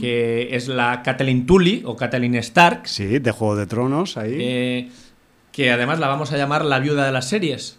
que 0.01 0.57
es 0.57 0.66
la 0.68 1.03
Catelyn 1.03 1.47
Tully 1.47 1.83
o 1.85 1.97
Catelyn 1.97 2.35
Stark, 2.37 2.83
Sí, 2.89 3.18
de 3.20 3.30
Juego 3.30 3.57
de 3.57 3.66
Tronos, 3.66 4.16
ahí. 4.16 4.37
eh, 4.41 4.89
que 5.53 5.70
además 5.70 5.99
la 6.01 6.09
vamos 6.09 6.33
a 6.33 6.37
llamar 6.37 6.64
la 6.64 6.78
viuda 6.80 7.05
de 7.07 7.12
las 7.12 7.28
series. 7.28 7.78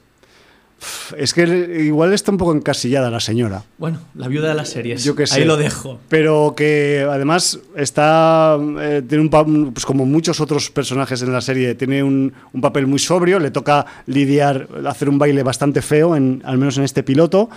Es 1.18 1.34
que 1.34 1.44
igual 1.84 2.14
está 2.14 2.32
un 2.32 2.38
poco 2.38 2.54
encasillada 2.54 3.10
la 3.10 3.20
señora. 3.20 3.64
Bueno, 3.78 4.00
la 4.16 4.28
viuda 4.28 4.50
de 4.50 4.56
las 4.56 4.70
series. 4.70 5.04
Yo 5.04 5.16
qué 5.16 5.28
sé. 5.28 5.42
Ahí 5.42 5.46
lo 5.46 5.58
dejo. 5.58 6.00
Pero 6.10 6.54
que 6.56 7.06
además 7.10 7.60
está. 7.76 8.58
eh, 8.80 9.02
tiene 9.08 9.24
un 9.24 9.72
pues 9.74 9.86
como 9.86 10.06
muchos 10.06 10.40
otros 10.40 10.70
personajes 10.70 11.22
en 11.22 11.32
la 11.34 11.42
serie, 11.42 11.76
tiene 11.76 12.04
un, 12.04 12.34
un 12.54 12.62
papel 12.62 12.88
muy 12.88 13.00
sobrio. 13.00 13.40
Le 13.40 13.52
toca 13.52 13.86
lidiar, 14.06 14.68
hacer 14.88 15.10
un 15.10 15.18
baile 15.18 15.44
bastante 15.44 15.82
feo, 15.82 16.16
en, 16.16 16.42
al 16.46 16.58
menos 16.58 16.78
en 16.78 16.84
este 16.84 17.04
piloto. 17.04 17.50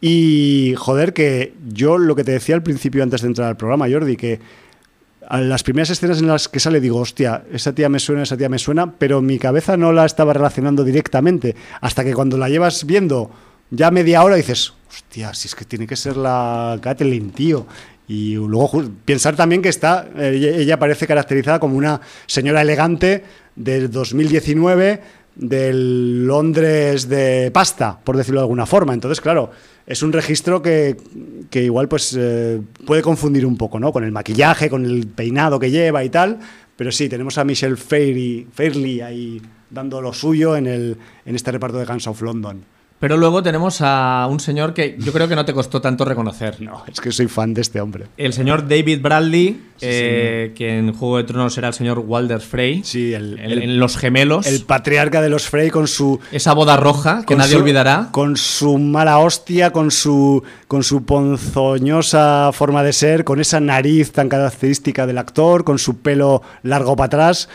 Y 0.00 0.74
joder, 0.76 1.12
que 1.14 1.54
yo 1.68 1.96
lo 1.98 2.14
que 2.14 2.24
te 2.24 2.32
decía 2.32 2.54
al 2.54 2.62
principio 2.62 3.02
antes 3.02 3.22
de 3.22 3.28
entrar 3.28 3.48
al 3.48 3.56
programa, 3.56 3.88
Jordi, 3.90 4.16
que 4.16 4.38
las 5.30 5.62
primeras 5.62 5.90
escenas 5.90 6.20
en 6.20 6.28
las 6.28 6.48
que 6.48 6.60
sale 6.60 6.80
digo, 6.80 6.98
hostia, 6.98 7.44
esa 7.52 7.74
tía 7.74 7.88
me 7.88 7.98
suena, 7.98 8.22
esa 8.22 8.36
tía 8.36 8.48
me 8.48 8.58
suena, 8.58 8.92
pero 8.92 9.22
mi 9.22 9.38
cabeza 9.38 9.76
no 9.76 9.92
la 9.92 10.04
estaba 10.04 10.32
relacionando 10.32 10.84
directamente. 10.84 11.56
Hasta 11.80 12.04
que 12.04 12.14
cuando 12.14 12.38
la 12.38 12.48
llevas 12.48 12.84
viendo 12.86 13.30
ya 13.70 13.90
media 13.90 14.22
hora 14.22 14.36
dices, 14.36 14.72
hostia, 14.88 15.34
si 15.34 15.48
es 15.48 15.54
que 15.54 15.64
tiene 15.64 15.86
que 15.86 15.96
ser 15.96 16.16
la 16.16 16.78
Catelyn, 16.80 17.30
tío. 17.30 17.66
Y 18.08 18.34
luego 18.34 18.84
pensar 19.04 19.34
también 19.34 19.62
que 19.62 19.68
está, 19.68 20.08
eh, 20.16 20.32
ella, 20.36 20.50
ella 20.56 20.78
parece 20.78 21.08
caracterizada 21.08 21.58
como 21.58 21.76
una 21.76 22.00
señora 22.26 22.62
elegante 22.62 23.24
del 23.56 23.90
2019 23.90 25.00
del 25.36 26.26
Londres 26.26 27.08
de 27.08 27.50
pasta, 27.52 28.00
por 28.02 28.16
decirlo 28.16 28.40
de 28.40 28.44
alguna 28.44 28.66
forma. 28.66 28.94
Entonces, 28.94 29.20
claro, 29.20 29.50
es 29.86 30.02
un 30.02 30.12
registro 30.12 30.62
que, 30.62 30.96
que 31.50 31.62
igual 31.62 31.88
pues 31.88 32.16
eh, 32.18 32.60
puede 32.86 33.02
confundir 33.02 33.46
un 33.46 33.56
poco, 33.56 33.78
¿no? 33.78 33.92
Con 33.92 34.02
el 34.02 34.12
maquillaje, 34.12 34.68
con 34.68 34.84
el 34.84 35.06
peinado 35.06 35.58
que 35.58 35.70
lleva 35.70 36.02
y 36.02 36.08
tal. 36.08 36.38
Pero 36.76 36.90
sí, 36.90 37.08
tenemos 37.08 37.38
a 37.38 37.44
Michelle 37.44 37.76
Fairley, 37.76 39.00
ahí 39.00 39.40
dando 39.70 40.00
lo 40.00 40.12
suyo 40.12 40.56
en, 40.56 40.66
el, 40.66 40.96
en 41.24 41.34
este 41.34 41.52
reparto 41.52 41.78
de 41.78 41.86
Guns 41.86 42.06
of 42.06 42.20
London. 42.22 42.75
Pero 42.98 43.18
luego 43.18 43.42
tenemos 43.42 43.78
a 43.82 44.26
un 44.30 44.40
señor 44.40 44.72
que 44.72 44.96
yo 44.98 45.12
creo 45.12 45.28
que 45.28 45.36
no 45.36 45.44
te 45.44 45.52
costó 45.52 45.82
tanto 45.82 46.06
reconocer. 46.06 46.62
No, 46.62 46.82
es 46.90 46.98
que 46.98 47.12
soy 47.12 47.26
fan 47.28 47.52
de 47.52 47.60
este 47.60 47.78
hombre. 47.82 48.06
El 48.16 48.32
señor 48.32 48.66
David 48.66 49.02
Bradley, 49.02 49.60
eh, 49.82 50.52
que 50.56 50.78
en 50.78 50.94
Juego 50.94 51.18
de 51.18 51.24
Tronos 51.24 51.58
era 51.58 51.68
el 51.68 51.74
señor 51.74 51.98
Walder 51.98 52.40
Frey. 52.40 52.82
Sí, 52.84 53.12
el, 53.12 53.78
Los 53.78 53.98
Gemelos. 53.98 54.46
el 54.46 54.62
patriarca 54.64 55.20
de 55.20 55.28
los 55.28 55.46
Frey 55.46 55.68
con 55.68 55.88
su 55.88 56.18
esa 56.32 56.54
boda 56.54 56.78
roja 56.78 57.22
que 57.26 57.36
nadie 57.36 57.52
su- 57.52 57.58
olvidará. 57.58 58.08
Con 58.12 58.38
su 58.38 58.78
mala 58.78 59.18
hostia, 59.18 59.72
con 59.72 59.90
su, 59.90 60.42
con 60.66 60.82
su 60.82 61.04
ponzoñosa 61.04 62.50
forma 62.52 62.82
de 62.82 62.92
ser, 62.92 63.24
con 63.24 63.40
esa 63.40 63.60
nariz 63.60 64.12
tan 64.12 64.28
característica 64.30 65.06
del 65.06 65.18
actor, 65.18 65.64
con 65.64 65.78
su 65.78 65.98
pelo 65.98 66.40
largo 66.62 66.96
para 66.96 67.06
atrás. 67.06 67.48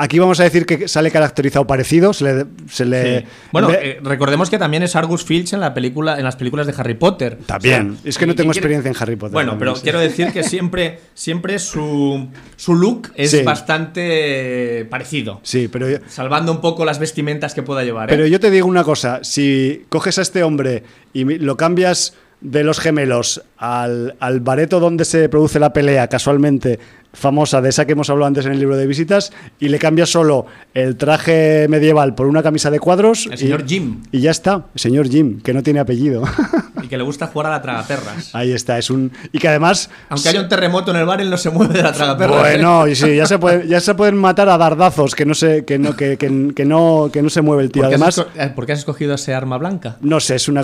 Aquí 0.00 0.20
vamos 0.20 0.38
a 0.38 0.44
decir 0.44 0.64
que 0.64 0.86
sale 0.86 1.10
caracterizado 1.10 1.66
parecido. 1.66 2.12
Se 2.12 2.24
le, 2.24 2.46
se 2.70 2.84
le- 2.84 3.18
Sí. 3.20 3.26
Bueno, 3.52 3.70
eh, 3.72 3.98
recordemos 4.02 4.48
que 4.48 4.56
también 4.56 4.84
es 4.84 4.94
Argus 4.94 5.24
Filch 5.24 5.52
en 5.54 5.60
la 5.60 5.74
película, 5.74 6.16
en 6.18 6.22
las 6.24 6.36
películas 6.36 6.68
de 6.68 6.74
Harry 6.78 6.94
Potter. 6.94 7.36
También. 7.46 7.90
O 7.90 7.94
sea, 8.02 8.08
Es 8.10 8.16
que 8.16 8.26
no 8.26 8.34
tengo 8.36 8.52
quiere- 8.52 8.60
experiencia 8.66 8.90
en 8.90 8.96
Harry 9.00 9.16
Potter 9.16 9.32
Bueno, 9.32 9.50
también, 9.52 9.58
pero 9.58 9.76
sí. 9.76 9.82
quiero 9.82 9.98
decir 9.98 10.32
que 10.32 10.44
siempre, 10.44 11.00
siempre 11.14 11.58
su, 11.58 12.28
su 12.56 12.74
look 12.76 13.10
es 13.16 13.32
Sí. 13.32 13.42
bastante 13.42 14.86
parecido. 14.90 15.40
sí, 15.42 15.68
pero 15.68 15.88
yo- 15.90 15.98
Salvando 16.08 16.52
un 16.52 16.60
poco 16.60 16.84
las 16.84 16.98
vestimentas 16.98 17.54
que 17.54 17.62
pueda 17.62 17.82
llevar. 17.84 18.08
¿eh? 18.08 18.12
Pero 18.14 18.26
yo 18.26 18.38
te 18.40 18.50
digo 18.50 18.66
una 18.68 18.84
cosa, 18.84 19.20
si 19.24 19.84
coges 19.88 20.18
a 20.18 20.22
este 20.22 20.42
hombre 20.42 20.84
y 21.12 21.24
lo 21.24 21.56
cambias 21.56 22.14
de 22.40 22.62
los 22.62 22.78
gemelos 22.78 23.42
al, 23.56 24.14
al 24.20 24.38
bareto 24.40 24.78
donde 24.78 25.04
se 25.04 25.28
produce 25.28 25.58
la 25.58 25.72
pelea, 25.72 26.06
casualmente 26.06 26.78
famosa 27.12 27.60
de 27.60 27.70
esa 27.70 27.86
que 27.86 27.92
hemos 27.92 28.10
hablado 28.10 28.28
antes 28.28 28.46
en 28.46 28.52
el 28.52 28.58
libro 28.58 28.76
de 28.76 28.86
visitas, 28.86 29.32
y 29.58 29.68
le 29.68 29.78
cambias 29.78 30.10
solo 30.10 30.46
el 30.74 30.96
traje 30.96 31.66
medieval 31.68 32.14
por 32.14 32.26
una 32.26 32.42
camisa 32.42 32.70
de 32.70 32.78
cuadros. 32.80 33.26
El 33.26 33.34
y- 33.34 33.38
señor 33.38 33.64
Jim. 33.66 34.02
Y 34.12 34.20
ya 34.20 34.30
está, 34.30 34.66
el 34.74 34.80
señor 34.80 35.08
Jim, 35.08 35.40
que 35.40 35.52
no 35.54 35.62
tiene 35.62 35.80
apellido. 35.80 36.22
Y 36.80 36.86
que 36.86 36.96
le 36.96 37.02
gusta 37.02 37.26
jugar 37.26 37.48
a 37.48 37.50
la 37.50 37.60
tragaperras. 37.60 38.32
Ahí 38.36 38.52
está, 38.52 38.78
es 38.78 38.88
un... 38.88 39.10
Y 39.32 39.38
que 39.40 39.48
además... 39.48 39.90
Aunque 40.08 40.28
haya 40.28 40.40
un 40.40 40.48
terremoto 40.48 40.92
en 40.92 40.98
el 40.98 41.06
bar, 41.06 41.20
él 41.20 41.28
no 41.28 41.36
se 41.36 41.50
mueve 41.50 41.74
de 41.74 41.82
la 41.82 41.92
tragaperras. 41.92 42.36
¿eh? 42.36 42.40
Bueno, 42.52 42.86
y 42.86 42.94
sí, 42.94 43.16
ya 43.16 43.26
se, 43.26 43.36
puede- 43.36 43.66
ya 43.68 43.80
se 43.80 43.96
pueden 43.96 44.16
matar 44.16 44.48
a 44.48 44.56
dardazos, 44.56 45.16
que 45.16 45.26
no 45.26 45.34
se, 45.34 45.64
que 45.64 45.76
no, 45.76 45.96
que, 45.96 46.16
que- 46.16 46.52
que 46.54 46.64
no, 46.64 47.10
que 47.12 47.20
no 47.20 47.30
se 47.30 47.42
mueve 47.42 47.64
el 47.64 47.72
tío. 47.72 47.82
¿Por 47.82 47.88
qué, 47.90 47.96
Además, 47.96 48.24
eh, 48.36 48.52
por 48.54 48.64
qué 48.64 48.72
has 48.72 48.78
escogido 48.78 49.14
ese 49.16 49.34
arma 49.34 49.58
blanca? 49.58 49.96
No 50.02 50.20
sé, 50.20 50.36
es 50.36 50.46
una 50.48 50.62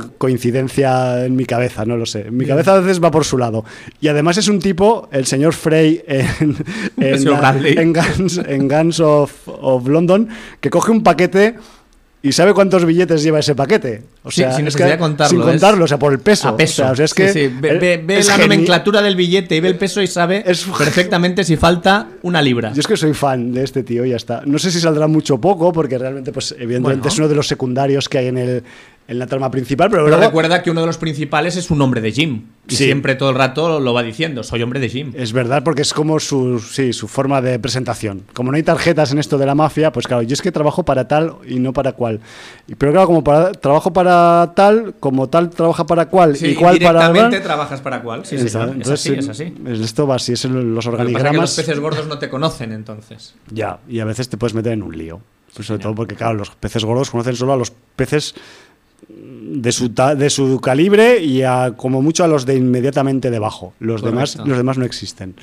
coincidencia 0.49 1.25
en 1.25 1.35
mi 1.37 1.47
cabeza, 1.47 1.85
no 1.85 1.97
lo 1.97 2.07
sé. 2.07 2.29
En 2.29 2.37
mi 2.37 2.47
cabeza 2.47 2.75
a 2.75 2.81
veces 2.81 3.03
va 3.03 3.11
por 3.11 3.25
su 3.25 3.37
lado. 3.39 3.65
Y 4.01 4.09
además 4.09 4.37
es 4.39 4.47
un 4.49 4.61
tipo, 4.61 5.09
el 5.11 5.27
señor 5.27 5.53
Frey 5.53 6.03
en, 6.45 6.57
en, 7.79 7.93
Guns, 7.93 8.39
en 8.47 8.69
Guns 8.69 9.01
of, 9.01 9.33
of 9.47 9.87
London, 9.89 10.29
que 10.61 10.71
coge 10.71 10.91
un 10.93 11.03
paquete 11.03 11.55
y 12.23 12.33
sabe 12.33 12.55
cuántos 12.55 12.87
billetes 12.87 13.23
lleva 13.23 13.41
ese 13.41 13.55
paquete. 13.55 14.03
O 14.23 14.31
Sí, 14.31 14.41
sea, 14.41 14.53
sin 14.57 14.67
es 14.67 14.75
que- 14.75 14.97
contarlo, 14.97 15.29
Sin 15.29 15.43
contarlo, 15.43 15.85
o 15.85 15.87
sea, 15.87 15.99
por 15.99 16.11
el 16.11 16.21
peso. 16.21 16.49
A 16.49 16.57
peso. 16.57 16.83
O 16.83 16.87
sea, 16.87 16.93
o 16.93 16.97
sea, 16.97 17.05
es 17.05 17.11
Sí, 17.11 17.17
que 17.17 17.29
sí, 17.35 17.49
Ve, 17.61 17.79
ve- 17.79 18.03
ve 18.03 18.19
es 18.19 18.29
la 18.29 18.37
geni- 18.37 18.43
nomenclatura 18.45 19.03
del 19.03 19.15
billete 19.15 19.57
y 19.57 19.61
ve 19.61 19.69
el 19.69 19.77
peso 19.77 20.01
y 20.01 20.07
sabe 20.07 20.43
Es- 20.47 20.65
perfectamente 20.79 21.45
si 21.45 21.57
falta 21.57 22.09
una 22.23 22.41
libra. 22.41 22.73
Yo 22.73 22.81
es 22.81 22.87
que 22.87 22.97
soy 22.97 23.13
fan 23.13 23.53
de 23.53 23.63
este 23.63 23.83
tío, 23.83 24.07
ya 24.07 24.17
está. 24.17 24.41
No 24.47 24.59
sé 24.59 24.71
si 24.71 24.81
saldrá 24.81 25.07
mucho 25.07 25.35
o 25.35 25.41
poco, 25.41 25.71
porque 25.71 25.99
realmente, 25.99 26.33
pues, 26.33 26.53
evidentemente 26.53 27.01
Bueno. 27.03 27.13
es 27.13 27.19
uno 27.19 27.29
de 27.29 27.35
los 27.35 27.47
secundarios 27.47 28.09
que 28.09 28.17
hay 28.17 28.29
en, 28.29 28.39
el, 28.39 28.63
en 29.07 29.19
la 29.19 29.27
trama 29.27 29.51
principal, 29.51 29.91
pero, 29.91 30.05
Pero 30.05 30.17
luego 30.17 30.31
recuerda 30.31 30.63
que 30.63 30.71
uno 30.71 30.81
de 30.81 30.87
los 30.87 30.97
principales 30.97 31.57
es 31.57 31.71
un 31.71 31.83
hombre 31.83 32.01
de 32.01 32.11
Jim. 32.13 32.45
Y 32.67 32.77
Sí. 32.77 32.85
siempre 32.85 33.15
todo 33.15 33.29
el 33.29 33.37
rato 33.37 33.79
lo 33.79 33.93
va 33.93 34.03
diciendo, 34.03 34.43
soy 34.43 34.63
hombre 34.63 34.81
de 34.81 34.89
Jim. 34.89 35.13
Es 35.15 35.35
verdad, 35.35 35.63
porque 35.63 35.83
es 35.83 35.93
como 35.93 36.19
su, 36.19 36.59
sí, 36.59 36.95
su 36.95 37.07
forma 37.07 37.43
de 37.43 37.59
presentación. 37.59 38.23
Como 38.33 38.51
no 38.51 38.57
hay 38.57 38.63
tarjetas 38.63 39.13
en 39.13 39.19
esto 39.19 39.37
de 39.37 39.45
la 39.45 39.55
mafia, 39.55 39.93
pues 39.93 40.07
claro, 40.07 40.23
yo 40.23 40.33
es 40.33 40.41
que 40.41 40.51
trabajo 40.51 40.85
para 40.85 41.07
tal 41.07 41.35
y 41.47 41.57
no 41.61 41.75
para 41.75 41.93
cual. 41.93 42.21
Pero 42.79 42.93
claro, 42.93 43.07
como 43.07 43.23
para, 43.23 43.53
trabajo 43.53 43.93
para 43.93 44.53
tal, 44.57 44.95
como 45.01 45.29
tal 45.29 45.51
trabaja 45.51 45.87
para 45.87 46.07
cual 46.09 46.35
Sí, 46.37 46.47
y 46.49 46.55
cual 46.55 46.79
para 46.79 47.13
trabajas 47.43 47.83
para 47.83 48.01
cuál. 48.01 48.25
Sí. 48.25 48.37
Es 48.37 48.57
así, 48.57 49.13
es 49.13 49.29
así. 49.29 49.53
es- 49.67 49.81
Esto 49.81 50.07
va 50.07 50.15
así, 50.17 50.33
es 50.33 50.47
en 50.47 50.75
los 50.75 50.87
Lo 50.87 50.93
que 50.93 50.97
pasa 50.97 51.03
es 51.05 51.11
que 51.11 51.17
organigramas. 51.19 51.41
los 51.51 51.57
peces 51.67 51.79
gordos 51.81 52.07
no 52.07 52.19
te 52.19 52.31
conocen 52.31 52.73
entonces. 52.73 53.35
Ya, 53.51 53.81
y 53.87 54.01
a 54.01 54.07
veces 54.07 54.31
te 54.31 54.39
puedes 54.39 54.55
meter 54.55 54.73
en 54.73 54.83
un 54.83 54.97
lío. 54.97 55.21
Pues 55.55 55.69
sobre 55.69 55.81
todo 55.83 55.95
porque, 55.95 56.17
claro, 56.17 56.35
los 56.35 56.51
peces 56.51 56.85
gordos 56.85 57.11
conocen 57.11 57.37
solo 57.37 57.53
a 57.53 57.57
los 57.57 57.71
peces 57.95 58.35
de 59.09 59.73
su, 59.73 59.93
de 59.93 60.31
su 60.31 60.61
calibre 60.61 61.23
y 61.23 61.43
a, 61.43 61.75
como 61.77 62.03
mucho 62.03 62.25
a 62.25 62.29
los 62.29 62.47
de 62.47 62.55
inmediatamente 62.57 63.31
debajo. 63.31 63.75
Los 63.81 64.03
demás, 64.03 64.37
los 64.45 64.57
demás 64.57 64.79
no 64.79 64.85
existen. 64.85 65.35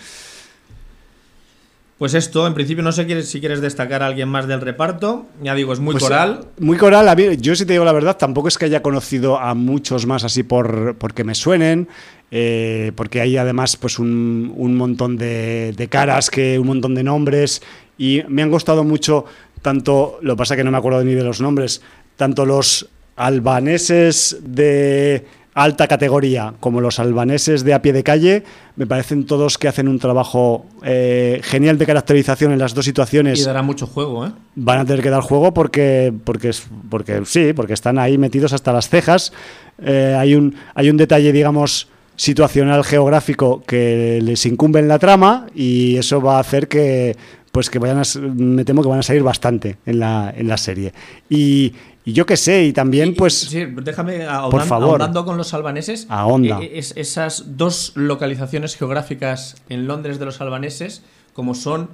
Pues 1.97 2.15
esto, 2.15 2.47
en 2.47 2.55
principio, 2.55 2.83
no 2.83 2.91
sé 2.91 3.21
si 3.21 3.39
quieres 3.39 3.61
destacar 3.61 4.01
a 4.01 4.07
alguien 4.07 4.27
más 4.27 4.47
del 4.47 4.59
reparto. 4.59 5.27
Ya 5.43 5.53
digo, 5.53 5.71
es 5.71 5.79
muy 5.79 5.91
Pues, 5.93 6.03
coral. 6.03 6.45
Muy 6.59 6.75
coral. 6.77 7.07
A 7.07 7.15
mí, 7.15 7.37
yo 7.37 7.55
si 7.55 7.63
te 7.63 7.73
digo 7.73 7.85
la 7.85 7.91
verdad, 7.91 8.17
tampoco 8.17 8.47
es 8.47 8.57
que 8.57 8.65
haya 8.65 8.81
conocido 8.81 9.37
a 9.37 9.53
muchos 9.53 10.07
más 10.07 10.23
así 10.23 10.41
por 10.41 10.95
porque 10.95 11.23
me 11.23 11.35
suenen, 11.35 11.87
eh, 12.31 12.91
porque 12.95 13.21
hay 13.21 13.37
además 13.37 13.77
pues 13.77 13.99
un, 13.99 14.51
un 14.57 14.75
montón 14.77 15.15
de, 15.15 15.73
de 15.77 15.87
caras, 15.89 16.31
que 16.31 16.57
un 16.57 16.65
montón 16.65 16.95
de 16.95 17.03
nombres 17.03 17.61
y 17.99 18.23
me 18.27 18.41
han 18.41 18.49
gustado 18.49 18.83
mucho 18.83 19.25
tanto, 19.61 20.17
lo 20.23 20.33
que 20.33 20.37
pasa 20.39 20.55
que 20.55 20.63
no 20.63 20.71
me 20.71 20.79
acuerdo 20.79 21.03
ni 21.03 21.13
de 21.13 21.23
los 21.23 21.39
nombres, 21.39 21.83
tanto 22.15 22.47
los 22.47 22.89
albaneses 23.15 24.37
de 24.41 25.25
alta 25.53 25.87
categoría 25.87 26.53
como 26.59 26.79
los 26.79 26.99
albaneses 26.99 27.63
de 27.63 27.73
a 27.73 27.81
pie 27.81 27.93
de 27.93 28.03
calle, 28.03 28.43
me 28.75 28.87
parecen 28.87 29.25
todos 29.25 29.57
que 29.57 29.67
hacen 29.67 29.87
un 29.87 29.99
trabajo 29.99 30.65
eh, 30.83 31.41
genial 31.43 31.77
de 31.77 31.85
caracterización 31.85 32.53
en 32.53 32.59
las 32.59 32.73
dos 32.73 32.85
situaciones. 32.85 33.39
Y 33.39 33.43
dará 33.43 33.61
mucho 33.61 33.85
juego, 33.85 34.25
¿eh? 34.25 34.31
van 34.55 34.79
a 34.79 34.85
tener 34.85 35.01
que 35.01 35.09
dar 35.09 35.21
juego 35.21 35.53
porque 35.53 36.13
porque 36.23 36.51
porque 36.89 37.21
sí 37.25 37.53
porque 37.53 37.73
están 37.73 37.99
ahí 37.99 38.17
metidos 38.17 38.53
hasta 38.53 38.71
las 38.71 38.89
cejas. 38.89 39.33
Eh, 39.81 40.15
hay 40.17 40.35
un 40.35 40.55
hay 40.73 40.89
un 40.89 40.97
detalle 40.97 41.31
digamos 41.31 41.89
situacional 42.15 42.83
geográfico 42.83 43.63
que 43.65 44.19
les 44.21 44.45
incumbe 44.45 44.79
en 44.79 44.87
la 44.87 44.99
trama 44.99 45.47
y 45.55 45.97
eso 45.97 46.21
va 46.21 46.37
a 46.37 46.39
hacer 46.39 46.67
que 46.67 47.15
pues 47.51 47.69
que 47.69 47.79
vayan 47.79 47.99
a, 47.99 48.03
me 48.35 48.63
temo 48.63 48.81
que 48.81 48.87
van 48.87 48.99
a 48.99 49.03
salir 49.03 49.23
bastante 49.23 49.77
en 49.85 49.99
la 49.99 50.33
en 50.35 50.47
la 50.47 50.57
serie. 50.57 50.93
Y, 51.29 51.73
y 52.05 52.13
yo 52.13 52.25
qué 52.25 52.35
sé 52.37 52.63
y 52.65 52.73
también 52.73 53.15
pues 53.15 53.37
Sí, 53.37 53.65
déjame 53.83 54.25
ahondan- 54.27 54.49
Por 54.51 54.63
favor. 54.65 54.89
ahondando 55.01 55.25
con 55.25 55.37
los 55.37 55.53
albaneses. 55.53 56.07
Ahonda. 56.09 56.59
eh, 56.61 56.71
es- 56.75 56.93
esas 56.97 57.57
dos 57.57 57.91
localizaciones 57.95 58.75
geográficas 58.75 59.55
en 59.69 59.87
Londres 59.87 60.17
de 60.19 60.25
los 60.25 60.41
albaneses, 60.41 61.03
como 61.33 61.53
son 61.55 61.89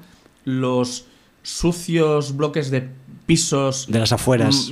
los 0.46 1.06
sucios 1.44 2.36
bloques 2.36 2.72
de 2.72 2.90
pisos 3.26 3.88
de 3.90 4.00
las 4.00 4.12
afueras 4.14 4.72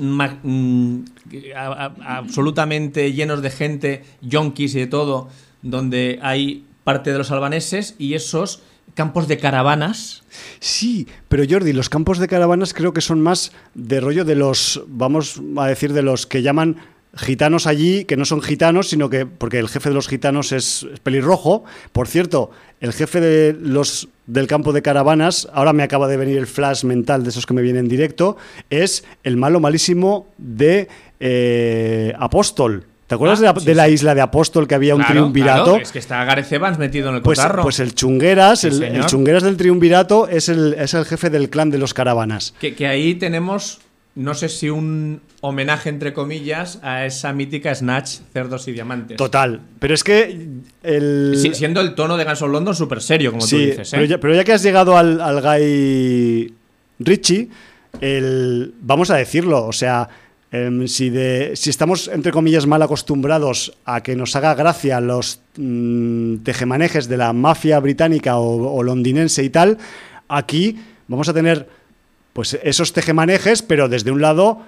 absolutamente 2.05 3.11
llenos 3.13 3.41
de 3.41 3.49
gente, 3.49 4.03
yonkis 4.21 4.75
y 4.75 4.79
de 4.79 4.87
todo, 4.87 5.29
donde 5.61 6.19
hay 6.21 6.65
parte 6.83 7.11
de 7.11 7.17
los 7.17 7.31
albaneses 7.31 7.95
y 7.97 8.13
esos 8.13 8.61
campos 8.95 9.27
de 9.27 9.37
caravanas. 9.37 10.23
Sí, 10.59 11.07
pero 11.29 11.43
Jordi, 11.47 11.73
los 11.73 11.89
campos 11.89 12.17
de 12.17 12.27
caravanas 12.27 12.73
creo 12.73 12.93
que 12.93 13.01
son 13.01 13.21
más 13.21 13.51
de 13.75 13.99
rollo 13.99 14.25
de 14.25 14.35
los, 14.35 14.81
vamos 14.87 15.41
a 15.57 15.67
decir, 15.67 15.93
de 15.93 16.01
los 16.01 16.25
que 16.25 16.41
llaman 16.41 16.77
gitanos 17.15 17.67
allí, 17.67 18.05
que 18.05 18.17
no 18.17 18.25
son 18.25 18.41
gitanos, 18.41 18.89
sino 18.89 19.09
que, 19.09 19.25
porque 19.25 19.59
el 19.59 19.69
jefe 19.69 19.89
de 19.89 19.95
los 19.95 20.07
gitanos 20.07 20.51
es, 20.51 20.87
pelirrojo. 21.03 21.63
Por 21.91 22.07
cierto, 22.07 22.51
el 22.79 22.93
jefe 22.93 23.21
de 23.21 23.53
los 23.53 24.09
del 24.27 24.47
campo 24.47 24.73
de 24.73 24.81
caravanas, 24.81 25.47
ahora 25.53 25.71
me 25.71 25.83
acaba 25.83 26.07
de 26.07 26.17
venir 26.17 26.37
el 26.37 26.47
flash 26.47 26.83
mental 26.83 27.23
de 27.23 27.29
esos 27.29 27.45
que 27.45 27.53
me 27.53 27.61
vienen 27.61 27.85
en 27.85 27.89
directo, 27.89 28.37
es 28.69 29.03
el 29.23 29.37
malo 29.37 29.59
malísimo 29.59 30.27
de 30.37 30.87
eh, 31.19 32.13
Apóstol. 32.17 32.85
¿Te 33.07 33.15
acuerdas 33.15 33.43
ah, 33.43 33.53
de, 33.53 33.75
la, 33.75 33.87
isla 33.87 34.15
de 34.15 34.21
Apóstol 34.21 34.67
que 34.67 34.73
había 34.73 34.95
un 34.95 35.05
triunvirato? 35.05 35.77
es 35.77 35.91
que 35.91 35.99
está 35.99 36.23
Gareth 36.25 36.51
Evans 36.51 36.79
metido 36.79 37.09
en 37.09 37.15
el 37.15 37.21
pues, 37.21 37.37
cotarro. 37.37 37.61
Pues 37.61 37.79
el 37.79 37.93
Chungueras, 37.93 38.63
el, 38.63 39.05
Chungueras 39.05 39.43
del 39.43 39.57
triunvirato 39.57 40.27
es 40.27 40.49
el, 40.49 40.73
es 40.73 40.93
el 40.95 41.05
jefe 41.05 41.29
del 41.29 41.49
clan 41.49 41.69
de 41.69 41.77
los 41.77 41.93
caravanas. 41.93 42.55
Que, 42.59 42.73
que 42.73 42.87
ahí 42.87 43.13
tenemos 43.13 43.79
no 44.15 44.33
sé 44.33 44.47
si 44.47 44.69
un 44.69 45.21
homenaje, 45.41 45.89
entre 45.89 46.13
comillas, 46.13 46.79
a 46.81 47.05
esa 47.05 47.33
mítica 47.33 47.75
Snatch, 47.75 48.19
cerdos 48.31 48.65
y 48.69 48.71
diamantes. 48.71 49.17
Total. 49.17 49.59
Pero 49.77 49.93
es 49.93 50.03
que. 50.05 50.47
El... 50.81 51.53
siendo 51.53 51.81
el 51.81 51.95
tono 51.95 52.15
de 52.15 52.23
Guns 52.23 52.41
of 52.41 52.49
London 52.49 52.73
súper 52.73 53.01
serio, 53.01 53.31
como 53.31 53.45
tú 53.45 53.57
dices. 53.57 53.93
¿eh? 53.93 54.17
Pero, 54.19 54.33
ya, 54.33 54.43
que 54.45 54.53
has 54.53 54.63
llegado 54.63 54.97
al, 54.97 55.19
al 55.19 55.41
Guy 55.41 56.53
Ritchie, 56.99 57.49
el, 57.99 58.73
vamos 58.81 59.11
a 59.11 59.17
decirlo, 59.17 59.65
o 59.65 59.73
sea. 59.73 60.07
Em, 60.51 60.87
si, 60.87 61.09
de, 61.09 61.55
si 61.55 61.69
estamos, 61.69 62.07
entre 62.07 62.31
comillas, 62.31 62.65
mal 62.67 62.81
acostumbrados 62.81 63.77
a 63.83 64.01
que 64.01 64.15
nos 64.15 64.35
haga 64.35 64.53
gracia 64.55 65.01
los 65.01 65.41
mm, 65.57 66.37
tejemanejes 66.37 67.07
de 67.09 67.17
la 67.17 67.33
mafia 67.33 67.79
británica 67.79 68.37
o 68.37 68.83
londinense 68.83 69.43
y 69.43 69.49
tal, 69.49 69.77
aquí 70.27 70.79
vamos 71.07 71.29
a 71.29 71.33
tener 71.33 71.67
pues 72.33 72.59
esos 72.63 72.93
tejemanejes, 72.93 73.61
pero 73.61 73.87
desde 73.87 74.11
un 74.11 74.21
lado 74.21 74.61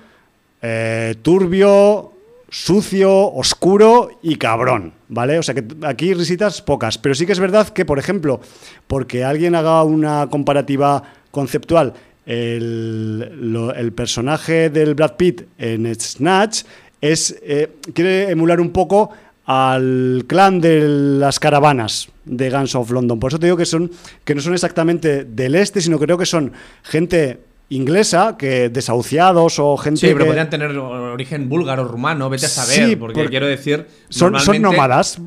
eh, 0.62 1.16
turbio, 1.22 2.14
sucio, 2.50 3.32
oscuro 3.34 4.20
y 4.24 4.38
cabrón, 4.38 4.94
¿vale? 5.10 5.38
O 5.38 5.44
sea 5.44 5.54
que 5.54 5.66
aquí 5.84 6.14
risitas 6.14 6.62
pocas, 6.62 6.98
pero 6.98 7.14
sí 7.14 7.26
que 7.26 7.34
es 7.34 7.40
verdad 7.40 7.68
que, 7.70 7.86
por 7.86 8.00
ejemplo, 8.00 8.40
porque 8.88 9.24
alguien 9.24 9.54
haga 9.54 9.84
una 9.84 10.28
comparativa 10.30 11.04
conceptual, 11.30 11.94
el, 12.28 13.94
personaje 13.96 14.70
del 14.70 14.96
Brad 14.96 15.16
Pitt 15.16 15.44
en 15.58 15.94
Snatch 15.96 16.64
es, 17.02 17.38
eh, 17.42 17.72
quiere 17.94 18.30
emular 18.30 18.60
un 18.60 18.72
poco 18.72 19.12
al 19.46 20.26
clan 20.28 20.60
de 20.60 20.82
las 21.20 21.40
caravanas 21.40 22.10
de 22.26 22.50
Guns 22.50 22.76
of 22.76 22.92
London. 22.92 23.20
Por 23.20 23.32
eso 23.32 23.40
te 23.40 23.46
digo 23.46 23.56
que 23.56 23.66
son 23.66 23.90
que 24.26 24.36
no 24.36 24.42
son 24.42 24.54
exactamente 24.54 25.24
del 25.24 25.56
este, 25.56 25.80
sino 25.80 25.98
creo 25.98 26.18
que 26.18 26.26
son 26.26 26.52
gente 26.84 27.40
inglesa 27.70 28.38
que 28.38 28.70
desahuciados 28.70 29.60
o 29.60 29.76
gente. 29.76 30.00
Sí, 30.00 30.14
pero 30.14 30.26
podrían 30.26 30.50
tener 30.50 30.72
origen 30.78 31.50
búlgaro, 31.50 31.86
rumano, 31.86 32.30
vete 32.30 32.46
a 32.46 32.50
saber, 32.50 32.98
porque, 32.98 33.28
quiero 33.28 33.46
decir. 33.48 33.88
Son, 34.10 34.40
son 34.40 34.62
nómadas, 34.62 35.20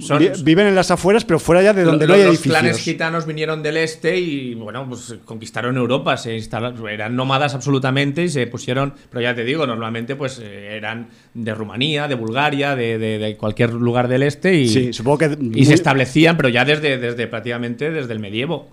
viven 0.43 0.67
en 0.67 0.75
las 0.75 0.91
afueras, 0.91 1.25
pero 1.25 1.39
fuera 1.39 1.63
ya 1.63 1.75
de 1.75 1.85
donde 1.85 2.07
no 2.07 2.15
hay 2.15 2.23
edificios. 2.23 2.47
Los 2.47 2.61
clanes 2.61 2.79
gitanos 2.79 3.27
vinieron 3.27 3.63
del 3.63 3.77
este 3.77 4.19
y, 4.19 4.55
bueno, 4.55 4.89
pues 4.89 5.17
conquistaron 5.25 5.77
Europa, 5.77 6.17
se 6.17 6.35
instalaron, 6.35 6.89
eran 6.89 7.15
nómadas 7.15 7.55
absolutamente 7.55 8.25
y 8.25 8.29
se 8.31 8.47
pusieron. 8.47 8.95
Pero 9.11 9.21
ya 9.21 9.35
te 9.35 9.45
digo, 9.45 9.67
normalmente 9.67 10.17
pues 10.17 10.39
eh, 10.39 10.77
eran 10.77 11.09
de 11.35 11.55
Rumanía, 11.55 12.09
de 12.09 12.15
Bulgaria, 12.15 12.75
de, 12.75 13.37
cualquier 13.39 13.75
lugar 13.75 14.09
del 14.09 14.23
este 14.23 14.55
y, 14.55 14.69
sí, 14.69 14.93
supongo 14.93 15.19
que 15.19 15.39
y 15.55 15.67
se 15.67 15.75
establecían, 15.75 16.37
pero 16.37 16.49
ya 16.49 16.65
desde, 16.65 16.99
desde 16.99 17.27
prácticamente 17.27 17.91
desde 17.91 18.13
el 18.13 18.19
medievo 18.19 18.69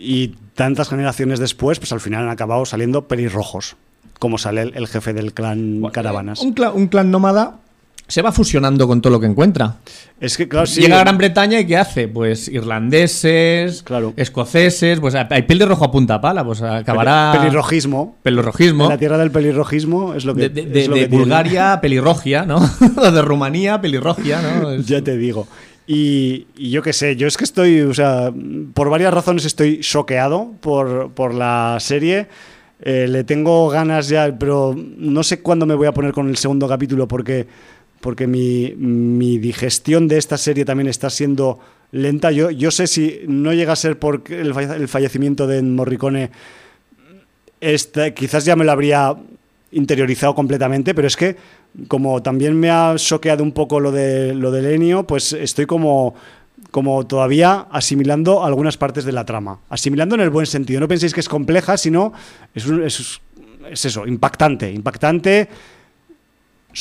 y 0.00 0.34
tantas 0.54 0.88
generaciones 0.88 1.38
después, 1.38 1.78
pues 1.78 1.92
al 1.92 2.00
final 2.00 2.24
han 2.24 2.30
acabado 2.30 2.64
saliendo 2.64 3.06
pelirrojos, 3.06 3.76
como 4.18 4.38
sale 4.38 4.62
el, 4.62 4.86
jefe 4.88 5.12
del 5.12 5.32
clan 5.34 5.82
Caravanas. 5.92 6.40
Un, 6.40 6.54
un 6.74 6.88
clan 6.88 7.10
nómada 7.10 7.58
se 8.10 8.22
va 8.22 8.32
fusionando 8.32 8.88
con 8.88 9.00
todo 9.00 9.12
lo 9.12 9.20
que 9.20 9.26
encuentra. 9.26 9.76
Es 10.20 10.36
que, 10.36 10.48
claro, 10.48 10.66
Llega 10.66 10.96
a 10.96 11.00
Gran 11.00 11.16
Bretaña 11.16 11.60
y 11.60 11.66
¿qué 11.66 11.76
hace? 11.76 12.08
Pues 12.08 12.48
irlandeses, 12.48 13.84
claro. 13.84 14.12
escoceses, 14.16 14.98
pues 14.98 15.14
hay 15.14 15.42
pelirrojo 15.42 15.84
a 15.84 15.92
punta 15.92 16.20
pala, 16.20 16.44
pues 16.44 16.60
acabará. 16.60 17.38
Pelirrojismo. 17.38 18.16
Pelirrojismo. 18.22 18.88
la 18.88 18.98
tierra 18.98 19.16
del 19.16 19.30
pelirrojismo 19.30 20.14
es 20.14 20.24
lo 20.24 20.34
que. 20.34 20.48
De, 20.48 21.06
Bulgaria, 21.08 21.78
pelirrogia, 21.80 22.44
¿no? 22.44 22.60
de 23.12 23.22
Rumanía, 23.22 23.80
pelirrogia, 23.80 24.40
¿no? 24.42 24.74
Ya 24.90 25.02
te 25.02 25.16
digo. 25.16 25.46
Y, 25.92 26.46
yo 26.56 26.82
qué 26.82 26.92
sé, 26.92 27.16
yo 27.16 27.26
es 27.26 27.36
que 27.36 27.42
estoy, 27.42 27.80
o 27.80 27.92
sea, 27.92 28.32
por 28.74 28.90
varias 28.90 29.12
razones 29.12 29.44
estoy 29.44 29.80
choqueado 29.80 30.52
por, 30.60 31.10
por 31.14 31.34
la 31.34 31.78
serie. 31.80 32.28
Eh, 32.80 33.08
le 33.08 33.24
tengo 33.24 33.68
ganas 33.70 34.08
ya, 34.08 34.32
pero 34.38 34.72
no 34.76 35.24
sé 35.24 35.40
cuándo 35.40 35.66
me 35.66 35.74
voy 35.74 35.88
a 35.88 35.92
poner 35.92 36.12
con 36.12 36.28
el 36.28 36.36
segundo 36.36 36.68
capítulo 36.68 37.08
porque, 37.08 37.48
porque 38.00 38.28
mi, 38.28 38.72
mi 38.76 39.38
digestión 39.38 40.06
de 40.06 40.18
esta 40.18 40.38
serie 40.38 40.64
también 40.64 40.86
está 40.86 41.10
siendo 41.10 41.58
lenta. 41.90 42.30
Yo, 42.30 42.52
yo 42.52 42.70
sé 42.70 42.86
si 42.86 43.22
no 43.26 43.52
llega 43.52 43.72
a 43.72 43.76
ser 43.76 43.98
por 43.98 44.22
el, 44.28 44.86
fallecimiento 44.86 45.48
de 45.48 45.60
Morricone, 45.60 46.30
este, 47.60 48.14
quizás 48.14 48.44
ya 48.44 48.54
me 48.54 48.64
lo 48.64 48.70
habría 48.70 49.16
interiorizado 49.72 50.36
completamente, 50.36 50.94
pero 50.94 51.08
es 51.08 51.16
que 51.16 51.36
como 51.88 52.22
también 52.22 52.58
me 52.58 52.70
ha 52.70 52.94
choqueado 52.96 53.42
un 53.42 53.52
poco 53.52 53.80
lo 53.80 53.92
de 53.92 54.34
lo 54.34 54.50
del 54.50 54.66
Enio, 54.66 55.06
pues 55.06 55.32
estoy 55.32 55.66
como 55.66 56.14
como 56.70 57.06
todavía 57.06 57.66
asimilando 57.70 58.44
algunas 58.44 58.76
partes 58.76 59.04
de 59.04 59.12
la 59.12 59.24
trama. 59.24 59.58
Asimilando 59.68 60.14
en 60.14 60.20
el 60.20 60.30
buen 60.30 60.46
sentido. 60.46 60.80
No 60.80 60.88
penséis 60.88 61.14
que 61.14 61.20
es 61.20 61.28
compleja, 61.28 61.76
sino 61.76 62.12
es, 62.54 62.66
es, 62.66 63.20
eso, 63.84 64.06
impactante. 64.06 64.70
Impactante, 64.70 65.48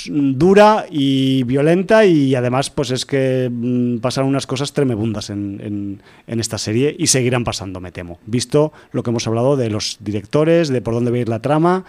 dura 0.07 0.85
y 0.89 1.43
violenta 1.43 2.05
y 2.05 2.35
además 2.35 2.69
pues 2.69 2.91
es 2.91 3.05
que 3.05 3.49
mm, 3.51 3.97
pasan 3.97 4.25
unas 4.25 4.45
cosas 4.45 4.73
tremebundas 4.73 5.29
en, 5.29 6.01
en, 6.27 6.39
esta 6.39 6.57
serie 6.57 6.95
y 6.97 7.07
seguirán 7.07 7.43
pasando, 7.43 7.79
me 7.79 7.91
temo. 7.91 8.19
Visto 8.25 8.71
lo 8.91 9.01
que 9.03 9.09
hemos 9.09 9.27
hablado 9.27 9.57
de 9.57 9.69
los 9.69 9.97
directores, 9.99 10.69
de 10.69 10.81
por 10.81 10.93
dónde 10.93 11.11
va 11.11 11.17
a 11.17 11.21
ir 11.21 11.29
la 11.29 11.41
trama 11.41 11.85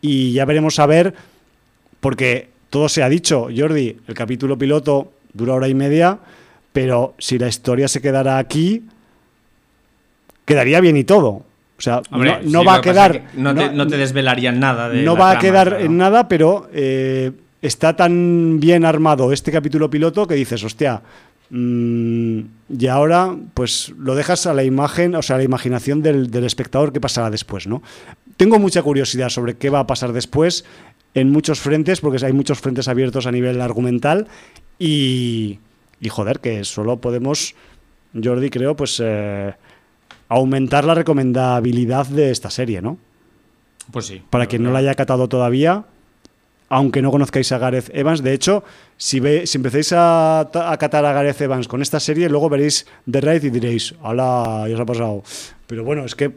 y 0.00 0.32
ya 0.32 0.44
veremos 0.44 0.78
a 0.78 0.86
ver 0.86 1.14
porque 2.00 2.50
todo 2.70 2.88
se 2.88 3.02
ha 3.02 3.08
dicho, 3.08 3.48
Jordi, 3.54 3.96
el 4.06 4.14
capítulo 4.14 4.56
piloto 4.56 5.12
dura 5.32 5.54
hora 5.54 5.68
y 5.68 5.74
media, 5.74 6.18
pero 6.72 7.14
si 7.18 7.38
la 7.38 7.48
historia 7.48 7.88
se 7.88 8.00
quedara 8.00 8.38
aquí, 8.38 8.84
quedaría 10.44 10.80
bien 10.80 10.96
y 10.96 11.04
todo. 11.04 11.28
O 11.80 11.82
sea, 11.82 12.02
no, 12.10 12.64
va 12.64 12.74
a 12.74 12.80
quedar. 12.80 13.22
no, 13.34 13.54
te, 13.54 13.96
desvelarían 13.96 14.60
nada. 14.60 14.90
De 14.90 15.02
no 15.02 15.16
va 15.16 15.30
a 15.30 15.38
quedar 15.38 15.78
en 15.80 15.96
nada, 15.96 16.28
pero 16.28 16.68
eh, 16.74 17.32
está 17.62 17.96
tan 17.96 18.60
bien 18.60 18.84
armado 18.84 19.32
este 19.32 19.50
capítulo 19.50 19.88
piloto 19.88 20.26
que 20.26 20.34
dices, 20.34 20.62
hostia. 20.62 21.00
Mm, 21.48 22.40
y 22.78 22.86
ahora, 22.86 23.34
pues 23.54 23.92
lo 23.98 24.14
dejas 24.14 24.46
a 24.46 24.52
la 24.52 24.62
imagen, 24.62 25.14
o 25.14 25.22
sea, 25.22 25.36
a 25.36 25.38
la 25.38 25.44
imaginación 25.44 26.02
del, 26.02 26.30
del 26.30 26.44
espectador 26.44 26.92
que 26.92 27.00
pasará 27.00 27.30
después, 27.30 27.66
¿no? 27.66 27.82
Tengo 28.36 28.58
mucha 28.58 28.82
curiosidad 28.82 29.30
sobre 29.30 29.54
qué 29.54 29.70
va 29.70 29.80
a 29.80 29.86
pasar 29.86 30.12
después 30.12 30.64
en 31.14 31.30
muchos 31.30 31.60
frentes, 31.60 32.00
porque 32.00 32.24
hay 32.24 32.32
muchos 32.32 32.60
frentes 32.60 32.88
abiertos 32.88 33.26
a 33.26 33.32
nivel 33.32 33.60
argumental 33.60 34.28
y, 34.78 35.58
y 36.00 36.08
joder, 36.08 36.40
que 36.40 36.64
solo 36.64 36.98
podemos, 37.00 37.54
Jordi, 38.14 38.50
creo, 38.50 38.76
pues 38.76 39.00
eh, 39.02 39.54
aumentar 40.28 40.84
la 40.84 40.94
recomendabilidad 40.94 42.06
de 42.06 42.30
esta 42.30 42.50
serie, 42.50 42.80
¿no? 42.80 42.98
Pues 43.90 44.06
sí. 44.06 44.22
Para 44.30 44.46
quien 44.46 44.62
no 44.62 44.70
la 44.70 44.78
haya 44.78 44.94
catado 44.94 45.28
todavía, 45.28 45.84
aunque 46.68 47.02
no 47.02 47.10
conozcáis 47.10 47.50
a 47.50 47.58
Gareth 47.58 47.90
Evans. 47.92 48.22
De 48.22 48.32
hecho, 48.32 48.62
si, 48.96 49.18
ve, 49.18 49.46
si 49.46 49.58
empecéis 49.58 49.92
a, 49.92 50.40
a, 50.40 50.76
catar 50.78 51.04
a 51.04 51.12
Gareth 51.12 51.40
Evans 51.40 51.66
con 51.66 51.82
esta 51.82 51.98
serie, 51.98 52.28
luego 52.28 52.48
veréis 52.48 52.86
The 53.10 53.20
Raid 53.20 53.44
y 53.44 53.50
diréis, 53.50 53.94
hola, 54.02 54.66
ya 54.68 54.74
os 54.74 54.80
ha 54.80 54.86
pasado. 54.86 55.22
Pero 55.66 55.82
bueno, 55.84 56.04
es 56.04 56.14
que 56.14 56.32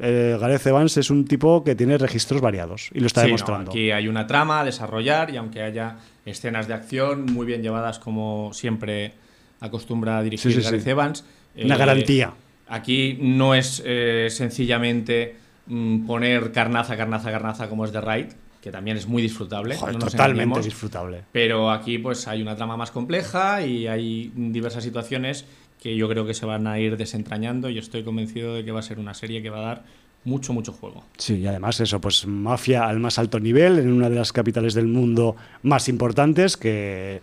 eh, 0.00 0.36
Gareth 0.40 0.66
Evans 0.66 0.96
es 0.96 1.10
un 1.10 1.24
tipo 1.24 1.64
que 1.64 1.74
tiene 1.74 1.98
registros 1.98 2.40
variados 2.40 2.90
y 2.94 3.00
lo 3.00 3.06
está 3.06 3.22
demostrando. 3.22 3.70
aquí 3.70 3.90
hay 3.90 4.08
una 4.08 4.26
trama 4.26 4.60
a 4.60 4.64
desarrollar 4.64 5.30
y 5.30 5.36
aunque 5.36 5.62
haya 5.62 5.96
escenas 6.24 6.68
de 6.68 6.74
acción 6.74 7.26
muy 7.26 7.46
bien 7.46 7.62
llevadas 7.62 7.98
como 7.98 8.52
siempre 8.52 9.14
acostumbra 9.60 10.18
a 10.18 10.22
dirigir 10.22 10.62
Gareth 10.62 10.86
Evans. 10.86 11.24
una 11.56 11.74
eh, 11.74 11.78
garantía. 11.78 12.32
Aquí 12.68 13.18
no 13.20 13.54
es 13.54 13.82
eh, 13.84 14.28
sencillamente 14.30 15.36
mm, 15.66 16.06
poner 16.06 16.52
carnaza, 16.52 16.96
carnaza, 16.96 17.30
carnaza 17.30 17.68
como 17.68 17.84
es 17.84 17.92
de 17.92 18.00
Raid, 18.00 18.26
que 18.60 18.70
también 18.70 18.96
es 18.96 19.06
muy 19.06 19.22
disfrutable. 19.22 19.76
totalmente 19.76 20.60
disfrutable. 20.60 21.22
Pero 21.32 21.70
aquí 21.70 21.98
pues 21.98 22.28
hay 22.28 22.42
una 22.42 22.54
trama 22.56 22.76
más 22.76 22.90
compleja 22.90 23.64
y 23.64 23.86
hay 23.86 24.30
diversas 24.34 24.84
situaciones 24.84 25.46
que 25.82 25.96
yo 25.96 26.08
creo 26.08 26.26
que 26.26 26.34
se 26.34 26.46
van 26.46 26.66
a 26.66 26.78
ir 26.78 26.96
desentrañando 26.96 27.70
y 27.70 27.78
estoy 27.78 28.02
convencido 28.04 28.54
de 28.54 28.64
que 28.64 28.72
va 28.72 28.80
a 28.80 28.82
ser 28.82 28.98
una 28.98 29.14
serie 29.14 29.42
que 29.42 29.50
va 29.50 29.58
a 29.58 29.62
dar 29.62 29.82
mucho, 30.24 30.52
mucho 30.52 30.72
juego. 30.72 31.04
Sí, 31.16 31.36
y 31.36 31.46
además 31.46 31.80
eso, 31.80 32.00
pues 32.00 32.26
mafia 32.26 32.86
al 32.88 32.98
más 32.98 33.18
alto 33.18 33.38
nivel, 33.40 33.78
en 33.78 33.92
una 33.92 34.10
de 34.10 34.16
las 34.16 34.32
capitales 34.32 34.74
del 34.74 34.86
mundo 34.88 35.36
más 35.62 35.88
importantes, 35.88 36.56
que 36.56 37.22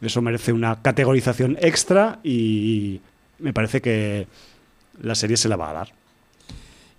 eso 0.00 0.20
merece 0.20 0.52
una 0.52 0.82
categorización 0.82 1.56
extra 1.60 2.18
y 2.24 3.00
me 3.38 3.52
parece 3.52 3.80
que 3.80 4.26
la 5.00 5.14
serie 5.14 5.36
se 5.36 5.48
la 5.48 5.56
va 5.56 5.70
a 5.70 5.72
dar. 5.72 5.88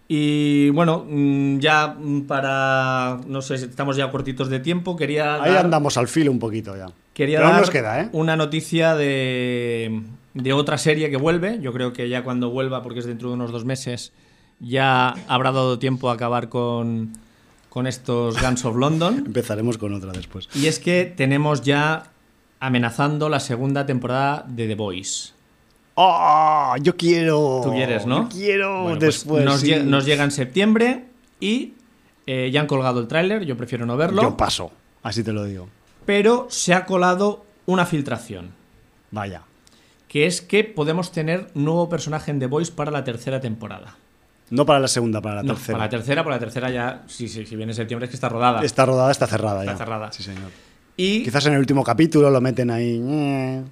Y 0.07 0.69
bueno, 0.71 1.05
mm, 1.09 1.59
ya 1.59 1.95
para. 2.27 3.19
No 3.27 3.41
sé 3.41 3.55
estamos 3.55 3.95
ya 3.95 4.11
cortitos 4.11 4.49
de 4.49 4.59
tiempo. 4.59 4.95
Quería. 4.95 5.41
Ahí 5.41 5.51
dar- 5.53 5.65
andamos 5.65 5.97
al 5.97 6.07
filo 6.07 6.29
un 6.31 6.39
poquito 6.39 6.75
ya. 6.75 6.87
Quería 7.13 7.39
Pero 7.39 7.49
dar 7.51 7.59
nos 7.61 7.69
queda, 7.69 8.01
¿eh? 8.01 8.09
una 8.11 8.35
noticia 8.35 8.95
de, 8.95 10.01
de 10.33 10.53
otra 10.53 10.77
serie 10.77 11.09
que 11.09 11.17
vuelve. 11.17 11.59
Yo 11.61 11.73
creo 11.73 11.93
que 11.93 12.09
ya 12.09 12.23
cuando 12.23 12.49
vuelva, 12.49 12.81
porque 12.83 12.99
es 12.99 13.05
dentro 13.05 13.29
de 13.29 13.35
unos 13.35 13.51
dos 13.51 13.65
meses, 13.65 14.11
ya 14.59 15.09
habrá 15.27 15.51
dado 15.51 15.79
tiempo 15.79 16.09
a 16.09 16.13
acabar 16.13 16.49
con, 16.49 17.13
con 17.69 17.87
estos 17.87 18.41
Guns 18.41 18.65
of 18.65 18.75
London. 18.77 19.17
Empezaremos 19.25 19.77
con 19.77 19.93
otra 19.93 20.11
después. 20.11 20.49
Y 20.55 20.67
es 20.67 20.79
que 20.79 21.05
tenemos 21.05 21.61
ya 21.61 22.11
amenazando 22.59 23.29
la 23.29 23.39
segunda 23.39 23.85
temporada 23.85 24.45
de 24.47 24.67
The 24.67 24.75
Voice. 24.75 25.33
¡Oh! 25.95 26.73
Yo 26.81 26.95
quiero. 26.97 27.61
Tú 27.63 27.71
quieres, 27.71 28.05
¿no? 28.07 28.23
Yo 28.23 28.29
quiero 28.29 28.83
Bueno, 28.83 28.99
pues 28.99 29.15
después. 29.15 29.45
nos, 29.45 29.59
sí. 29.59 29.67
lle- 29.71 29.83
nos 29.83 30.05
llega 30.05 30.23
en 30.23 30.31
septiembre 30.31 31.05
y 31.39 31.73
eh, 32.25 32.49
ya 32.51 32.61
han 32.61 32.67
colgado 32.67 32.99
el 32.99 33.07
tráiler. 33.07 33.45
Yo 33.45 33.55
prefiero 33.57 33.85
no 33.85 33.95
verlo. 33.95 34.21
Yo 34.23 34.35
paso, 34.37 34.71
así 35.03 35.23
te 35.23 35.33
lo 35.33 35.43
digo. 35.43 35.67
pero 36.05 36.47
se 36.49 36.73
ha 36.73 36.85
colado 36.85 37.45
una 37.67 37.85
filtración. 37.85 38.51
Vaya. 39.11 39.43
Que 40.13 40.27
es 40.27 40.43
que 40.43 40.63
podemos 40.63 41.11
tener 41.11 41.47
nuevo 41.55 41.89
personaje 41.89 42.29
en 42.29 42.37
The 42.37 42.45
Voice 42.45 42.71
para 42.71 42.91
la 42.91 43.03
tercera 43.03 43.41
temporada. 43.41 43.95
No 44.51 44.63
para 44.63 44.79
la 44.79 44.87
segunda, 44.87 45.21
para 45.21 45.37
la 45.37 45.41
No, 45.43 45.55
tercera. 45.55 45.73
Para 45.79 45.85
la 45.85 45.89
tercera, 45.89 46.23
para 46.23 46.35
la 46.35 46.39
tercera 46.39 46.69
ya, 46.69 47.01
sí, 47.07 47.27
sí, 47.27 47.47
si 47.47 47.55
viene 47.55 47.73
septiembre 47.73 48.05
es 48.05 48.11
que 48.11 48.15
está 48.15 48.29
rodada. 48.29 48.61
Está 48.63 48.85
rodada, 48.85 49.09
está 49.11 49.25
cerrada 49.25 49.61
Está 49.61 49.71
ya. 49.71 49.77
cerrada. 49.79 50.11
Sí, 50.11 50.21
señor. 50.21 50.51
Y, 50.97 51.23
Quizás 51.23 51.47
en 51.47 51.53
el 51.53 51.59
último 51.59 51.83
capítulo 51.83 52.29
lo 52.29 52.41
meten 52.41 52.69
ahí. 52.69 53.01
eh. 53.03 53.63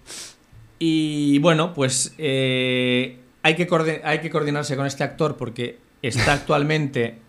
y 0.79 1.37
bueno, 1.37 1.75
pues 1.75 2.15
eh, 2.17 3.19
hay, 3.43 3.53
que 3.55 4.01
hay 4.03 4.19
que 4.21 4.29
coordinarse 4.31 4.75
con 4.75 4.87
este 4.87 5.03
actor 5.03 5.37
porque 5.37 5.77
está 6.01 6.33
actualmente 6.33 7.19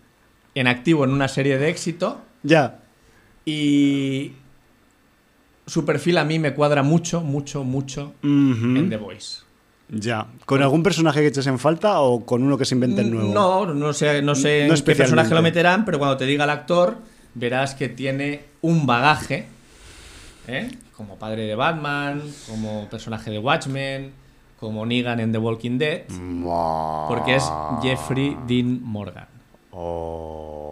en 0.55 0.65
activo 0.65 1.03
en 1.03 1.11
una 1.11 1.27
serie 1.27 1.59
de 1.59 1.69
éxito 1.69 2.19
Ya. 2.41 2.79
y 3.45 4.31
su 5.65 5.85
perfil 5.85 6.17
a 6.17 6.25
mí 6.25 6.39
me 6.39 6.53
cuadra 6.53 6.83
mucho, 6.83 7.21
mucho, 7.21 7.63
mucho 7.63 8.13
en 8.23 8.89
The 8.89 8.97
Voice. 8.97 9.43
Ya. 9.89 10.27
¿Con 10.45 10.61
algún 10.61 10.81
personaje 10.81 11.21
que 11.21 11.27
eches 11.27 11.45
en 11.47 11.59
falta 11.59 11.99
o 11.99 12.25
con 12.25 12.43
uno 12.43 12.57
que 12.57 12.65
se 12.65 12.75
inventen 12.75 13.11
nuevo? 13.11 13.33
No, 13.33 13.73
no 13.73 13.93
sé, 13.93 14.21
no 14.21 14.33
sé 14.33 14.65
No 14.67 14.75
en 14.75 14.83
qué 14.83 14.95
personaje 14.95 15.33
lo 15.33 15.41
meterán, 15.41 15.85
pero 15.85 15.99
cuando 15.99 16.17
te 16.17 16.25
diga 16.25 16.45
el 16.45 16.49
actor, 16.49 16.97
verás 17.35 17.75
que 17.75 17.89
tiene 17.89 18.43
un 18.61 18.85
bagaje, 18.85 19.47
¿eh? 20.47 20.71
como 20.95 21.17
padre 21.17 21.43
de 21.43 21.55
Batman, 21.55 22.21
como 22.49 22.87
personaje 22.89 23.31
de 23.31 23.39
Watchmen, 23.39 24.13
como 24.59 24.85
Negan 24.85 25.19
en 25.19 25.31
The 25.31 25.37
Walking 25.37 25.77
Dead, 25.77 26.03
porque 27.07 27.35
es 27.35 27.43
Jeffrey 27.81 28.37
Dean 28.47 28.81
Morgan. 28.81 29.27
Oh, 29.71 30.62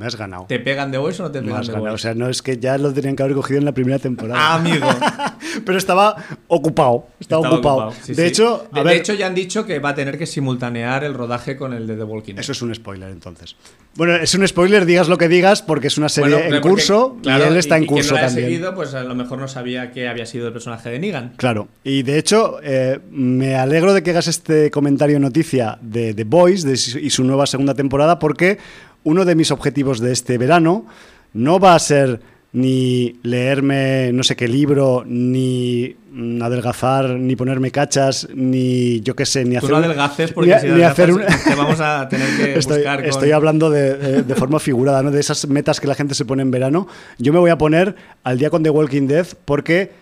me 0.00 0.06
has 0.06 0.16
ganado. 0.16 0.46
¿Te 0.48 0.58
pegan 0.58 0.90
de 0.90 0.96
Voice 0.96 1.20
o 1.22 1.26
no 1.26 1.30
te 1.30 1.40
Me 1.42 1.48
pegan 1.48 1.60
has 1.60 1.66
de 1.66 1.72
ganado. 1.74 1.94
O 1.94 1.98
sea, 1.98 2.14
no 2.14 2.28
es 2.30 2.40
que 2.40 2.56
ya 2.56 2.78
lo 2.78 2.90
tenían 2.92 3.14
que 3.16 3.22
haber 3.22 3.34
cogido 3.36 3.58
en 3.58 3.66
la 3.66 3.72
primera 3.72 3.98
temporada. 3.98 4.40
Ah, 4.40 4.54
amigo. 4.54 4.86
Pero 5.66 5.76
estaba 5.76 6.16
ocupado. 6.48 7.06
Estaba, 7.20 7.42
Estaba 7.42 7.54
ocupado. 7.56 7.76
ocupado, 7.88 8.02
sí, 8.02 8.14
de 8.14 8.22
sí. 8.22 8.28
hecho, 8.28 8.66
de, 8.72 8.82
ver, 8.82 8.94
de 8.94 8.98
hecho 8.98 9.12
ya 9.14 9.26
han 9.26 9.34
dicho 9.34 9.66
que 9.66 9.78
va 9.78 9.90
a 9.90 9.94
tener 9.94 10.16
que 10.16 10.24
simultanear 10.26 11.04
el 11.04 11.12
rodaje 11.12 11.56
con 11.56 11.74
el 11.74 11.86
de 11.86 11.96
The 11.96 12.04
Walking 12.04 12.34
Dead. 12.34 12.40
eso 12.40 12.52
es 12.52 12.62
un 12.62 12.74
spoiler 12.74 13.10
entonces. 13.10 13.56
Bueno, 13.94 14.14
es 14.14 14.34
un 14.34 14.46
spoiler, 14.48 14.86
digas 14.86 15.08
lo 15.08 15.18
que 15.18 15.28
digas, 15.28 15.62
porque 15.62 15.88
es 15.88 15.98
una 15.98 16.08
serie 16.08 16.30
Bueno, 16.34 16.44
en 16.46 16.50
porque, 16.62 16.68
curso 16.70 17.16
claro, 17.22 17.44
y 17.44 17.48
él 17.48 17.56
está 17.56 17.74
y- 17.76 17.78
en 17.78 17.84
y 17.84 17.86
curso 17.88 18.10
no 18.10 18.14
la 18.14 18.20
haya 18.20 18.28
también. 18.28 18.46
seguido, 18.48 18.74
pues 18.74 18.94
a 18.94 19.02
lo 19.02 19.14
mejor 19.14 19.38
no 19.38 19.48
sabía 19.48 19.90
que 19.90 20.08
había 20.08 20.24
sido 20.26 20.46
el 20.46 20.52
personaje 20.52 20.88
de 20.90 20.98
Negan. 20.98 21.32
Claro, 21.36 21.68
y 21.84 22.02
de 22.04 22.18
hecho 22.18 22.58
eh, 22.62 23.00
me 23.10 23.56
alegro 23.56 23.92
de 23.92 24.02
que 24.02 24.10
hagas 24.10 24.28
este 24.28 24.70
comentario 24.70 25.18
noticia 25.20 25.78
de 25.82 26.14
The 26.14 26.24
Boys 26.24 26.62
de 26.62 26.72
y 27.00 27.10
su 27.10 27.24
nueva 27.24 27.46
segunda 27.46 27.74
temporada 27.74 28.18
porque 28.18 28.58
uno 29.04 29.24
de 29.24 29.34
mis 29.34 29.50
objetivos 29.50 30.00
de 30.00 30.12
este 30.12 30.38
verano 30.38 30.86
no 31.32 31.58
va 31.58 31.74
a 31.74 31.78
ser 31.78 32.20
ni 32.52 33.20
leerme 33.22 34.10
no 34.12 34.24
sé 34.24 34.34
qué 34.34 34.48
libro, 34.48 35.04
ni 35.06 35.94
adelgazar, 36.42 37.10
ni 37.10 37.36
ponerme 37.36 37.70
cachas, 37.70 38.26
ni 38.34 39.00
yo 39.02 39.14
qué 39.14 39.24
sé, 39.24 39.44
ni 39.44 39.52
Tú 39.52 39.58
hacer... 39.58 39.70
no 39.70 39.76
adelgaces 39.76 40.32
porque 40.32 40.54
ni- 40.56 40.60
si 40.60 40.66
ni 40.68 40.82
hacer 40.82 41.12
un- 41.12 41.20
te 41.22 41.54
vamos 41.54 41.78
a 41.80 42.08
tener 42.08 42.26
que 42.36 42.54
Estoy, 42.58 42.78
buscar 42.78 43.00
con... 43.00 43.08
estoy 43.08 43.30
hablando 43.30 43.70
de, 43.70 43.94
de- 43.96 44.22
de 44.24 44.34
forma 44.34 44.58
figurada, 44.58 45.00
¿no? 45.04 45.12
De 45.12 45.20
esas 45.20 45.46
metas 45.46 45.78
que 45.78 45.86
la 45.86 45.94
gente 45.94 46.14
se 46.14 46.24
pone 46.24 46.42
en 46.42 46.50
verano. 46.50 46.88
Yo 47.18 47.32
me 47.32 47.38
voy 47.38 47.50
a 47.50 47.58
poner 47.58 47.94
al 48.24 48.38
día 48.38 48.50
con 48.50 48.64
The 48.64 48.70
Walking 48.70 49.06
Dead 49.06 49.26
porque 49.44 49.92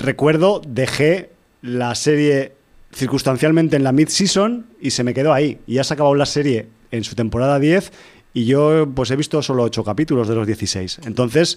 recuerdo, 0.00 0.60
dejé 0.66 1.30
la 1.62 1.94
serie 1.94 2.52
circunstancialmente 2.92 3.76
en 3.76 3.84
la 3.84 3.92
mid-season 3.92 4.66
y 4.80 4.90
se 4.90 5.04
me 5.04 5.14
quedó 5.14 5.32
ahí. 5.32 5.58
Y 5.68 5.74
ya 5.74 5.84
se 5.84 5.92
ha 5.92 5.94
acabado 5.94 6.14
la 6.16 6.26
serie 6.26 6.66
en 6.90 7.04
su 7.04 7.14
temporada 7.14 7.58
10 7.58 7.92
y 8.36 8.44
yo 8.44 8.86
pues 8.94 9.10
he 9.10 9.16
visto 9.16 9.40
solo 9.40 9.62
8 9.62 9.82
capítulos 9.82 10.28
de 10.28 10.34
los 10.34 10.46
16. 10.46 11.00
Entonces, 11.06 11.56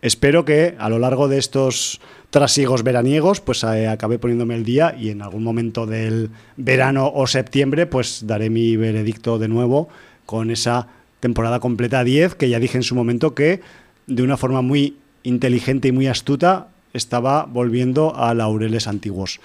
espero 0.00 0.44
que 0.44 0.76
a 0.78 0.88
lo 0.88 1.00
largo 1.00 1.26
de 1.26 1.38
estos 1.38 2.00
trasiegos 2.30 2.84
veraniegos 2.84 3.40
pues 3.40 3.64
eh, 3.64 3.88
acabe 3.88 4.20
poniéndome 4.20 4.54
el 4.54 4.64
día 4.64 4.94
y 4.96 5.08
en 5.08 5.22
algún 5.22 5.42
momento 5.42 5.86
del 5.86 6.30
verano 6.56 7.10
o 7.12 7.26
septiembre 7.26 7.86
pues 7.86 8.28
daré 8.28 8.48
mi 8.48 8.76
veredicto 8.76 9.40
de 9.40 9.48
nuevo 9.48 9.88
con 10.24 10.52
esa 10.52 10.86
temporada 11.18 11.58
completa 11.58 12.04
10 12.04 12.36
que 12.36 12.48
ya 12.48 12.60
dije 12.60 12.78
en 12.78 12.84
su 12.84 12.94
momento 12.94 13.34
que 13.34 13.60
de 14.06 14.22
una 14.22 14.36
forma 14.36 14.62
muy 14.62 14.98
inteligente 15.24 15.88
y 15.88 15.92
muy 15.92 16.06
astuta 16.06 16.68
estaba 16.92 17.44
volviendo 17.44 18.14
a 18.14 18.32
laureles 18.34 18.86
antiguos 18.86 19.40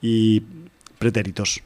y 0.00 0.42
pretéritos. 0.98 1.60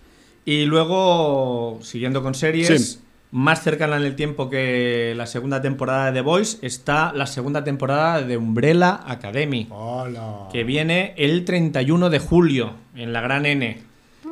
Y 0.44 0.64
luego, 0.64 1.78
siguiendo 1.80 2.24
con 2.24 2.34
series, 2.34 2.66
Sí. 2.66 3.03
Más 3.36 3.64
cercana 3.64 3.96
en 3.96 4.04
el 4.04 4.14
tiempo 4.14 4.48
que 4.48 5.12
la 5.16 5.26
segunda 5.26 5.60
temporada 5.60 6.06
de 6.06 6.12
The 6.12 6.20
Voice, 6.20 6.58
está 6.64 7.12
la 7.12 7.26
segunda 7.26 7.64
temporada 7.64 8.22
de 8.22 8.36
Umbrella 8.36 9.00
Academy, 9.04 9.66
Hola. 9.70 10.48
que 10.52 10.62
viene 10.62 11.14
el 11.16 11.44
31 11.44 12.10
de 12.10 12.20
julio 12.20 12.74
en 12.94 13.12
la 13.12 13.20
Gran 13.22 13.44
N. 13.44 13.82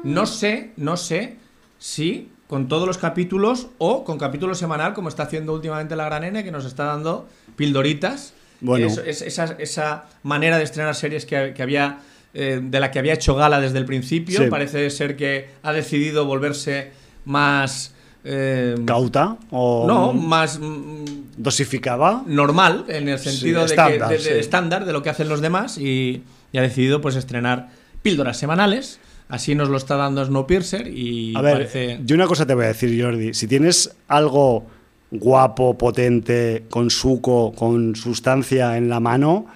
No 0.04 0.24
sé, 0.26 0.70
no 0.76 0.96
sé 0.96 1.34
si 1.80 2.28
con 2.46 2.68
todos 2.68 2.86
los 2.86 2.96
capítulos 2.96 3.66
o 3.78 4.04
con 4.04 4.18
capítulo 4.18 4.54
semanal, 4.54 4.94
como 4.94 5.08
está 5.08 5.24
haciendo 5.24 5.52
últimamente 5.52 5.96
la 5.96 6.04
Gran 6.04 6.22
N, 6.22 6.44
que 6.44 6.52
nos 6.52 6.64
está 6.64 6.84
dando 6.84 7.28
pildoritas. 7.56 8.34
Bueno. 8.60 8.86
Es- 8.86 8.98
es- 8.98 9.22
esa, 9.22 9.56
esa 9.58 10.04
manera 10.22 10.58
de 10.58 10.62
estrenar 10.64 10.94
series 10.94 11.26
que, 11.26 11.54
que 11.56 11.62
había 11.64 11.98
eh, 12.34 12.60
de 12.62 12.78
la 12.80 12.92
que 12.92 13.00
había 13.00 13.14
hecho 13.14 13.34
gala 13.34 13.60
desde 13.60 13.78
el 13.78 13.84
principio. 13.84 14.38
Sí. 14.44 14.46
Parece 14.48 14.88
ser 14.90 15.16
que 15.16 15.48
ha 15.64 15.72
decidido 15.72 16.24
volverse 16.24 16.92
más. 17.24 17.94
Eh, 18.24 18.76
¿Cauta 18.86 19.36
o 19.50 19.84
no, 19.86 20.12
más 20.12 20.58
mm, 20.60 21.04
dosificada? 21.36 22.22
normal, 22.26 22.84
en 22.88 23.08
el 23.08 23.18
sentido 23.18 23.60
de, 23.60 23.66
estándar, 23.66 24.08
de, 24.08 24.16
de- 24.16 24.20
sí. 24.22 24.30
estándar 24.30 24.84
de 24.84 24.92
lo 24.92 25.02
que 25.02 25.10
hacen 25.10 25.28
los 25.28 25.40
demás 25.40 25.78
y, 25.78 26.22
y 26.52 26.58
ha 26.58 26.62
decidido 26.62 27.00
pues 27.00 27.16
estrenar 27.16 27.70
píldoras 28.02 28.36
semanales. 28.36 29.00
Así 29.28 29.54
nos 29.54 29.70
lo 29.70 29.78
está 29.78 29.96
dando 29.96 30.22
Snowpiercer 30.24 30.88
y 30.88 31.34
A 31.36 31.40
ver, 31.40 31.54
parece... 31.54 32.00
yo 32.04 32.14
una 32.16 32.26
cosa 32.26 32.44
te 32.44 32.54
voy 32.54 32.64
a 32.64 32.68
decir, 32.68 33.02
Jordi. 33.02 33.32
Si 33.32 33.46
tienes 33.48 33.94
algo 34.06 34.66
guapo, 35.10 35.78
potente, 35.78 36.64
con 36.68 36.90
suco, 36.90 37.52
con 37.54 37.96
sustancia 37.96 38.76
en 38.76 38.88
la 38.90 39.00
mano, 39.00 39.46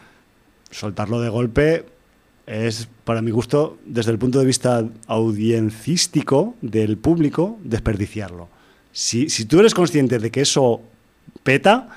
soltarlo 0.70 1.20
de 1.20 1.28
golpe 1.28 1.84
es, 2.46 2.88
para 3.04 3.20
mi 3.22 3.30
gusto, 3.32 3.76
desde 3.84 4.12
el 4.12 4.18
punto 4.18 4.38
de 4.38 4.46
vista 4.46 4.82
audiencístico 5.08 6.54
del 6.60 6.96
público, 6.96 7.58
desperdiciarlo. 7.62 8.48
Si, 8.98 9.28
si 9.28 9.44
tú 9.44 9.60
eres 9.60 9.74
consciente 9.74 10.18
de 10.18 10.30
que 10.30 10.40
eso 10.40 10.80
peta, 11.42 11.90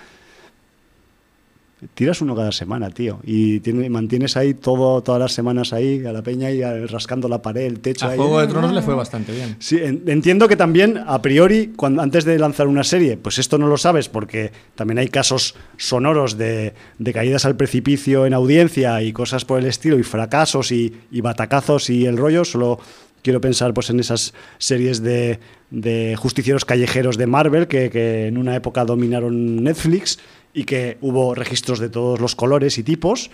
tiras 1.94 2.20
uno 2.22 2.36
cada 2.36 2.52
semana, 2.52 2.90
tío. 2.90 3.22
Y 3.24 3.62
tiene- 3.62 3.90
mantienes 3.90 4.36
ahí 4.36 4.54
todo, 4.54 5.02
todas 5.02 5.22
las 5.22 5.32
semanas 5.32 5.72
ahí, 5.72 6.06
a 6.06 6.12
la 6.12 6.22
peña 6.22 6.52
y 6.52 6.62
rascando 6.88 7.30
la 7.30 7.42
pared, 7.42 7.62
el 7.68 7.80
techo. 7.80 8.06
A 8.06 8.10
ahí. 8.10 8.18
Juego 8.18 8.42
de 8.42 8.48
Tronos 8.48 8.74
le 8.74 8.82
fue 8.82 8.96
bastante 8.96 9.32
bien. 9.32 9.56
Sí, 9.60 9.78
en- 9.82 10.04
entiendo 10.08 10.50
que 10.50 10.58
también, 10.58 10.98
a 11.08 11.22
priori, 11.22 11.68
cuando, 11.78 12.02
antes 12.02 12.26
de 12.26 12.38
lanzar 12.38 12.68
una 12.68 12.84
serie, 12.84 13.16
pues 13.16 13.40
esto 13.40 13.58
no 13.58 13.68
lo 13.68 13.78
sabes 13.78 14.10
porque 14.10 14.52
también 14.76 14.98
hay 14.98 15.08
casos 15.08 15.56
sonoros 15.78 16.38
de, 16.38 16.74
de 16.98 17.14
caídas 17.14 17.46
al 17.46 17.56
precipicio 17.56 18.26
en 18.26 18.34
audiencia 18.34 19.02
y 19.02 19.14
cosas 19.14 19.46
por 19.46 19.60
el 19.60 19.66
estilo, 19.66 19.98
y 19.98 20.04
fracasos 20.04 20.74
y, 20.74 20.94
y 21.12 21.22
batacazos 21.22 21.90
y 21.90 22.06
el 22.06 22.18
rollo. 22.18 22.44
Solo 22.44 22.78
quiero 23.22 23.42
pensar 23.42 23.74
pues, 23.74 23.90
en 23.90 24.00
esas 24.00 24.34
series 24.58 25.02
de, 25.02 25.40
de 25.70 26.16
justicieros 26.18 26.66
callejeros 26.66 27.18
de 27.18 27.28
Marvel 27.28 27.68
que, 27.68 27.90
que 27.90 28.28
en 28.28 28.38
una 28.38 28.56
época 28.56 28.86
dominaron 28.86 29.64
Netflix 29.64 30.20
y 30.54 30.64
que 30.64 30.98
hubo 31.02 31.36
registros 31.36 31.80
de 31.80 31.90
todos 31.90 32.20
los 32.20 32.36
colores 32.36 32.78
y 32.78 32.84
tipos. 32.84 33.30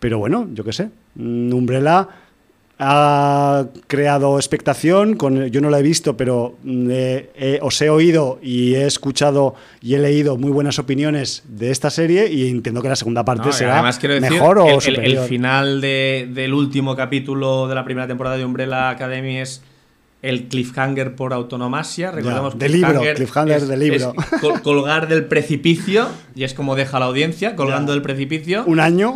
Pero 0.00 0.18
bueno, 0.18 0.48
yo 0.52 0.64
qué 0.64 0.72
sé, 0.72 0.90
Umbrella 1.16 2.08
ha 2.78 3.66
creado 3.86 4.36
expectación. 4.38 5.14
Con, 5.16 5.46
yo 5.46 5.60
no 5.60 5.70
la 5.70 5.78
he 5.78 5.82
visto, 5.82 6.16
pero 6.16 6.56
mm, 6.62 6.90
os 7.62 7.82
he 7.82 7.90
oído 7.90 8.38
y 8.42 8.74
he 8.74 8.86
escuchado 8.86 9.54
y 9.80 9.94
he 9.94 9.98
leído 9.98 10.36
muy 10.36 10.50
buenas 10.50 10.78
opiniones 10.78 11.42
de 11.48 11.70
esta 11.70 11.90
serie 11.90 12.30
y 12.30 12.48
entiendo 12.48 12.82
que 12.82 12.88
la 12.88 12.96
segunda 12.96 13.24
parte 13.24 13.52
será 13.52 13.82
mejor 14.20 14.58
o 14.58 14.80
el, 14.80 14.96
el, 14.96 15.18
final 15.20 15.80
del 15.80 16.54
último 16.54 16.96
capítulo 16.96 17.68
de 17.68 17.74
la 17.74 17.84
primera 17.84 18.06
temporada 18.06 18.36
de 18.36 18.44
Umbrella 18.44 18.90
Academy 18.90 19.38
es 19.38 19.62
el 20.24 20.48
cliffhanger 20.48 21.14
por 21.14 21.34
autonomasia. 21.34 22.10
Recordemos 22.10 22.58
de 22.58 22.68
libro, 22.70 23.02
cliffhanger 23.14 23.66
de 23.66 23.76
libro. 23.76 24.14
colgar 24.62 25.06
del 25.06 25.26
precipicio, 25.26 26.08
y 26.34 26.44
es 26.44 26.54
como 26.54 26.74
deja 26.74 26.98
la 26.98 27.04
audiencia, 27.06 27.54
colgando 27.54 27.92
del 27.92 28.00
precipicio. 28.00 28.64
Un 28.66 28.80
año. 28.80 29.14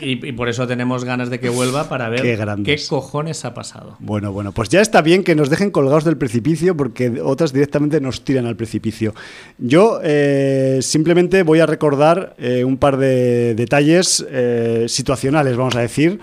y, 0.00 0.32
por 0.32 0.50
eso 0.50 0.66
tenemos 0.66 1.04
ganas 1.04 1.30
de 1.30 1.40
que 1.40 1.48
vuelva 1.48 1.88
para 1.88 2.10
ver 2.10 2.22
qué, 2.64 2.78
cojones 2.86 3.46
ha 3.46 3.54
pasado. 3.54 3.96
Bueno, 3.98 4.30
bueno, 4.30 4.52
pues 4.52 4.68
ya 4.68 4.82
está 4.82 5.00
bien 5.00 5.24
que 5.24 5.34
nos 5.34 5.48
dejen 5.48 5.70
colgados 5.70 6.04
del 6.04 6.18
precipicio, 6.18 6.76
porque 6.76 7.20
otras 7.22 7.54
directamente 7.54 8.00
nos 8.00 8.22
tiran 8.22 8.44
al 8.44 8.56
precipicio. 8.56 9.14
Yo 9.56 10.00
eh, 10.02 10.80
simplemente 10.82 11.42
voy 11.44 11.60
a 11.60 11.66
recordar 11.66 12.34
eh, 12.38 12.62
un 12.64 12.76
par 12.76 12.98
de 12.98 13.54
detalles 13.54 14.24
eh, 14.30 14.84
situacionales, 14.86 15.56
vamos 15.56 15.76
a 15.76 15.80
decir. 15.80 16.20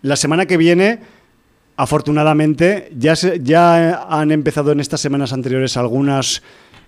La 0.00 0.16
semana 0.16 0.46
que 0.46 0.56
viene 0.56 1.00
Afortunadamente, 1.80 2.92
ya, 2.94 3.14
ya 3.42 4.02
han 4.06 4.32
empezado 4.32 4.70
en 4.70 4.80
estas 4.80 5.00
semanas 5.00 5.32
anteriores 5.32 5.78
algunos 5.78 6.42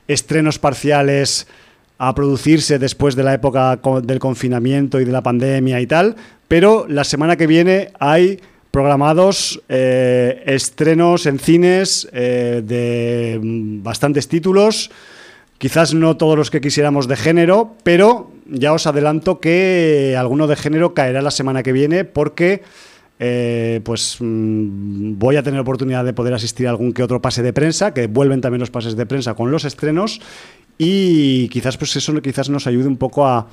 estrenos 0.07 0.59
parciales 0.59 1.47
a 1.97 2.15
producirse 2.15 2.79
después 2.79 3.17
de 3.17 3.23
la 3.23 3.33
época 3.33 3.81
del 4.03 4.19
confinamiento 4.19 5.01
y 5.01 5.07
de 5.07 5.13
la 5.13 5.23
pandemia 5.23 5.81
y 5.81 5.87
tal, 5.87 6.17
pero 6.47 6.85
la 6.91 7.05
semana 7.05 7.37
que 7.37 7.47
viene 7.47 7.91
hay 8.01 8.39
programados 8.71 9.63
eh, 9.71 10.43
estrenos 10.45 11.25
en 11.25 11.39
cines 11.39 12.07
eh, 12.13 12.61
de 12.63 13.41
bastantes 13.43 14.29
títulos, 14.29 14.91
quizás 15.57 15.95
no 15.95 16.19
todos 16.19 16.37
los 16.37 16.51
que 16.51 16.61
quisiéramos 16.61 17.09
de 17.09 17.17
género, 17.17 17.77
pero 17.83 18.31
ya 18.45 18.75
os 18.75 18.87
adelanto 18.87 19.41
que 19.41 20.17
alguno 20.19 20.49
de 20.49 20.57
género 20.57 20.93
caerá 20.93 21.23
la 21.23 21.31
semana 21.31 21.63
que 21.63 21.73
viene 21.73 22.05
porque... 22.05 22.61
Eh, 23.19 23.81
pues 23.85 24.17
mm, 24.19 25.19
voy 25.19 25.37
a 25.37 25.43
tener 25.43 25.61
oportunidad 25.61 26.05
de 26.05 26.13
poder 26.13 26.35
asistir 26.35 26.67
a 26.67 26.71
algún 26.71 26.93
que 26.93 27.03
otro 27.03 27.23
pase 27.23 27.43
de 27.43 27.53
prensa, 27.53 27.95
que 27.95 28.07
vuelven 28.07 28.41
también 28.41 28.61
los 28.61 28.71
pases 28.71 28.97
de 28.97 29.07
prensa 29.07 29.35
con 29.35 29.51
los 29.51 29.65
estrenos. 29.65 30.21
Y 30.79 31.49
quizás 31.49 31.77
pues 31.77 31.95
eso 31.97 32.21
quizás 32.21 32.49
nos 32.51 32.67
ayude 32.67 32.89
un 32.89 32.97
poco 32.97 33.27
a, 33.27 33.47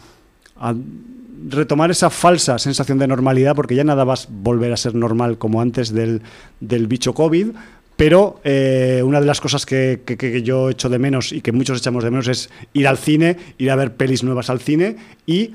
retomar 1.50 1.90
esa 1.90 2.10
falsa 2.10 2.60
sensación 2.60 2.98
de 2.98 3.08
normalidad, 3.08 3.56
porque 3.56 3.76
ya 3.76 3.84
nada 3.86 4.04
va 4.04 4.16
a 4.16 4.20
volver 4.30 4.74
a 4.74 4.78
ser 4.78 4.94
normal 4.94 5.38
como 5.38 5.62
antes 5.62 5.94
del, 5.94 6.22
bicho 6.60 7.14
COVID, 7.14 7.50
pero 7.96 8.42
eh, 8.44 9.02
una 9.06 9.22
de 9.22 9.26
las 9.26 9.40
cosas 9.40 9.66
que, 9.66 10.02
que, 10.06 10.42
yo 10.42 10.70
echo 10.70 10.90
de 10.90 11.00
menos 11.00 11.32
y 11.32 11.40
que 11.40 11.54
muchos 11.54 11.80
echamos 11.80 12.04
de 12.04 12.12
menos 12.12 12.28
es 12.28 12.50
ir 12.74 12.88
al 12.88 12.98
cine, 12.98 13.38
ir 13.58 13.72
a 13.72 13.76
ver 13.76 13.96
pelis 13.96 14.24
nuevas 14.24 14.50
al 14.50 14.60
cine 14.60 14.98
y 15.26 15.52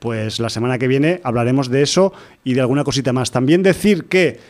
pues 0.00 0.40
la 0.40 0.50
semana 0.50 0.78
que 0.78 0.88
viene 0.88 1.20
hablaremos 1.22 1.70
de 1.70 1.82
eso 1.82 2.12
y 2.42 2.54
de 2.54 2.62
alguna 2.62 2.82
cosita 2.84 3.12
más. 3.12 3.30
También 3.30 3.62
decir 3.62 4.06
que 4.06 4.40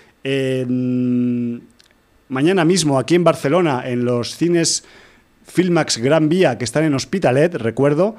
mañana 2.28 2.64
mismo 2.64 2.98
aquí 2.98 3.16
en 3.16 3.24
Barcelona, 3.24 3.82
en 3.84 4.04
los 4.04 4.36
cines 4.36 4.84
Filmax 5.44 5.98
Gran 5.98 6.28
Vía 6.28 6.56
que 6.56 6.64
están 6.64 6.84
en 6.84 6.94
Hospitalet, 6.94 7.54
recuerdo, 7.56 8.16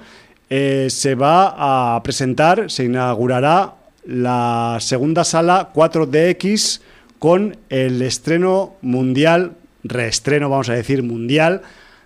eh, 0.49 0.88
se 0.90 1.16
va 1.16 1.95
a 1.95 2.03
presentar, 2.03 2.70
se 2.70 2.84
inaugurará 2.84 3.76
la 4.06 4.78
segunda 4.82 5.24
sala 5.24 5.72
4DX 5.74 6.82
con 7.20 7.56
el 7.70 8.02
estreno 8.02 8.76
mundial, 8.82 9.53
reestreno 9.84 10.49
vamos 10.49 10.70
a 10.70 10.74
decir 10.74 11.03
mundial, 11.03 11.62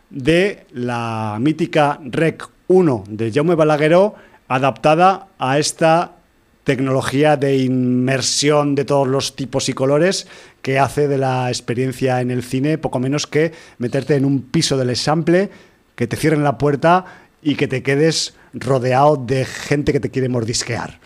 de 0.10 0.66
la 0.74 1.38
mítica 1.42 2.00
Rec 2.04 2.48
1 2.68 3.06
de 3.08 3.32
Jaume 3.32 3.56
Balagueró 3.56 4.16
adaptada 4.48 5.28
a 5.40 5.60
esta 5.60 6.14
tecnología 6.64 7.38
de 7.38 7.58
inmersión 7.58 8.76
de 8.76 8.86
todos 8.86 9.08
los 9.08 9.36
tipos 9.36 9.70
y 9.70 9.74
colores 9.74 10.28
que 10.62 10.80
hace 10.80 11.08
de 11.08 11.20
la 11.20 11.48
experiencia 11.50 12.22
en 12.22 12.32
el 12.32 12.44
cine 12.44 12.78
poco 12.78 13.00
menos 13.00 13.28
que 13.28 13.54
meterte 13.78 14.16
en 14.16 14.26
un 14.26 14.42
piso 14.42 14.76
del 14.76 14.96
sample, 14.96 15.52
que 15.96 16.08
te 16.08 16.18
cierren 16.18 16.44
la 16.44 16.58
puerta 16.58 17.06
y 17.42 17.56
que 17.56 17.68
te 17.68 17.84
quedes 17.84 18.34
rodeado 18.54 19.16
de 19.16 19.46
gente 19.46 19.94
que 19.94 20.00
te 20.00 20.10
quiere 20.10 20.28
mordisquear. 20.28 21.00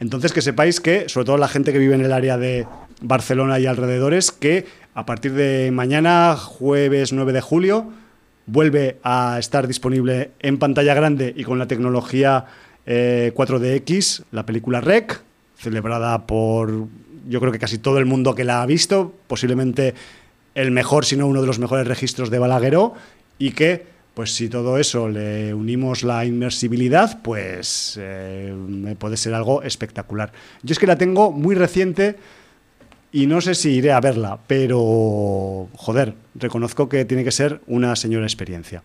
Entonces 0.00 0.32
que 0.32 0.42
sepáis 0.42 0.80
que, 0.80 1.08
sobre 1.08 1.24
todo 1.24 1.38
la 1.38 1.48
gente 1.48 1.72
que 1.72 1.78
vive 1.78 1.94
en 1.94 2.04
el 2.04 2.12
área 2.12 2.36
de 2.36 2.66
Barcelona 3.00 3.60
y 3.60 3.66
alrededores, 3.66 4.32
que 4.32 4.66
a 4.94 5.06
partir 5.06 5.34
de 5.34 5.70
mañana, 5.72 6.36
jueves 6.36 7.12
9 7.12 7.32
de 7.32 7.40
julio, 7.40 7.92
vuelve 8.46 8.98
a 9.02 9.36
estar 9.38 9.68
disponible 9.68 10.32
en 10.40 10.58
pantalla 10.58 10.94
grande 10.94 11.32
y 11.36 11.44
con 11.44 11.58
la 11.58 11.66
tecnología 11.66 12.46
4DX, 12.86 14.20
eh, 14.20 14.24
la 14.30 14.46
película 14.46 14.80
Rec, 14.80 15.22
celebrada 15.56 16.26
por 16.26 16.88
yo 17.28 17.40
creo 17.40 17.52
que 17.52 17.58
casi 17.58 17.78
todo 17.78 17.98
el 17.98 18.06
mundo 18.06 18.34
que 18.34 18.44
la 18.44 18.62
ha 18.62 18.66
visto, 18.66 19.12
posiblemente 19.26 19.94
el 20.54 20.70
mejor, 20.70 21.04
si 21.04 21.16
no 21.16 21.26
uno 21.26 21.40
de 21.40 21.46
los 21.46 21.58
mejores 21.58 21.86
registros 21.86 22.30
de 22.30 22.38
Balagueró, 22.38 22.94
y 23.38 23.50
que, 23.50 23.84
pues 24.14 24.34
si 24.34 24.48
todo 24.48 24.78
eso 24.78 25.08
le 25.08 25.52
unimos 25.52 26.02
la 26.02 26.24
inmersibilidad, 26.24 27.20
pues 27.22 27.98
eh, 28.00 28.54
puede 28.98 29.16
ser 29.16 29.34
algo 29.34 29.62
espectacular. 29.62 30.32
Yo 30.62 30.72
es 30.72 30.78
que 30.78 30.86
la 30.86 30.96
tengo 30.96 31.32
muy 31.32 31.54
reciente 31.54 32.16
y 33.12 33.26
no 33.26 33.40
sé 33.40 33.54
si 33.54 33.72
iré 33.72 33.92
a 33.92 34.00
verla, 34.00 34.38
pero 34.46 35.68
joder, 35.74 36.14
reconozco 36.34 36.88
que 36.88 37.04
tiene 37.04 37.24
que 37.24 37.32
ser 37.32 37.60
una 37.66 37.96
señora 37.96 38.24
experiencia. 38.24 38.82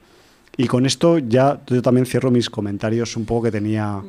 Y 0.58 0.68
con 0.68 0.86
esto 0.86 1.18
ya 1.18 1.62
yo 1.68 1.82
también 1.82 2.06
cierro 2.06 2.32
mis 2.32 2.50
comentarios 2.50 3.16
un 3.16 3.26
poco 3.26 3.44
que 3.44 3.52
tenía... 3.52 4.02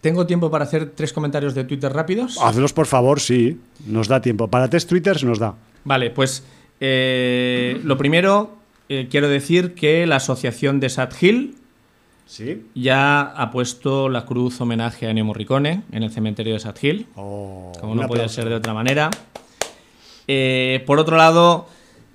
¿Tengo 0.00 0.26
tiempo 0.26 0.50
para 0.50 0.64
hacer 0.64 0.90
tres 0.96 1.12
comentarios 1.12 1.54
de 1.54 1.64
Twitter 1.64 1.92
rápidos? 1.92 2.38
Hazlos 2.40 2.72
por 2.72 2.86
favor, 2.86 3.20
sí. 3.20 3.60
Nos 3.86 4.08
da 4.08 4.20
tiempo. 4.20 4.48
Para 4.48 4.68
tres 4.68 4.86
Twitters 4.86 5.22
nos 5.22 5.38
da. 5.38 5.54
Vale, 5.84 6.10
pues 6.10 6.44
eh, 6.80 7.80
lo 7.84 7.96
primero, 7.96 8.56
eh, 8.88 9.06
quiero 9.08 9.28
decir 9.28 9.74
que 9.74 10.06
la 10.06 10.16
asociación 10.16 10.80
de 10.80 10.88
Sad 10.88 11.12
Hill 11.20 11.54
¿Sí? 12.26 12.66
ya 12.74 13.20
ha 13.20 13.50
puesto 13.50 14.08
la 14.08 14.24
cruz 14.24 14.60
homenaje 14.60 15.06
a 15.06 15.10
Ennio 15.10 15.24
Morricone 15.24 15.82
en 15.92 16.02
el 16.02 16.10
cementerio 16.10 16.54
de 16.54 16.60
Sad 16.60 16.76
Hill. 16.82 17.06
Oh, 17.14 17.70
como 17.80 17.94
no 17.94 18.08
puede 18.08 18.28
ser 18.28 18.48
de 18.48 18.56
otra 18.56 18.74
manera. 18.74 19.10
Eh, 20.26 20.82
por 20.86 20.98
otro 20.98 21.16
lado, 21.16 21.68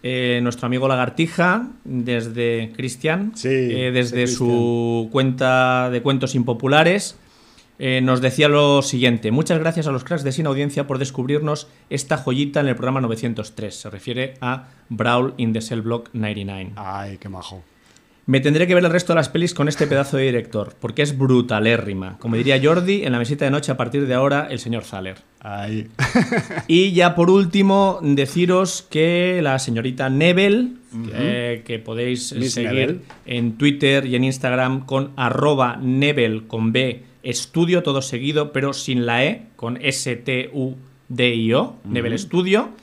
eh, 0.10 0.40
nuestro 0.42 0.68
amigo 0.68 0.88
Lagartija, 0.88 1.68
desde 1.84 2.72
Cristian, 2.78 3.34
eh, 3.44 3.92
desde 3.94 4.28
su 4.28 5.10
cuenta 5.12 5.90
de 5.90 6.02
cuentos 6.02 6.34
impopulares, 6.34 7.18
eh, 7.78 8.00
nos 8.02 8.22
decía 8.22 8.48
lo 8.48 8.82
siguiente. 8.84 9.32
Muchas 9.32 9.60
gracias 9.60 9.86
a 9.86 9.92
los 9.92 10.06
cracks 10.06 10.24
de 10.24 10.32
Sin 10.32 10.48
Audiencia 10.48 10.88
por 10.88 10.98
descubrirnos 10.98 11.68
esta 11.90 12.16
joyita 12.16 12.62
en 12.62 12.70
el 12.70 12.76
programa 12.76 13.02
903. 13.02 13.76
Se 13.76 13.90
refiere 13.90 14.36
a 14.40 14.70
Brawl 14.88 15.34
in 15.36 15.52
the 15.52 15.60
Cell 15.60 15.82
Block 15.82 16.10
99. 16.14 16.72
Ay, 16.78 17.18
qué 17.18 17.28
majo. 17.28 17.62
Me 18.28 18.41
tendré 18.41 18.68
que 18.68 18.76
ver 18.76 18.84
el 18.84 18.91
resto 18.91 19.14
de 19.14 19.16
las 19.16 19.30
pelis 19.30 19.54
con 19.54 19.70
este 19.70 19.88
pedazo 19.88 20.18
de 20.18 20.24
director, 20.24 20.76
porque 20.82 21.02
es 21.02 21.18
brutalérrima. 21.18 22.18
Como 22.20 22.36
diría 22.36 22.60
Jordi, 22.62 23.04
en 23.04 23.14
la 23.14 23.20
mesita 23.20 23.45
de 23.45 23.52
noche 23.52 23.72
a 23.72 23.78
partir 23.78 24.06
de 24.06 24.14
ahora, 24.14 24.49
el 24.52 24.60
señor 24.60 24.84
Thaler. 24.84 25.16
Ay. 25.40 25.88
y 26.68 26.91
ya 26.91 27.16
por 27.16 27.30
último, 27.30 27.99
deciros 28.02 28.86
que 28.90 29.40
la 29.41 29.60
señorita 29.60 30.10
Nebel, 30.10 30.74
eh, 31.14 31.64
que 31.66 31.80
podéis 31.80 32.28
seguir 32.28 32.99
en 33.26 33.54
Twitter 33.54 34.06
y 34.06 34.18
en 34.18 34.26
Instagram 34.26 34.86
con 34.86 35.12
arroba 35.16 35.78
Nebel 35.78 36.48
con 36.48 36.74
B, 36.74 37.04
estudio 37.24 37.82
todo 37.82 38.02
seguido, 38.02 38.52
pero 38.52 38.74
sin 38.74 39.06
la 39.06 39.24
E, 39.24 39.44
con 39.56 39.78
S-T-U-D-I-O, 39.82 41.76
Nebel 41.86 42.20
Studio 42.20 42.74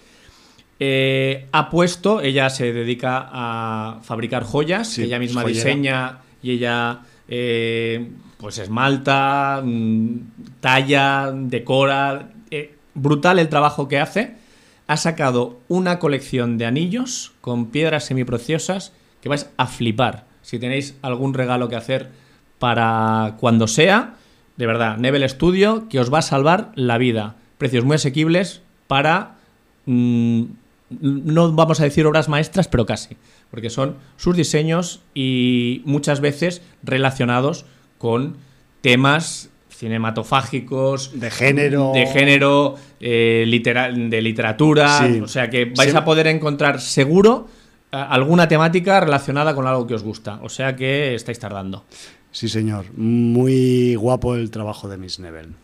eh, 0.81 1.47
ha 1.53 1.71
puesto, 1.71 2.21
ella 2.21 2.51
se 2.51 2.73
dedica 2.73 3.29
a 3.31 4.01
fabricar 4.03 4.45
joyas, 4.45 4.99
ella 4.99 5.19
misma 5.19 5.45
diseña 5.45 6.19
y 6.43 6.53
ella 6.53 7.01
eh, 7.29 8.11
pues 8.39 8.59
esmalta, 8.59 9.63
mm, 9.65 10.19
talla, 10.61 11.33
decora. 11.33 12.31
Eh, 12.51 12.75
brutal 12.95 13.39
el 13.39 13.49
trabajo 13.49 13.89
que 13.89 14.01
hace. 14.01 14.37
Ha 14.87 14.97
sacado 14.97 15.61
una 15.69 15.99
colección 15.99 16.59
de 16.59 16.67
anillos 16.67 17.33
con 17.41 17.67
piedras 17.67 18.05
semipreciosas 18.05 18.93
que 19.23 19.31
vais 19.31 19.49
a 19.57 19.67
flipar. 19.67 20.27
Si 20.43 20.59
tenéis 20.59 20.97
algún 21.01 21.33
regalo 21.33 21.71
que 21.71 21.77
hacer 21.77 22.11
para 22.59 23.37
cuando 23.41 23.67
sea, 23.67 24.17
de 24.57 24.67
verdad, 24.67 24.99
Nebel 24.99 25.27
Studio, 25.29 25.89
que 25.89 26.01
os 26.01 26.13
va 26.13 26.19
a 26.19 26.23
salvar 26.23 26.73
la 26.75 26.99
vida. 26.99 27.37
Precios 27.57 27.85
muy 27.85 27.95
asequibles 27.95 28.61
para 28.87 29.37
mm, 29.87 30.45
no 30.90 31.52
vamos 31.52 31.81
a 31.81 31.85
decir 31.85 32.06
obras 32.06 32.28
maestras, 32.28 32.69
pero 32.69 32.86
casi, 32.86 33.16
porque 33.51 33.70
son 33.70 33.97
sus 34.16 34.36
diseños 34.36 35.02
y 35.15 35.82
muchas 35.85 36.20
veces 36.20 36.62
relacionados 36.82 37.65
con 37.98 38.36
temas 38.81 39.51
cinematofágicos, 39.70 41.19
de 41.19 41.31
género, 41.31 41.93
de 41.94 42.06
género, 42.06 42.77
eh, 43.01 43.44
literal, 43.47 44.09
de 44.11 44.23
literatura, 44.23 44.98
Sí. 45.06 45.20
o 45.20 45.28
sea 45.28 45.51
que 45.51 45.66
vais 45.77 45.90
Sí. 45.90 45.97
a 45.97 46.05
poder 46.05 46.27
encontrar 46.28 46.81
seguro 46.81 47.48
eh, 47.93 47.97
alguna 47.97 48.47
temática 48.48 49.01
relacionada 49.01 49.55
con 49.55 49.66
algo 49.66 49.86
que 49.86 49.94
os 49.94 50.02
gusta, 50.02 50.39
o 50.43 50.48
sea 50.48 50.77
que 50.77 51.15
estáis 51.15 51.39
tardando. 51.39 51.85
Sí, 52.31 52.48
señor. 52.48 52.86
Muy 52.97 53.94
guapo 53.94 54.35
el 54.35 54.51
trabajo 54.51 54.89
de 54.89 54.97
Miss 54.98 55.19
Nebel. 55.20 55.55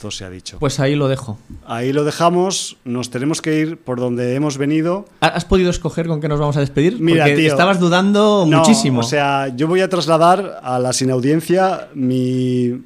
Todo 0.00 0.10
se 0.10 0.24
ha 0.24 0.30
dicho. 0.30 0.58
Pues 0.58 0.80
ahí 0.80 0.94
lo 0.96 1.08
dejo. 1.08 1.38
Ahí 1.66 1.92
lo 1.92 2.04
dejamos. 2.04 2.76
Nos 2.84 3.10
tenemos 3.10 3.40
que 3.40 3.58
ir 3.58 3.78
por 3.78 3.98
donde 4.00 4.34
hemos 4.34 4.58
venido. 4.58 5.06
¿Ha- 5.20 5.28
¿Has 5.28 5.44
podido 5.44 5.70
escoger 5.70 6.06
con 6.08 6.20
qué 6.20 6.28
nos 6.28 6.38
vamos 6.40 6.56
a 6.56 6.60
despedir? 6.60 7.00
Mira, 7.00 7.24
Porque 7.24 7.36
tío. 7.40 7.48
estabas 7.50 7.80
dudando 7.80 8.44
No, 8.46 8.58
muchísimo. 8.58 9.00
O 9.00 9.04
sea, 9.04 9.48
yo 9.56 9.66
voy 9.68 9.80
a 9.80 9.88
trasladar 9.88 10.60
a 10.62 10.78
la 10.78 10.92
sin 10.92 11.10
audiencia 11.10 11.88
mi, 11.94 12.82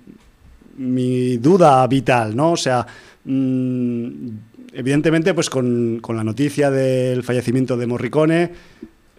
mi 0.76 1.36
duda 1.38 1.84
vital, 1.88 2.36
¿no? 2.36 2.52
O 2.52 2.56
sea, 2.56 2.86
mm, 3.24 4.08
evidentemente, 4.74 5.34
pues 5.34 5.50
con, 5.50 5.98
con 6.00 6.16
la 6.16 6.24
noticia 6.24 6.70
del 6.70 7.22
fallecimiento 7.22 7.76
de 7.76 7.86
Morricone, 7.86 8.52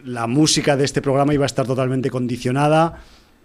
la 0.05 0.27
música 0.27 0.77
de 0.77 0.85
este 0.85 1.01
programa 1.01 1.33
iba 1.33 1.43
a 1.43 1.47
estar 1.47 1.65
totalmente 1.67 2.09
condicionada. 2.09 2.99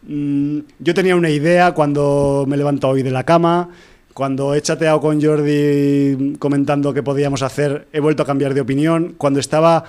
Mm, 0.06 0.58
yo 0.78 0.94
tenía 0.94 1.16
una 1.16 1.30
idea 1.30 1.72
cuando 1.72 2.44
me 2.46 2.54
he 2.54 2.58
levantado 2.58 2.92
hoy 2.92 3.02
de 3.02 3.10
la 3.10 3.24
cama. 3.24 3.70
Cuando 4.14 4.54
he 4.54 4.62
chateado 4.62 5.00
con 5.00 5.20
Jordi 5.20 6.36
comentando 6.38 6.94
qué 6.94 7.02
podíamos 7.02 7.42
hacer, 7.42 7.88
he 7.92 7.98
vuelto 7.98 8.22
a 8.22 8.26
cambiar 8.26 8.54
de 8.54 8.60
opinión. 8.60 9.16
Cuando 9.18 9.40
estaba 9.40 9.82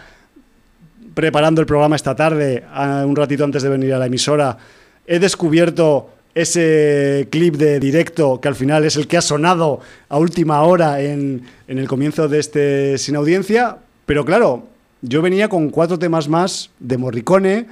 preparando 1.14 1.62
el 1.62 1.68
programa 1.68 1.96
esta 1.96 2.16
tarde, 2.16 2.64
un 3.06 3.16
ratito 3.16 3.44
antes 3.44 3.62
de 3.62 3.70
venir 3.70 3.94
a 3.94 4.00
la 4.00 4.08
emisora, 4.08 4.58
he 5.06 5.20
descubierto 5.20 6.10
ese 6.34 7.28
clip 7.30 7.56
de 7.56 7.80
directo 7.80 8.42
que 8.42 8.48
al 8.48 8.56
final 8.56 8.84
es 8.84 8.96
el 8.96 9.08
que 9.08 9.18
ha 9.18 9.22
sonado 9.22 9.80
a 10.10 10.18
última 10.18 10.64
hora 10.64 11.02
en, 11.02 11.44
en 11.68 11.78
el 11.78 11.88
comienzo 11.88 12.28
de 12.28 12.40
este 12.40 12.98
sin 12.98 13.16
audiencia. 13.16 13.78
Pero 14.08 14.26
claro, 14.26 14.68
yo 15.04 15.22
venía 15.22 15.50
con 15.50 15.70
cuatro 15.70 16.00
temas 16.00 16.28
más 16.28 16.72
de 16.80 16.98
Morricone. 16.98 17.68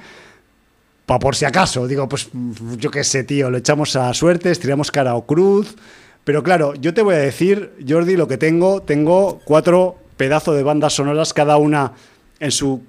Pa 1.04 1.18
por 1.18 1.34
si 1.34 1.44
acaso, 1.44 1.88
digo, 1.88 2.08
pues 2.08 2.28
yo 2.78 2.92
qué 2.92 3.02
sé, 3.02 3.24
tío, 3.24 3.50
lo 3.50 3.58
echamos 3.58 3.96
a 3.96 4.14
suerte, 4.14 4.52
estiramos 4.52 4.92
cara 4.92 5.16
o 5.16 5.26
cruz. 5.26 5.74
Pero 6.24 6.42
claro, 6.42 6.74
yo 6.74 6.94
te 6.94 7.02
voy 7.02 7.14
a 7.14 7.18
decir, 7.18 7.72
Jordi, 7.86 8.16
lo 8.16 8.26
que 8.26 8.38
tengo, 8.38 8.82
tengo 8.82 9.40
cuatro 9.44 9.96
pedazos 10.16 10.56
de 10.56 10.62
bandas 10.62 10.94
sonoras, 10.94 11.34
cada 11.34 11.58
una 11.58 11.92
en 12.40 12.50
su 12.50 12.82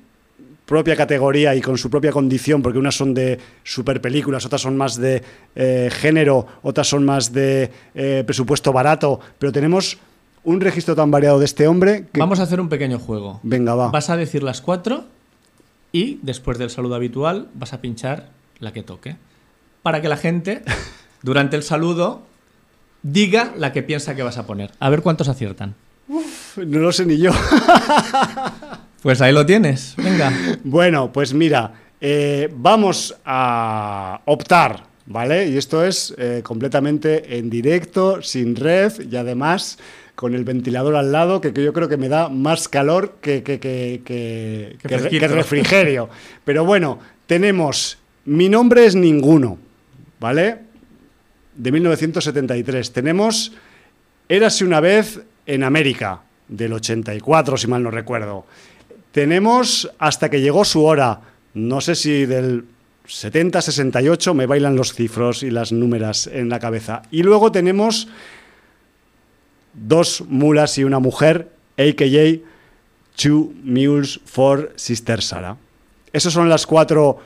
propia 0.66 0.95
categoría 0.95 1.53
y 1.53 1.62
con 1.62 1.78
su 1.78 1.90
propia 1.90 2.12
condición, 2.12 2.62
porque 2.62 2.80
unas 2.80 2.95
son 2.95 3.14
de 3.14 3.40
super 3.64 4.02
películas, 4.02 4.45
otras 4.45 4.62
son 4.62 4.78
más 4.78 4.95
de 4.95 5.22
eh, 5.56 5.90
género, 5.91 6.48
otras 6.64 6.88
son 6.88 7.06
más 7.06 7.32
de 7.32 7.72
eh, 7.94 8.24
presupuesto 8.26 8.74
barato, 8.74 9.20
pero 9.38 9.52
tenemos 9.52 9.98
un 10.44 10.62
registro 10.62 10.95
tan 10.95 11.12
variado 11.12 11.40
de 11.40 11.45
este 11.45 11.68
hombre 11.68 12.07
que... 12.12 12.20
Vamos 12.20 12.40
a 12.40 12.44
hacer 12.44 12.60
un 12.60 12.70
pequeño 12.70 12.99
juego. 12.99 13.40
Venga, 13.44 13.76
va. 13.76 13.90
Vas 13.90 14.10
a 14.10 14.18
decir 14.18 14.44
las 14.44 14.62
cuatro 14.62 15.06
y 15.91 16.20
después 16.22 16.57
del 16.57 16.70
saludo 16.70 16.95
habitual 16.95 17.49
vas 17.53 17.74
a 17.74 17.82
pinchar 17.82 18.30
la 18.60 18.74
que 18.74 18.84
toque. 18.84 19.18
Para 19.82 20.02
que 20.02 20.10
la 20.10 20.18
gente, 20.18 20.64
durante 21.22 21.56
el 21.56 21.64
saludo, 21.64 22.24
diga 23.06 23.53
la 23.56 23.72
que 23.72 23.84
piensa 23.84 24.15
que 24.15 24.23
vas 24.23 24.38
a 24.38 24.48
poner. 24.48 24.72
A 24.80 24.90
ver 24.90 25.02
cuántos 25.02 25.30
aciertan. 25.30 25.76
No 26.07 26.80
lo 26.80 26.91
sé 26.91 27.06
ni 27.06 27.18
yo. 27.18 27.32
Pues 29.02 29.22
ahí 29.22 29.32
lo 29.32 29.45
tienes. 29.45 29.94
Venga. 29.98 30.34
Bueno, 30.64 31.14
pues 31.14 31.32
mira, 31.32 31.73
eh, 32.02 32.49
vamos 32.56 33.15
a 33.23 34.19
optar, 34.26 34.86
¿vale? 35.06 35.48
Y 35.48 35.57
esto 35.57 35.86
es 35.86 36.15
eh, 36.18 36.41
completamente 36.44 37.38
en 37.38 37.52
directo, 37.52 38.23
sin 38.23 38.56
red 38.56 38.94
y 39.07 39.15
además 39.15 39.77
con 40.15 40.34
el 40.34 40.44
ventilador 40.44 40.95
al 40.95 41.11
lado, 41.11 41.40
que, 41.40 41.53
que 41.53 41.64
yo 41.64 41.72
creo 41.72 41.88
que 41.88 41.98
me 41.98 42.10
da 42.10 42.30
más 42.30 42.68
calor 42.68 43.18
que, 43.22 43.44
que, 43.44 43.60
que, 43.60 44.02
que 44.03 45.27
refrigerio. 45.27 46.10
Pero 46.44 46.65
bueno, 46.65 46.98
tenemos 47.27 47.99
Mi 48.26 48.49
nombre 48.49 48.88
es 48.88 48.95
ninguno, 48.95 49.60
¿vale? 50.19 50.65
De 51.56 51.72
1973. 51.72 52.91
Tenemos 52.91 53.53
Érase 54.27 54.65
una 54.65 54.80
vez 54.80 55.22
en 55.45 55.64
América, 55.64 56.22
del 56.48 56.73
84, 56.73 57.57
si 57.57 57.68
mal 57.68 57.84
no 57.84 57.91
recuerdo. 57.91 58.45
Tenemos 59.11 59.91
hasta 59.99 60.30
que 60.30 60.41
llegó 60.41 60.65
su 60.65 60.84
hora, 60.84 61.22
no 61.53 61.80
sé 61.80 61.94
si 61.94 62.26
del 62.26 62.65
70, 63.06 63.61
68, 63.61 64.34
me 64.34 64.48
bailan 64.48 64.76
los 64.76 64.94
cifros 64.94 65.44
y 65.44 65.52
las 65.52 65.72
númeras 65.72 66.26
en 66.26 66.49
la 66.49 66.60
cabeza. 66.60 67.03
Y 67.11 67.22
luego 67.22 67.52
tenemos 67.52 68.07
dos 69.73 70.23
mulas 70.27 70.80
y 70.80 70.84
una 70.84 70.99
mujer, 70.99 71.52
a.k.a. 71.77 72.40
Two 73.15 73.53
Mules 73.64 74.19
for 74.26 74.73
Sister 74.76 75.22
Sara. 75.22 75.56
Esas 76.11 76.34
son 76.34 76.49
las 76.49 76.65
cuatro 76.65 77.19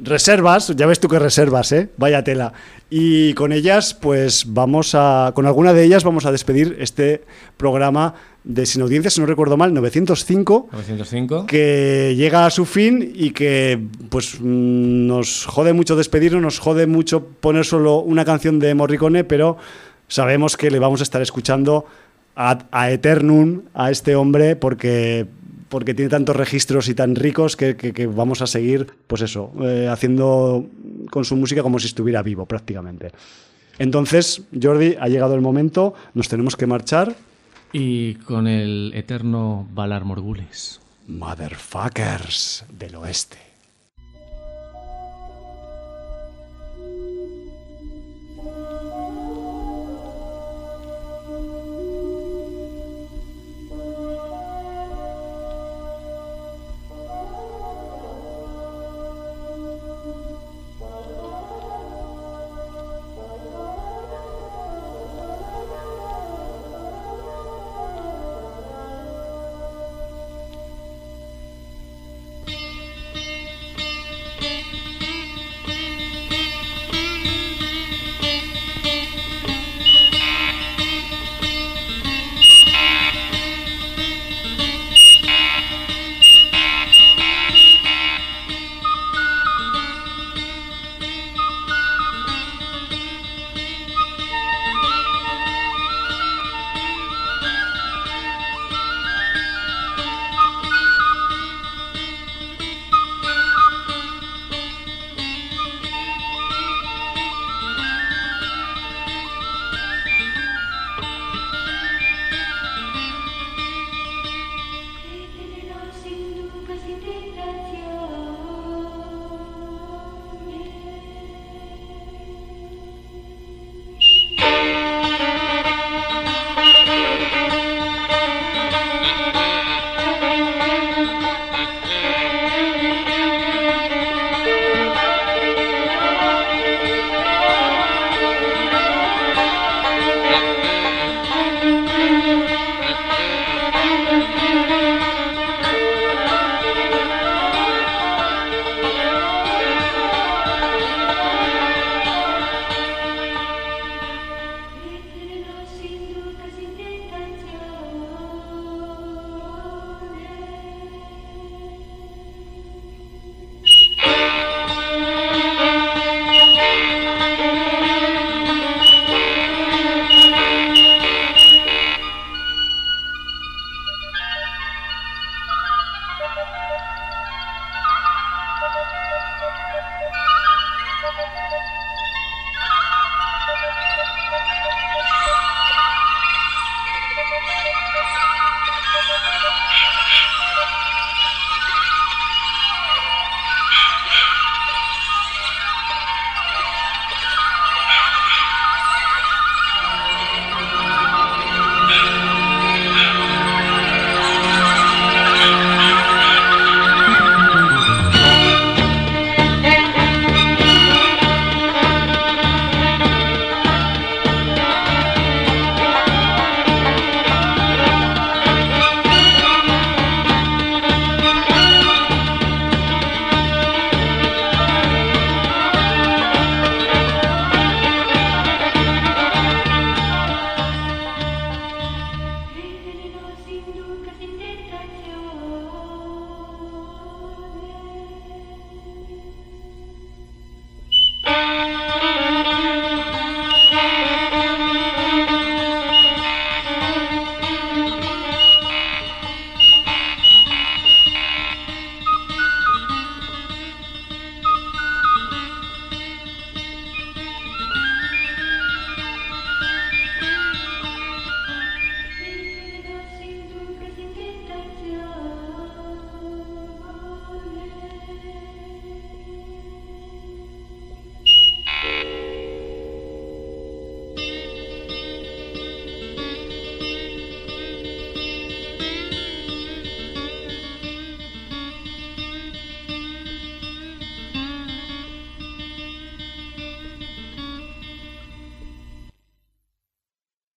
reservas, 0.00 0.72
ya 0.76 0.86
ves 0.86 1.00
tú 1.00 1.08
qué 1.08 1.18
reservas, 1.18 1.72
¿eh? 1.72 1.88
Vaya 1.96 2.24
tela. 2.24 2.52
Y 2.90 3.34
con 3.34 3.52
ellas, 3.52 3.94
pues 3.94 4.44
vamos 4.48 4.94
a, 4.94 5.32
con 5.34 5.46
alguna 5.46 5.72
de 5.72 5.84
ellas 5.84 6.04
vamos 6.04 6.26
a 6.26 6.32
despedir 6.32 6.76
este 6.80 7.22
programa 7.56 8.14
de 8.44 8.64
Sin 8.64 8.82
Audiencia, 8.82 9.10
si 9.10 9.20
no 9.20 9.26
recuerdo 9.26 9.56
mal, 9.56 9.74
905 9.74 10.68
905. 10.72 11.46
que 11.46 12.14
llega 12.16 12.46
a 12.46 12.50
su 12.50 12.64
fin 12.64 13.12
y 13.14 13.30
que 13.32 13.78
pues 14.08 14.40
nos 14.40 15.44
jode 15.44 15.74
mucho 15.74 15.96
despedirnos, 15.96 16.40
nos 16.40 16.58
jode 16.58 16.86
mucho 16.86 17.26
poner 17.26 17.66
solo 17.66 17.98
una 17.98 18.24
canción 18.24 18.58
de 18.58 18.74
Morricone, 18.74 19.24
pero 19.24 19.58
sabemos 20.06 20.56
que 20.56 20.70
le 20.70 20.78
vamos 20.78 21.00
a 21.00 21.02
estar 21.02 21.20
escuchando 21.20 21.84
a, 22.36 22.58
a 22.70 22.90
eternum 22.90 23.62
a 23.74 23.90
este 23.90 24.16
hombre 24.16 24.56
porque 24.56 25.26
porque 25.68 25.94
tiene 25.94 26.08
tantos 26.10 26.34
registros 26.36 26.88
y 26.88 26.94
tan 26.94 27.14
ricos 27.14 27.56
que, 27.56 27.76
que- 27.76 27.92
que 27.92 28.06
vamos 28.06 28.42
a 28.42 28.46
seguir, 28.46 28.86
pues 29.06 29.22
eso, 29.22 29.52
eh, 29.62 29.88
haciendo 29.90 30.66
con 31.10 31.24
su 31.24 31.36
música 31.36 31.62
como 31.62 31.78
si 31.78 31.86
estuviera 31.86 32.22
vivo 32.22 32.46
prácticamente. 32.46 33.12
Entonces, 33.78 34.42
Jordi, 34.60 34.96
ha 34.98 35.08
llegado 35.08 35.34
el 35.34 35.40
momento, 35.40 35.94
nos 36.14 36.28
tenemos 36.28 36.56
que 36.56 36.66
marchar. 36.66 37.14
Y 37.72 38.14
con 38.14 38.46
el 38.46 38.92
eterno 38.94 39.68
Valar 39.72 40.04
Morgulis. 40.04 40.80
Motherfuckers 41.06 42.64
del 42.78 42.94
oeste. 42.96 43.36